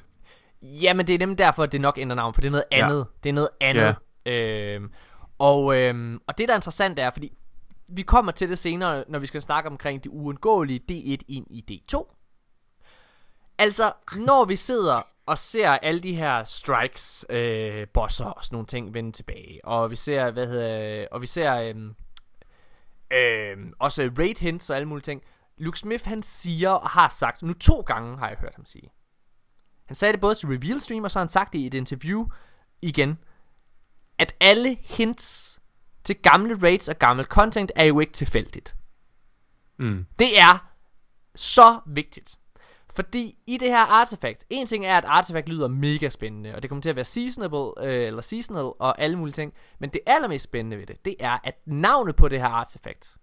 Jamen, 0.61 1.07
det 1.07 1.15
er 1.15 1.19
nemlig 1.19 1.37
derfor, 1.37 1.63
at 1.63 1.71
det 1.71 1.81
nok 1.81 1.97
ændrer 1.97 2.15
navn, 2.15 2.33
for 2.33 2.41
det 2.41 2.47
er 2.47 2.51
noget 2.51 2.65
Ja. 2.71 2.85
andet. 2.85 3.07
Det 3.23 3.29
er 3.29 3.33
noget 3.33 3.49
andet. 3.61 3.95
Ja. 4.25 4.31
Øhm, 4.31 4.91
og, 5.39 5.75
øhm, 5.77 6.19
og 6.27 6.37
det, 6.37 6.47
der 6.47 6.53
er 6.53 6.57
interessant, 6.57 6.99
er, 6.99 7.09
fordi 7.09 7.31
vi 7.87 8.01
kommer 8.01 8.31
til 8.31 8.49
det 8.49 8.57
senere, 8.57 9.03
når 9.07 9.19
vi 9.19 9.27
skal 9.27 9.41
snakke 9.41 9.69
omkring 9.69 10.03
det 10.03 10.09
uundgåelige 10.09 10.79
D1 10.91 11.21
ind 11.27 11.45
i 11.49 11.81
D2. 11.93 12.15
Altså, 13.57 13.91
når 14.15 14.45
vi 14.45 14.55
sidder 14.55 15.01
og 15.29 15.37
ser 15.37 15.69
alle 15.69 15.99
de 15.99 16.15
her 16.15 16.43
strikes, 16.43 17.25
øh, 17.29 17.87
bosser 17.87 18.25
og 18.25 18.43
sådan 18.43 18.55
nogle 18.55 18.67
ting 18.67 18.93
vende 18.93 19.11
tilbage, 19.11 19.65
og 19.65 19.91
vi 19.91 19.95
ser, 19.95 20.31
hvad 20.31 20.47
hedder, 20.47 21.07
og 21.11 21.21
vi 21.21 21.27
ser 21.27 21.55
øhm, 21.55 21.95
øhm, 23.13 23.73
også 23.79 24.11
raid 24.17 24.39
hints 24.39 24.69
og 24.69 24.75
alle 24.75 24.87
mulige 24.87 25.03
ting. 25.03 25.21
Luke 25.57 25.79
Smith, 25.79 26.05
han 26.05 26.23
siger 26.23 26.69
og 26.69 26.89
har 26.89 27.09
sagt, 27.09 27.41
nu 27.41 27.53
to 27.53 27.81
gange 27.81 28.17
har 28.17 28.27
jeg 28.27 28.37
hørt 28.37 28.55
ham 28.55 28.65
sige, 28.65 28.91
han 29.85 29.95
sagde 29.95 30.11
det 30.11 30.21
både 30.21 30.35
til 30.35 30.47
Reveal 30.49 30.79
Stream, 30.79 31.03
og 31.03 31.11
så 31.11 31.19
har 31.19 31.23
han 31.23 31.29
sagt 31.29 31.53
det 31.53 31.59
i 31.59 31.67
et 31.67 31.73
interview 31.73 32.25
igen, 32.81 33.19
at 34.17 34.35
alle 34.39 34.77
hints 34.81 35.59
til 36.03 36.15
gamle 36.15 36.63
raids 36.63 36.89
og 36.89 36.99
gammel 36.99 37.25
content 37.25 37.71
er 37.75 37.83
jo 37.83 37.99
ikke 37.99 38.13
tilfældigt. 38.13 38.75
Mm. 39.77 40.05
Det 40.19 40.39
er 40.39 40.71
så 41.35 41.79
vigtigt. 41.85 42.38
Fordi 42.99 43.37
i 43.47 43.57
det 43.57 43.69
her 43.69 43.79
artefakt, 43.85 44.45
en 44.49 44.67
ting 44.67 44.85
er, 44.85 44.97
at 44.97 45.05
artefakt 45.05 45.49
lyder 45.49 45.67
mega 45.67 46.09
spændende, 46.09 46.55
og 46.55 46.61
det 46.61 46.69
kommer 46.69 46.81
til 46.81 46.89
at 46.89 46.95
være 46.95 47.05
seasonable, 47.05 47.85
øh, 47.87 48.07
eller 48.07 48.21
seasonal, 48.21 48.63
og 48.63 49.01
alle 49.01 49.15
mulige 49.17 49.33
ting. 49.33 49.53
Men 49.79 49.89
det 49.89 50.01
allermest 50.05 50.43
spændende 50.43 50.77
ved 50.77 50.85
det, 50.85 51.05
det 51.05 51.15
er, 51.19 51.37
at 51.43 51.61
navnet 51.65 52.15
på 52.15 52.27
det 52.27 52.39
her 52.39 52.47
artefakt, 52.47 53.17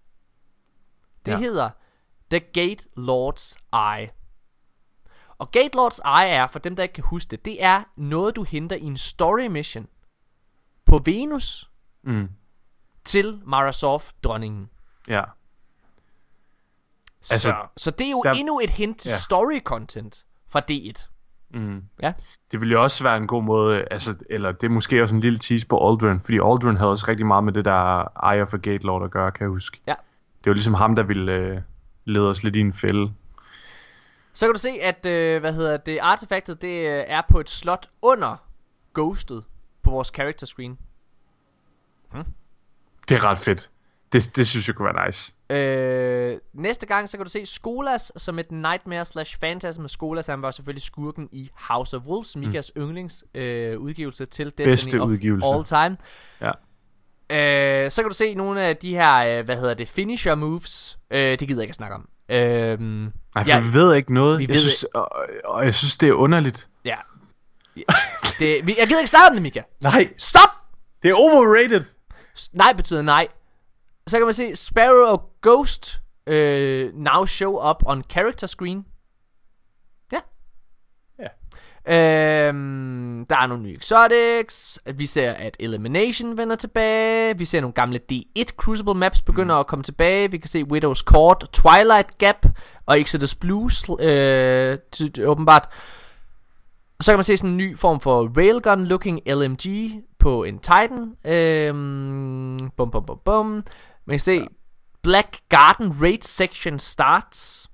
det 1.26 1.32
ja. 1.32 1.38
Hedder 1.38 1.70
The 2.30 2.40
Gate 2.40 2.84
Lord's 2.98 3.56
Eye. 3.72 4.10
Og 5.38 5.50
Gate 5.52 5.78
Lord's 5.78 6.20
Eye 6.20 6.28
er, 6.28 6.46
for 6.46 6.58
dem 6.58 6.76
der 6.76 6.82
ikke 6.82 6.92
kan 6.92 7.04
huske 7.04 7.30
det, 7.30 7.44
det 7.44 7.64
er 7.64 7.82
noget 7.96 8.36
du 8.36 8.42
henter 8.42 8.76
i 8.76 8.84
en 8.84 8.96
story 8.96 9.46
mission 9.46 9.86
på 10.84 10.98
Venus 11.04 11.70
Mm. 12.02 12.28
til 13.04 13.42
Marasov 13.46 14.02
dronningen. 14.24 14.70
Ja. 15.08 15.22
Altså, 17.30 17.38
så, 17.50 17.54
så 17.76 17.90
det 17.90 18.06
er 18.06 18.10
jo 18.10 18.22
der- 18.24 18.32
endnu 18.32 18.60
et 18.60 18.70
hint 18.70 18.98
til 19.00 19.08
ja. 19.08 19.16
story 19.16 19.60
content 19.60 20.24
fra 20.48 20.62
D1. 20.70 21.06
Mm. 21.50 21.82
Ja. 22.02 22.12
Det 22.52 22.60
ville 22.60 22.72
jo 22.72 22.82
også 22.82 23.02
være 23.02 23.16
en 23.16 23.26
god 23.26 23.42
måde, 23.42 23.84
altså, 23.90 24.14
eller 24.30 24.52
det 24.52 24.64
er 24.64 24.70
måske 24.70 25.02
også 25.02 25.14
en 25.14 25.20
lille 25.20 25.38
tease 25.38 25.66
på 25.66 25.88
Aldrin, 25.90 26.20
fordi 26.20 26.38
Aldrin 26.44 26.76
havde 26.76 26.90
også 26.90 27.04
rigtig 27.08 27.26
meget 27.26 27.44
med 27.44 27.52
det 27.52 27.64
der 27.64 28.00
Eye 28.32 28.42
of 28.42 28.54
a 28.54 28.56
Gate 28.56 28.84
Lord 28.86 29.04
at 29.04 29.10
gøre, 29.10 29.30
kan 29.32 29.42
jeg 29.44 29.48
huske. 29.50 29.80
Ja. 29.86 29.94
Det 30.44 30.50
var 30.50 30.54
ligesom 30.54 30.74
ham, 30.74 30.96
der 30.96 31.02
ville 31.02 31.32
øh, 31.32 31.60
lede 32.04 32.28
os 32.28 32.42
lidt 32.42 32.56
i 32.56 32.60
en 32.60 32.72
fælde. 32.72 33.12
Så 34.32 34.46
kan 34.46 34.52
du 34.54 34.58
se, 34.60 34.70
at, 34.82 35.06
øh, 35.06 35.40
hvad 35.40 35.52
hedder 35.52 35.76
det, 35.76 35.98
artefaktet, 36.02 36.62
det 36.62 36.88
øh, 36.88 37.04
er 37.06 37.22
på 37.30 37.40
et 37.40 37.50
slot 37.50 37.90
under 38.02 38.36
Ghostet 38.94 39.44
på 39.82 39.90
vores 39.90 40.08
character 40.08 40.46
screen. 40.46 40.78
Det 43.08 43.14
er 43.14 43.24
ret 43.24 43.38
fedt. 43.38 43.70
Det, 44.12 44.36
det 44.36 44.46
synes 44.46 44.68
jeg 44.68 44.76
kunne 44.76 44.88
være 44.94 45.06
nice. 45.06 45.32
Øh, 45.50 46.38
næste 46.54 46.86
gang, 46.86 47.08
så 47.08 47.16
kan 47.16 47.24
du 47.26 47.30
se 47.30 47.46
Skolas 47.46 48.12
som 48.16 48.38
et 48.38 48.52
nightmare 48.52 49.04
slash 49.04 49.38
phantasm. 49.40 49.86
Skolas, 49.86 50.26
han 50.26 50.42
var 50.42 50.50
selvfølgelig 50.50 50.82
skurken 50.82 51.28
i 51.32 51.50
House 51.54 51.96
of 51.96 52.02
Wolves, 52.06 52.36
Mikas 52.36 52.72
mm. 52.76 52.82
yndlings 52.82 53.24
øh, 53.34 53.78
udgivelse 53.78 54.24
til 54.24 54.46
Destiny 54.46 54.66
Bedste 54.68 55.00
of 55.00 55.08
udgivelse. 55.08 55.46
all 55.48 55.64
time. 55.64 55.96
Ja. 56.40 56.50
Øh, 57.84 57.90
så 57.90 58.02
kan 58.02 58.08
du 58.10 58.14
se 58.14 58.34
nogle 58.34 58.60
af 58.62 58.76
de 58.76 58.94
her, 58.94 59.38
øh, 59.38 59.44
hvad 59.44 59.56
hedder 59.56 59.74
det, 59.74 59.88
finisher 59.88 60.34
moves. 60.34 60.98
Øh, 61.10 61.38
det 61.38 61.48
gider 61.48 61.60
jeg 61.60 61.64
ikke 61.64 61.70
at 61.70 61.74
snakke 61.76 61.94
om. 61.94 62.08
Øh, 62.28 62.80
Nej, 62.80 63.10
for 63.34 63.48
Ja. 63.48 63.60
vi 63.60 63.66
ved 63.74 63.94
ikke 63.94 64.14
noget. 64.14 64.38
Vi 64.38 64.44
jeg 64.44 64.52
ved 64.54 64.60
synes, 64.60 64.84
og, 64.94 65.08
og 65.44 65.64
jeg 65.64 65.74
synes, 65.74 65.96
det 65.96 66.08
er 66.08 66.12
underligt. 66.12 66.68
ja. 66.84 66.96
det, 68.38 68.66
vi, 68.66 68.74
jeg 68.78 68.86
gider 68.86 69.00
ikke 69.00 69.08
starte 69.08 69.34
den, 69.34 69.42
Mika. 69.42 69.62
Nej, 69.80 70.08
Stop! 70.18 70.48
det 71.02 71.10
er 71.10 71.14
overrated. 71.14 71.82
Nej 72.52 72.72
betyder 72.72 73.02
nej. 73.02 73.28
Så 74.08 74.16
kan 74.16 74.26
man 74.26 74.34
se 74.34 74.56
Sparrow 74.56 75.12
og 75.12 75.30
Ghost 75.42 76.00
øh, 76.26 76.94
now 76.94 77.24
show 77.24 77.68
up 77.70 77.82
on 77.86 78.02
character 78.02 78.46
screen. 78.46 78.84
Ja. 80.12 80.20
Ja. 81.18 82.48
Øhm, 82.48 83.26
der 83.30 83.36
er 83.36 83.46
nogle 83.46 83.62
nye 83.62 83.74
exotics. 83.74 84.80
Vi 84.94 85.06
ser, 85.06 85.32
at 85.32 85.56
Elimination 85.60 86.36
vender 86.36 86.56
tilbage. 86.56 87.38
Vi 87.38 87.44
ser 87.44 87.60
nogle 87.60 87.74
gamle 87.74 88.00
D1 88.12 88.44
Crucible 88.56 88.94
maps 88.94 89.22
begynder 89.22 89.54
mm. 89.54 89.60
at 89.60 89.66
komme 89.66 89.82
tilbage. 89.82 90.30
Vi 90.30 90.38
kan 90.38 90.48
se 90.48 90.62
Widow's 90.62 91.02
Court, 91.04 91.44
Twilight 91.52 92.18
Gap 92.18 92.46
og 92.86 93.00
Exodus 93.00 93.34
Blues 93.34 93.84
øh, 94.00 94.78
til, 94.92 95.26
åbenbart. 95.26 95.68
Så 97.00 97.12
kan 97.12 97.18
man 97.18 97.24
se 97.24 97.36
sådan 97.36 97.50
en 97.50 97.56
ny 97.56 97.78
form 97.78 98.00
for 98.00 98.28
railgun-looking 98.28 99.34
LMG 99.34 99.92
på 100.18 100.44
en 100.44 100.58
Titan. 100.58 101.16
Øhm, 101.24 102.70
bum, 102.76 102.90
bum, 102.90 103.06
bum, 103.06 103.18
bum. 103.24 103.64
Man 104.06 104.12
kan 104.14 104.18
se 104.20 104.32
ja. 104.32 104.46
Black 105.02 105.38
Garden 105.48 106.02
Raid 106.02 106.22
Section 106.22 106.78
starts. 106.78 107.70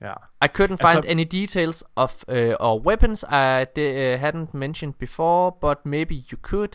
Ja. 0.00 0.12
I 0.44 0.48
couldn't 0.58 0.76
find 0.88 0.96
Altså- 0.96 1.10
any 1.10 1.24
details 1.30 1.84
of 1.96 2.22
uh, 2.28 2.34
or 2.60 2.86
weapons 2.86 3.22
I 3.22 3.64
uh, 3.78 4.20
hadn't 4.20 4.54
mentioned 4.54 4.94
before, 4.94 5.52
but 5.60 5.86
maybe 5.86 6.14
you 6.14 6.38
could, 6.42 6.68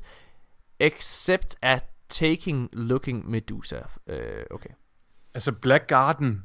except 0.80 1.56
a 1.64 1.78
taking 2.10 2.70
looking 2.74 3.30
Medusa. 3.32 3.78
Uh, 4.08 4.16
okay. 4.52 4.70
Altså, 5.34 5.52
Black 5.52 5.88
Garden 5.88 6.44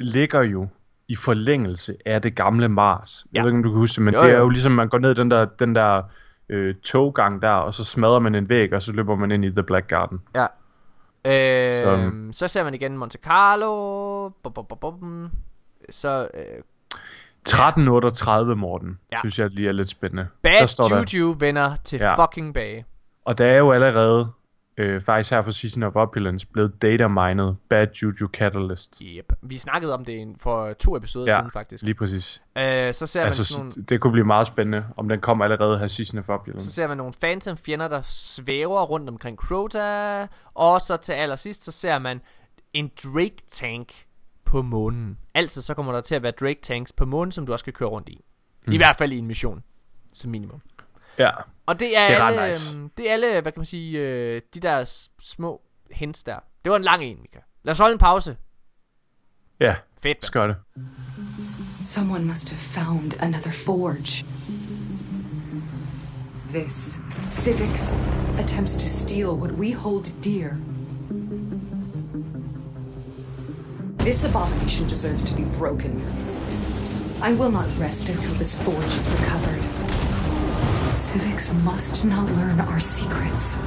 ligger 0.00 0.42
jo 0.42 0.68
i 1.08 1.16
forlængelse 1.16 1.96
af 2.06 2.22
det 2.22 2.34
gamle 2.36 2.68
Mars. 2.68 3.26
Jeg 3.32 3.38
Ja. 3.38 3.42
ved 3.42 3.48
ikke, 3.50 3.56
om 3.56 3.62
du 3.62 3.70
kan 3.70 3.78
huske 3.78 4.00
men 4.02 4.14
Jo, 4.14 4.20
det 4.20 4.28
er 4.28 4.32
jo. 4.36 4.38
jo 4.42 4.48
ligesom, 4.48 4.72
man 4.72 4.88
går 4.88 4.98
ned 4.98 5.14
den 5.14 5.30
der, 5.30 5.44
den 5.44 5.74
der 5.74 6.02
øh, 6.48 6.74
toggang 6.74 7.42
der, 7.42 7.50
og 7.50 7.74
så 7.74 7.84
smadrer 7.84 8.18
man 8.18 8.34
en 8.34 8.48
væg, 8.48 8.72
og 8.72 8.82
så 8.82 8.92
løber 8.92 9.16
man 9.16 9.30
ind 9.30 9.44
i 9.44 9.50
The 9.50 9.62
Black 9.62 9.86
Garden. 9.88 10.20
Ja. 10.34 10.46
Øh, 11.28 11.82
Som- 11.82 12.32
så 12.32 12.48
ser 12.48 12.64
man 12.64 12.74
igen 12.74 12.96
Monte 12.96 13.18
Carlo. 13.24 14.28
Bum, 14.28 14.52
bum, 14.52 14.64
bum, 14.68 14.78
bum. 14.78 15.30
Så 15.90 16.28
øh, 16.34 16.62
1338, 17.46 18.56
Morten, 18.56 18.98
Ja. 19.12 19.18
synes 19.20 19.38
jeg 19.38 19.50
lige 19.50 19.68
er 19.68 19.72
lidt 19.72 19.88
spændende. 19.88 20.26
Bad 20.42 20.52
der 20.60 20.66
står 20.66 20.88
der, 20.88 21.04
Juju 21.14 21.36
vender 21.38 21.76
til 21.84 21.98
Ja. 21.98 22.24
fucking 22.24 22.54
bag. 22.54 22.84
og 23.24 23.38
der 23.38 23.46
er 23.46 23.56
jo 23.58 23.72
allerede, 23.72 24.28
øh, 24.78 25.00
faktisk 25.00 25.30
her 25.30 25.42
for 25.42 25.50
Season 25.50 25.82
of 25.82 25.96
Opulence, 25.96 26.46
blevet 26.46 26.82
data 26.82 27.08
mined 27.08 27.54
Bad 27.68 27.86
Juju 28.02 28.28
Catalyst. 28.32 29.02
Yep. 29.02 29.32
Vi 29.42 29.58
snakkede 29.58 29.94
om 29.94 30.04
det 30.04 30.36
for 30.38 30.72
to 30.72 30.96
episoder 30.96 31.32
Ja, 31.32 31.38
siden 31.38 31.50
faktisk. 31.50 31.84
Lige 31.84 31.94
præcis. 31.94 32.42
Øh, 32.58 32.94
så 32.94 33.06
ser 33.06 33.20
man 33.20 33.26
Altså, 33.26 33.44
sådan 33.44 33.64
nogle, 33.64 33.84
det 33.88 34.00
kunne 34.00 34.12
blive 34.12 34.26
meget 34.26 34.46
spændende, 34.46 34.86
om 34.96 35.08
den 35.08 35.20
kommer 35.20 35.44
allerede 35.44 35.78
her 35.78 35.88
Season 35.88 36.18
of 36.18 36.28
Opulence. 36.28 36.66
så 36.66 36.72
ser 36.72 36.86
man 36.86 36.96
nogle 36.96 37.12
phantom 37.20 37.56
fjender, 37.56 37.88
der 37.88 38.00
svæver 38.02 38.82
rundt 38.82 39.08
omkring 39.08 39.36
Crota. 39.36 40.26
Og 40.54 40.80
så 40.80 40.96
til 40.96 41.12
allersidst, 41.12 41.64
så 41.64 41.72
ser 41.72 41.98
man 41.98 42.20
en 42.72 42.90
Drake 43.04 43.36
tank 43.48 43.92
på 44.44 44.62
månen. 44.62 45.18
Altså 45.34 45.62
så 45.62 45.74
kommer 45.74 45.92
der 45.92 46.00
til 46.00 46.14
at 46.14 46.22
være 46.22 46.32
Drake 46.32 46.60
tanks 46.62 46.92
på 46.92 47.04
månen, 47.04 47.32
som 47.32 47.46
du 47.46 47.52
også 47.52 47.64
kan 47.64 47.72
køre 47.72 47.88
rundt 47.88 48.08
i. 48.08 48.24
Mm. 48.66 48.72
I 48.72 48.76
hvert 48.76 48.96
fald 48.96 49.12
i 49.12 49.18
en 49.18 49.26
mission, 49.26 49.62
som 50.14 50.30
minimum. 50.30 50.60
Ja, 51.18 51.30
Og 51.66 51.80
det 51.80 51.96
er, 51.96 52.08
Det 52.08 52.16
er 52.16 52.22
alle, 52.22 52.48
nice. 52.48 52.76
øhm, 52.76 52.90
det 52.96 53.08
er 53.08 53.12
alle, 53.12 53.40
hvad 53.40 53.52
kan 53.52 53.58
man 53.60 53.66
sige, 53.66 53.98
øh, 53.98 54.42
de 54.54 54.60
der 54.60 55.10
små 55.20 55.60
hints 55.90 56.24
der. 56.24 56.38
Det 56.64 56.70
var 56.70 56.76
en 56.76 56.84
lang 56.84 57.04
en, 57.04 57.18
Mika. 57.20 57.38
Lad 57.64 57.72
os 57.72 57.78
holde 57.78 57.92
en 57.92 57.98
pause. 57.98 58.36
ja, 59.60 59.74
Fedt. 60.02 60.26
skal 60.26 60.48
det. 60.48 60.56
Someone 61.82 62.24
must 62.24 62.50
have 62.50 62.58
found 62.84 63.12
another 63.22 63.50
forge. 63.50 64.24
This 66.48 67.00
civics 67.26 67.92
attempts 68.38 68.72
to 68.74 68.80
steal 68.88 69.28
what 69.28 69.52
we 69.52 69.74
hold 69.74 70.04
dear. 70.22 70.50
This 73.98 74.24
abomination 74.24 74.86
deserves 74.88 75.22
to 75.24 75.36
be 75.36 75.44
broken. 75.58 75.92
I 77.22 77.32
will 77.32 77.50
not 77.52 77.68
rest 77.80 78.08
until 78.08 78.34
this 78.34 78.62
forge 78.62 78.86
is 78.96 79.10
recovered. 79.10 79.62
Civics 80.92 81.52
must 81.64 82.04
not 82.04 82.26
learn 82.32 82.60
our 82.60 82.80
secrets. 82.80 83.58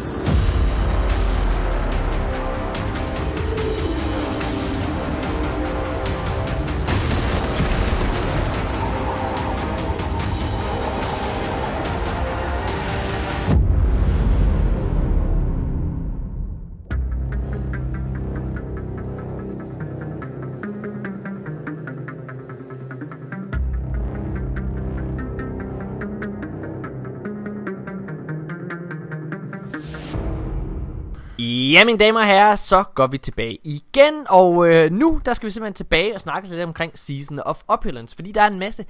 Ja, 31.72 31.86
mine 31.86 31.97
damer 31.97 32.19
og 32.19 32.26
herrer, 32.26 32.55
så 32.55 32.84
går 32.95 33.07
vi 33.07 33.17
tilbage 33.17 33.57
igen, 33.63 34.26
og 34.30 34.69
øh, 34.69 34.91
nu 34.91 35.22
der 35.26 35.34
skal 35.34 35.47
vi 35.47 35.51
simpelthen 35.51 35.74
tilbage 35.74 36.15
og 36.15 36.22
snakke 36.22 36.49
lidt 36.49 36.61
omkring 36.61 36.97
Season 36.99 37.39
of 37.39 37.63
Opulence, 37.67 38.15
fordi 38.15 38.32
der 38.32 38.41
er 38.41 38.47
en 38.47 38.59
masse 38.59 38.86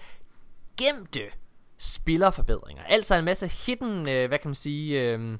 gemte 0.77 1.21
spillerforbedringer. 1.77 2.83
Altså 2.83 3.15
en 3.15 3.25
masse 3.25 3.47
hidden, 3.47 4.09
øh, 4.09 4.27
hvad 4.27 4.39
kan 4.39 4.47
man 4.47 4.55
sige, 4.55 5.01
øh, 5.01 5.37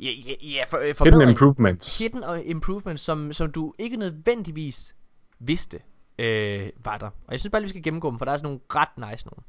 ja, 0.00 0.10
ja, 0.26 0.32
ja, 0.42 0.64
for, 0.68 0.78
øh, 0.78 1.12
Hidden 1.12 1.28
improvements. 1.28 1.98
hidden 1.98 2.24
og 2.24 2.44
improvements, 2.44 3.02
som, 3.02 3.32
som 3.32 3.52
du 3.52 3.74
ikke 3.78 3.96
nødvendigvis 3.96 4.94
vidste 5.38 5.78
øh, 6.18 6.68
var 6.84 6.98
der. 6.98 7.06
Og 7.06 7.30
jeg 7.30 7.40
synes 7.40 7.50
bare 7.50 7.60
lige, 7.60 7.66
vi 7.66 7.70
skal 7.70 7.82
gennemgå 7.82 8.10
dem, 8.10 8.18
for 8.18 8.24
der 8.24 8.32
er 8.32 8.36
sådan 8.36 8.46
nogle 8.46 8.60
ret 8.74 9.10
nice 9.10 9.26
nogle. 9.26 9.42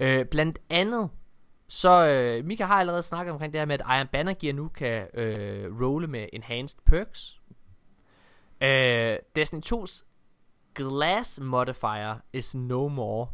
Øh, 0.00 0.26
blandt 0.26 0.58
andet, 0.70 1.10
så 1.68 2.06
øh, 2.08 2.44
Mika 2.44 2.64
har 2.64 2.74
allerede 2.74 3.02
snakket 3.02 3.32
omkring 3.32 3.52
det 3.52 3.60
her 3.60 3.66
med, 3.66 3.74
at 3.74 3.96
Iron 3.98 4.06
Banner 4.12 4.34
Gear 4.40 4.54
nu 4.54 4.68
kan 4.68 5.02
øh, 5.14 5.80
rolle 5.82 6.06
med 6.06 6.26
enhanced 6.32 6.78
perks. 6.86 7.40
Øh, 8.62 9.16
Destiny 9.36 9.60
2's 9.66 10.04
Glass 10.74 11.40
Modifier 11.42 12.14
is 12.32 12.54
no 12.54 12.88
more. 12.88 13.26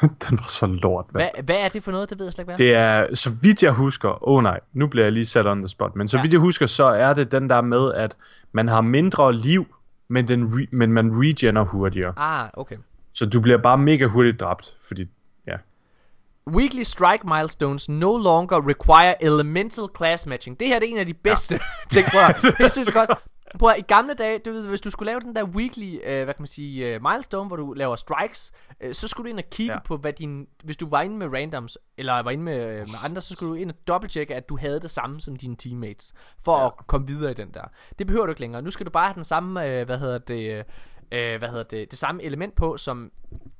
den 0.28 0.38
var 0.38 0.46
så 0.48 0.66
lort. 0.66 1.06
Hvad, 1.10 1.28
hvad 1.44 1.56
er 1.56 1.68
det 1.68 1.82
for 1.82 1.92
noget? 1.92 2.10
Det 2.10 2.18
ved 2.18 2.26
jeg 2.26 2.32
slet 2.32 2.42
ikke, 2.42 2.48
hvad. 2.50 2.58
Det 2.58 2.74
er, 2.74 3.14
så 3.14 3.30
vidt 3.42 3.62
jeg 3.62 3.72
husker, 3.72 4.08
åh 4.08 4.36
oh 4.36 4.42
nej, 4.42 4.60
nu 4.72 4.86
bliver 4.86 5.04
jeg 5.04 5.12
lige 5.12 5.26
sat 5.26 5.46
on 5.46 5.58
the 5.58 5.68
spot, 5.68 5.96
men 5.96 6.08
så 6.08 6.16
Ja. 6.16 6.22
vidt 6.22 6.32
jeg 6.32 6.40
husker, 6.40 6.66
så 6.66 6.84
er 6.84 7.12
det 7.14 7.32
den 7.32 7.50
der 7.50 7.60
med, 7.60 7.92
at 7.94 8.16
man 8.52 8.68
har 8.68 8.80
mindre 8.80 9.32
liv, 9.34 9.66
men, 10.08 10.28
den 10.28 10.46
re- 10.46 10.68
men 10.72 10.92
man 10.92 11.10
regener 11.12 11.64
hurtigere. 11.64 12.12
Ah, 12.16 12.48
okay. 12.52 12.76
Så 13.12 13.26
du 13.26 13.40
bliver 13.40 13.58
bare 13.58 13.78
mega 13.78 14.06
hurtigt 14.06 14.40
dræbt, 14.40 14.76
fordi. 14.88 15.06
Weekly 16.50 16.82
strike 16.82 17.26
milestones 17.26 17.88
no 17.88 18.16
longer 18.16 18.68
require 18.68 19.24
elemental 19.24 19.88
class 19.96 20.26
matching. 20.26 20.60
Det 20.60 20.68
her 20.68 20.78
det 20.78 20.88
er 20.88 20.92
en 20.92 20.98
af 20.98 21.06
de 21.06 21.14
bedste 21.14 21.54
ja. 21.54 21.60
ting, 21.90 22.06
prøv 22.06 22.20
at. 22.20 22.42
Det 22.58 22.72
synes 22.72 22.86
jeg 22.86 22.94
godt. 22.94 23.10
Prøv 23.58 23.70
at, 23.70 23.78
i 23.78 23.82
gamle 23.82 24.14
dage, 24.14 24.38
du 24.38 24.52
ved, 24.52 24.68
hvis 24.68 24.80
du 24.80 24.90
skulle 24.90 25.06
lave 25.06 25.20
den 25.20 25.36
der 25.36 25.44
weekly, 25.44 25.98
øh, 26.04 26.24
hvad 26.24 26.34
kan 26.34 26.42
man 26.42 26.46
sige, 26.46 26.86
øh, 26.86 27.02
milestone, 27.02 27.46
hvor 27.46 27.56
du 27.56 27.72
laver 27.72 27.96
strikes, 27.96 28.52
øh, 28.80 28.94
så 28.94 29.08
skulle 29.08 29.24
du 29.24 29.30
ind 29.30 29.38
og 29.38 29.50
kigge. 29.50 29.72
Ja. 29.72 29.78
på, 29.78 29.96
hvad 29.96 30.12
din, 30.12 30.46
hvis 30.64 30.76
du 30.76 30.88
var 30.88 31.02
inde 31.02 31.16
med 31.16 31.26
randoms, 31.26 31.78
eller 31.98 32.22
var 32.22 32.30
inde 32.30 32.44
med, 32.44 32.66
øh, 32.66 32.78
med 32.78 32.98
andre, 33.02 33.20
så 33.20 33.34
skulle 33.34 33.50
du 33.50 33.54
ind 33.54 33.70
og 33.70 33.76
dobbelttjekke, 33.86 34.34
at 34.34 34.48
du 34.48 34.56
havde 34.56 34.80
det 34.80 34.90
samme 34.90 35.20
som 35.20 35.36
dine 35.36 35.56
teammates, 35.56 36.12
for 36.44 36.58
ja. 36.58 36.66
at 36.66 36.72
komme 36.86 37.06
videre 37.06 37.30
i 37.30 37.34
den 37.34 37.50
der. 37.54 37.64
Det 37.98 38.06
behøver 38.06 38.26
du 38.26 38.30
ikke 38.30 38.40
længere. 38.40 38.62
Nu 38.62 38.70
skal 38.70 38.86
du 38.86 38.90
bare 38.90 39.06
have 39.06 39.14
den 39.14 39.24
samme, 39.24 39.66
øh, 39.66 39.86
hvad 39.86 39.98
hedder 39.98 40.18
det, 40.18 40.64
øh, 41.12 41.38
hvad 41.38 41.48
hedder 41.48 41.62
det, 41.64 41.90
det 41.90 41.98
samme 41.98 42.22
element 42.22 42.54
på, 42.54 42.76
som, 42.76 43.10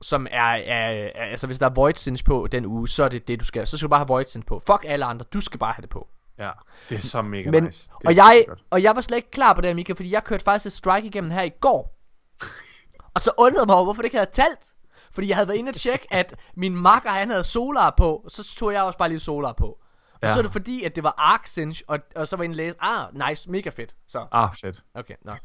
som 0.02 0.26
er, 0.30 0.40
er, 0.40 0.90
er, 0.90 1.30
altså 1.30 1.46
hvis 1.46 1.58
der 1.58 1.66
er 1.66 1.70
void 1.74 1.94
singe 1.94 2.24
på 2.24 2.46
den 2.52 2.66
uge, 2.66 2.88
så 2.88 3.04
er 3.04 3.08
det 3.08 3.28
det, 3.28 3.40
du 3.40 3.44
skal, 3.44 3.66
så 3.66 3.76
skal 3.78 3.86
du 3.86 3.90
bare 3.90 4.00
have 4.00 4.08
void 4.08 4.24
singe 4.26 4.46
på. 4.46 4.58
Fuck 4.66 4.84
alle 4.88 5.04
andre, 5.04 5.24
du 5.34 5.40
skal 5.40 5.58
bare 5.58 5.72
have 5.72 5.82
det 5.82 5.90
på. 5.90 6.08
Ja, 6.38 6.50
det 6.88 6.98
er 6.98 7.02
så 7.02 7.22
mega 7.22 7.50
Men, 7.50 7.64
nice. 7.64 7.90
Det 8.00 8.06
og, 8.06 8.16
jeg, 8.16 8.44
og 8.70 8.82
jeg 8.82 8.96
var 8.96 9.02
slet 9.02 9.16
ikke 9.16 9.30
klar 9.30 9.52
på 9.52 9.60
det 9.60 9.76
Mika, 9.76 9.92
fordi 9.92 10.10
jeg 10.10 10.24
kørte 10.24 10.44
faktisk 10.44 10.66
et 10.66 10.72
strike 10.72 11.06
igennem 11.06 11.30
her 11.30 11.42
i 11.42 11.52
går. 11.60 11.96
Og 13.14 13.22
så 13.22 13.30
undrede 13.38 13.66
mig 13.66 13.74
over, 13.74 13.84
hvorfor 13.84 14.02
det 14.02 14.06
ikke 14.06 14.16
havde 14.16 14.30
talt. 14.30 14.74
Fordi 15.12 15.28
jeg 15.28 15.36
havde 15.36 15.48
været 15.48 15.58
inde 15.58 15.70
og 15.70 15.74
tjekke, 15.74 16.06
at 16.10 16.34
min 16.54 16.76
makker 16.76 17.10
han 17.10 17.30
havde 17.30 17.44
solar 17.44 17.94
på, 17.96 18.24
så 18.28 18.54
tog 18.56 18.72
jeg 18.72 18.82
også 18.82 18.98
bare 18.98 19.08
lige 19.08 19.20
solar 19.20 19.52
på. 19.52 19.78
Og 20.22 20.28
Ja. 20.28 20.32
så 20.32 20.38
er 20.38 20.42
det 20.42 20.52
fordi, 20.52 20.82
at 20.84 20.96
det 20.96 21.04
var 21.04 21.14
Arcsinch, 21.18 21.82
og, 21.88 21.98
og 22.16 22.28
så 22.28 22.36
var 22.36 22.44
og 22.44 22.54
læse, 22.54 22.76
ah, 22.80 23.28
nice, 23.28 23.50
mega 23.50 23.70
fedt. 23.70 23.94
Så, 24.08 24.26
Ah, 24.32 24.50
fedt. 24.60 24.82
okay, 24.94 25.14
nå. 25.24 25.32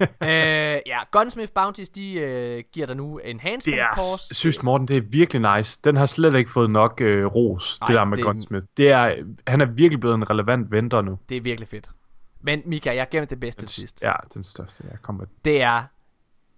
øh, 0.00 0.80
ja, 0.86 0.98
Gunsmith 1.10 1.52
Bounties, 1.52 1.88
de 1.90 2.12
øh, 2.14 2.64
giver 2.72 2.86
dig 2.86 2.96
nu 2.96 3.20
Det 3.24 3.30
enhancement 3.30 3.80
er, 3.80 3.94
course. 3.94 4.26
jeg 4.30 4.36
synes 4.36 4.62
Morten, 4.62 4.88
det 4.88 4.96
er 4.96 5.00
virkelig 5.00 5.56
nice. 5.56 5.80
Den 5.84 5.96
har 5.96 6.06
slet 6.06 6.34
ikke 6.34 6.50
fået 6.50 6.70
nok 6.70 7.00
øh, 7.00 7.26
ros, 7.26 7.78
Ej, 7.82 7.86
det 7.86 7.94
der 7.94 8.04
med 8.04 8.16
det- 8.16 8.24
Gunsmith. 8.24 8.66
Det 8.76 8.90
er, 8.90 9.14
han 9.46 9.60
er 9.60 9.66
virkelig 9.66 10.00
blevet 10.00 10.14
en 10.14 10.30
relevant 10.30 10.72
venter 10.72 11.00
nu. 11.02 11.18
Det 11.28 11.36
er 11.36 11.40
virkelig 11.40 11.68
fedt. 11.68 11.90
Men 12.40 12.62
Mika, 12.66 12.94
jeg 12.94 13.06
gemmer 13.10 13.26
det 13.26 13.40
bedste 13.40 13.62
til 13.66 13.68
sidst. 13.82 14.02
Ja, 14.02 14.12
den 14.34 14.42
største. 14.44 14.84
Jeg 14.90 14.98
kommer 15.02 15.24
Det 15.44 15.62
er, 15.62 15.82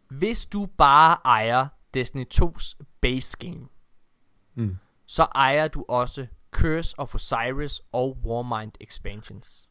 hvis 0.09 0.47
du 0.47 0.67
bare 0.79 1.17
ejer 1.25 1.67
Destiny 1.95 2.25
2's 2.35 2.77
base 3.01 3.37
game, 3.41 3.61
Mm. 4.55 4.77
så 5.07 5.23
ejer 5.35 5.69
du 5.69 5.85
også 5.89 6.27
Curse 6.51 6.95
of 6.99 7.15
Osiris 7.15 7.81
og 7.93 8.17
Warmind 8.25 8.73
expansions. 8.81 9.69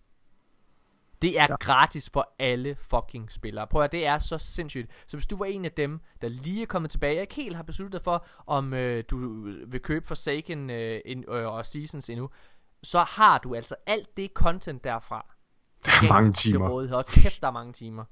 Det 1.22 1.40
er 1.40 1.48
ja. 1.50 1.56
Gratis 1.56 2.10
for 2.10 2.34
alle 2.40 2.76
fucking 2.76 3.32
spillere. 3.32 3.68
Prøv 3.68 3.84
at 3.84 3.92
det 3.92 4.06
er 4.06 4.18
så 4.18 4.38
sindssygt. 4.38 4.92
Så 5.08 5.18
hvis 5.18 5.28
du 5.28 5.38
var 5.38 5.46
en 5.46 5.66
af 5.66 5.72
dem, 5.72 6.02
der 6.22 6.30
lige 6.30 6.62
er 6.62 6.66
kommet 6.66 6.92
tilbage, 6.92 7.18
og 7.18 7.22
ikke 7.22 7.36
helt 7.36 7.56
har 7.56 7.64
besluttet 7.64 7.94
dig 7.94 8.02
for, 8.04 8.26
om 8.48 8.74
øh, 8.74 9.04
du 9.10 9.42
vil 9.68 9.80
købe 9.82 10.08
Forsaken 10.08 10.70
øh, 10.70 11.02
in, 11.06 11.26
øh, 11.28 11.48
og 11.48 11.66
Seasons 11.66 12.10
endnu, 12.10 12.30
så 12.84 13.00
har 13.00 13.38
du 13.38 13.56
altså 13.56 13.76
alt 13.88 14.18
det 14.18 14.32
content 14.34 14.84
derfra. 14.84 15.26
tilgængeligt 15.82 16.14
mange 16.14 16.34
Til 16.34 16.52
timer. 16.52 16.70
rådighed. 16.70 16.98
Og 16.98 17.06
kæft, 17.06 17.42
der 17.42 17.48
er 17.48 17.52
mange 17.52 17.74
timer. 17.74 18.06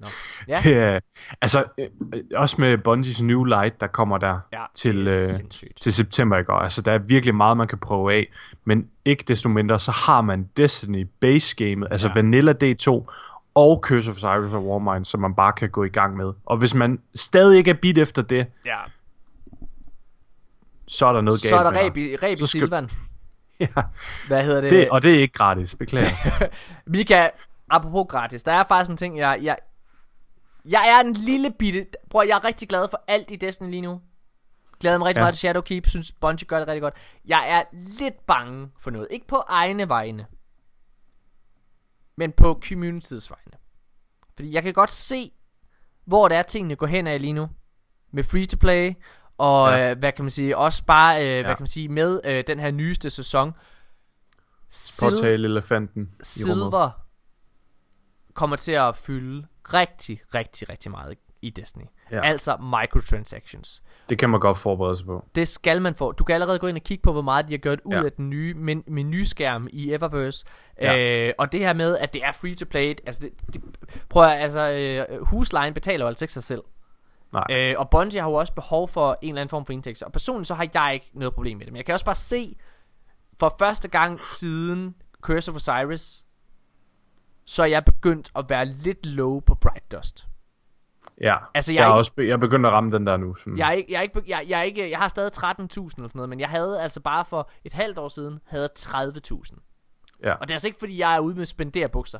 Nå. 0.00 0.06
Ja, 0.48 0.60
Det 0.94 1.02
altså, 1.40 1.64
øh, 1.78 1.86
øh, 2.14 2.22
også 2.34 2.56
med 2.58 2.78
Bungies 2.78 3.22
New 3.22 3.44
Light, 3.44 3.80
der 3.80 3.86
kommer 3.86 4.18
der 4.18 4.38
ja 4.52 4.64
til, 4.74 5.06
øh, 5.08 5.12
sindssygt. 5.12 5.80
til 5.80 5.92
september, 5.92 6.38
ikke? 6.38 6.52
Og 6.52 6.62
Altså, 6.62 6.82
der 6.82 6.92
er 6.92 6.98
virkelig 6.98 7.34
meget, 7.34 7.56
man 7.56 7.68
kan 7.68 7.78
prøve 7.78 8.12
af. 8.14 8.26
Men 8.64 8.88
ikke 9.04 9.24
desto 9.28 9.48
mindre, 9.48 9.78
så 9.80 9.90
har 9.92 10.20
man 10.20 10.48
Destiny 10.56 11.08
base 11.20 11.56
gamet, 11.56 11.88
altså 11.90 12.08
Ja. 12.08 12.14
Vanilla 12.14 12.52
D2 12.64 13.06
og 13.54 13.80
Curse 13.82 14.10
of 14.10 14.16
Cyrus 14.16 14.52
og 14.54 14.66
Warmind, 14.68 15.04
som 15.04 15.20
man 15.20 15.34
bare 15.34 15.52
kan 15.52 15.70
gå 15.70 15.84
i 15.84 15.88
gang 15.88 16.16
med. 16.16 16.32
Og 16.46 16.56
hvis 16.56 16.74
man 16.74 17.00
stadig 17.14 17.58
ikke 17.58 17.70
er 17.70 17.74
bit 17.74 17.98
efter 17.98 18.22
det, 18.22 18.46
Ja, 18.66 18.76
så 20.88 21.06
er 21.06 21.12
der 21.12 21.20
noget 21.20 21.40
så 21.40 21.48
galt 21.56 21.66
er 21.66 21.70
der 21.70 21.78
ræb 21.80 21.96
i, 21.96 22.16
ræb 22.16 22.32
i 22.32 22.36
Så 22.36 22.46
skal- 22.46 22.60
Silvan. 22.60 22.90
Ja, 23.60 23.66
Hvad 24.28 24.44
hedder 24.44 24.60
det? 24.60 24.70
det, 24.70 24.88
og 24.88 25.02
det 25.02 25.14
er 25.16 25.20
ikke 25.20 25.34
gratis, 25.34 25.74
beklager. 25.74 26.10
Mika, 26.86 27.28
apropos 27.70 28.06
gratis, 28.08 28.42
der 28.42 28.52
er 28.52 28.64
faktisk 28.68 28.90
en 28.90 28.96
ting, 28.96 29.18
jeg... 29.18 29.38
Jeg, 29.42 29.56
jeg 30.64 30.88
er 30.88 31.00
en 31.08 31.12
lille 31.12 31.52
bitte... 31.58 31.86
Bror, 32.10 32.22
jeg 32.22 32.36
er 32.36 32.44
rigtig 32.44 32.68
glad 32.68 32.88
for 32.88 33.04
alt 33.08 33.30
i 33.30 33.36
Destiny 33.36 33.70
lige 33.70 33.80
nu. 33.80 34.00
Glæder 34.80 34.98
mig 34.98 35.06
rigtig 35.06 35.20
ja. 35.20 35.24
Meget 35.24 35.34
til 35.34 35.38
Shadowkeep, 35.38 35.86
synes 35.86 36.12
Bungie 36.12 36.46
gør 36.46 36.58
det 36.58 36.68
rigtig 36.68 36.82
godt. 36.82 36.94
Jeg 37.24 37.50
er 37.50 37.62
lidt 37.72 38.26
bange 38.26 38.70
for 38.78 38.90
noget. 38.90 39.08
Ikke 39.10 39.26
på 39.26 39.36
egne 39.48 39.88
vegne, 39.88 40.26
men 42.16 42.32
på 42.32 42.60
communityets 42.68 43.30
vegne. 43.30 43.52
Fordi 44.34 44.52
jeg 44.52 44.62
kan 44.62 44.72
godt 44.72 44.92
se, 44.92 45.32
hvor 46.04 46.28
det 46.28 46.36
er 46.36 46.42
tingene 46.42 46.76
går 46.76 46.86
hen 46.86 47.06
af 47.06 47.20
lige 47.20 47.32
nu. 47.32 47.48
Med 48.12 48.24
free 48.24 48.46
to 48.46 48.56
play, 48.56 48.92
og 49.38 49.70
ja. 49.70 49.90
Øh, 49.90 49.98
hvad 49.98 50.12
kan 50.12 50.24
man 50.24 50.30
sige, 50.30 50.56
også 50.56 50.84
bare, 50.84 51.22
øh, 51.22 51.28
ja. 51.28 51.42
hvad 51.42 51.54
kan 51.54 51.62
man 51.62 51.66
sige, 51.66 51.88
med 51.88 52.20
øh, 52.24 52.44
den 52.46 52.58
her 52.58 52.70
nyeste 52.70 53.10
sæson. 53.10 53.52
Sil- 54.70 55.24
elefanten 55.24 56.02
i 56.02 56.04
rummet. 56.04 56.26
Silver 56.26 56.90
kommer 58.34 58.56
til 58.56 58.72
at 58.72 58.96
fylde 58.96 59.46
rigtig, 59.64 60.20
rigtig, 60.34 60.68
rigtig 60.68 60.90
meget 60.90 61.18
i 61.42 61.50
Destiny. 61.50 61.84
Ja. 62.10 62.20
Altså 62.24 62.56
microtransactions. 62.56 63.82
Det 64.08 64.18
kan 64.18 64.30
man 64.30 64.40
godt 64.40 64.58
forberede 64.58 64.96
sig 64.96 65.06
på. 65.06 65.24
Det 65.34 65.48
skal 65.48 65.82
man 65.82 65.94
få. 65.94 66.12
Du 66.12 66.24
kan 66.24 66.34
allerede 66.34 66.58
gå 66.58 66.66
ind 66.66 66.76
og 66.76 66.82
kigge 66.82 67.02
på, 67.02 67.12
hvor 67.12 67.22
meget 67.22 67.48
de 67.48 67.52
har 67.52 67.58
gjort 67.58 67.80
ud. 67.84 67.92
Ja. 67.94 68.04
af 68.04 68.12
den 68.12 68.30
nye 68.30 68.54
men- 68.54 68.84
menuskærm 68.86 69.68
i 69.72 69.92
Eververse. 69.92 70.46
Ja. 70.80 70.98
Øh, 70.98 71.32
og 71.38 71.52
det 71.52 71.60
her 71.60 71.72
med, 71.72 71.98
at 71.98 72.12
det 72.12 72.24
er 72.24 72.32
free 72.32 72.54
to 72.54 72.66
play. 72.70 72.94
Altså, 73.06 73.20
det, 73.22 73.54
det, 73.54 73.62
prøv 74.08 74.24
at, 74.24 74.42
altså, 74.42 74.70
øh, 74.70 75.26
huslejen 75.26 75.74
betaler 75.74 76.04
jo 76.04 76.08
altså 76.08 76.24
ikke 76.24 76.32
sig 76.32 76.42
selv. 76.42 76.62
Nej. 77.32 77.44
Øh, 77.50 77.74
og 77.78 77.90
Bungie 77.90 78.20
har 78.20 78.28
jo 78.28 78.34
også 78.34 78.52
behov 78.54 78.88
for 78.88 79.18
en 79.22 79.28
eller 79.28 79.40
anden 79.40 79.50
form 79.50 79.66
for 79.66 79.72
indtægt. 79.72 80.02
Og 80.02 80.12
personligt 80.12 80.48
så 80.48 80.54
har 80.54 80.68
jeg 80.74 80.94
ikke 80.94 81.10
noget 81.12 81.34
problem 81.34 81.56
med 81.58 81.66
det. 81.66 81.72
Men 81.72 81.76
jeg 81.76 81.84
kan 81.84 81.92
også 81.92 82.04
bare 82.04 82.14
se, 82.14 82.56
for 83.40 83.56
første 83.58 83.88
gang 83.88 84.26
siden 84.26 84.94
Curse 85.20 85.50
of 85.50 85.56
Osiris, 85.56 86.24
så 87.46 87.62
er 87.62 87.66
jeg 87.66 87.84
begyndt 87.84 88.30
at 88.36 88.44
være 88.50 88.64
lidt 88.64 89.06
low 89.06 89.40
på 89.40 89.54
Bright 89.54 89.92
Dust. 89.92 90.26
Ja, 91.20 91.36
Altså, 91.54 91.72
jeg 91.72 91.80
jeg, 91.80 91.84
er 91.86 91.88
ikke- 91.88 91.98
også, 91.98 92.12
be- 92.12 92.22
jeg 92.22 92.30
er 92.32 92.36
begyndt 92.36 92.66
at 92.66 92.72
ramme 92.72 92.90
den 92.90 93.06
der 93.06 93.16
nu. 93.16 93.34
Sådan. 93.34 93.58
Jeg 93.58 93.68
er 93.68 93.72
ikke, 93.72 93.92
jeg 93.92 93.98
er 93.98 94.02
ikke, 94.02 94.22
jeg, 94.28 94.44
jeg 94.48 94.58
er 94.58 94.62
ikke, 94.62 94.90
jeg 94.90 94.98
har 94.98 95.08
stadig 95.08 95.32
13.000 95.36 95.44
eller 95.96 96.08
sådan 96.08 96.10
noget, 96.14 96.28
men 96.28 96.40
jeg 96.40 96.48
havde 96.48 96.80
altså 96.82 97.00
bare 97.00 97.24
for 97.24 97.50
et 97.64 97.72
halvt 97.72 97.98
år 97.98 98.08
siden, 98.08 98.38
havde 98.46 98.62
jeg 98.62 98.70
30.000. 98.78 99.56
Ja. 100.22 100.32
Og 100.32 100.40
det 100.48 100.50
er 100.50 100.54
altså 100.54 100.66
ikke 100.68 100.78
fordi, 100.78 100.98
jeg 100.98 101.14
er 101.16 101.18
ude 101.20 101.34
med 101.34 101.46
spenderbukser. 101.46 102.18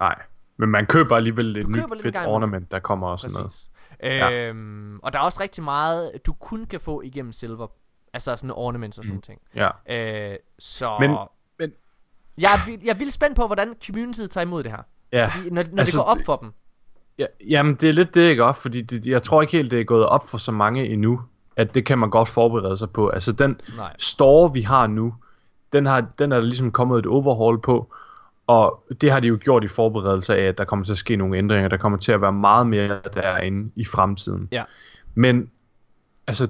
Nej, 0.00 0.22
men 0.56 0.68
man 0.68 0.86
køber 0.86 1.16
alligevel 1.16 1.56
et 1.56 1.62
Du 1.62 1.68
nyt 1.68 1.84
fedt 2.02 2.16
ornament, 2.16 2.70
der 2.70 2.78
kommer 2.78 3.08
også 3.08 3.28
sådan 3.28 3.40
noget. 3.40 3.68
Præcis. 4.00 4.50
Øhm, 4.50 4.98
og 5.02 5.12
der 5.12 5.18
er 5.18 5.22
også 5.22 5.40
rigtig 5.42 5.64
meget, 5.64 6.12
du 6.26 6.32
kun 6.32 6.64
kan 6.66 6.80
få 6.80 7.00
igennem 7.02 7.32
silver. 7.32 7.66
Altså 8.12 8.36
sådan 8.36 8.50
ornaments 8.50 8.98
og 8.98 9.04
sådan 9.04 9.14
mm. 9.14 9.20
ting. 9.22 9.40
Ja, 9.54 9.68
Øh, 9.88 10.36
så 10.58 10.96
men 11.00 11.16
jeg, 12.38 12.50
er, 12.54 12.72
jeg 12.84 12.90
er 12.90 12.98
vildt 12.98 13.12
spændt 13.12 13.36
på, 13.36 13.46
hvordan 13.46 13.74
communityet 13.86 14.30
tager 14.30 14.44
imod 14.46 14.62
det 14.62 14.70
her. 14.72 14.82
ja, 15.12 15.26
Fordi 15.34 15.50
når, 15.50 15.64
når 15.72 15.78
altså, 15.78 15.96
det 15.98 16.04
går 16.04 16.10
op 16.12 16.18
for 16.26 16.36
dem. 16.36 16.52
ja, 17.18 17.26
jamen 17.50 17.74
det 17.74 17.88
er 17.88 17.92
lidt 17.92 18.14
det, 18.14 18.22
ikke 18.30 18.44
også? 18.44 18.60
Fordi 18.60 18.80
det, 18.82 19.06
jeg 19.06 19.22
tror 19.22 19.42
ikke 19.42 19.52
helt, 19.52 19.70
det 19.70 19.80
er 19.80 19.84
gået 19.84 20.06
op 20.06 20.28
for 20.28 20.38
så 20.38 20.52
mange 20.52 20.86
endnu, 20.88 21.20
at 21.56 21.74
det 21.74 21.84
kan 21.84 21.98
man 21.98 22.10
godt 22.10 22.28
forberede 22.28 22.76
sig 22.76 22.90
på. 22.90 23.08
Altså 23.08 23.32
den 23.32 23.60
Nej. 23.76 23.92
store, 23.98 24.52
vi 24.54 24.60
har 24.60 24.86
nu, 24.86 25.14
den, 25.72 25.86
har, 25.86 26.06
den 26.18 26.32
er 26.32 26.36
der 26.36 26.44
ligesom 26.46 26.72
kommet 26.72 26.98
et 26.98 27.06
overhaul 27.06 27.60
på, 27.60 27.92
og 28.46 28.82
det 29.00 29.12
har 29.12 29.20
de 29.20 29.28
jo 29.28 29.38
gjort 29.42 29.64
i 29.64 29.68
forberedelse 29.68 30.36
af, 30.36 30.42
at 30.42 30.58
der 30.58 30.64
kommer 30.64 30.84
til 30.84 30.92
at 30.92 30.98
ske 30.98 31.16
nogle 31.16 31.38
ændringer. 31.38 31.68
Der 31.68 31.76
kommer 31.76 31.98
til 31.98 32.12
at 32.12 32.20
være 32.20 32.32
meget 32.32 32.66
mere 32.66 33.00
derinde 33.14 33.70
i 33.76 33.84
fremtiden. 33.84 34.48
Ja. 34.52 34.64
Men, 35.14 35.50
altså, 36.26 36.48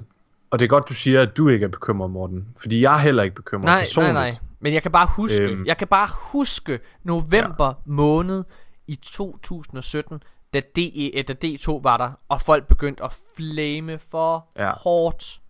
og 0.51 0.59
det 0.59 0.65
er 0.65 0.69
godt, 0.69 0.89
du 0.89 0.93
siger, 0.93 1.21
at 1.21 1.37
du 1.37 1.49
ikke 1.49 1.63
er 1.63 1.67
bekymret, 1.69 2.11
Morten. 2.11 2.47
Fordi 2.61 2.81
jeg 2.81 2.93
er 2.93 2.97
heller 2.97 3.23
ikke 3.23 3.35
bekymret 3.35 3.65
Nej, 3.65 3.75
nej, 3.75 3.81
personligt. 3.83 4.13
nej. 4.13 4.37
Men 4.59 4.73
jeg 4.73 4.81
kan 4.81 4.91
bare 4.91 5.07
huske, 5.07 5.43
øhm, 5.43 5.65
jeg 5.65 5.77
kan 5.77 5.87
bare 5.87 6.09
huske 6.31 6.79
november 7.03 7.67
ja. 7.67 7.73
måned 7.85 8.43
i 8.87 8.95
2017, 8.95 10.23
da, 10.53 10.61
DE, 10.75 11.23
da 11.27 11.33
D2 11.45 11.79
var 11.83 11.97
der, 11.97 12.11
og 12.29 12.41
folk 12.41 12.67
begyndte 12.67 13.03
at 13.03 13.19
flame 13.35 13.99
for 13.99 14.47
ja. 14.57 14.71
Hårdt. 14.71 15.41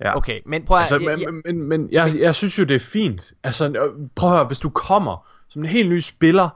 Ja. 0.00 0.16
Okay, 0.16 0.40
men 0.46 0.64
prøv 0.64 0.76
at... 0.76 0.80
Altså, 0.80 1.10
jeg, 1.10 1.20
jeg, 1.20 1.34
men, 1.34 1.42
men, 1.44 1.68
men 1.68 1.88
jeg, 1.92 2.10
jeg 2.20 2.34
synes 2.34 2.58
jo, 2.58 2.64
det 2.64 2.74
er 2.74 2.80
fint. 2.80 3.32
Altså, 3.42 3.68
øh, 3.68 4.08
prøv 4.14 4.30
at 4.30 4.36
høre, 4.36 4.46
hvis 4.46 4.58
du 4.58 4.70
kommer 4.70 5.28
som 5.48 5.62
en 5.62 5.68
helt 5.68 5.88
ny 5.88 5.98
spiller, 5.98 6.48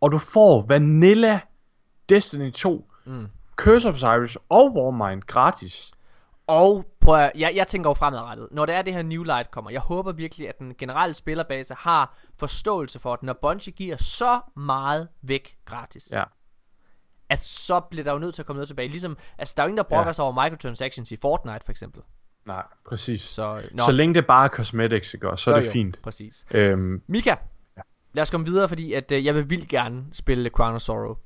og 0.00 0.12
du 0.12 0.18
får 0.18 0.66
Vanilla 0.68 1.40
Destiny 2.08 2.52
2, 2.52 2.90
mm. 3.06 3.26
Curse 3.56 3.88
of 3.88 3.94
Osiris 3.94 4.38
og 4.48 4.74
Warmind 4.74 5.22
gratis. 5.22 5.92
Og 6.46 6.84
prøv 7.00 7.14
at, 7.20 7.32
jeg, 7.34 7.52
jeg 7.54 7.66
tænker 7.66 7.90
jo 7.90 7.94
fremadrettet. 7.94 8.48
Når 8.50 8.66
det 8.66 8.74
er 8.74 8.82
det 8.82 8.94
her 8.94 9.02
New 9.02 9.22
Light 9.22 9.50
kommer, 9.50 9.70
jeg 9.70 9.80
håber 9.80 10.12
virkelig, 10.12 10.48
at 10.48 10.58
den 10.58 10.74
generelle 10.78 11.14
spillerbase 11.14 11.74
har 11.74 12.16
forståelse 12.38 12.98
for, 12.98 13.12
at 13.12 13.22
når 13.22 13.32
Bungie 13.42 13.72
giver 13.72 13.96
så 13.96 14.40
meget 14.56 15.08
væk 15.22 15.56
gratis, 15.64 16.08
Ja. 16.12 16.22
at 17.28 17.44
så 17.44 17.80
bliver 17.80 18.04
der 18.04 18.12
jo 18.12 18.18
nødt 18.18 18.34
til 18.34 18.42
at 18.42 18.46
komme 18.46 18.58
noget 18.58 18.68
tilbage. 18.68 18.88
Ligesom, 18.88 19.16
altså 19.38 19.54
der 19.56 19.62
er 19.62 19.66
jo 19.66 19.68
ingen, 19.68 19.76
der 19.78 19.82
brokker 19.88 20.08
Ja. 20.08 20.12
sig 20.12 20.24
over 20.24 20.42
microtransactions 20.44 21.12
i 21.12 21.16
Fortnite 21.16 21.64
for 21.64 21.70
eksempel. 21.72 22.02
Nej, 22.46 22.62
præcis. 22.88 23.20
Så, 23.22 23.62
Så, 23.78 23.84
så 23.84 23.92
længe 23.92 24.14
det 24.14 24.26
bare 24.26 24.44
er 24.44 24.48
cosmetics, 24.48 25.14
ikke, 25.14 25.28
så 25.36 25.50
er 25.50 25.54
Jo, 25.54 25.60
det 25.60 25.66
jo, 25.66 25.72
fint. 25.72 26.00
Præcis. 26.02 26.44
Øhm, 26.50 27.02
Mika, 27.06 27.34
lad 28.12 28.22
os 28.22 28.30
komme 28.30 28.46
videre, 28.46 28.68
fordi 28.68 28.92
at, 28.92 29.12
øh, 29.12 29.24
jeg 29.24 29.34
vil 29.34 29.50
vildt 29.50 29.68
gerne 29.68 30.04
spille 30.12 30.50
Crown 30.50 30.74
of 30.74 30.80
Sorrow. 30.80 31.16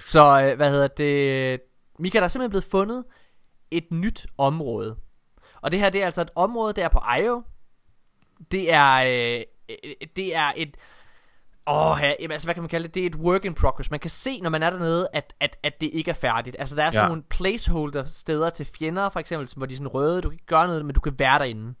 Så 0.00 0.42
øh, 0.42 0.56
hvad 0.56 0.70
hedder 0.70 0.88
det? 0.88 1.60
Mika, 1.98 2.18
der 2.18 2.24
er 2.24 2.28
simpelthen 2.28 2.50
blevet 2.50 2.64
fundet 2.64 3.04
et 3.70 3.86
nyt 3.90 4.26
område. 4.38 4.96
Og 5.62 5.70
det 5.70 5.80
her, 5.80 5.90
det 5.90 6.00
er 6.00 6.04
altså 6.04 6.20
et 6.20 6.30
område, 6.34 6.72
der 6.72 6.84
er 6.84 6.88
på 6.88 7.00
IO. 7.20 7.42
Det 8.52 8.72
er, 8.72 8.94
øh, 8.94 9.44
det 10.16 10.34
er 10.34 10.52
et... 10.56 10.76
Åh, 11.66 11.98
ja, 12.02 12.14
jamen, 12.20 12.32
altså 12.32 12.46
hvad 12.46 12.54
kan 12.54 12.62
man 12.62 12.68
kalde 12.68 12.86
det? 12.86 12.94
Det 12.94 13.02
er 13.02 13.06
et 13.06 13.16
work 13.16 13.44
in 13.44 13.54
progress. 13.54 13.90
Man 13.90 14.00
kan 14.00 14.10
se, 14.10 14.40
når 14.40 14.50
man 14.50 14.62
er 14.62 14.70
dernede, 14.70 15.08
at, 15.12 15.34
at, 15.40 15.56
at 15.62 15.80
det 15.80 15.90
ikke 15.92 16.10
er 16.10 16.14
færdigt. 16.14 16.56
Altså 16.58 16.76
der 16.76 16.84
er 16.84 16.90
sådan 16.90 17.04
ja. 17.04 17.08
Nogle 17.08 17.22
placeholder 17.22 18.04
steder 18.04 18.50
til 18.50 18.66
fjender, 18.78 19.08
for 19.08 19.20
eksempel, 19.20 19.48
hvor 19.56 19.66
de 19.66 19.74
er 19.74 19.76
sådan 19.76 19.88
røde. 19.88 20.22
Du 20.22 20.28
kan 20.28 20.34
ikke 20.34 20.46
gøre 20.46 20.66
noget, 20.66 20.84
men 20.84 20.94
du 20.94 21.00
kan 21.00 21.18
være 21.18 21.38
derinde. 21.38 21.74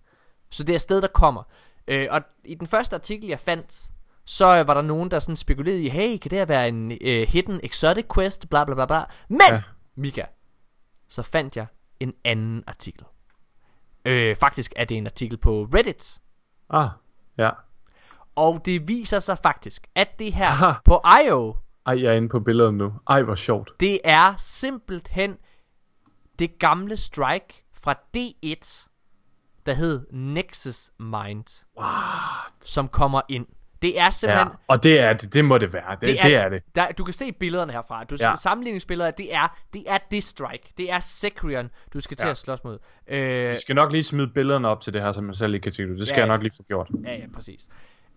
Så 0.50 0.64
det 0.64 0.72
er 0.72 0.76
et 0.76 0.80
sted, 0.80 1.02
der 1.02 1.08
kommer. 1.08 1.42
Øh, 1.88 2.08
og 2.10 2.22
i 2.44 2.54
den 2.54 2.66
første 2.66 2.96
artikel, 2.96 3.28
jeg 3.28 3.40
fandt, 3.40 3.90
så 4.24 4.60
øh, 4.60 4.68
var 4.68 4.74
der 4.74 4.82
nogen, 4.82 5.10
der 5.10 5.18
sådan 5.18 5.36
spekulerede 5.36 5.82
i, 5.82 5.88
hey, 5.88 6.18
kan 6.18 6.30
det 6.30 6.38
her 6.38 6.46
være 6.46 6.68
en 6.68 6.92
øh, 7.00 7.28
hidden 7.28 7.60
exotic 7.62 8.04
quest, 8.14 8.50
bla 8.50 8.64
bla 8.64 8.74
bla 8.74 8.86
bla. 8.86 9.04
Men. 9.28 9.40
Ja. 9.50 9.62
Mika, 9.96 10.24
så 11.08 11.22
fandt 11.22 11.56
jeg 11.56 11.66
en 12.00 12.14
anden 12.24 12.64
artikel. 12.66 13.04
Øh, 14.04 14.36
faktisk 14.36 14.72
er 14.76 14.84
det 14.84 14.96
en 14.96 15.06
artikel 15.06 15.38
på 15.38 15.62
Reddit. 15.74 16.18
ah, 16.70 16.88
ja. 17.38 17.50
Og 18.36 18.64
det 18.64 18.88
viser 18.88 19.20
sig 19.20 19.38
faktisk, 19.38 19.86
at 19.94 20.18
det 20.18 20.32
her 20.32 20.48
Aha. 20.48 20.72
på 20.84 21.02
IO, 21.26 21.56
Ej, 21.86 22.02
jeg 22.02 22.12
er 22.12 22.16
inde 22.16 22.28
på 22.28 22.40
billedet 22.40 22.74
nu. 22.74 22.92
Ej, 23.08 23.22
hvor 23.22 23.34
sjovt. 23.34 23.72
det 23.80 24.00
er 24.04 24.34
simpelthen 24.38 25.36
det 26.38 26.58
gamle 26.58 26.96
strike 26.96 27.64
fra 27.72 27.94
D1, 28.16 28.88
der 29.66 29.72
hed 29.74 30.06
Nexus 30.12 30.90
Mind, 30.98 31.64
What? 31.78 32.52
som 32.60 32.88
kommer 32.88 33.20
ind. 33.28 33.46
Det 33.82 34.00
er 34.00 34.10
simpelthen... 34.10 34.48
Ja, 34.48 34.54
og 34.68 34.82
det 34.82 35.00
er 35.00 35.12
det. 35.12 35.32
Det 35.34 35.44
må 35.44 35.58
det 35.58 35.72
være. 35.72 35.90
Det, 35.90 36.00
det, 36.00 36.18
er, 36.20 36.22
det 36.24 36.34
er 36.36 36.48
det. 36.48 36.62
Der, 36.74 36.92
du 36.92 37.04
kan 37.04 37.14
se 37.14 37.32
billederne 37.32 37.72
herfra. 37.72 38.04
Du 38.04 38.16
ja. 38.20 38.34
Sammenligningsbilleder, 38.34 39.10
det 39.10 39.34
er 39.34 39.58
det 39.72 39.84
er 39.86 39.98
det 40.10 40.24
strike. 40.24 40.72
Det 40.78 40.90
er 40.92 40.98
Sekrion, 40.98 41.70
du 41.92 42.00
skal 42.00 42.16
til 42.16 42.24
Ja. 42.26 42.30
at 42.30 42.36
slås 42.38 42.64
mod. 42.64 42.78
Øh, 43.06 43.18
Jeg 43.20 43.56
skal 43.56 43.74
nok 43.74 43.92
lige 43.92 44.04
smide 44.04 44.28
billederne 44.28 44.68
op 44.68 44.80
til 44.80 44.92
det 44.94 45.02
her, 45.02 45.12
som 45.12 45.26
jeg 45.26 45.34
selv 45.34 45.54
ikke 45.54 45.62
kan 45.64 45.72
tænke 45.72 45.96
Det 45.96 46.08
skal 46.08 46.16
Ja, 46.16 46.20
jeg 46.20 46.28
nok 46.28 46.42
lige 46.42 46.52
få 46.56 46.62
gjort. 46.62 46.90
ja, 47.04 47.14
ja, 47.16 47.26
præcis. 47.34 47.68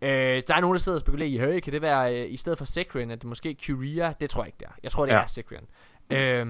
Øh, 0.02 0.10
der 0.48 0.56
er 0.56 0.60
nogen, 0.62 0.76
der 0.76 0.80
sidder 0.80 0.96
og 0.96 1.00
spekulerer 1.02 1.30
i, 1.30 1.38
hey, 1.38 1.60
kan 1.60 1.74
det 1.74 1.82
være 1.82 2.22
øh, 2.24 2.32
i 2.34 2.38
stedet 2.38 2.58
for 2.58 2.66
Sekrion, 2.66 3.12
at 3.12 3.22
det 3.22 3.30
måske 3.30 3.58
Curia? 3.66 4.14
Det 4.20 4.30
tror 4.30 4.44
jeg 4.44 4.48
ikke, 4.48 4.58
det 4.60 4.66
er. 4.68 4.72
Jeg 4.84 4.92
tror, 4.92 5.06
det 5.06 5.14
Ja. 5.14 5.22
er 5.22 5.26
Sekrion. 5.26 5.64
Øh, 6.10 6.48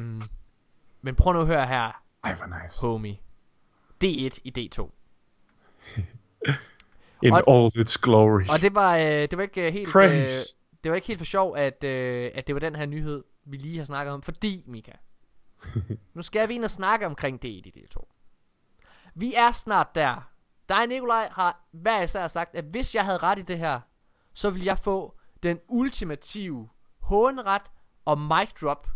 men 1.01 1.15
prøv 1.15 1.33
nu 1.33 1.39
at 1.41 1.47
høre 1.47 1.67
her, 1.67 2.01
Ej, 2.23 2.33
hvor 2.35 2.63
nice. 2.63 2.81
homie. 2.81 3.17
D1 4.03 4.39
i 4.43 4.69
D2. 4.77 4.89
In 7.23 7.33
Og- 7.33 7.43
all 7.47 7.71
its 7.81 7.97
glory. 7.97 8.43
Og 8.49 8.61
det 8.61 8.75
var, 8.75 8.97
øh, 8.97 9.03
det 9.03 9.37
var 9.37 9.43
ikke 9.43 9.67
øh, 9.67 9.73
helt... 9.73 9.95
Øh, 9.95 10.29
det 10.83 10.91
var 10.91 10.95
ikke 10.95 11.07
helt 11.07 11.19
for 11.19 11.25
sjov, 11.25 11.57
at, 11.57 11.83
øh, 11.83 12.31
at 12.35 12.47
det 12.47 12.55
var 12.55 12.59
den 12.59 12.75
her 12.75 12.85
nyhed, 12.85 13.23
vi 13.45 13.57
lige 13.57 13.77
har 13.77 13.85
snakket 13.85 14.13
om. 14.13 14.21
Fordi, 14.21 14.63
Mika, 14.67 14.91
nu 16.15 16.21
skal 16.21 16.49
vi 16.49 16.53
ind 16.55 16.63
og 16.63 16.69
snakke 16.71 17.05
omkring 17.05 17.41
det 17.41 17.49
i 17.49 17.71
de 17.75 17.87
to. 17.93 18.07
Vi 19.15 19.33
er 19.37 19.51
snart 19.51 19.95
der. 19.95 20.29
Dig 20.69 20.87
Nikolaj 20.87 21.29
har 21.31 21.67
hver 21.71 22.01
især 22.01 22.27
sagt, 22.27 22.55
at 22.55 22.65
hvis 22.65 22.95
jeg 22.95 23.05
havde 23.05 23.17
ret 23.17 23.39
i 23.39 23.41
det 23.41 23.57
her, 23.57 23.79
så 24.33 24.49
ville 24.49 24.65
jeg 24.65 24.77
få 24.77 25.17
den 25.43 25.59
ultimative 25.67 26.69
hånret 26.99 27.61
og 28.05 28.19
mic 28.19 28.53
drop 28.61 28.87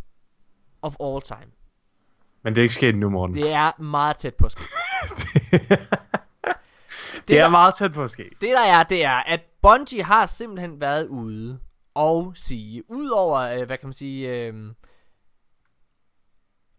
of 0.82 0.96
all 1.00 1.22
time. 1.22 1.52
Men 2.44 2.56
det 2.56 2.62
er 2.62 2.64
ikke 2.64 2.76
sket 2.76 2.90
endnu, 2.90 3.10
Morten. 3.10 3.36
Det, 3.36 3.44
Det 3.44 3.52
er 3.54 3.82
meget 3.82 4.18
tæt 4.18 4.36
på 4.36 4.46
at 4.46 4.56
ske. 7.28 7.34
det 7.34 7.40
er 7.40 7.44
der- 7.44 7.52
meget 7.52 7.76
tæt 7.76 7.94
på 7.94 8.04
at 8.04 8.10
ske. 8.10 8.24
Det 8.42 8.50
der 8.50 8.66
er, 8.66 8.84
det 8.84 9.04
er, 9.04 9.12
at 9.16 9.40
Bungie 9.62 10.04
har 10.04 10.26
simpelthen 10.26 10.82
været 10.82 11.08
ude 11.08 11.60
og 11.94 12.34
sige, 12.36 12.92
udover, 12.92 13.40
øh, 13.40 13.66
hvad 13.66 13.78
kan 13.78 13.88
man 13.88 13.94
sige, 13.94 14.30
øh, 14.30 14.74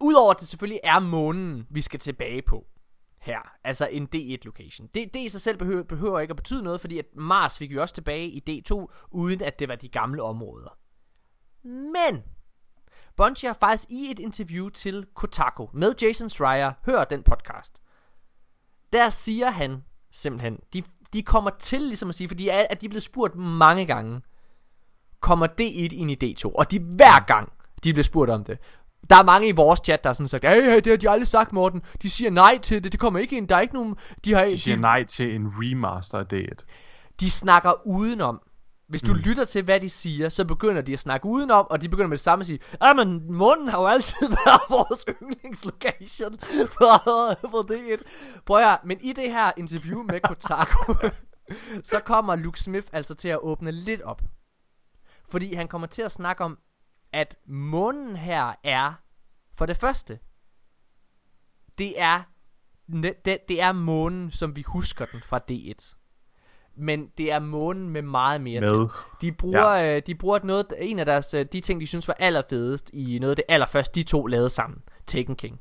udover 0.00 0.30
at 0.30 0.40
det 0.40 0.48
selvfølgelig 0.48 0.80
er 0.84 0.98
månen, 0.98 1.66
vi 1.70 1.80
skal 1.80 2.00
tilbage 2.00 2.42
på 2.42 2.66
her, 3.20 3.38
altså 3.64 3.88
en 3.92 4.08
D1 4.16 4.38
location. 4.44 4.86
Det, 4.94 5.14
det 5.14 5.20
i 5.20 5.28
sig 5.28 5.40
selv 5.40 5.56
behøver, 5.58 5.82
behøver 5.82 6.20
ikke 6.20 6.32
at 6.32 6.36
betyde 6.36 6.62
noget, 6.62 6.80
fordi 6.80 6.98
at 6.98 7.04
Mars 7.14 7.58
fik 7.58 7.70
vi 7.70 7.78
også 7.78 7.94
tilbage 7.94 8.28
i 8.28 8.42
D2, 8.70 8.86
uden 9.10 9.42
at 9.42 9.58
det 9.58 9.68
var 9.68 9.74
de 9.74 9.88
gamle 9.88 10.22
områder. 10.22 10.78
Men 11.64 12.22
Bungie 13.16 13.48
har 13.48 13.54
faktisk 13.60 13.88
i 13.90 14.10
et 14.10 14.18
interview 14.18 14.68
til 14.68 15.06
Kotaku 15.14 15.66
med 15.74 15.94
Jason 16.02 16.28
Schreier, 16.28 16.72
hør 16.86 17.04
den 17.04 17.22
podcast, 17.22 17.82
der 18.92 19.10
siger 19.10 19.50
han 19.50 19.84
simpelthen, 20.12 20.58
de, 20.72 20.82
de 21.12 21.22
kommer 21.22 21.50
til 21.58 21.80
ligesom 21.80 22.08
at 22.08 22.14
sige, 22.14 22.28
fordi 22.28 22.48
at 22.48 22.66
at 22.70 22.80
de 22.80 22.86
er 22.86 22.90
blevet 22.90 23.02
spurgt 23.02 23.36
mange 23.36 23.86
gange, 23.86 24.20
kommer 25.20 25.46
D1 25.46 25.94
ind 25.94 26.10
i 26.10 26.34
D2, 26.34 26.52
og 26.54 26.70
de 26.70 26.78
hver 26.78 27.24
gang, 27.26 27.52
de 27.84 27.92
bliver 27.92 28.04
spurgt 28.04 28.30
om 28.30 28.44
det, 28.44 28.58
der 29.10 29.16
er 29.16 29.22
mange 29.22 29.48
i 29.48 29.52
vores 29.52 29.80
chat, 29.84 30.04
der 30.04 30.10
har 30.10 30.14
sådan 30.14 30.28
sagt, 30.28 30.44
hey, 30.44 30.62
hey, 30.62 30.76
det 30.76 30.86
har 30.86 30.96
de 30.96 31.10
aldrig 31.10 31.28
sagt, 31.28 31.52
Morten. 31.52 31.82
De 32.02 32.10
siger 32.10 32.30
nej 32.30 32.58
til 32.62 32.84
det, 32.84 32.92
det 32.92 33.00
kommer 33.00 33.20
ikke 33.20 33.36
ind, 33.36 33.48
der 33.48 33.56
er 33.56 33.60
ikke 33.60 33.74
nogen, 33.74 33.96
de 34.24 34.32
har, 34.34 34.44
De 34.44 34.58
siger 34.58 34.76
de, 34.76 34.82
nej 34.82 35.04
til 35.04 35.34
en 35.34 35.46
remaster 35.46 36.18
af 36.18 36.24
D1. 36.32 36.64
de 37.20 37.30
snakker 37.30 37.86
udenom. 37.86 38.40
Hvis 38.88 39.02
du 39.02 39.12
mm. 39.12 39.18
lytter 39.18 39.44
til, 39.44 39.64
hvad 39.64 39.80
de 39.80 39.90
siger, 39.90 40.28
så 40.28 40.44
begynder 40.44 40.82
de 40.82 40.92
at 40.92 41.00
snakke 41.00 41.26
udenom, 41.26 41.66
og 41.70 41.82
de 41.82 41.88
begynder 41.88 42.08
med 42.08 42.16
det 42.16 42.24
samme 42.24 42.40
at 42.42 42.46
sige, 42.46 42.58
ah, 42.80 42.96
men 42.96 43.32
munden 43.32 43.68
har 43.68 43.80
jo 43.80 43.86
altid 43.86 44.28
været 44.46 44.60
vores 44.70 45.04
yndlingslocation 45.08 46.38
for, 46.76 47.48
for 47.50 47.62
det 47.62 47.92
et. 47.92 48.02
Prøv 48.46 48.62
at 48.62 48.78
men 48.84 49.00
i 49.00 49.12
det 49.12 49.30
her 49.30 49.52
interview 49.56 50.02
med 50.02 50.20
Kotaku, 50.20 50.94
så 51.90 52.00
kommer 52.00 52.36
Luke 52.36 52.60
Smith 52.60 52.86
altså 52.92 53.14
til 53.14 53.28
at 53.28 53.38
åbne 53.38 53.72
lidt 53.72 54.02
op. 54.02 54.22
Fordi 55.28 55.54
han 55.54 55.68
kommer 55.68 55.86
til 55.86 56.02
at 56.02 56.12
snakke 56.12 56.44
om, 56.44 56.58
at 57.12 57.38
månen 57.46 58.16
her 58.16 58.54
er, 58.64 58.92
for 59.54 59.66
det 59.66 59.76
første, 59.76 60.18
det 61.78 62.00
er, 62.00 62.22
det, 63.24 63.38
det 63.48 63.60
er 63.60 63.72
månen, 63.72 64.30
som 64.30 64.56
vi 64.56 64.62
husker 64.62 65.06
den 65.06 65.22
fra 65.22 65.40
D1 65.50 65.97
men 66.78 67.06
det 67.18 67.32
er 67.32 67.38
månen 67.38 67.88
med 67.88 68.02
meget 68.02 68.40
mere 68.40 68.60
Med. 68.60 68.68
til. 68.68 68.88
De 69.20 69.32
bruger, 69.32 69.74
ja. 69.74 69.96
øh, 69.96 70.02
de 70.06 70.14
bruger 70.14 70.38
noget, 70.44 70.66
en 70.78 70.98
af 70.98 71.06
deres, 71.06 71.34
øh, 71.34 71.46
de 71.52 71.60
ting, 71.60 71.80
de 71.80 71.86
synes 71.86 72.08
var 72.08 72.16
allerfedest 72.18 72.90
i 72.92 73.18
noget 73.20 73.30
af 73.30 73.36
det 73.36 73.44
allerførste, 73.48 73.94
de 73.94 74.02
to 74.02 74.26
lavede 74.26 74.50
sammen, 74.50 74.78
Taken 75.06 75.36
King. 75.36 75.60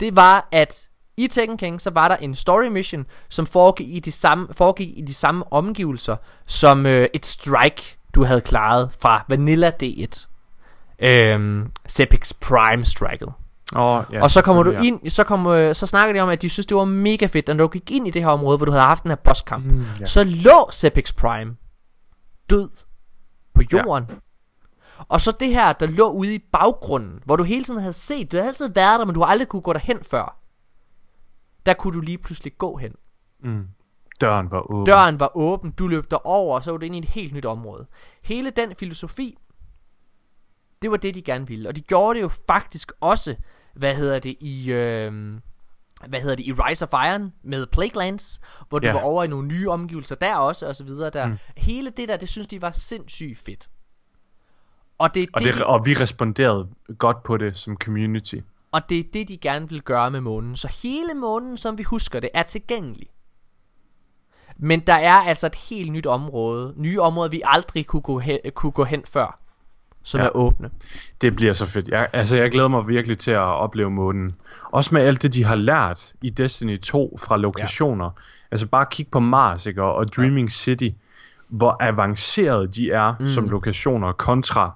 Det 0.00 0.16
var, 0.16 0.48
at 0.52 0.88
i 1.16 1.26
Taken 1.26 1.56
King, 1.56 1.80
så 1.80 1.90
var 1.90 2.08
der 2.08 2.16
en 2.16 2.34
story 2.34 2.66
mission, 2.66 3.06
som 3.28 3.46
foregik 3.46 3.88
i 3.88 4.00
de 4.00 4.12
samme, 4.12 4.48
foregik 4.52 4.98
i 4.98 5.00
de 5.00 5.14
samme 5.14 5.52
omgivelser, 5.52 6.16
som 6.46 6.86
øh, 6.86 7.08
et 7.14 7.26
strike, 7.26 7.98
du 8.14 8.24
havde 8.24 8.40
klaret 8.40 8.92
fra 8.98 9.24
Vanilla 9.28 9.72
D1. 9.82 10.26
Øhm, 10.98 11.72
Sepix 11.86 12.32
Prime 12.40 12.84
Striket. 12.84 13.32
Oh, 13.76 14.04
ja, 14.12 14.22
Og 14.22 14.30
så 14.30 14.42
kommer 14.42 14.62
du 14.62 14.70
selvfølgelig, 14.70 15.02
ind, 15.04 15.10
så, 15.10 15.24
kom, 15.24 15.44
så 15.74 15.86
snakker 15.86 16.12
de 16.12 16.20
om, 16.20 16.28
at 16.28 16.42
de 16.42 16.48
synes, 16.48 16.66
det 16.66 16.76
var 16.76 16.84
mega 16.84 17.26
fedt, 17.26 17.48
at 17.48 17.56
når 17.56 17.64
du 17.64 17.68
gik 17.68 17.90
ind 17.90 18.08
i 18.08 18.10
det 18.10 18.22
her 18.22 18.28
område, 18.28 18.56
hvor 18.56 18.66
du 18.66 18.72
havde 18.72 18.84
haft 18.84 19.02
den 19.02 19.10
her 19.10 19.16
bosskamp, 19.16 19.64
Mm, 19.64 19.84
ja. 20.00 20.06
så 20.06 20.24
lå 20.24 20.68
Sepix 20.70 21.14
Prime 21.16 21.56
død 22.50 22.70
på 23.54 23.62
jorden. 23.72 24.04
Og 25.08 25.20
så 25.20 25.36
det 25.40 25.48
her, 25.48 25.72
der 25.72 25.86
lå 25.86 26.10
ude 26.10 26.34
i 26.34 26.38
baggrunden, 26.52 27.20
hvor 27.24 27.36
du 27.36 27.42
hele 27.44 27.64
tiden 27.64 27.80
havde 27.80 27.92
set, 27.92 28.32
du 28.32 28.36
havde 28.36 28.48
altid 28.48 28.68
været 28.68 28.98
der, 29.00 29.04
men 29.04 29.14
du 29.14 29.20
har 29.20 29.26
aldrig 29.26 29.48
kunne 29.48 29.62
gå 29.62 29.72
derhen 29.72 30.04
før. 30.04 30.38
Der 31.66 31.74
kunne 31.74 31.92
du 31.94 32.00
lige 32.00 32.18
pludselig 32.18 32.58
gå 32.58 32.76
hen. 32.76 32.92
Ja. 33.44 33.48
Mm. 33.48 33.64
Døren 34.20 34.50
var 34.50 34.70
åben. 34.70 34.86
Døren 34.86 35.20
var 35.20 35.36
åben, 35.36 35.70
du 35.70 35.88
løb 35.88 36.10
derover, 36.10 36.54
og 36.56 36.64
så 36.64 36.70
var 36.70 36.78
du 36.78 36.86
inde 36.86 36.96
i 36.96 37.00
et 37.00 37.04
helt 37.08 37.32
nyt 37.32 37.44
område. 37.44 37.86
Hele 38.24 38.50
den 38.50 38.74
filosofi, 38.78 39.38
det 40.82 40.90
var 40.90 40.96
det, 40.96 41.14
de 41.14 41.22
gerne 41.22 41.46
ville. 41.46 41.68
Og 41.68 41.76
de 41.76 41.80
gjorde 41.80 42.16
det 42.16 42.22
jo 42.22 42.28
faktisk 42.28 42.92
også, 43.00 43.36
hvad 43.76 43.94
hedder 43.94 44.18
det, 44.18 44.36
i... 44.40 44.70
Øh, 44.72 45.12
hvad 46.08 46.20
hedder 46.20 46.36
det, 46.36 46.46
i 46.46 46.52
Rise 46.52 46.84
of 46.92 46.92
Iron 47.08 47.32
med 47.42 47.66
Plaguelands, 47.66 48.40
hvor 48.68 48.78
du 48.78 48.86
Ja. 48.86 48.92
var 48.92 49.00
over 49.00 49.24
i 49.24 49.26
nogle 49.26 49.48
nye 49.48 49.70
omgivelser 49.70 50.14
der 50.14 50.34
også, 50.36 50.68
og 50.68 50.76
så 50.76 50.84
videre 50.84 51.10
der. 51.10 51.26
Mm. 51.26 51.38
Hele 51.56 51.90
det 51.90 52.08
der, 52.08 52.16
det 52.16 52.28
synes 52.28 52.46
de 52.48 52.62
var 52.62 52.72
sindssygt 52.72 53.38
fedt. 53.38 53.68
Og 54.98 55.14
det, 55.14 55.28
Og, 55.32 55.40
det, 55.40 55.48
det, 55.48 55.56
de, 55.58 55.66
og 55.66 55.86
vi 55.86 55.94
responderede 55.94 56.68
godt 56.98 57.22
på 57.22 57.36
det 57.36 57.58
som 57.58 57.76
community. 57.76 58.34
og 58.72 58.88
det 58.88 58.98
er 58.98 59.02
det, 59.12 59.28
de 59.28 59.36
gerne 59.38 59.68
vil 59.68 59.82
gøre 59.82 60.10
med 60.10 60.20
månen. 60.20 60.56
Så 60.56 60.68
hele 60.82 61.14
månen, 61.14 61.56
som 61.56 61.78
vi 61.78 61.82
husker 61.82 62.20
det, 62.20 62.30
er 62.34 62.42
tilgængelig. 62.42 63.08
Men 64.56 64.80
der 64.80 64.94
er 64.94 65.12
altså 65.12 65.46
et 65.46 65.54
helt 65.54 65.92
nyt 65.92 66.06
område. 66.06 66.74
Nye 66.76 67.00
områder, 67.00 67.30
vi 67.30 67.42
aldrig 67.44 67.86
kunne 67.86 68.02
gå 68.02 68.18
hen, 68.18 68.38
kunne 68.54 68.72
gå 68.72 68.84
hen 68.84 69.02
før. 69.06 69.40
Som 70.06 70.18
ja. 70.20 70.24
Ja. 70.24 70.28
er 70.28 70.36
åbne. 70.36 70.70
Det 71.20 71.36
bliver 71.36 71.52
så 71.52 71.66
fedt. 71.66 71.88
Jeg, 71.88 72.08
altså, 72.12 72.36
jeg 72.36 72.50
glæder 72.50 72.68
mig 72.68 72.88
virkelig 72.88 73.18
til 73.18 73.30
at 73.30 73.38
opleve 73.38 73.90
månen. 73.90 74.34
Også 74.72 74.94
med 74.94 75.02
alt 75.02 75.22
det, 75.22 75.34
de 75.34 75.44
har 75.44 75.54
lært 75.54 76.12
i 76.22 76.30
Destiny 76.30 76.78
2 76.78 77.18
fra 77.22 77.36
lokationer. 77.36 78.04
Ja. 78.04 78.10
Altså 78.50 78.66
bare 78.66 78.86
kig 78.90 79.06
på 79.08 79.20
Mars 79.20 79.66
ikke? 79.66 79.82
Og, 79.82 79.94
og 79.94 80.12
Dreaming 80.16 80.52
City. 80.52 80.88
Hvor 81.48 81.76
avancerede 81.80 82.66
de 82.66 82.90
er 82.90 83.14
mm. 83.20 83.26
som 83.26 83.48
lokationer 83.48 84.12
kontra 84.12 84.70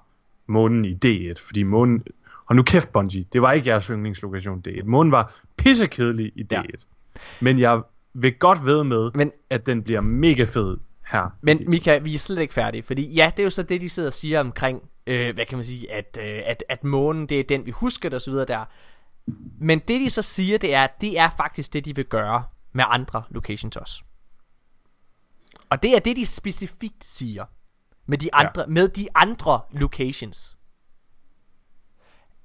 månen 0.46 0.84
i 0.84 0.98
D1. 1.04 1.46
Fordi 1.46 1.62
månen... 1.62 2.02
Og 2.46 2.56
nu 2.56 2.62
kæft, 2.62 2.92
Bungie. 2.92 3.24
Det 3.32 3.42
var 3.42 3.52
ikke 3.52 3.70
jeres 3.70 3.86
yndlingslokation 3.86 4.62
D1. 4.68 4.84
Månen 4.84 5.12
var 5.12 5.34
pissekedelig 5.56 6.32
i 6.36 6.42
D1. 6.42 6.46
Ja. 6.52 6.56
Ja. 6.56 7.20
Men 7.40 7.58
jeg 7.58 7.80
vil 8.14 8.34
godt 8.34 8.66
ved 8.66 8.84
med, 8.84 9.10
Men- 9.14 9.32
at 9.50 9.66
den 9.66 9.82
bliver 9.82 10.00
mega 10.00 10.44
fed 10.44 10.76
her. 11.06 11.34
Men 11.40 11.64
Mika, 11.66 11.98
vi 11.98 12.14
er 12.14 12.18
slet 12.18 12.38
ikke 12.38 12.54
færdige, 12.54 12.82
fordi 12.82 13.14
ja, 13.14 13.30
det 13.36 13.38
er 13.42 13.44
jo 13.44 13.50
så 13.50 13.62
det, 13.62 13.80
de 13.80 13.88
sidder 13.88 14.08
og 14.08 14.12
siger 14.12 14.40
omkring, 14.40 14.82
øh, 15.06 15.34
hvad 15.34 15.46
kan 15.46 15.58
man 15.58 15.64
sige, 15.64 15.92
at, 15.92 16.18
øh, 16.20 16.42
at, 16.46 16.64
at 16.68 16.84
månen, 16.84 17.26
det 17.26 17.40
er 17.40 17.44
den, 17.44 17.66
vi 17.66 17.70
husker 17.70 18.08
det 18.08 18.16
og 18.16 18.22
så 18.22 18.30
videre 18.30 18.46
der. 18.46 18.64
Men 19.58 19.78
det, 19.78 20.00
de 20.00 20.10
så 20.10 20.22
siger, 20.22 20.58
det 20.58 20.74
er, 20.74 20.86
det 21.00 21.18
er 21.18 21.30
faktisk 21.36 21.72
det, 21.72 21.84
de 21.84 21.96
vil 21.96 22.04
gøre 22.04 22.44
med 22.72 22.84
andre 22.88 23.22
locations 23.30 23.76
også. 23.76 24.02
Og 25.70 25.82
det 25.82 25.96
er 25.96 26.00
det, 26.00 26.16
de 26.16 26.26
specifikt 26.26 27.04
siger 27.04 27.44
med 28.06 28.18
de 28.18 28.34
andre, 28.34 28.60
ja. 28.60 28.66
med 28.66 28.88
de 28.88 29.08
andre 29.14 29.60
locations. 29.70 30.56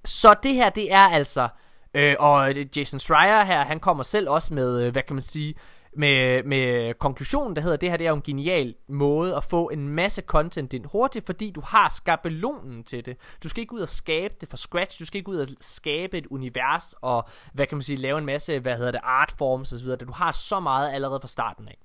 Så 0.05 0.35
det 0.43 0.53
her, 0.53 0.69
det 0.69 0.93
er 0.93 1.07
altså, 1.07 1.49
øh, 1.93 2.15
og 2.19 2.53
Jason 2.77 2.99
Schreier 2.99 3.43
her, 3.43 3.63
han 3.63 3.79
kommer 3.79 4.03
selv 4.03 4.29
også 4.29 4.53
med, 4.53 4.81
øh, 4.81 4.91
hvad 4.91 5.03
kan 5.03 5.15
man 5.15 5.23
sige, 5.23 5.55
med, 5.95 6.43
med 6.43 6.93
konklusionen, 6.93 7.55
der 7.55 7.61
hedder, 7.61 7.77
det 7.77 7.89
her 7.89 7.97
det 7.97 8.05
er 8.05 8.09
jo 8.09 8.15
en 8.15 8.21
genial 8.21 8.75
måde 8.87 9.35
at 9.35 9.43
få 9.43 9.69
en 9.69 9.89
masse 9.89 10.21
content 10.21 10.73
ind 10.73 10.85
hurtigt, 10.85 11.25
fordi 11.25 11.51
du 11.51 11.61
har 11.61 11.89
skabelonen 11.89 12.83
til 12.83 13.05
det. 13.05 13.17
Du 13.43 13.49
skal 13.49 13.61
ikke 13.61 13.73
ud 13.73 13.79
og 13.79 13.87
skabe 13.87 14.35
det 14.41 14.49
fra 14.49 14.57
scratch, 14.57 14.99
du 14.99 15.05
skal 15.05 15.17
ikke 15.17 15.29
ud 15.29 15.37
og 15.37 15.47
skabe 15.61 16.17
et 16.17 16.25
univers, 16.25 16.95
og 17.01 17.29
hvad 17.53 17.67
kan 17.67 17.77
man 17.77 17.83
sige, 17.83 17.97
lave 17.97 18.17
en 18.17 18.25
masse, 18.25 18.59
hvad 18.59 18.77
hedder 18.77 18.91
det, 18.91 19.01
artforms 19.03 19.73
videre. 19.83 19.97
Du 19.97 20.11
har 20.11 20.31
så 20.31 20.59
meget 20.59 20.93
allerede 20.93 21.19
fra 21.19 21.27
starten 21.27 21.67
af. 21.67 21.77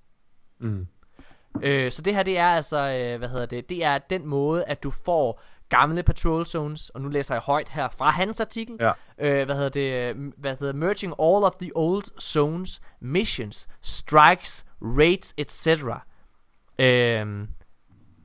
Mm. 0.59 0.87
Øh, 1.63 1.93
så 1.93 2.03
det 2.03 2.15
her, 2.15 2.23
det 2.23 2.39
er 2.39 2.47
altså, 2.49 2.91
øh, 2.91 3.19
hvad 3.19 3.29
hedder 3.29 3.47
det, 3.47 3.69
det 3.69 3.85
er 3.85 3.99
den 3.99 4.27
måde, 4.27 4.65
at 4.65 4.83
du 4.83 4.91
får 4.91 5.41
gamle 5.71 6.03
patrol 6.03 6.47
zones, 6.47 6.89
og 6.91 7.01
nu 7.01 7.09
læser 7.09 7.35
jeg 7.35 7.43
højt 7.43 7.69
her 7.69 7.89
fra 7.89 8.11
hans 8.11 8.41
artikel. 8.41 8.77
Ja. 8.81 8.93
Øh, 9.19 9.45
hvad 9.45 9.55
hedder 9.57 9.69
det? 9.69 10.17
øh, 10.17 10.33
Hvad 10.37 10.57
hedder 10.61 10.75
merging 10.75 11.13
all 11.13 11.45
of 11.45 11.53
the 11.61 11.71
old 11.75 12.21
zones, 12.21 12.81
missions, 13.01 13.69
strikes, 13.81 14.67
raids, 14.83 15.35
etc. 15.39 15.67
Øhm, 16.79 17.49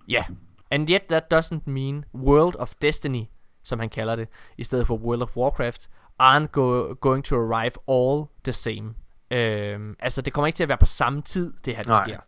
ja. 0.07 0.23
And 0.71 0.89
yet 0.89 1.01
that 1.09 1.33
doesn't 1.33 1.61
mean 1.65 2.05
World 2.15 2.55
of 2.55 2.73
Destiny, 2.81 3.23
som 3.63 3.79
han 3.79 3.89
kalder 3.89 4.15
det, 4.15 4.27
i 4.57 4.63
stedet 4.63 4.87
for 4.87 4.97
World 4.97 5.21
of 5.21 5.37
Warcraft, 5.37 5.89
aren't 6.21 6.47
go, 6.51 6.93
going 7.01 7.23
to 7.25 7.35
arrive 7.35 7.71
all 7.87 8.25
the 8.43 8.53
same. 8.53 8.93
Øhm, 9.31 9.95
altså, 9.99 10.21
det 10.21 10.33
kommer 10.33 10.47
ikke 10.47 10.57
til 10.57 10.63
at 10.63 10.69
være 10.69 10.77
på 10.77 10.85
samme 10.85 11.21
tid, 11.21 11.53
det 11.65 11.75
her, 11.75 11.83
det 11.83 11.89
Nej. 11.91 12.03
sker. 12.07 12.19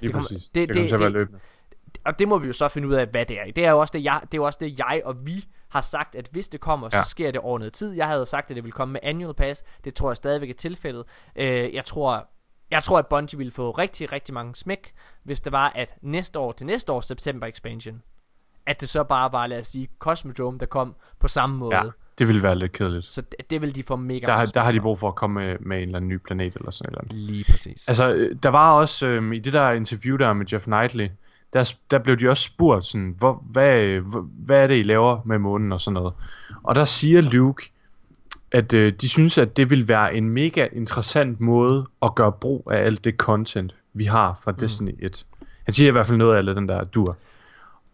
Lige 0.00 0.12
kommer- 0.12 0.28
præcis. 0.28 0.44
det- 0.48 0.54
Det, 0.54 0.68
det, 0.68 0.68
det- 0.68 0.76
kommer 0.76 0.88
til 0.88 0.94
at 0.94 1.00
være 1.00 1.08
det- 1.08 1.12
løbende. 1.12 1.40
Og 2.04 2.18
det 2.18 2.28
må 2.28 2.38
vi 2.38 2.46
jo 2.46 2.52
så 2.52 2.68
finde 2.68 2.88
ud 2.88 2.94
af, 2.94 3.06
hvad 3.06 3.26
det 3.26 3.40
er. 3.40 3.44
Det 3.56 3.64
er 3.66 3.70
jo 3.70 3.78
også 3.78 3.92
det, 3.98 4.04
jeg, 4.04 4.20
det, 4.22 4.34
er 4.34 4.38
jo 4.38 4.44
også 4.44 4.58
det, 4.62 4.78
jeg 4.78 5.02
og 5.04 5.26
vi 5.26 5.44
har 5.68 5.80
sagt, 5.80 6.14
at 6.14 6.28
hvis 6.32 6.48
det 6.48 6.60
kommer, 6.60 6.88
så 6.88 6.96
Ja. 6.96 7.02
sker 7.02 7.30
det 7.30 7.40
over 7.40 7.58
noget 7.58 7.72
tid. 7.72 7.96
Jeg 7.96 8.06
havde 8.06 8.18
jo 8.18 8.24
sagt, 8.24 8.50
at 8.50 8.54
det 8.56 8.64
ville 8.64 8.72
komme 8.72 8.92
med 8.92 9.00
annual 9.02 9.34
pass. 9.34 9.64
Det 9.84 9.94
tror 9.94 10.10
jeg 10.10 10.16
stadigvæk 10.16 10.50
er 10.50 10.54
tilfældet. 10.54 11.04
Øh, 11.36 11.74
jeg 11.74 11.84
tror, 11.84 12.28
jeg 12.70 12.82
tror, 12.82 12.98
at 12.98 13.06
Bungie 13.06 13.38
ville 13.38 13.52
få 13.52 13.70
rigtig, 13.70 14.12
rigtig 14.12 14.34
mange 14.34 14.56
smæk, 14.56 14.92
hvis 15.24 15.40
det 15.40 15.52
var, 15.52 15.72
at 15.74 15.94
næste 16.02 16.38
år 16.38 16.52
til 16.52 16.66
næste 16.66 16.92
år 16.92 17.00
September 17.00 17.46
expansion, 17.46 18.02
at 18.66 18.80
det 18.80 18.88
så 18.88 19.04
bare 19.04 19.32
var, 19.32 19.46
lad 19.46 19.60
os 19.60 19.66
sige, 19.66 19.88
Cosmodrome, 19.98 20.58
der 20.58 20.66
kom 20.66 20.94
på 21.20 21.28
samme 21.28 21.56
måde. 21.56 21.76
Ja, 21.76 21.82
det 22.18 22.28
ville 22.28 22.42
være 22.42 22.58
lidt 22.58 22.72
kedeligt. 22.72 23.08
Så 23.08 23.20
det, 23.22 23.50
det 23.50 23.62
vil 23.62 23.74
de 23.74 23.82
få 23.82 23.96
mega 23.96 24.26
Der, 24.26 24.32
har- 24.36 24.44
der 24.46 24.62
har 24.62 24.72
de 24.72 24.80
brug 24.80 24.98
for 24.98 25.08
at 25.08 25.14
komme 25.14 25.40
med, 25.46 25.56
med 25.60 25.76
en 25.76 25.82
eller 25.82 25.96
anden 25.96 26.08
ny 26.08 26.16
planet 26.16 26.54
eller 26.54 26.70
sådan 26.70 26.92
noget. 26.92 27.12
Lige 27.12 27.44
præcis. 27.50 27.88
Altså, 27.88 28.08
øh, 28.12 28.36
der 28.42 28.48
var 28.48 28.72
også 28.72 29.06
øh, 29.06 29.34
i 29.34 29.38
det 29.38 29.52
der 29.52 29.70
interview 29.70 30.16
der 30.16 30.32
med 30.32 30.46
Jeff 30.52 30.64
Knightley, 30.64 31.08
der, 31.52 31.74
der 31.90 31.98
blev 31.98 32.16
de 32.16 32.28
også 32.28 32.42
spurgt 32.42 32.84
sådan, 32.84 33.14
hvor, 33.18 33.42
hvad, 33.50 34.00
hvad 34.46 34.62
er 34.62 34.66
det, 34.66 34.78
I 34.78 34.82
laver 34.82 35.20
med 35.24 35.38
månen 35.38 35.72
og 35.72 35.80
sådan 35.80 35.94
noget. 35.94 36.12
Og 36.62 36.74
der 36.74 36.84
siger 36.84 37.20
Luke, 37.20 37.70
at 38.52 38.72
øh, 38.74 38.92
de 39.00 39.08
synes, 39.08 39.38
at 39.38 39.56
det 39.56 39.70
vil 39.70 39.88
være 39.88 40.14
en 40.14 40.28
mega 40.30 40.66
interessant 40.72 41.40
måde 41.40 41.86
at 42.02 42.14
gøre 42.14 42.32
brug 42.32 42.68
af 42.72 42.78
alt 42.78 43.04
det 43.04 43.14
content, 43.16 43.74
vi 43.92 44.04
har 44.04 44.40
fra 44.44 44.52
Destiny 44.52 44.94
1. 44.98 45.26
Han 45.64 45.72
siger 45.72 45.88
i 45.88 45.90
hvert 45.92 46.06
fald 46.06 46.18
noget 46.18 46.48
af 46.48 46.54
den 46.54 46.68
der 46.68 46.84
dur. 46.84 47.16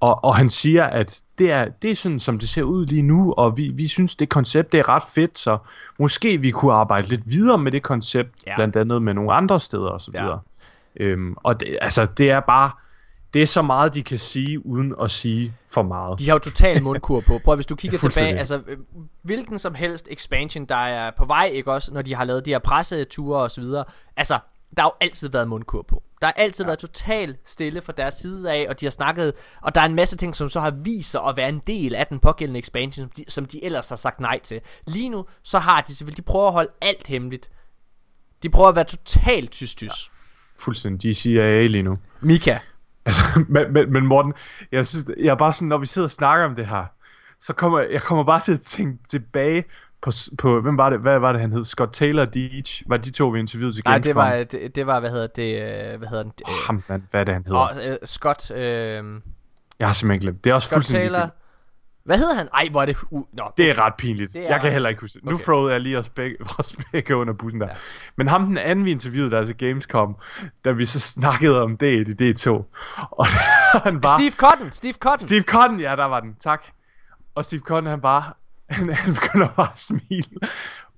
Og, 0.00 0.24
og 0.24 0.36
han 0.36 0.50
siger, 0.50 0.84
at 0.84 1.22
det 1.38 1.50
er, 1.50 1.68
det 1.82 1.90
er 1.90 1.94
sådan, 1.94 2.18
som 2.18 2.38
det 2.38 2.48
ser 2.48 2.62
ud 2.62 2.86
lige 2.86 3.02
nu, 3.02 3.32
og 3.32 3.56
vi, 3.56 3.68
vi 3.68 3.86
synes, 3.88 4.16
det 4.16 4.28
koncept 4.28 4.72
det 4.72 4.80
er 4.80 4.88
ret 4.88 5.02
fedt, 5.14 5.38
så 5.38 5.58
måske 5.98 6.38
vi 6.38 6.50
kunne 6.50 6.72
arbejde 6.72 7.08
lidt 7.08 7.22
videre 7.26 7.58
med 7.58 7.72
det 7.72 7.82
koncept, 7.82 8.30
Ja. 8.46 8.56
blandt 8.56 8.76
andet 8.76 9.02
med 9.02 9.14
nogle 9.14 9.32
andre 9.32 9.60
steder 9.60 9.88
og 9.88 10.00
så 10.00 10.10
Ja. 10.14 10.22
videre. 10.22 10.40
Øhm, 10.96 11.34
og 11.36 11.60
det, 11.60 11.78
altså, 11.80 12.04
det 12.04 12.30
er 12.30 12.40
bare, 12.40 12.70
det 13.34 13.42
er 13.42 13.46
så 13.46 13.62
meget, 13.62 13.94
de 13.94 14.02
kan 14.02 14.18
sige, 14.18 14.66
uden 14.66 14.94
at 15.02 15.10
sige 15.10 15.54
for 15.68 15.82
meget. 15.82 16.18
De 16.18 16.26
har 16.26 16.34
jo 16.34 16.38
total 16.38 16.82
mundkur 16.82 17.20
på. 17.20 17.40
Prøv 17.44 17.54
hvis 17.54 17.66
du 17.66 17.76
kigger 17.76 17.98
tilbage, 18.08 18.38
altså 18.38 18.62
øh, 18.66 18.78
hvilken 19.22 19.58
som 19.58 19.74
helst 19.74 20.08
expansion, 20.10 20.64
der 20.64 20.76
er 20.76 21.10
på 21.18 21.24
vej, 21.24 21.50
ikke 21.54 21.72
også, 21.72 21.94
når 21.94 22.02
de 22.02 22.14
har 22.14 22.24
lavet 22.24 22.44
de 22.44 22.50
her 22.50 22.58
presseture 22.58 23.42
og 23.42 23.50
så 23.50 23.60
videre. 23.60 23.84
Altså, 24.16 24.38
der 24.76 24.82
har 24.82 24.88
jo 24.88 24.92
altid 25.00 25.28
været 25.28 25.48
mundkur 25.48 25.82
på. 25.82 26.02
Der 26.20 26.26
har 26.26 26.32
altid 26.32 26.64
ja. 26.64 26.66
været 26.66 26.78
totalt 26.78 27.38
stille 27.44 27.82
fra 27.82 27.92
deres 27.92 28.14
side 28.14 28.52
af, 28.52 28.66
og 28.68 28.80
de 28.80 28.86
har 28.86 28.90
snakket, 28.90 29.32
og 29.60 29.74
der 29.74 29.80
er 29.80 29.84
en 29.84 29.94
masse 29.94 30.16
ting, 30.16 30.36
som 30.36 30.48
så 30.48 30.60
har 30.60 30.70
vist 30.70 31.10
sig 31.10 31.22
at 31.24 31.36
være 31.36 31.48
en 31.48 31.62
del 31.66 31.94
af 31.94 32.06
den 32.06 32.18
pågældende 32.18 32.58
expansion, 32.58 33.06
som 33.06 33.10
de, 33.16 33.24
som 33.30 33.46
de 33.46 33.64
ellers 33.64 33.88
har 33.88 33.96
sagt 33.96 34.20
nej 34.20 34.40
til. 34.42 34.60
Lige 34.86 35.08
nu, 35.08 35.26
så 35.42 35.58
har 35.58 35.80
de 35.80 35.94
selvfølgelig, 35.94 36.26
de 36.26 36.30
prøver 36.30 36.46
at 36.46 36.52
holde 36.52 36.70
alt 36.80 37.06
hemmeligt. 37.06 37.50
De 38.42 38.50
prøver 38.50 38.68
at 38.68 38.76
være 38.76 38.84
totalt 38.84 39.50
tys-tys. 39.50 40.10
Fuldstændig. 40.58 41.02
De 41.02 41.10
er 41.10 41.14
CIA 41.14 41.66
lige 41.66 41.82
nu. 41.82 41.98
Mika, 42.20 42.58
Altså, 43.06 43.22
men, 43.48 43.72
men, 43.72 43.92
men 43.92 44.06
Morten, 44.06 44.34
jeg 44.72 44.86
synes, 44.86 45.06
jeg 45.18 45.30
er 45.30 45.34
bare 45.34 45.52
sådan, 45.52 45.68
når 45.68 45.78
vi 45.78 45.86
sidder 45.86 46.06
og 46.06 46.10
snakker 46.10 46.46
om 46.46 46.56
det 46.56 46.66
her, 46.66 46.84
så 47.40 47.52
kommer 47.52 47.80
jeg 47.80 48.02
kommer 48.02 48.24
bare 48.24 48.40
til 48.40 48.52
at 48.52 48.60
tænke 48.60 48.98
tilbage 49.08 49.64
på, 50.02 50.10
på 50.38 50.60
hvem 50.60 50.76
var 50.76 50.90
det, 50.90 50.98
hvad 50.98 51.18
var 51.18 51.32
det 51.32 51.40
han 51.40 51.52
hed? 51.52 51.64
Scott 51.64 51.92
Taylor 51.92 52.22
og 52.22 52.34
Deitch, 52.34 52.82
var 52.86 52.96
de 52.96 53.10
to 53.10 53.28
vi 53.28 53.38
interviewede 53.38 53.76
til 53.76 53.82
nej, 53.84 53.94
Gamescom? 53.94 54.08
det 54.08 54.16
var, 54.16 54.44
det, 54.44 54.74
det 54.74 54.86
var, 54.86 55.00
hvad 55.00 55.10
hedder 55.10 55.26
det, 55.26 55.62
øh, 55.62 55.98
hvad 55.98 56.08
hedder 56.08 56.22
den? 56.22 56.32
Oh, 56.44 56.52
ham, 56.66 56.82
mand, 56.88 57.02
hvad 57.10 57.20
er 57.20 57.24
det 57.24 57.34
han 57.34 57.44
hedder? 57.44 57.58
Og 57.58 57.88
øh, 57.88 57.96
Scott, 58.04 58.50
øh, 58.50 58.58
Jeg 59.78 59.88
har 59.88 59.92
simpelthen 59.92 60.20
glemt. 60.20 60.44
Det 60.44 60.50
er 60.50 60.54
også 60.54 60.66
Scott 60.66 60.76
fuldstændig 60.76 61.10
Taylor. 61.10 61.30
Hvad 62.04 62.18
hedder 62.18 62.34
han? 62.34 62.48
Ej, 62.54 62.68
hvor 62.70 62.82
er 62.82 62.86
det... 62.86 62.96
Uh, 63.10 63.24
nå, 63.32 63.50
Det 63.56 63.70
er 63.70 63.78
ret 63.86 63.94
pinligt. 63.98 64.32
Det 64.32 64.42
er- 64.44 64.48
Jeg 64.48 64.60
kan 64.60 64.72
heller 64.72 64.88
ikke 64.88 65.00
huske 65.00 65.14
det. 65.14 65.24
Nu 65.24 65.32
Okay. 65.34 65.44
throwede 65.44 65.72
jeg 65.72 65.80
lige 65.80 65.98
os 65.98 66.08
begge, 66.08 66.36
os 66.58 66.76
begge 66.92 67.16
under 67.16 67.34
bussen 67.34 67.60
der. 67.60 67.66
Ja. 67.68 67.74
Men 68.16 68.28
ham 68.28 68.44
den 68.46 68.58
anden, 68.58 68.84
vi 68.84 68.90
interviewede 68.90 69.30
der 69.30 69.44
til 69.44 69.56
Gamescom, 69.56 70.16
da 70.64 70.70
vi 70.70 70.84
så 70.84 71.00
snakkede 71.00 71.62
om 71.62 71.76
det 71.76 72.08
i 72.20 72.32
D2. 72.32 72.50
Og 73.10 73.26
han 73.84 74.00
bare... 74.00 74.18
Steve 74.18 74.32
Cotton, 74.32 74.72
Steve 74.72 74.92
Cotton. 74.94 75.28
Steve 75.28 75.42
Cotton, 75.42 75.80
ja, 75.80 75.96
der 75.96 76.04
var 76.04 76.20
den. 76.20 76.34
Tak. 76.40 76.62
Og 77.34 77.44
Steve 77.44 77.60
Cotton, 77.60 77.86
han 77.90 78.00
bare... 78.00 78.24
Han, 78.70 78.92
han 78.94 79.14
begynder 79.14 79.48
bare 79.48 79.68
at 79.72 79.78
smile. 79.78 80.24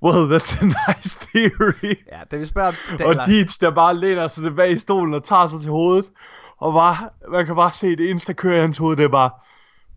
Well, 0.03 0.37
that's 0.37 0.59
a 0.63 0.65
nice 0.65 1.21
theory. 1.35 1.95
Ja, 2.13 2.19
da 2.31 2.37
vi 2.37 2.45
spørger... 2.45 2.73
Det, 2.99 3.07
Og 3.07 3.27
Dietz, 3.27 3.59
der 3.59 3.71
bare 3.71 3.97
læner 3.97 4.29
sig 4.29 4.43
tilbage 4.43 4.73
i 4.73 4.79
stolen 4.79 5.15
og 5.15 5.23
tager 5.23 5.47
sig 5.47 5.61
til 5.61 5.71
hovedet. 5.71 6.11
Og 6.59 6.73
bare, 6.73 6.97
man 7.31 7.47
kan 7.47 7.55
bare 7.57 7.73
se 7.73 7.97
det 7.97 8.11
eneste, 8.11 8.27
der 8.33 8.37
kører 8.37 8.57
i 8.57 8.61
hans 8.61 8.79
hoved, 8.79 8.97
det 8.97 9.05
er 9.05 9.09
bare... 9.09 9.31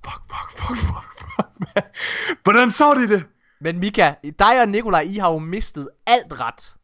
Fuck, 0.07 0.21
fuck, 0.29 0.51
fuck, 0.51 0.77
fuck, 0.77 1.29
fuck. 1.73 1.85
Hvordan 2.43 2.71
så 2.71 2.93
de 2.93 3.07
det? 3.07 3.25
Men 3.61 3.79
Mika, 3.79 4.13
dig 4.39 4.61
og 4.61 4.67
Nikolaj, 4.67 5.01
I 5.01 5.17
har 5.17 5.31
jo 5.31 5.39
mistet 5.39 5.89
alt 6.05 6.39
ret 6.39 6.75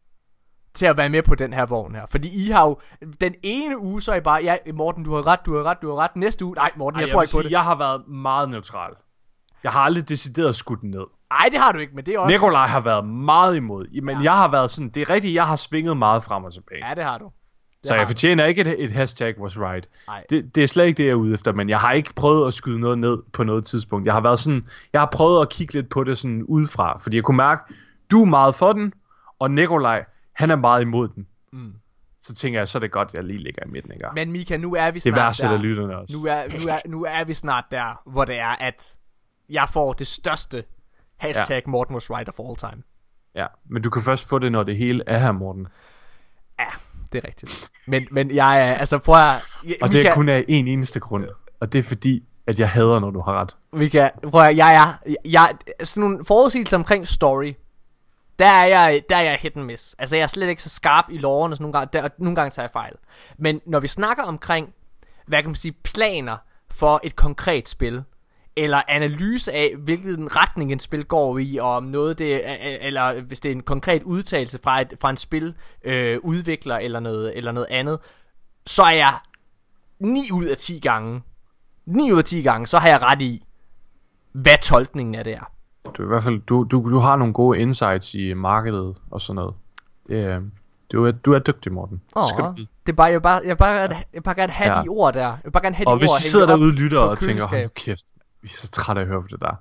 til 0.73 0.85
at 0.85 0.97
være 0.97 1.09
med 1.09 1.23
på 1.23 1.35
den 1.35 1.53
her 1.53 1.65
vogn 1.65 1.95
her. 1.95 2.05
Fordi 2.05 2.45
I 2.45 2.49
har 2.49 2.67
jo... 2.67 2.79
Den 3.21 3.35
ene 3.43 3.79
uge, 3.79 4.01
så 4.01 4.11
er 4.11 4.15
I 4.15 4.21
bare... 4.21 4.43
Ja, 4.43 4.57
Morten, 4.73 5.03
du 5.03 5.15
har 5.15 5.27
ret, 5.27 5.39
du 5.45 5.55
har 5.55 5.63
ret, 5.63 5.77
du 5.81 5.89
har 5.89 5.95
ret. 5.95 6.15
Næste 6.15 6.45
uge... 6.45 6.55
Nej, 6.55 6.71
Morten, 6.75 6.99
jeg, 6.99 7.05
Ej, 7.05 7.11
tror 7.11 7.19
vil 7.19 7.23
ikke 7.23 7.31
på 7.31 7.37
sige, 7.37 7.43
det. 7.43 7.51
Jeg 7.51 7.63
har 7.63 7.75
været 7.75 8.07
meget 8.07 8.49
neutral. 8.49 8.93
Jeg 9.63 9.71
har 9.71 9.79
aldrig 9.79 10.09
decideret 10.09 10.55
skudt 10.55 10.81
den 10.81 10.89
ned. 10.91 11.05
Nej, 11.29 11.49
det 11.51 11.59
har 11.59 11.71
du 11.71 11.79
ikke, 11.79 11.95
men 11.95 12.05
det 12.05 12.13
er 12.13 12.19
også... 12.19 12.33
Nikolaj 12.33 12.67
har 12.67 12.79
været 12.79 13.05
meget 13.05 13.55
imod. 13.55 14.01
Men 14.01 14.17
ja. 14.17 14.23
jeg 14.23 14.37
har 14.37 14.47
været 14.47 14.71
sådan... 14.71 14.89
Det 14.89 15.01
er 15.01 15.09
rigtigt, 15.09 15.33
jeg 15.33 15.47
har 15.47 15.55
svinget 15.55 15.97
meget 15.97 16.23
frem 16.23 16.43
og 16.43 16.53
tilbage. 16.53 16.87
Ja, 16.87 16.93
det 16.95 17.03
har 17.03 17.17
du. 17.17 17.31
Så 17.83 17.95
jeg 17.95 18.07
fortjener 18.07 18.45
ikke 18.45 18.61
et, 18.61 18.83
et 18.83 18.91
hashtag 18.91 19.39
was 19.39 19.59
right. 19.59 19.89
Det, 20.29 20.55
det 20.55 20.63
er 20.63 20.67
slet 20.67 20.85
ikke 20.85 20.97
det, 20.97 21.03
jeg 21.03 21.11
er 21.11 21.15
ude 21.15 21.33
efter, 21.33 21.51
men 21.51 21.69
jeg 21.69 21.79
har 21.79 21.91
ikke 21.91 22.13
prøvet 22.13 22.47
at 22.47 22.53
skyde 22.53 22.79
noget 22.79 22.97
ned 22.97 23.17
på 23.33 23.43
noget 23.43 23.65
tidspunkt. 23.65 24.05
Jeg 24.05 24.13
har 24.13 24.21
været 24.21 24.39
sådan, 24.39 24.67
jeg 24.93 25.01
har 25.01 25.09
prøvet 25.13 25.41
at 25.41 25.49
kigge 25.49 25.73
lidt 25.73 25.89
på 25.89 26.03
det 26.03 26.17
sådan 26.17 26.43
udefra, 26.43 26.97
fordi 26.97 27.15
jeg 27.15 27.23
kunne 27.23 27.37
mærke, 27.37 27.73
du 28.11 28.21
er 28.21 28.25
meget 28.25 28.55
for 28.55 28.73
den, 28.73 28.93
og 29.39 29.51
Nikolaj, 29.51 30.05
han 30.33 30.51
er 30.51 30.55
meget 30.55 30.81
imod 30.81 31.07
den. 31.07 31.27
Mm. 31.53 31.73
Så 32.21 32.35
tænker 32.35 32.59
jeg, 32.59 32.67
så 32.67 32.77
er 32.77 32.79
det 32.79 32.91
godt, 32.91 33.07
at 33.07 33.13
jeg 33.13 33.23
lige 33.23 33.39
ligger 33.39 33.63
i 33.65 33.69
midten, 33.69 33.91
ikke? 33.93 34.07
Men 34.13 34.31
Mika, 34.31 34.57
nu 34.57 34.75
er 34.75 34.91
vi 34.91 34.93
det 34.93 35.01
snart 35.01 35.15
værdsætter 35.15 35.55
der. 35.55 35.63
lytterne 35.63 35.97
også. 35.97 36.17
Nu 36.17 36.25
er, 36.25 36.59
nu, 36.59 36.67
er, 36.67 36.79
nu 36.85 37.03
er 37.03 37.23
vi 37.23 37.33
snart 37.33 37.65
der, 37.71 38.01
hvor 38.05 38.25
det 38.25 38.35
er, 38.37 38.55
at 38.61 38.97
jeg 39.49 39.67
får 39.69 39.93
det 39.93 40.07
største 40.07 40.63
hashtag 41.17 41.63
ja. 41.65 41.71
Morten 41.71 41.93
was 41.93 42.09
right 42.09 42.29
of 42.29 42.39
all 42.39 42.55
time. 42.55 42.83
Ja, 43.35 43.47
men 43.65 43.81
du 43.81 43.89
kan 43.89 44.01
først 44.01 44.29
få 44.29 44.39
det, 44.39 44.51
når 44.51 44.63
det 44.63 44.77
hele 44.77 45.03
er 45.07 45.17
her, 45.17 45.31
Morten. 45.31 45.67
Ja, 46.59 46.65
det 47.13 47.23
er 47.23 47.27
rigtigt. 47.27 47.69
Men, 47.87 48.07
men 48.11 48.35
jeg 48.35 48.69
er, 48.69 48.73
altså 48.73 48.97
prøv 48.97 49.15
at... 49.15 49.41
Jeg, 49.65 49.75
Og 49.81 49.91
det 49.91 50.07
er 50.07 50.13
kun 50.13 50.29
af 50.29 50.45
en 50.47 50.67
eneste 50.67 50.99
grund, 50.99 51.25
og 51.59 51.73
det 51.73 51.79
er 51.79 51.83
fordi, 51.83 52.23
at 52.47 52.59
jeg 52.59 52.69
hader, 52.69 52.99
når 52.99 53.11
du 53.11 53.21
har 53.21 53.41
ret. 53.41 53.55
Mika, 53.73 54.09
prøv 54.31 54.41
at, 54.41 54.57
jeg 54.57 54.75
er... 54.75 55.13
Jeg, 55.25 55.55
sådan 55.83 56.01
nogle 56.01 56.25
forudsigelser 56.25 56.77
omkring 56.77 57.07
story, 57.07 57.53
der 58.39 58.47
er 58.47 58.65
jeg, 58.65 59.03
der 59.09 59.15
er 59.15 59.21
jeg 59.21 59.37
hit 59.41 59.55
and 59.55 59.65
miss. 59.65 59.95
Altså, 59.99 60.15
jeg 60.15 60.23
er 60.23 60.27
slet 60.27 60.49
ikke 60.49 60.63
så 60.63 60.69
skarp 60.69 61.05
i 61.09 61.17
loven, 61.17 61.51
og 61.51 61.57
sådan 61.57 61.63
nogle 61.63 61.79
gange, 61.79 61.89
der, 61.93 62.03
og 62.03 62.09
nogle 62.17 62.35
gange 62.35 62.51
tager 62.51 62.63
jeg 62.63 62.71
fejl. 62.71 62.93
Men 63.37 63.61
når 63.65 63.79
vi 63.79 63.87
snakker 63.87 64.23
omkring, 64.23 64.73
hvad 65.27 65.41
kan 65.41 65.49
man 65.49 65.55
sige, 65.55 65.75
planer 65.83 66.37
for 66.71 66.99
et 67.03 67.15
konkret 67.15 67.69
spil, 67.69 68.03
eller 68.55 68.81
analyse 68.87 69.53
af, 69.53 69.73
hvilken 69.77 70.35
retning 70.35 70.71
en 70.71 70.79
spil 70.79 71.05
går 71.05 71.37
i, 71.37 71.57
og 71.57 71.75
om 71.75 71.83
noget 71.83 72.17
det 72.17 72.49
er, 72.49 72.77
eller 72.81 73.21
hvis 73.21 73.39
det 73.39 73.49
er 73.51 73.55
en 73.55 73.63
konkret 73.63 74.03
udtalelse 74.03 74.59
fra, 74.63 74.81
et, 74.81 74.93
fra 75.01 75.09
en 75.09 75.17
spil 75.17 75.55
øh, 75.83 76.19
udvikler, 76.23 76.77
eller 76.77 76.99
noget, 76.99 77.37
eller 77.37 77.51
noget 77.51 77.67
andet, 77.69 77.99
så 78.67 78.83
er 78.83 78.91
jeg 78.91 79.13
9 79.99 80.19
ud 80.33 80.45
af 80.45 80.57
10 80.57 80.79
gange, 80.79 81.21
9 81.85 82.11
ud 82.11 82.17
af 82.17 82.23
10 82.23 82.41
gange, 82.41 82.67
så 82.67 82.79
har 82.79 82.87
jeg 82.87 83.01
ret 83.01 83.21
i, 83.21 83.43
hvad 84.31 84.57
tolkningen 84.63 85.15
af 85.15 85.23
det 85.23 85.33
er. 85.33 85.51
Du, 85.97 86.03
i 86.03 86.07
hvert 86.07 86.23
fald, 86.23 86.39
du, 86.39 86.63
du, 86.63 86.89
du 86.91 86.97
har 86.99 87.15
nogle 87.15 87.33
gode 87.33 87.59
insights 87.59 88.13
i 88.13 88.33
markedet 88.33 88.95
og 89.11 89.21
sådan 89.21 89.35
noget. 89.35 89.53
Det, 90.07 90.23
er- 90.25 90.41
du, 90.91 91.05
er, 91.05 91.11
du 91.11 91.33
er 91.33 91.39
dygtig, 91.39 91.71
Morten. 91.71 92.01
Skal 92.09 92.43
Åh, 92.43 92.57
du 92.57 92.65
det 92.85 92.91
er 92.91 92.95
bare, 92.95 93.11
jeg 93.11 93.21
bare, 93.21 93.41
jeg 93.45 93.57
bare, 93.57 93.89
jeg 94.13 94.23
bare 94.23 94.35
gerne 94.35 94.53
have 94.53 94.77
ja. 94.77 94.83
De 94.83 94.87
ord 94.89 95.13
der. 95.13 95.37
Jeg 95.43 95.51
bare 95.51 95.63
gerne 95.63 95.75
have 95.75 95.87
Og 95.87 95.95
de 95.95 95.99
hvis 95.99 96.09
ord. 96.09 96.19
I 96.19 96.23
sidder 96.23 96.45
derude 96.45 96.75
lytter 96.75 96.99
og 96.99 97.17
tænker, 97.17 97.47
hold 97.47 97.69
kæft, 97.69 98.05
vi 98.43 98.49
er 98.53 98.57
så 98.57 98.71
trætte 98.71 98.99
af 98.99 99.03
at 99.03 99.09
høre 99.09 99.21
på 99.21 99.27
det 99.27 99.39
der. 99.39 99.55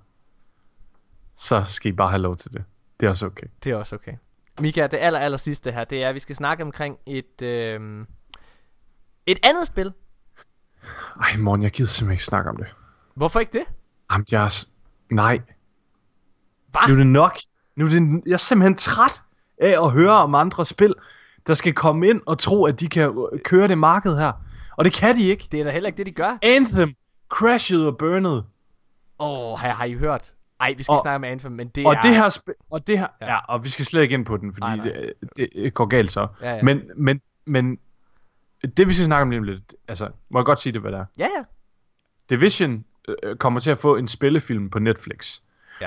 Så 1.37 1.65
skal 1.67 1.89
I 1.89 1.93
bare 1.93 2.09
have 2.09 2.23
lov 2.23 2.37
til 2.37 2.53
det. 2.53 2.65
Det 3.01 3.07
er 3.07 3.11
også 3.11 3.27
okay. 3.27 3.47
Det 3.65 3.73
er 3.73 3.77
også 3.77 3.95
okay. 3.95 4.13
Mika, 4.61 4.87
det 4.87 4.99
aller, 5.01 5.21
aller 5.21 5.39
sidste 5.39 5.73
her, 5.73 5.85
det 5.85 6.03
er, 6.03 6.09
at 6.09 6.15
vi 6.15 6.19
skal 6.19 6.37
snakke 6.37 6.65
omkring 6.65 6.97
et, 7.07 7.43
øh, 7.43 8.07
et 9.27 9.39
andet 9.43 9.67
spil. 9.67 9.93
Ej, 11.21 11.37
morgen, 11.39 11.63
jeg 11.63 11.71
gider 11.71 11.89
simpelthen 11.89 12.13
ikke 12.13 12.25
snakke 12.25 12.51
om 12.51 12.57
det. 12.57 12.67
Hvorfor 13.15 13.41
ikke 13.41 13.59
det? 13.59 13.67
Jamen, 14.13 14.27
jeg 14.31 14.45
er... 14.45 14.67
Nej. 15.11 15.41
Hva? 16.71 16.81
Nu 16.89 16.93
er 16.93 16.99
det 16.99 17.07
nok. 17.07 17.39
Nu 17.77 17.85
er 17.85 17.89
det... 17.89 18.23
Jeg 18.27 18.33
er 18.33 18.37
simpelthen 18.37 18.75
træt 18.75 19.23
af 19.59 19.85
at 19.85 19.91
høre 19.91 20.13
om 20.13 20.35
andre 20.35 20.67
spil, 20.67 20.95
der 21.47 21.55
skal 21.55 21.73
komme 21.73 22.09
ind 22.09 22.21
og 22.27 22.39
tro, 22.39 22.65
at 22.65 22.81
de 22.81 22.89
kan 22.89 23.29
øh, 23.33 23.41
køre 23.41 23.69
det 23.69 23.79
marked 23.79 24.17
her. 24.17 24.33
Og 24.77 24.85
det 24.85 24.93
kan 24.93 25.17
de 25.17 25.23
ikke. 25.29 25.49
Det 25.53 25.61
er 25.61 25.65
da 25.65 25.71
heller 25.71 25.87
ikke 25.87 25.97
det, 25.97 26.07
de 26.07 26.13
gør. 26.13 26.39
Anthem 26.43 26.95
crashede 27.29 27.87
og 27.87 27.97
burnede. 27.99 28.45
Åh, 29.23 29.53
oh, 29.53 29.59
har, 29.59 29.69
har 29.69 29.85
I 29.85 29.93
hørt? 29.95 30.35
Ej, 30.61 30.75
vi 30.77 30.83
skal 30.83 30.93
Og- 30.93 31.01
snakke 31.03 31.17
om 31.17 31.25
Anthem, 31.25 31.53
men 31.53 31.69
det 31.69 31.87
Og 31.87 31.93
er... 31.95 32.01
det 32.01 32.17
her, 32.17 32.29
sp- 32.29 32.67
og 32.71 32.87
det 32.87 32.99
her, 32.99 33.07
Ja. 33.21 33.27
ja. 33.27 33.33
ja, 33.33 33.39
og 33.49 33.65
vi 33.65 33.69
skal 33.69 33.85
slet 33.85 34.03
ikke 34.03 34.15
ind 34.15 34.25
på 34.27 34.37
den, 34.37 34.55
fordi 34.55 34.67
Nej, 34.67 34.77
nej. 34.77 35.13
Det, 35.37 35.49
det 35.55 35.75
går 35.75 35.85
galt 35.87 36.13
så. 36.13 36.27
Ja, 36.43 36.55
ja. 36.55 36.63
Men, 36.63 36.81
men, 36.97 37.21
men 37.45 37.79
det 38.77 38.89
vi 38.89 38.93
skal 38.95 39.05
snakke 39.05 39.23
om 39.23 39.31
lige 39.31 39.39
om 39.39 39.45
lidt, 39.45 39.75
altså, 39.89 40.09
må 40.31 40.39
jeg 40.39 40.45
godt 40.45 40.59
sige 40.59 40.73
det, 40.73 40.81
hvad 40.81 40.93
det 40.93 40.99
er? 41.01 41.05
Ja, 41.19 41.29
ja. 41.39 41.43
Division 42.31 42.85
øh, 43.09 43.37
kommer 43.37 43.61
til 43.61 43.71
at 43.71 43.79
få 43.79 43.97
en 43.97 44.09
spillefilm 44.09 44.71
på 44.71 44.79
Netflix. 44.79 45.41
Ja. 45.81 45.87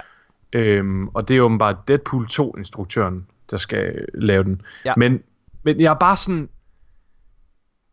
Øhm, 0.53 1.07
og 1.07 1.27
det 1.27 1.37
er 1.37 1.41
åbenbart 1.41 1.87
Deadpool 1.87 2.25
2-instruktøren, 2.31 3.27
der 3.51 3.57
skal 3.57 4.05
lave 4.13 4.43
den. 4.43 4.61
Ja. 4.85 4.93
Men, 4.97 5.23
men 5.63 5.79
jeg 5.79 5.89
er 5.89 5.93
bare 5.99 6.17
sådan... 6.17 6.49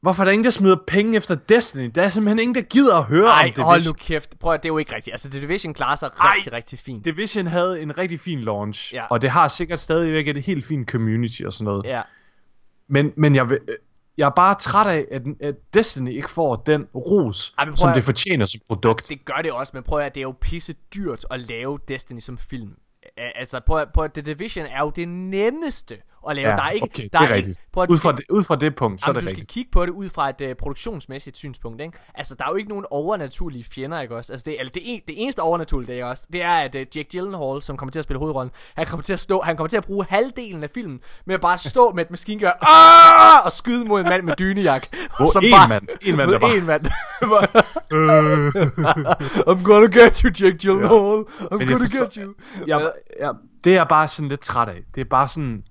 Hvorfor 0.02 0.22
er 0.22 0.24
der 0.24 0.32
ingen, 0.32 0.44
der 0.44 0.50
smider 0.50 0.76
penge 0.86 1.16
efter 1.16 1.34
Destiny? 1.34 1.90
Der 1.94 2.02
er 2.02 2.08
simpelthen 2.08 2.38
ingen, 2.38 2.54
der 2.54 2.60
gider 2.60 2.96
at 2.96 3.04
høre 3.04 3.26
Ej, 3.28 3.38
om 3.38 3.44
Division. 3.44 3.64
hold 3.64 3.84
nu 3.86 3.92
kæft. 3.92 4.38
Prøv 4.38 4.52
at 4.54 4.62
det 4.62 4.68
er 4.68 4.72
jo 4.72 4.78
ikke 4.78 4.94
rigtigt. 4.94 5.14
Altså, 5.14 5.30
The 5.30 5.40
Division 5.40 5.74
klarer 5.74 5.96
sig 5.96 6.10
Ej. 6.20 6.28
rigtig, 6.36 6.52
rigtig 6.52 6.78
fint. 6.78 7.04
Division 7.04 7.46
havde 7.46 7.80
en 7.82 7.98
rigtig 7.98 8.20
fin 8.20 8.40
launch, 8.40 8.94
Ja. 8.94 9.04
og 9.10 9.22
det 9.22 9.30
har 9.30 9.48
sikkert 9.48 9.80
stadigvæk 9.80 10.28
et 10.28 10.42
helt 10.44 10.64
fint 10.64 10.90
community 10.90 11.42
og 11.42 11.52
sådan 11.52 11.64
noget. 11.64 11.86
Ja. 11.86 12.02
Men, 12.88 13.12
men 13.16 13.36
jeg, 13.36 13.50
vil, 13.50 13.58
jeg 14.18 14.26
er 14.26 14.30
bare 14.36 14.54
træt 14.54 14.86
af, 14.86 15.06
at, 15.12 15.22
at 15.40 15.54
Destiny 15.74 16.10
ikke 16.16 16.30
får 16.30 16.56
den 16.56 16.86
ros, 16.94 17.54
Ej, 17.58 17.68
som 17.76 17.88
at- 17.88 17.94
det 17.94 18.04
fortjener 18.04 18.46
som 18.46 18.60
produkt. 18.68 19.08
Det 19.08 19.24
gør 19.24 19.40
det 19.42 19.52
også, 19.52 19.70
men 19.74 19.82
prøv 19.82 19.98
at 19.98 20.14
det 20.14 20.20
er 20.20 20.24
jo 20.24 20.34
pisse 20.40 20.74
dyrt 20.94 21.24
at 21.30 21.40
lave 21.48 21.78
Destiny 21.88 22.18
som 22.18 22.38
film. 22.38 22.70
Altså, 23.16 23.60
prøv 23.66 23.78
at, 23.78 23.88
prøv 23.94 24.04
at 24.04 24.12
The 24.12 24.22
Division 24.22 24.66
er 24.66 24.80
jo 24.80 24.90
det 24.90 25.08
nemmeste 25.08 25.96
at 26.31 26.36
lave. 26.36 26.49
Ja, 26.51 26.57
der 26.57 26.62
er 26.62 26.70
ikke, 26.70 26.85
okay, 26.85 27.03
der 27.03 27.09
det 27.09 27.15
er 27.19 27.23
ikke, 27.23 27.35
rigtigt. 27.35 27.66
Prøv 27.73 27.82
at, 27.82 27.89
Ud 27.90 27.99
fra, 27.99 28.12
det, 28.12 28.24
ud 28.31 28.43
fra 28.43 28.57
det 28.57 28.74
punkt, 28.74 29.01
så 29.01 29.05
er 29.07 29.09
Jamen, 29.09 29.15
det 29.20 29.23
du 29.23 29.27
skal 29.28 29.36
rigtigt. 29.36 29.53
kigge 29.55 29.70
på 29.70 29.86
det 29.86 29.93
ud 29.93 30.09
fra 30.09 30.28
et 30.28 30.40
uh, 30.51 30.57
produktionsmæssigt 30.59 31.36
synspunkt, 31.36 31.81
ikke? 31.81 31.99
Altså, 32.15 32.35
der 32.39 32.44
er 32.44 32.49
jo 32.51 32.57
ikke 32.57 32.69
nogen 32.69 32.85
overnaturlige 32.90 33.65
fjender, 33.65 34.01
ikke 34.01 34.16
også? 34.16 34.32
Altså, 34.32 34.44
det, 34.44 34.57
eller 34.61 34.70
det, 34.73 34.82
en, 34.85 35.01
det 35.09 35.23
eneste 35.23 35.40
overnaturlige, 35.40 35.93
det 35.93 36.01
er 36.01 36.05
også, 36.05 36.27
det 36.32 36.43
er, 36.43 36.51
at 36.53 36.74
uh, 36.74 36.81
Jake 36.81 37.05
Gyllenhaal, 37.12 37.62
som 37.62 37.77
kommer 37.77 37.90
til 37.93 37.99
at 38.01 38.05
spille 38.05 38.19
hovedrollen, 38.19 38.51
han 38.77 38.86
kommer 38.86 39.03
til 39.05 39.12
at 39.12 39.20
stå, 39.20 39.40
han 39.40 39.57
kommer 39.57 39.69
til 39.69 39.77
at 39.77 39.85
bruge 39.85 40.07
halvdelen 40.09 40.62
af 40.65 40.70
filmen 40.70 41.01
med 41.27 41.35
at 41.35 41.40
bare 41.40 41.59
stå 41.59 41.93
med 41.93 42.05
et 42.05 42.11
maskingevær 42.11 42.53
og 43.44 43.53
skyde 43.53 43.85
mod 43.85 44.01
en 44.01 44.09
mand 44.09 44.23
med 44.23 44.36
dynejak. 44.39 44.86
Hvor 45.19 45.27
som 45.32 45.44
én 45.44 45.51
bare- 45.51 45.69
mand, 45.69 45.89
én 46.03 46.16
mand, 46.16 46.31
der 46.31 46.39
bare- 46.39 46.51
én 46.51 46.61
mand. 46.65 46.86
I'm 49.49 49.62
gonna 49.62 49.86
get 49.86 50.19
you, 50.20 50.31
Jake 50.40 50.59
Gyllenhaal. 50.59 51.24
I'm 51.40 51.57
Men 51.59 51.61
jeg 51.61 51.69
gonna 51.69 52.05
get 52.05 52.15
you. 52.15 52.35
Jeg, 52.66 52.90
jeg, 53.20 53.32
det 53.65 53.70
er 53.73 53.77
jeg 53.77 53.86
bare 53.89 54.09
sådan 54.09 54.28
lidt 54.28 54.40
træt 54.40 54.69
af. 54.69 54.81
Det 54.94 55.01
er 55.01 55.05
bare 55.11 55.28
sådan... 55.28 55.62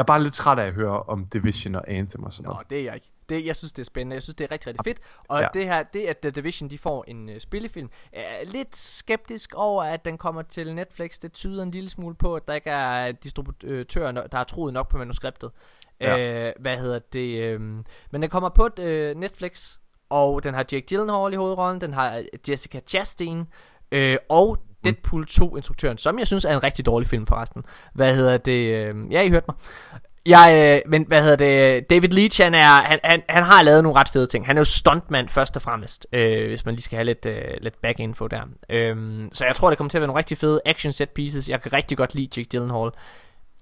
Jeg 0.00 0.04
er 0.04 0.06
bare 0.06 0.22
lidt 0.22 0.34
træt 0.34 0.58
af 0.58 0.66
at 0.66 0.72
høre 0.72 1.02
om 1.02 1.26
Division 1.26 1.74
og 1.74 1.90
Anthem 1.90 2.22
og 2.24 2.32
sådan 2.32 2.48
Nå, 2.48 2.52
noget. 2.52 2.70
det 2.70 2.80
er 2.80 2.84
jeg 2.84 2.94
ikke. 2.94 3.06
Det, 3.28 3.46
jeg 3.46 3.56
synes, 3.56 3.72
det 3.72 3.82
er 3.82 3.84
spændende. 3.84 4.14
Jeg 4.14 4.22
synes, 4.22 4.34
det 4.34 4.44
er 4.44 4.50
rigtig, 4.50 4.66
rigtig 4.68 4.84
fedt. 4.84 4.98
Og 5.28 5.40
Ja. 5.40 5.48
det 5.54 5.64
her, 5.64 5.82
det 5.82 6.06
at 6.06 6.18
The 6.18 6.30
Division, 6.30 6.70
de 6.70 6.78
får 6.78 7.04
en 7.08 7.28
uh, 7.28 7.34
spillefilm, 7.38 7.90
er 8.12 8.44
lidt 8.44 8.76
skeptisk 8.76 9.54
over, 9.54 9.84
at 9.84 10.04
den 10.04 10.18
kommer 10.18 10.42
til 10.42 10.74
Netflix. 10.74 11.18
Det 11.18 11.32
tyder 11.32 11.62
en 11.62 11.70
lille 11.70 11.88
smule 11.90 12.14
på, 12.14 12.34
at 12.34 12.48
der 12.48 12.54
ikke 12.54 12.70
er 12.70 13.12
distributører, 13.12 14.12
der 14.12 14.36
har 14.36 14.44
troet 14.44 14.72
nok 14.74 14.88
på 14.88 14.98
manuskriptet. 14.98 15.50
Ja. 16.00 16.18
Øh, 16.48 16.52
hvad 16.60 16.76
hedder 16.76 16.98
det? 16.98 17.42
Øh, 17.42 17.60
men 18.10 18.22
den 18.22 18.30
kommer 18.30 18.48
på 18.48 18.68
uh, 18.78 18.84
Netflix, 19.20 19.78
og 20.10 20.42
den 20.42 20.54
har 20.54 20.64
Jake 20.72 20.86
Gyllenhaal 20.86 21.32
i 21.32 21.36
hovedrollen, 21.36 21.80
den 21.80 21.92
har 21.92 22.24
Jessica 22.48 22.80
Chastain, 22.86 23.46
øh, 23.92 24.16
og 24.28 24.58
Deadpool 24.84 25.26
2-instruktøren, 25.30 25.96
som 25.96 26.18
jeg 26.18 26.26
synes 26.26 26.44
er 26.44 26.54
en 26.54 26.62
rigtig 26.64 26.86
dårlig 26.86 27.08
film 27.08 27.26
forresten. 27.26 27.62
Hvad 27.94 28.14
hedder 28.14 28.36
det? 28.36 28.74
Øh, 28.74 28.94
ja, 29.12 29.20
I 29.22 29.28
hørte 29.28 29.46
mig. 29.48 29.56
Jeg, 30.26 30.80
øh, 30.86 30.90
men 30.90 31.04
hvad 31.08 31.22
hedder 31.22 31.36
det? 31.36 31.90
David 31.90 32.08
Leach, 32.08 32.42
han, 32.42 32.54
er, 32.54 32.60
han, 32.60 33.00
han, 33.04 33.22
han 33.28 33.44
har 33.44 33.62
lavet 33.62 33.82
nogle 33.82 33.98
ret 33.98 34.08
fede 34.08 34.26
ting. 34.26 34.46
Han 34.46 34.56
er 34.56 34.60
jo 34.60 34.64
stuntmand 34.64 35.28
først 35.28 35.56
og 35.56 35.62
fremmest, 35.62 36.06
øh, 36.12 36.48
hvis 36.48 36.64
man 36.64 36.74
lige 36.74 36.82
skal 36.82 36.96
have 36.96 37.04
lidt, 37.04 37.26
øh, 37.26 37.42
lidt 37.60 37.80
back 37.82 38.00
info 38.00 38.26
der. 38.26 38.42
Øh, 38.70 38.96
så 39.32 39.44
jeg 39.44 39.56
tror, 39.56 39.68
det 39.68 39.78
kommer 39.78 39.88
til 39.90 39.98
at 39.98 40.00
være 40.00 40.06
nogle 40.06 40.18
rigtig 40.18 40.38
fede 40.38 40.60
action 40.66 40.92
set 40.92 41.10
pieces. 41.10 41.48
Jeg 41.48 41.62
kan 41.62 41.72
rigtig 41.72 41.98
godt 41.98 42.14
lide 42.14 42.28
Jake 42.40 42.48
Gyllenhaal. 42.48 42.90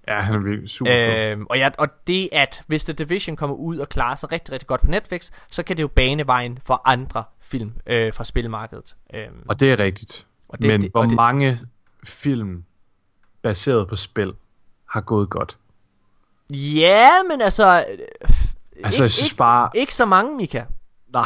Ja, 0.08 0.20
han 0.20 0.34
er 0.34 0.38
virkelig 0.38 0.70
super 0.70 0.94
fed. 0.94 1.38
Øh, 1.38 1.38
og, 1.50 1.58
ja, 1.58 1.68
og 1.78 1.88
det 2.06 2.28
at, 2.32 2.62
hvis 2.66 2.84
The 2.84 2.92
Division 2.92 3.36
kommer 3.36 3.56
ud 3.56 3.78
og 3.78 3.88
klarer 3.88 4.14
sig 4.14 4.32
rigtig, 4.32 4.52
rigtig 4.52 4.66
godt 4.66 4.80
på 4.80 4.90
Netflix, 4.90 5.30
så 5.50 5.62
kan 5.62 5.76
det 5.76 5.82
jo 5.82 5.88
bane 5.88 6.26
vejen 6.26 6.58
for 6.66 6.82
andre 6.84 7.24
film 7.40 7.72
øh, 7.86 8.12
fra 8.12 8.24
spilmarkedet. 8.24 8.94
Øh, 9.14 9.26
Og 9.48 9.60
det 9.60 9.72
er 9.72 9.80
rigtigt. 9.80 10.26
Og 10.48 10.58
det- 10.62 10.66
Men 10.68 10.82
det- 10.82 10.90
hvor 10.90 11.02
det- 11.04 11.12
mange 11.16 11.60
film 12.04 12.64
baseret 13.42 13.88
på 13.88 13.96
spil 13.96 14.34
har 14.90 15.00
gået 15.00 15.30
godt? 15.30 15.58
ja, 16.50 17.22
men 17.30 17.40
altså... 17.40 17.86
Øh, 17.90 17.98
Altså, 18.84 19.02
jeg 19.02 19.10
synes 19.10 19.34
bare... 19.34 19.70
ikke 19.74 19.94
så 19.94 20.06
mange, 20.06 20.36
Mika. 20.36 20.64
Nej. 21.08 21.24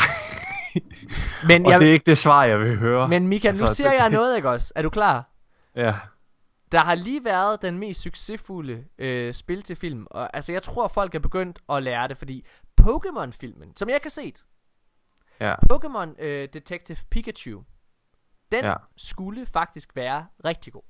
Men, 1.48 1.66
Og 1.66 1.72
jeg, 1.72 1.80
det 1.80 1.88
er 1.88 1.92
ikke 1.92 2.04
det 2.06 2.18
svar, 2.18 2.44
jeg 2.44 2.60
vil 2.60 2.76
høre. 2.76 3.08
men 3.08 3.26
Mika, 3.26 3.48
nu 3.52 3.58
Altså, 3.58 3.74
siger 3.74 3.90
det- 3.90 3.98
jeg 3.98 4.10
noget, 4.10 4.36
ikke 4.36 4.50
også? 4.50 4.72
Er 4.76 4.82
du 4.82 4.90
klar? 4.90 5.24
Ja. 5.76 5.94
Der 6.72 6.78
har 6.78 6.94
lige 6.94 7.24
været 7.24 7.62
den 7.62 7.78
mest 7.78 8.00
succesfulde 8.02 8.84
øh, 8.98 9.34
spil 9.34 9.62
til 9.62 9.76
film. 9.76 10.06
Og 10.10 10.36
altså, 10.36 10.52
jeg 10.52 10.62
tror, 10.62 10.88
folk 10.88 11.14
er 11.14 11.18
begyndt 11.18 11.58
at 11.72 11.82
lære 11.82 12.08
det, 12.08 12.18
fordi 12.18 12.46
Pokémon-filmen, 12.80 13.76
som 13.76 13.88
jeg 13.88 14.02
kan 14.02 14.10
se, 14.10 14.32
Ja. 15.40 15.54
Pokémon 15.72 16.22
øh, 16.24 16.48
Detective 16.52 16.98
Pikachu, 17.10 17.60
den 18.52 18.64
Ja. 18.64 18.74
skulle 18.96 19.46
faktisk 19.46 19.96
være 19.96 20.26
rigtig 20.44 20.72
god. 20.72 20.82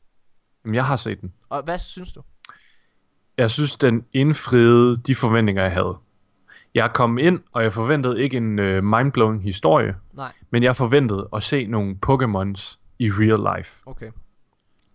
Jamen, 0.65 0.75
jeg 0.75 0.87
har 0.87 0.97
set 0.97 1.21
den. 1.21 1.33
Og 1.49 1.63
hvad 1.63 1.79
synes 1.79 2.13
du? 2.13 2.23
Jeg 3.39 3.51
synes, 3.51 3.77
den 3.77 4.05
indfriede 4.13 4.97
de 4.97 5.15
forventninger, 5.15 5.63
jeg 5.63 5.73
havde. 5.73 5.97
Jeg 6.75 6.91
kom 6.95 7.19
ind, 7.19 7.41
og 7.53 7.63
jeg 7.63 7.73
forventede 7.73 8.23
ikke 8.23 8.37
en 8.37 8.59
øh, 8.59 8.85
mindblowing 8.85 9.43
historie, 9.43 9.97
Nej, 10.13 10.33
men 10.51 10.63
jeg 10.63 10.77
forventede 10.77 11.29
at 11.37 11.43
se 11.43 11.67
nogle 11.67 11.99
Pokémons 12.07 12.79
i 12.99 13.11
real 13.11 13.57
life. 13.59 13.83
okay. 13.87 14.11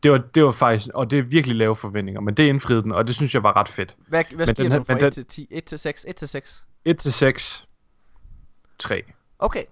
Det 0.03 0.11
var, 0.11 0.17
det 0.17 0.43
var 0.43 0.51
faktisk, 0.51 0.89
og 0.93 1.11
det 1.11 1.19
er 1.19 1.23
virkelig 1.23 1.55
lave 1.57 1.75
forventninger, 1.75 2.21
men 2.21 2.33
det 2.33 2.43
indfriede 2.47 2.81
den, 2.81 2.91
og 2.91 3.07
det 3.07 3.15
synes 3.15 3.33
jeg 3.33 3.43
var 3.43 3.55
ret 3.55 3.67
fedt. 3.69 3.97
Hvad, 4.07 4.23
hvad 4.35 4.45
Men 4.47 4.55
giver 4.55 4.69
den 4.69 4.71
du 4.71 4.77
her- 4.77 4.83
fra 4.83 4.93
men 4.93 4.97
1 4.97 5.01
den- 5.03 5.11
til 5.11 5.25
10? 5.25 5.47
1 5.51 5.63
til 5.63 5.79
6? 5.79 6.05
1 6.09 6.15
til 6.15 6.27
6? 6.27 6.65
1 6.85 6.97
til 6.99 7.13
6, 7.13 7.67
3. 8.79 9.03
Okay. 9.39 9.63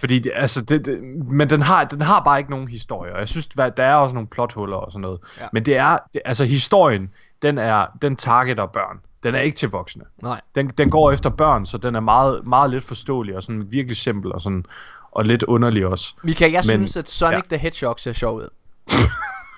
Fordi 0.00 0.18
det, 0.18 0.32
altså 0.34 0.62
det, 0.62 0.86
det, 0.86 1.02
men 1.30 1.50
den 1.50 1.62
har, 1.62 1.84
den 1.84 2.00
har 2.00 2.24
bare 2.24 2.38
ikke 2.38 2.50
nogen 2.50 2.68
historie, 2.68 3.12
og 3.14 3.20
jeg 3.20 3.28
synes, 3.28 3.46
der 3.46 3.72
er 3.76 3.94
også 3.94 4.14
nogle 4.14 4.28
plothuller 4.28 4.76
og 4.76 4.92
sådan 4.92 5.00
noget. 5.00 5.20
Ja. 5.40 5.46
Men 5.52 5.64
det 5.64 5.76
er, 5.76 5.98
det, 6.14 6.22
altså 6.24 6.44
historien, 6.44 7.10
den 7.42 7.58
er, 7.58 7.86
den 8.02 8.16
targeter 8.16 8.66
børn. 8.66 9.00
Den 9.22 9.34
er 9.34 9.40
ikke 9.40 9.56
til 9.56 9.68
voksne. 9.70 10.04
Nej. 10.22 10.40
Den, 10.54 10.68
den 10.68 10.90
går 10.90 11.12
efter 11.12 11.30
børn, 11.30 11.66
så 11.66 11.78
den 11.78 11.94
er 11.94 12.00
meget, 12.00 12.46
meget 12.46 12.70
lidt 12.70 12.84
forståelig 12.84 13.36
og 13.36 13.42
sådan 13.42 13.66
virkelig 13.70 13.96
simpel 13.96 14.32
og 14.32 14.40
sådan, 14.40 14.64
og 15.12 15.24
lidt 15.24 15.42
underlig 15.42 15.86
også. 15.86 16.14
Mika, 16.22 16.44
jeg 16.44 16.52
Men- 16.52 16.62
synes, 16.64 16.96
at 16.96 17.08
Sonic 17.08 17.36
ja. 17.50 17.56
the 17.56 17.58
Hedgehog 17.58 17.94
ser 18.00 18.12
sjov 18.12 18.36
ud. 18.36 18.48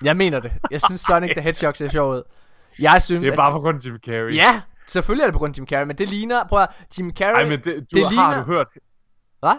jeg 0.03 0.17
mener 0.17 0.39
det. 0.39 0.51
Jeg 0.71 0.81
synes, 0.81 1.01
Sonic 1.01 1.31
the 1.35 1.41
Hedgehog 1.41 1.75
ser 1.75 1.87
sjov 1.87 2.13
ud. 2.13 2.21
Jeg 2.79 3.01
synes, 3.01 3.19
Det 3.21 3.27
er 3.27 3.31
at... 3.31 3.37
bare 3.37 3.51
på 3.51 3.59
grund 3.59 3.77
af 3.77 3.85
Jim 3.85 3.97
Carrey. 4.05 4.35
Ja, 4.35 4.61
selvfølgelig 4.87 5.21
er 5.23 5.27
det 5.27 5.33
på 5.33 5.39
grund 5.39 5.53
af 5.55 5.57
Jim 5.57 5.67
Carrey, 5.67 5.85
men 5.87 5.97
det 5.97 6.09
ligner... 6.09 6.43
Prøv 6.49 6.61
at, 6.61 6.69
Jim 6.99 7.11
Carrey... 7.11 7.41
Ej, 7.43 7.49
men 7.49 7.59
det, 7.59 7.65
du 7.65 7.97
det 7.97 8.05
har 8.05 8.11
ligner... 8.29 8.45
du 8.45 8.51
hørt, 8.51 8.67
Hvad? 9.39 9.55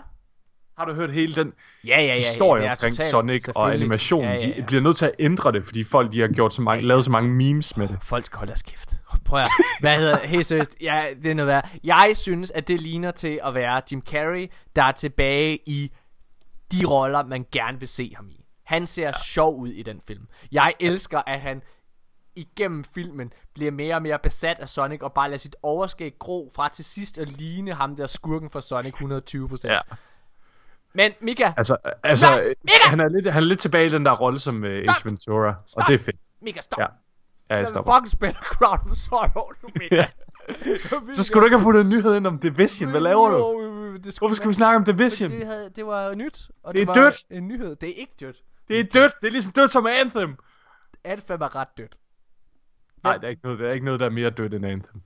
Har 0.83 0.89
du 0.89 0.95
hørt 0.95 1.11
hele 1.11 1.35
den 1.35 1.53
Ja, 1.85 2.01
ja, 2.01 2.07
ja. 2.07 2.15
historie 2.15 2.63
ja, 2.63 2.67
ja, 2.67 2.73
omkring. 2.73 2.95
Sonic 2.95 3.37
og 3.37 3.45
Selvfølgelig. 3.45 3.85
animation? 3.85 4.25
Ja, 4.25 4.31
ja, 4.31 4.49
ja. 4.49 4.57
De 4.57 4.63
bliver 4.67 4.83
nødt 4.83 4.97
til 4.97 5.05
at 5.05 5.13
ændre 5.19 5.53
det, 5.53 5.65
fordi 5.65 5.85
folk 5.85 6.13
de 6.13 6.21
har 6.21 6.29
gjort 6.29 6.55
så 6.55 6.63
mange, 6.63 6.87
lavet 6.87 7.05
så 7.05 7.11
mange 7.11 7.31
memes 7.31 7.77
med 7.77 7.89
det. 7.89 7.99
Folk 8.03 8.25
skal 8.25 8.37
holde 8.37 8.49
deres 8.49 8.63
kæft. 8.63 8.95
Prøv 9.25 9.41
at, 9.41 9.49
hvad 9.81 9.99
hedder 9.99 10.27
Helt 10.27 10.47
seriøst, 10.47 10.77
ja, 10.81 11.05
det 11.23 11.31
er 11.31 11.35
noget 11.35 11.47
værd. 11.47 11.71
Jeg 11.85 12.13
synes, 12.15 12.51
at 12.51 12.69
det 12.69 12.81
ligner 12.81 13.11
til 13.11 13.41
at 13.45 13.55
være 13.55 13.83
Jim 13.93 14.03
Carrey, 14.03 14.51
der 14.77 14.83
er 14.83 14.93
tilbage 14.93 15.59
i 15.67 15.93
de 16.73 16.87
roller, 16.87 17.25
man 17.25 17.47
gerne 17.53 17.81
vil 17.81 17.89
se 17.89 18.13
ham 18.17 18.29
i. 18.29 18.45
Han 18.65 18.87
ser 18.87 19.07
ja. 19.07 19.13
sjov 19.25 19.59
ud 19.59 19.69
i 19.69 19.83
den 19.83 20.01
film. 20.07 20.27
Jeg 20.53 20.75
elsker, 20.81 21.23
at 21.27 21.41
han 21.41 21.63
igennem 22.37 22.85
filmen 22.85 23.33
bliver 23.55 23.71
mere 23.71 23.95
og 23.95 24.03
mere 24.03 24.19
besat 24.19 24.59
af 24.59 24.69
Sonic 24.69 25.01
og 25.01 25.13
bare 25.13 25.29
lader 25.29 25.39
sit 25.39 25.57
overskæg 25.63 26.15
gro 26.19 26.51
fra 26.55 26.69
til 26.69 26.85
sidst 26.85 27.19
at 27.19 27.33
ligne 27.33 27.75
ham 27.75 27.97
der 27.97 28.07
skurken 28.07 28.51
fra 28.51 28.61
Sonic 28.61 28.95
120%. 28.95 29.69
Ja. 29.69 29.81
Men 30.95 31.13
Mika, 31.21 31.53
Altså, 31.57 31.77
altså 32.03 32.27
Nej, 32.31 32.55
Mika! 32.65 32.75
han, 32.91 33.01
er 33.01 33.09
lidt, 33.09 33.33
han 33.33 33.43
er 33.43 33.47
lidt 33.47 33.61
tilbage 33.61 33.87
i 33.87 33.89
den 33.89 34.05
der 34.05 34.13
rolle 34.17 34.39
som 34.39 34.63
uh, 34.63 34.69
Ace 34.69 35.05
Ventura, 35.05 35.55
og 35.77 35.85
det 35.87 35.95
er 35.95 35.99
fedt. 35.99 36.17
Mika, 36.43 36.61
stop. 36.61 36.79
Ja, 36.79 36.87
ja 37.51 37.57
jeg 37.57 37.69
stopper. 37.69 37.93
fucking 37.95 38.11
spille 38.11 38.35
Crown 38.35 38.91
of 38.91 38.97
Sorrow 38.97 39.49
nu, 39.63 39.69
Mika. 39.81 39.95
Ja. 39.97 40.07
Så 41.13 41.25
skulle 41.25 41.41
du 41.41 41.47
ikke 41.47 41.57
have 41.59 41.65
puttet 41.65 41.81
en 41.81 41.89
nyhed 41.89 42.17
ind 42.17 42.27
om 42.27 42.39
Division. 42.39 42.91
Hvad 42.91 43.01
laver 43.01 43.31
du? 43.31 43.97
Det 44.05 44.15
skulle 44.15 44.29
Hvorfor 44.29 44.35
skal 44.37 44.49
vi 44.49 44.55
snakke 44.55 44.77
om 44.77 44.85
Division? 44.85 45.31
Det, 45.31 45.47
havde, 45.47 45.71
det 45.77 45.87
var 45.87 46.15
nyt, 46.15 46.51
og 46.63 46.75
Det 46.75 46.81
det, 46.81 46.83
er 46.83 46.87
var 47.01 47.05
dødt. 47.05 47.25
en 47.31 47.49
nyhed. 47.49 47.77
Det 47.77 47.89
er 47.89 47.95
ikke 47.95 48.13
dødt. 48.21 48.37
Det 48.69 48.81
er 48.81 48.85
dødt. 48.85 49.13
Det 49.21 49.27
er 49.27 49.31
lige 49.31 49.43
så 49.43 49.51
dødt 49.57 49.73
som 49.73 49.87
Anthem. 49.87 50.37
Anthem 51.05 51.41
er 51.43 51.57
ret 51.57 51.69
dødt. 51.77 51.97
Nej, 53.05 53.17
der 53.17 53.27
er 53.27 53.31
ikke 53.31 53.43
noget, 53.45 53.59
der 53.59 53.69
er 53.69 53.73
ikke 53.73 53.85
noget, 53.85 54.01
der 54.01 54.07
er 54.07 54.11
mere 54.11 54.31
dødt 54.31 54.55
end 54.55 54.67
Anthem. 54.67 55.01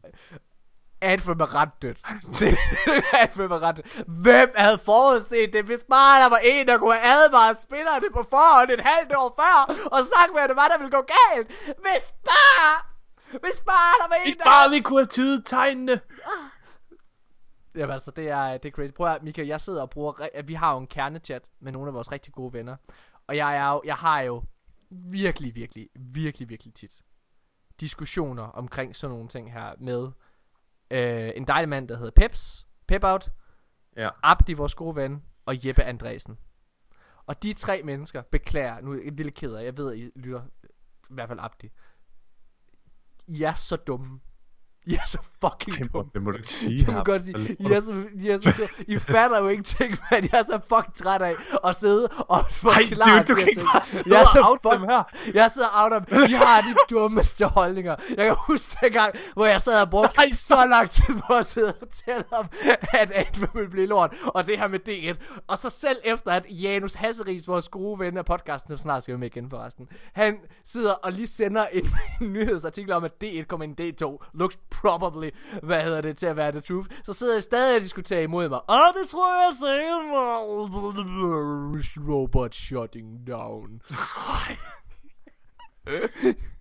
Anthem 1.06 1.40
er 1.46 1.54
ret 1.54 1.82
dødt. 1.82 1.98
Det, 2.40 2.58
Anthem 3.22 3.52
er 3.52 3.60
ret 3.62 3.76
dødt. 3.76 4.08
Hvem 4.08 4.50
havde 4.56 4.78
forudset 4.78 5.52
det, 5.52 5.64
hvis 5.64 5.84
bare 5.88 6.22
der 6.22 6.28
var 6.28 6.40
en, 6.44 6.66
der 6.68 6.78
kunne 6.78 6.94
have 6.94 7.24
advaret 7.24 7.58
spillerne 7.58 8.06
på 8.12 8.22
forhånd 8.22 8.70
et 8.70 8.80
halvt 8.80 9.12
år 9.16 9.34
før, 9.40 9.88
og 9.92 10.00
sagt, 10.04 10.32
hvad 10.32 10.48
det 10.48 10.56
var, 10.56 10.68
der 10.68 10.78
ville 10.78 10.90
gå 10.90 11.02
galt. 11.16 11.48
Hvis 11.64 12.14
bare... 12.24 12.74
Hvis 13.30 13.62
bare 13.66 13.94
der 14.02 14.08
var 14.08 14.14
en, 14.14 14.22
Hvis 14.26 14.36
der... 14.36 14.44
bare 14.44 14.70
vi 14.70 14.80
kunne 14.80 14.98
have 14.98 15.06
tydet 15.06 15.46
tegnene. 15.46 16.00
Jamen 17.74 17.92
altså, 17.92 18.10
det 18.10 18.28
er, 18.28 18.56
det 18.56 18.68
er 18.68 18.72
crazy. 18.72 18.92
Prøv 18.92 19.06
at, 19.06 19.22
Mika, 19.22 19.46
jeg 19.46 19.60
sidder 19.60 19.82
og 19.82 19.90
bruger... 19.90 20.42
Vi 20.44 20.54
har 20.54 20.72
jo 20.72 20.78
en 20.78 20.86
kernechat 20.86 21.42
med 21.60 21.72
nogle 21.72 21.88
af 21.88 21.94
vores 21.94 22.12
rigtig 22.12 22.32
gode 22.32 22.52
venner. 22.52 22.76
Og 23.28 23.36
jeg, 23.36 23.56
er 23.56 23.70
jo, 23.70 23.82
jeg 23.84 23.94
har 23.94 24.20
jo 24.20 24.42
virkelig, 24.90 25.54
virkelig, 25.54 25.88
virkelig, 25.94 26.48
virkelig 26.48 26.74
tit 26.74 27.02
diskussioner 27.80 28.42
omkring 28.42 28.96
sådan 28.96 29.14
nogle 29.14 29.28
ting 29.28 29.52
her 29.52 29.72
med 29.78 30.08
øh, 30.90 31.32
en 31.36 31.46
dejlig 31.46 31.68
mand, 31.68 31.88
der 31.88 31.96
hedder 31.96 32.10
Peps, 32.16 32.66
Pep 32.86 33.04
Out, 33.04 33.30
Ja. 33.96 34.10
Abdi, 34.22 34.52
vores 34.52 34.74
gode 34.74 34.96
ven, 34.96 35.22
og 35.46 35.66
Jeppe 35.66 35.82
Andresen. 35.82 36.38
Og 37.26 37.42
de 37.42 37.52
tre 37.52 37.82
mennesker 37.82 38.22
beklager, 38.22 38.80
nu 38.80 38.92
er 38.92 39.02
jeg 39.04 39.18
vildt 39.18 39.34
ked 39.34 39.54
af, 39.54 39.64
jeg 39.64 39.76
ved, 39.76 39.92
at 39.92 39.98
I 39.98 40.10
lytter, 40.16 40.42
i 41.10 41.14
hvert 41.14 41.28
fald 41.28 41.38
Abdi. 41.42 41.70
I 43.26 43.42
er 43.42 43.52
så 43.54 43.76
dumme. 43.76 44.20
I 44.90 44.94
er 44.94 45.06
så 45.06 45.18
fucking 45.44 45.78
må, 45.92 45.98
dumme. 45.98 46.10
det 46.14 46.22
må 46.22 46.30
du 46.30 46.36
ikke 46.36 46.48
sige 46.48 46.78
Det 46.78 46.86
må 46.86 46.92
her. 46.92 47.04
godt 47.04 47.22
sige. 47.22 47.56
I 47.60 47.64
er 47.72 47.80
så, 47.80 48.04
I, 48.24 48.28
er 48.28 48.38
så 48.38 48.52
dumme. 48.58 48.68
I 48.86 48.98
fatter 48.98 49.38
jo 49.38 49.48
ingenting, 49.48 49.90
men 50.10 50.28
jeg 50.32 50.40
er 50.40 50.44
så 50.44 50.60
fucking 50.68 50.94
træt 50.94 51.22
af 51.22 51.34
at 51.64 51.74
sidde 51.76 52.08
og 52.08 52.44
forklare 52.50 53.18
dude, 53.18 53.24
du 53.28 53.34
kan 53.34 53.48
ikke 53.48 53.60
bare 53.72 53.84
sidde 53.84 54.14
Jeg 54.16 54.22
er 54.22 54.26
så 54.32 54.40
out 54.44 54.58
dem 54.62 54.82
fuck- 54.82 54.86
her. 54.90 55.02
Jeg 55.34 55.50
sidder 55.50 55.68
out 55.74 55.92
om, 55.92 56.04
I 56.28 56.32
har 56.32 56.60
de 56.60 56.74
dummeste 56.94 57.46
holdninger. 57.46 57.96
Jeg 58.16 58.24
kan 58.26 58.36
huske 58.48 58.76
dengang, 58.82 59.14
hvor 59.34 59.46
jeg 59.46 59.60
sad 59.60 59.80
og 59.82 59.90
brugte 59.90 60.16
Nej, 60.16 60.30
så 60.32 60.66
lang 60.70 60.90
tid 60.90 61.14
på 61.26 61.32
at 61.34 61.46
sidde 61.46 61.68
og 61.68 61.74
fortælle 61.78 62.24
om, 62.32 62.46
at 62.92 63.10
Anthem 63.10 63.48
ville 63.54 63.70
blive 63.70 63.86
lort, 63.86 64.14
og 64.26 64.46
det 64.46 64.58
her 64.58 64.68
med 64.68 64.80
D1. 64.88 65.42
Og 65.46 65.58
så 65.58 65.70
selv 65.70 65.96
efter, 66.04 66.30
at 66.32 66.46
Janus 66.50 66.94
Hasseris, 66.94 67.48
vores 67.48 67.68
gode 67.68 67.98
ven 67.98 68.16
af 68.18 68.24
podcasten, 68.24 68.68
som 68.68 68.78
snart 68.78 69.02
skal 69.02 69.12
være 69.12 69.18
med 69.18 69.26
igen 69.26 69.50
forresten, 69.50 69.88
han 70.12 70.38
sidder 70.64 70.92
og 70.92 71.12
lige 71.12 71.26
sender 71.26 71.66
en, 71.72 71.88
en 72.20 72.32
nyhedsartikel 72.32 72.92
om, 72.92 73.04
at 73.04 73.12
D1 73.24 73.44
kommer 73.44 73.64
ind 73.64 73.80
D2, 74.02 74.30
looks 74.34 74.58
probably, 74.80 75.30
hvad 75.62 75.82
hedder 75.82 76.00
det, 76.00 76.18
til 76.18 76.26
at 76.26 76.36
være 76.36 76.52
the 76.52 76.60
truth. 76.60 76.88
Så 77.04 77.12
sidder 77.12 77.34
jeg 77.34 77.42
stadig 77.42 77.76
og 77.76 77.82
diskuterer 77.82 78.20
imod 78.20 78.48
mig. 78.48 78.60
Åh, 78.68 78.94
det 79.00 79.08
tror 79.08 79.44
jeg 79.44 79.52
selv 79.52 79.96
robot 82.08 82.54
shutting 82.54 83.26
down. 83.26 83.82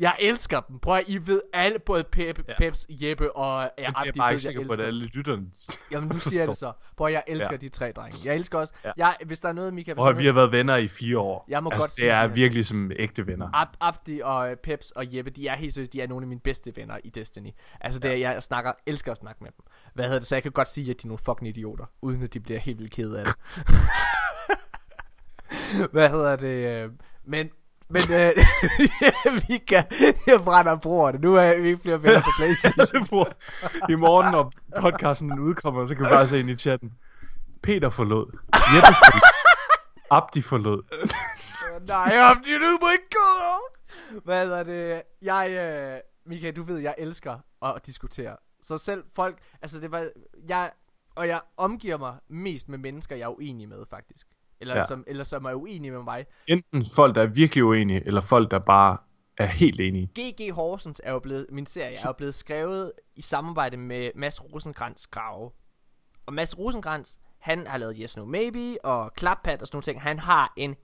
Jeg 0.00 0.16
elsker 0.20 0.60
dem. 0.60 0.78
Prøv 0.78 0.96
at 0.96 1.04
I 1.06 1.26
ved 1.26 1.40
alle, 1.52 1.78
både 1.78 2.04
Pep, 2.04 2.38
ja. 2.38 2.42
Ja. 2.48 2.54
Peps, 2.58 2.86
Jeppe 2.88 3.36
og 3.36 3.70
ja, 3.78 3.82
Jeg 3.82 3.88
er 3.96 4.00
Abdi 4.00 4.18
bare 4.18 4.32
ikke 4.32 4.42
sikker 4.42 4.66
på, 4.66 4.72
at 4.72 4.80
alle 4.80 5.06
lytterne... 5.06 5.46
Jamen 5.92 6.08
nu 6.08 6.18
siger 6.18 6.40
jeg 6.40 6.48
det 6.48 6.56
så. 6.56 6.72
Prøv 6.96 7.06
at 7.06 7.12
jeg 7.12 7.22
elsker 7.26 7.46
ja. 7.50 7.52
Ja. 7.52 7.56
de 7.56 7.68
tre 7.68 7.92
drenge. 7.92 8.18
Jeg 8.24 8.34
elsker 8.34 8.58
også. 8.58 8.74
Ja. 8.84 8.90
Ja. 8.98 9.06
Jeg, 9.06 9.16
hvis 9.26 9.40
der 9.40 9.48
er 9.48 9.52
noget, 9.52 9.74
Mika... 9.74 9.92
Hvis 9.92 10.00
Prøv 10.02 10.18
vi 10.18 10.26
har 10.26 10.32
været 10.32 10.52
venner 10.52 10.76
i 10.76 10.88
fire 10.88 11.18
år. 11.18 11.44
Jeg 11.48 11.62
må 11.62 11.70
altså, 11.70 11.82
godt 11.82 11.90
det 11.90 11.98
sige, 11.98 12.10
er 12.10 12.22
det 12.22 12.30
er- 12.30 12.34
virkelig 12.34 12.66
som 12.66 12.90
ægte 12.96 13.26
venner. 13.26 13.50
Ab 13.52 13.68
Abdi 13.80 14.20
og 14.24 14.50
øh, 14.50 14.56
Peps 14.56 14.90
og 14.90 15.16
Jeppe, 15.16 15.30
de 15.30 15.48
er 15.48 15.56
helt 15.56 15.74
seriøst, 15.74 15.92
de 15.92 16.00
er 16.00 16.06
nogle 16.06 16.24
af 16.24 16.28
mine 16.28 16.40
bedste 16.40 16.72
venner 16.76 16.98
i 17.04 17.10
Destiny. 17.10 17.50
Altså 17.80 18.00
det 18.00 18.10
er, 18.10 18.16
jeg 18.16 18.42
snakker, 18.42 18.72
elsker 18.86 19.12
at 19.12 19.18
snakke 19.18 19.44
med 19.44 19.50
dem. 19.56 19.64
Hvad 19.94 20.04
hedder 20.04 20.18
det, 20.18 20.28
så 20.28 20.34
jeg 20.36 20.42
kan 20.42 20.52
godt 20.52 20.70
sige, 20.70 20.90
at 20.90 20.96
de 21.02 21.06
er 21.06 21.08
nogle 21.08 21.22
fucking 21.24 21.48
idioter, 21.48 21.84
uden 22.02 22.22
at 22.22 22.34
de 22.34 22.40
bliver 22.40 22.60
helt 22.60 22.78
vildt 22.78 22.92
kede 22.92 23.18
af 23.20 23.24
det. 23.24 23.34
Hvad 25.92 26.10
hedder 26.10 26.36
det, 26.36 26.82
øh, 26.84 26.90
men, 27.24 27.50
men 27.88 28.02
øh, 28.12 28.32
vi 29.48 29.58
kan, 29.58 29.84
jeg 30.26 30.40
brænder 30.44 30.76
broerne, 30.76 31.18
nu 31.18 31.34
er 31.34 31.60
vi 31.60 31.68
ikke 31.68 31.82
flere 31.82 32.02
venner 32.02 32.20
på 32.20 32.30
Playstation. 32.36 33.26
I 33.92 33.94
morgen, 33.94 34.32
når 34.32 34.52
podcasten 34.80 35.38
udkommer, 35.38 35.86
så 35.86 35.94
kan 35.94 36.04
vi 36.04 36.10
bare 36.10 36.28
se 36.28 36.40
ind 36.40 36.50
i 36.50 36.56
chatten. 36.56 36.92
Peter 37.62 37.90
forlod. 37.90 38.26
Jeppe 38.74 38.94
forlod. 38.94 39.36
Abdi 40.10 40.42
forlod. 40.42 40.82
Nej, 41.88 42.18
Abdi, 42.18 42.54
du 42.54 42.78
må 42.82 42.88
ikke 42.92 43.10
gå! 43.10 43.58
Hvad 44.24 44.44
hedder 44.44 44.62
det, 44.62 45.02
jeg, 45.22 45.50
øh, 45.50 46.00
Mika, 46.26 46.50
du 46.50 46.62
ved, 46.62 46.78
jeg 46.78 46.94
elsker 46.98 47.38
at 47.62 47.86
diskutere. 47.86 48.36
Så 48.62 48.78
selv 48.78 49.04
folk, 49.14 49.38
altså 49.62 49.80
det 49.80 49.90
var, 49.90 50.08
jeg, 50.48 50.70
og 51.14 51.28
jeg 51.28 51.40
omgiver 51.56 51.98
mig 51.98 52.16
mest 52.28 52.68
med 52.68 52.78
mennesker, 52.78 53.16
jeg 53.16 53.24
er 53.24 53.38
uenig 53.38 53.68
med, 53.68 53.84
faktisk. 53.90 54.28
Eller, 54.60 54.76
ja. 54.76 54.86
Som, 54.86 55.04
eller 55.06 55.24
som 55.24 55.44
er 55.44 55.54
uenige 55.54 55.90
med 55.90 56.02
mig. 56.02 56.26
Enten 56.46 56.86
folk, 56.94 57.14
der 57.14 57.22
er 57.22 57.26
virkelig 57.26 57.64
uenige, 57.64 58.06
eller 58.06 58.20
folk, 58.20 58.50
der 58.50 58.58
bare 58.58 58.96
er 59.38 59.46
helt 59.46 59.80
enige. 59.80 60.10
G.G. 60.18 60.52
Horsens 60.52 61.00
er 61.04 61.12
jo 61.12 61.18
blevet, 61.18 61.46
min 61.52 61.66
serie 61.66 61.96
er 61.96 62.06
jo 62.06 62.12
blevet 62.12 62.34
skrevet 62.34 62.92
i 63.14 63.22
samarbejde 63.22 63.76
med 63.76 64.10
Mads 64.14 64.44
Rosenkrantz 64.44 65.06
Grave. 65.06 65.50
Og 66.26 66.32
Mads 66.32 66.58
Rosenkrantz, 66.58 67.16
han 67.38 67.66
har 67.66 67.78
lavet 67.78 67.96
Yes 68.00 68.16
No 68.16 68.24
Maybe 68.24 68.84
og 68.84 69.12
Klappat 69.16 69.60
og 69.60 69.66
sådan 69.66 69.76
nogle 69.76 69.82
ting. 69.82 70.02
Han 70.02 70.18
har 70.18 70.52
en 70.56 70.76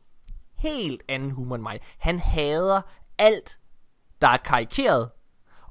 helt 0.57 1.03
anden 1.09 1.31
humor 1.31 1.55
end 1.55 1.63
mig. 1.63 1.81
Han 1.99 2.19
hader 2.19 2.81
alt, 3.19 3.59
der 4.23 4.29
er 4.29 4.37
karikeret 4.37 5.11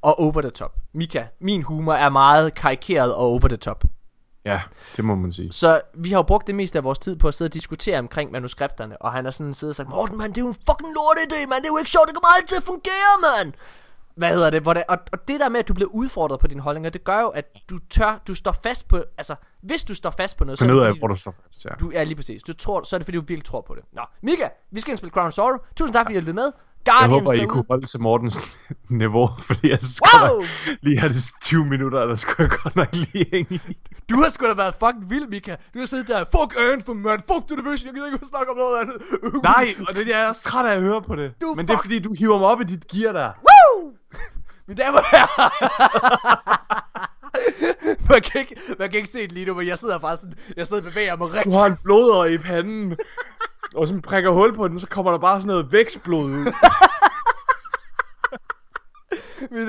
og 0.02 0.20
over 0.20 0.42
the 0.42 0.50
top. 0.50 0.76
Mika, 0.94 1.26
min 1.40 1.64
humor 1.64 1.94
er 1.94 2.10
meget 2.10 2.54
karikeret 2.54 3.16
og 3.16 3.22
over 3.22 3.48
the 3.48 3.58
top. 3.58 3.84
Ja, 4.46 4.62
det 4.98 5.06
må 5.06 5.16
man 5.16 5.32
sige. 5.32 5.52
Så 5.52 5.82
vi 5.94 6.10
har 6.10 6.18
jo 6.18 6.22
brugt 6.22 6.48
det 6.48 6.56
meste 6.56 6.78
af 6.78 6.84
vores 6.84 7.00
tid 7.00 7.16
på 7.16 7.28
at 7.28 7.34
sidde 7.34 7.50
og 7.50 7.54
diskutere 7.54 8.00
omkring 8.00 8.32
manuskripterne, 8.32 9.02
og 9.02 9.12
han 9.12 9.26
har 9.26 9.32
sådan 9.32 9.54
siddet 9.54 9.72
og 9.72 9.76
sagt, 9.76 9.90
Morten, 9.90 10.18
man, 10.18 10.30
det 10.30 10.38
er 10.38 10.42
jo 10.42 10.48
en 10.48 10.54
fucking 10.54 10.94
lort 10.96 11.18
idé, 11.18 11.50
man, 11.50 11.58
det 11.58 11.66
er 11.66 11.72
jo 11.72 11.78
ikke 11.78 11.90
sjovt, 11.90 12.08
det 12.08 12.16
kommer 12.16 12.36
aldrig 12.36 12.50
til 12.50 12.56
at 12.56 12.64
fungere, 12.64 13.14
man. 13.22 13.56
Hvad 14.16 14.30
hedder 14.34 14.50
det? 14.50 14.62
Hvor 14.62 14.74
det 14.74 14.84
og, 14.88 14.98
og 15.12 15.28
det 15.28 15.40
der 15.40 15.50
med, 15.50 15.60
at 15.60 15.68
du 15.68 15.74
bliver 15.74 15.90
udfordret 15.90 16.40
på 16.40 16.48
dine 16.48 16.62
holdninger, 16.62 16.90
det 16.90 17.04
gør 17.04 17.20
jo, 17.22 17.28
at 17.28 17.46
du 17.70 17.78
tør, 17.90 18.22
du 18.28 18.36
står 18.36 18.56
fast 18.64 18.88
på, 18.88 19.04
altså, 19.18 19.36
hvis 19.62 19.84
du 19.84 19.96
står 19.96 20.10
fast 20.10 20.38
på 20.38 20.44
noget, 20.44 20.60
så 20.60 20.66
er 20.66 20.70
det 20.72 20.82
fordi, 20.88 21.00
hvor 21.00 21.08
du 21.08 21.16
står 21.16 21.36
fast. 21.46 21.66
Ja. 21.66 21.70
du 21.80 21.92
er 21.96 22.04
lige 22.04 22.16
præcis. 22.16 22.44
Du 22.44 22.54
tror, 22.54 22.84
så 22.84 22.96
er 22.96 22.98
det 22.98 23.06
fordi, 23.06 23.18
du 23.18 23.22
virkelig 23.22 23.44
tror 23.44 23.62
på 23.62 23.76
det. 23.76 23.84
Nå, 23.94 24.02
Mika, 24.22 24.48
vi 24.72 24.80
skal 24.80 24.92
indspille 24.92 25.12
Crown 25.12 25.32
Sorrow. 25.32 25.58
Tusind 25.76 25.94
tak, 25.94 26.06
fordi 26.06 26.16
I 26.16 26.20
lyttede 26.20 26.36
med. 26.36 26.52
Jeg 26.86 26.94
Guardians 26.94 27.12
håber, 27.14 27.34
I 27.34 27.46
kunne 27.46 27.64
holde 27.70 27.86
til 27.86 28.00
Mortens 28.02 28.40
niveau, 29.04 29.30
fordi 29.48 29.70
jeg 29.70 29.80
synes 29.80 30.00
Wow! 30.30 30.44
lige 30.82 31.00
her 31.02 31.08
de 31.08 31.14
20 31.42 31.66
minutter, 31.66 32.06
der 32.06 32.16
skulle 32.16 32.50
jeg 32.52 32.60
godt 32.64 32.76
nok 32.76 32.88
lige 32.92 33.26
hænge 33.32 33.60
i. 33.70 33.78
Du 34.10 34.22
har 34.22 34.30
sgu 34.30 34.46
da 34.46 34.54
været 34.54 34.76
fucking 34.80 35.10
vild, 35.10 35.28
Mika. 35.28 35.56
Du 35.74 35.80
har 35.80 35.86
siddet 35.86 36.08
der, 36.08 36.20
fuck 36.36 36.56
Anthem, 36.74 36.96
man, 36.96 37.20
fuck 37.20 37.48
The 37.48 37.56
Division, 37.58 37.86
jeg 37.88 37.94
gider 37.94 38.06
ikke 38.14 38.26
snakke 38.30 38.52
om 38.52 38.58
noget 38.58 38.78
andet. 38.82 38.98
Nej, 39.44 39.76
og 39.88 39.96
det 39.96 40.08
jeg 40.08 40.20
er 40.22 40.28
også 40.28 40.44
træt 40.44 40.66
af 40.66 40.76
at 40.76 40.82
høre 40.82 41.02
på 41.02 41.16
det. 41.16 41.34
Du 41.42 41.54
Men 41.56 41.68
det 41.68 41.74
er 41.74 41.78
fuck- 41.78 41.82
fordi, 41.82 42.00
du 42.00 42.14
hiver 42.20 42.40
mig 42.40 42.48
op 42.48 42.62
i 42.62 42.64
dit 42.64 42.88
gear 42.88 43.12
der. 43.14 43.32
Woo! 43.48 43.92
Mine 44.68 44.82
damer 44.84 44.98
og 44.98 45.52
man, 48.10 48.22
kan 48.22 48.42
ikke, 48.42 48.56
man 48.80 48.90
kan 48.90 48.98
ikke 48.98 49.10
se 49.10 49.22
det 49.22 49.32
lige 49.32 49.46
nu, 49.46 49.54
men 49.54 49.68
jeg 49.68 49.78
sidder 49.78 50.00
bare 50.00 50.18
sådan, 50.18 50.34
jeg 50.58 50.68
sidder 50.68 50.82
og 50.84 50.90
bevæger 50.90 51.16
mig 51.16 51.28
Du 51.28 51.34
rigtig. 51.34 51.54
har 51.54 51.66
en 51.66 51.78
blodår 51.84 52.26
i 52.26 52.38
panden. 52.38 52.98
Og 53.76 53.88
så 53.88 54.02
prikker 54.02 54.32
hul 54.32 54.56
på 54.56 54.68
den, 54.68 54.80
så 54.80 54.88
kommer 54.88 55.12
der 55.12 55.20
bare 55.20 55.40
sådan 55.42 55.48
noget 55.48 55.72
vækstblod 55.72 56.32
ud. 56.32 56.46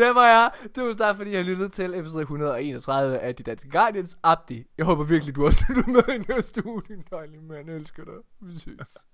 Damer 0.00 0.20
og 0.20 0.26
herrer, 0.26 0.50
tusind 0.74 0.98
tak, 0.98 1.16
fordi 1.16 1.30
I 1.30 1.34
har 1.34 1.42
lyttet 1.42 1.72
til 1.72 1.94
episode 1.94 2.22
131 2.22 3.18
af 3.18 3.34
De 3.34 3.42
Danske 3.42 3.70
Guardians. 3.70 4.16
Abdi, 4.22 4.64
jeg 4.78 4.86
håber 4.86 5.04
virkelig, 5.04 5.36
du 5.36 5.42
har 5.42 5.64
lyttet 5.68 5.86
med 5.92 6.14
i 6.14 6.18
næste 6.32 6.66
uge, 6.66 6.82
din 6.88 7.04
dejlige 7.10 7.42
mand. 7.42 7.68
Jeg 7.68 7.76
elsker 7.76 8.04
dig. 8.04 8.14
Vi 8.40 8.58
ses. 8.58 9.06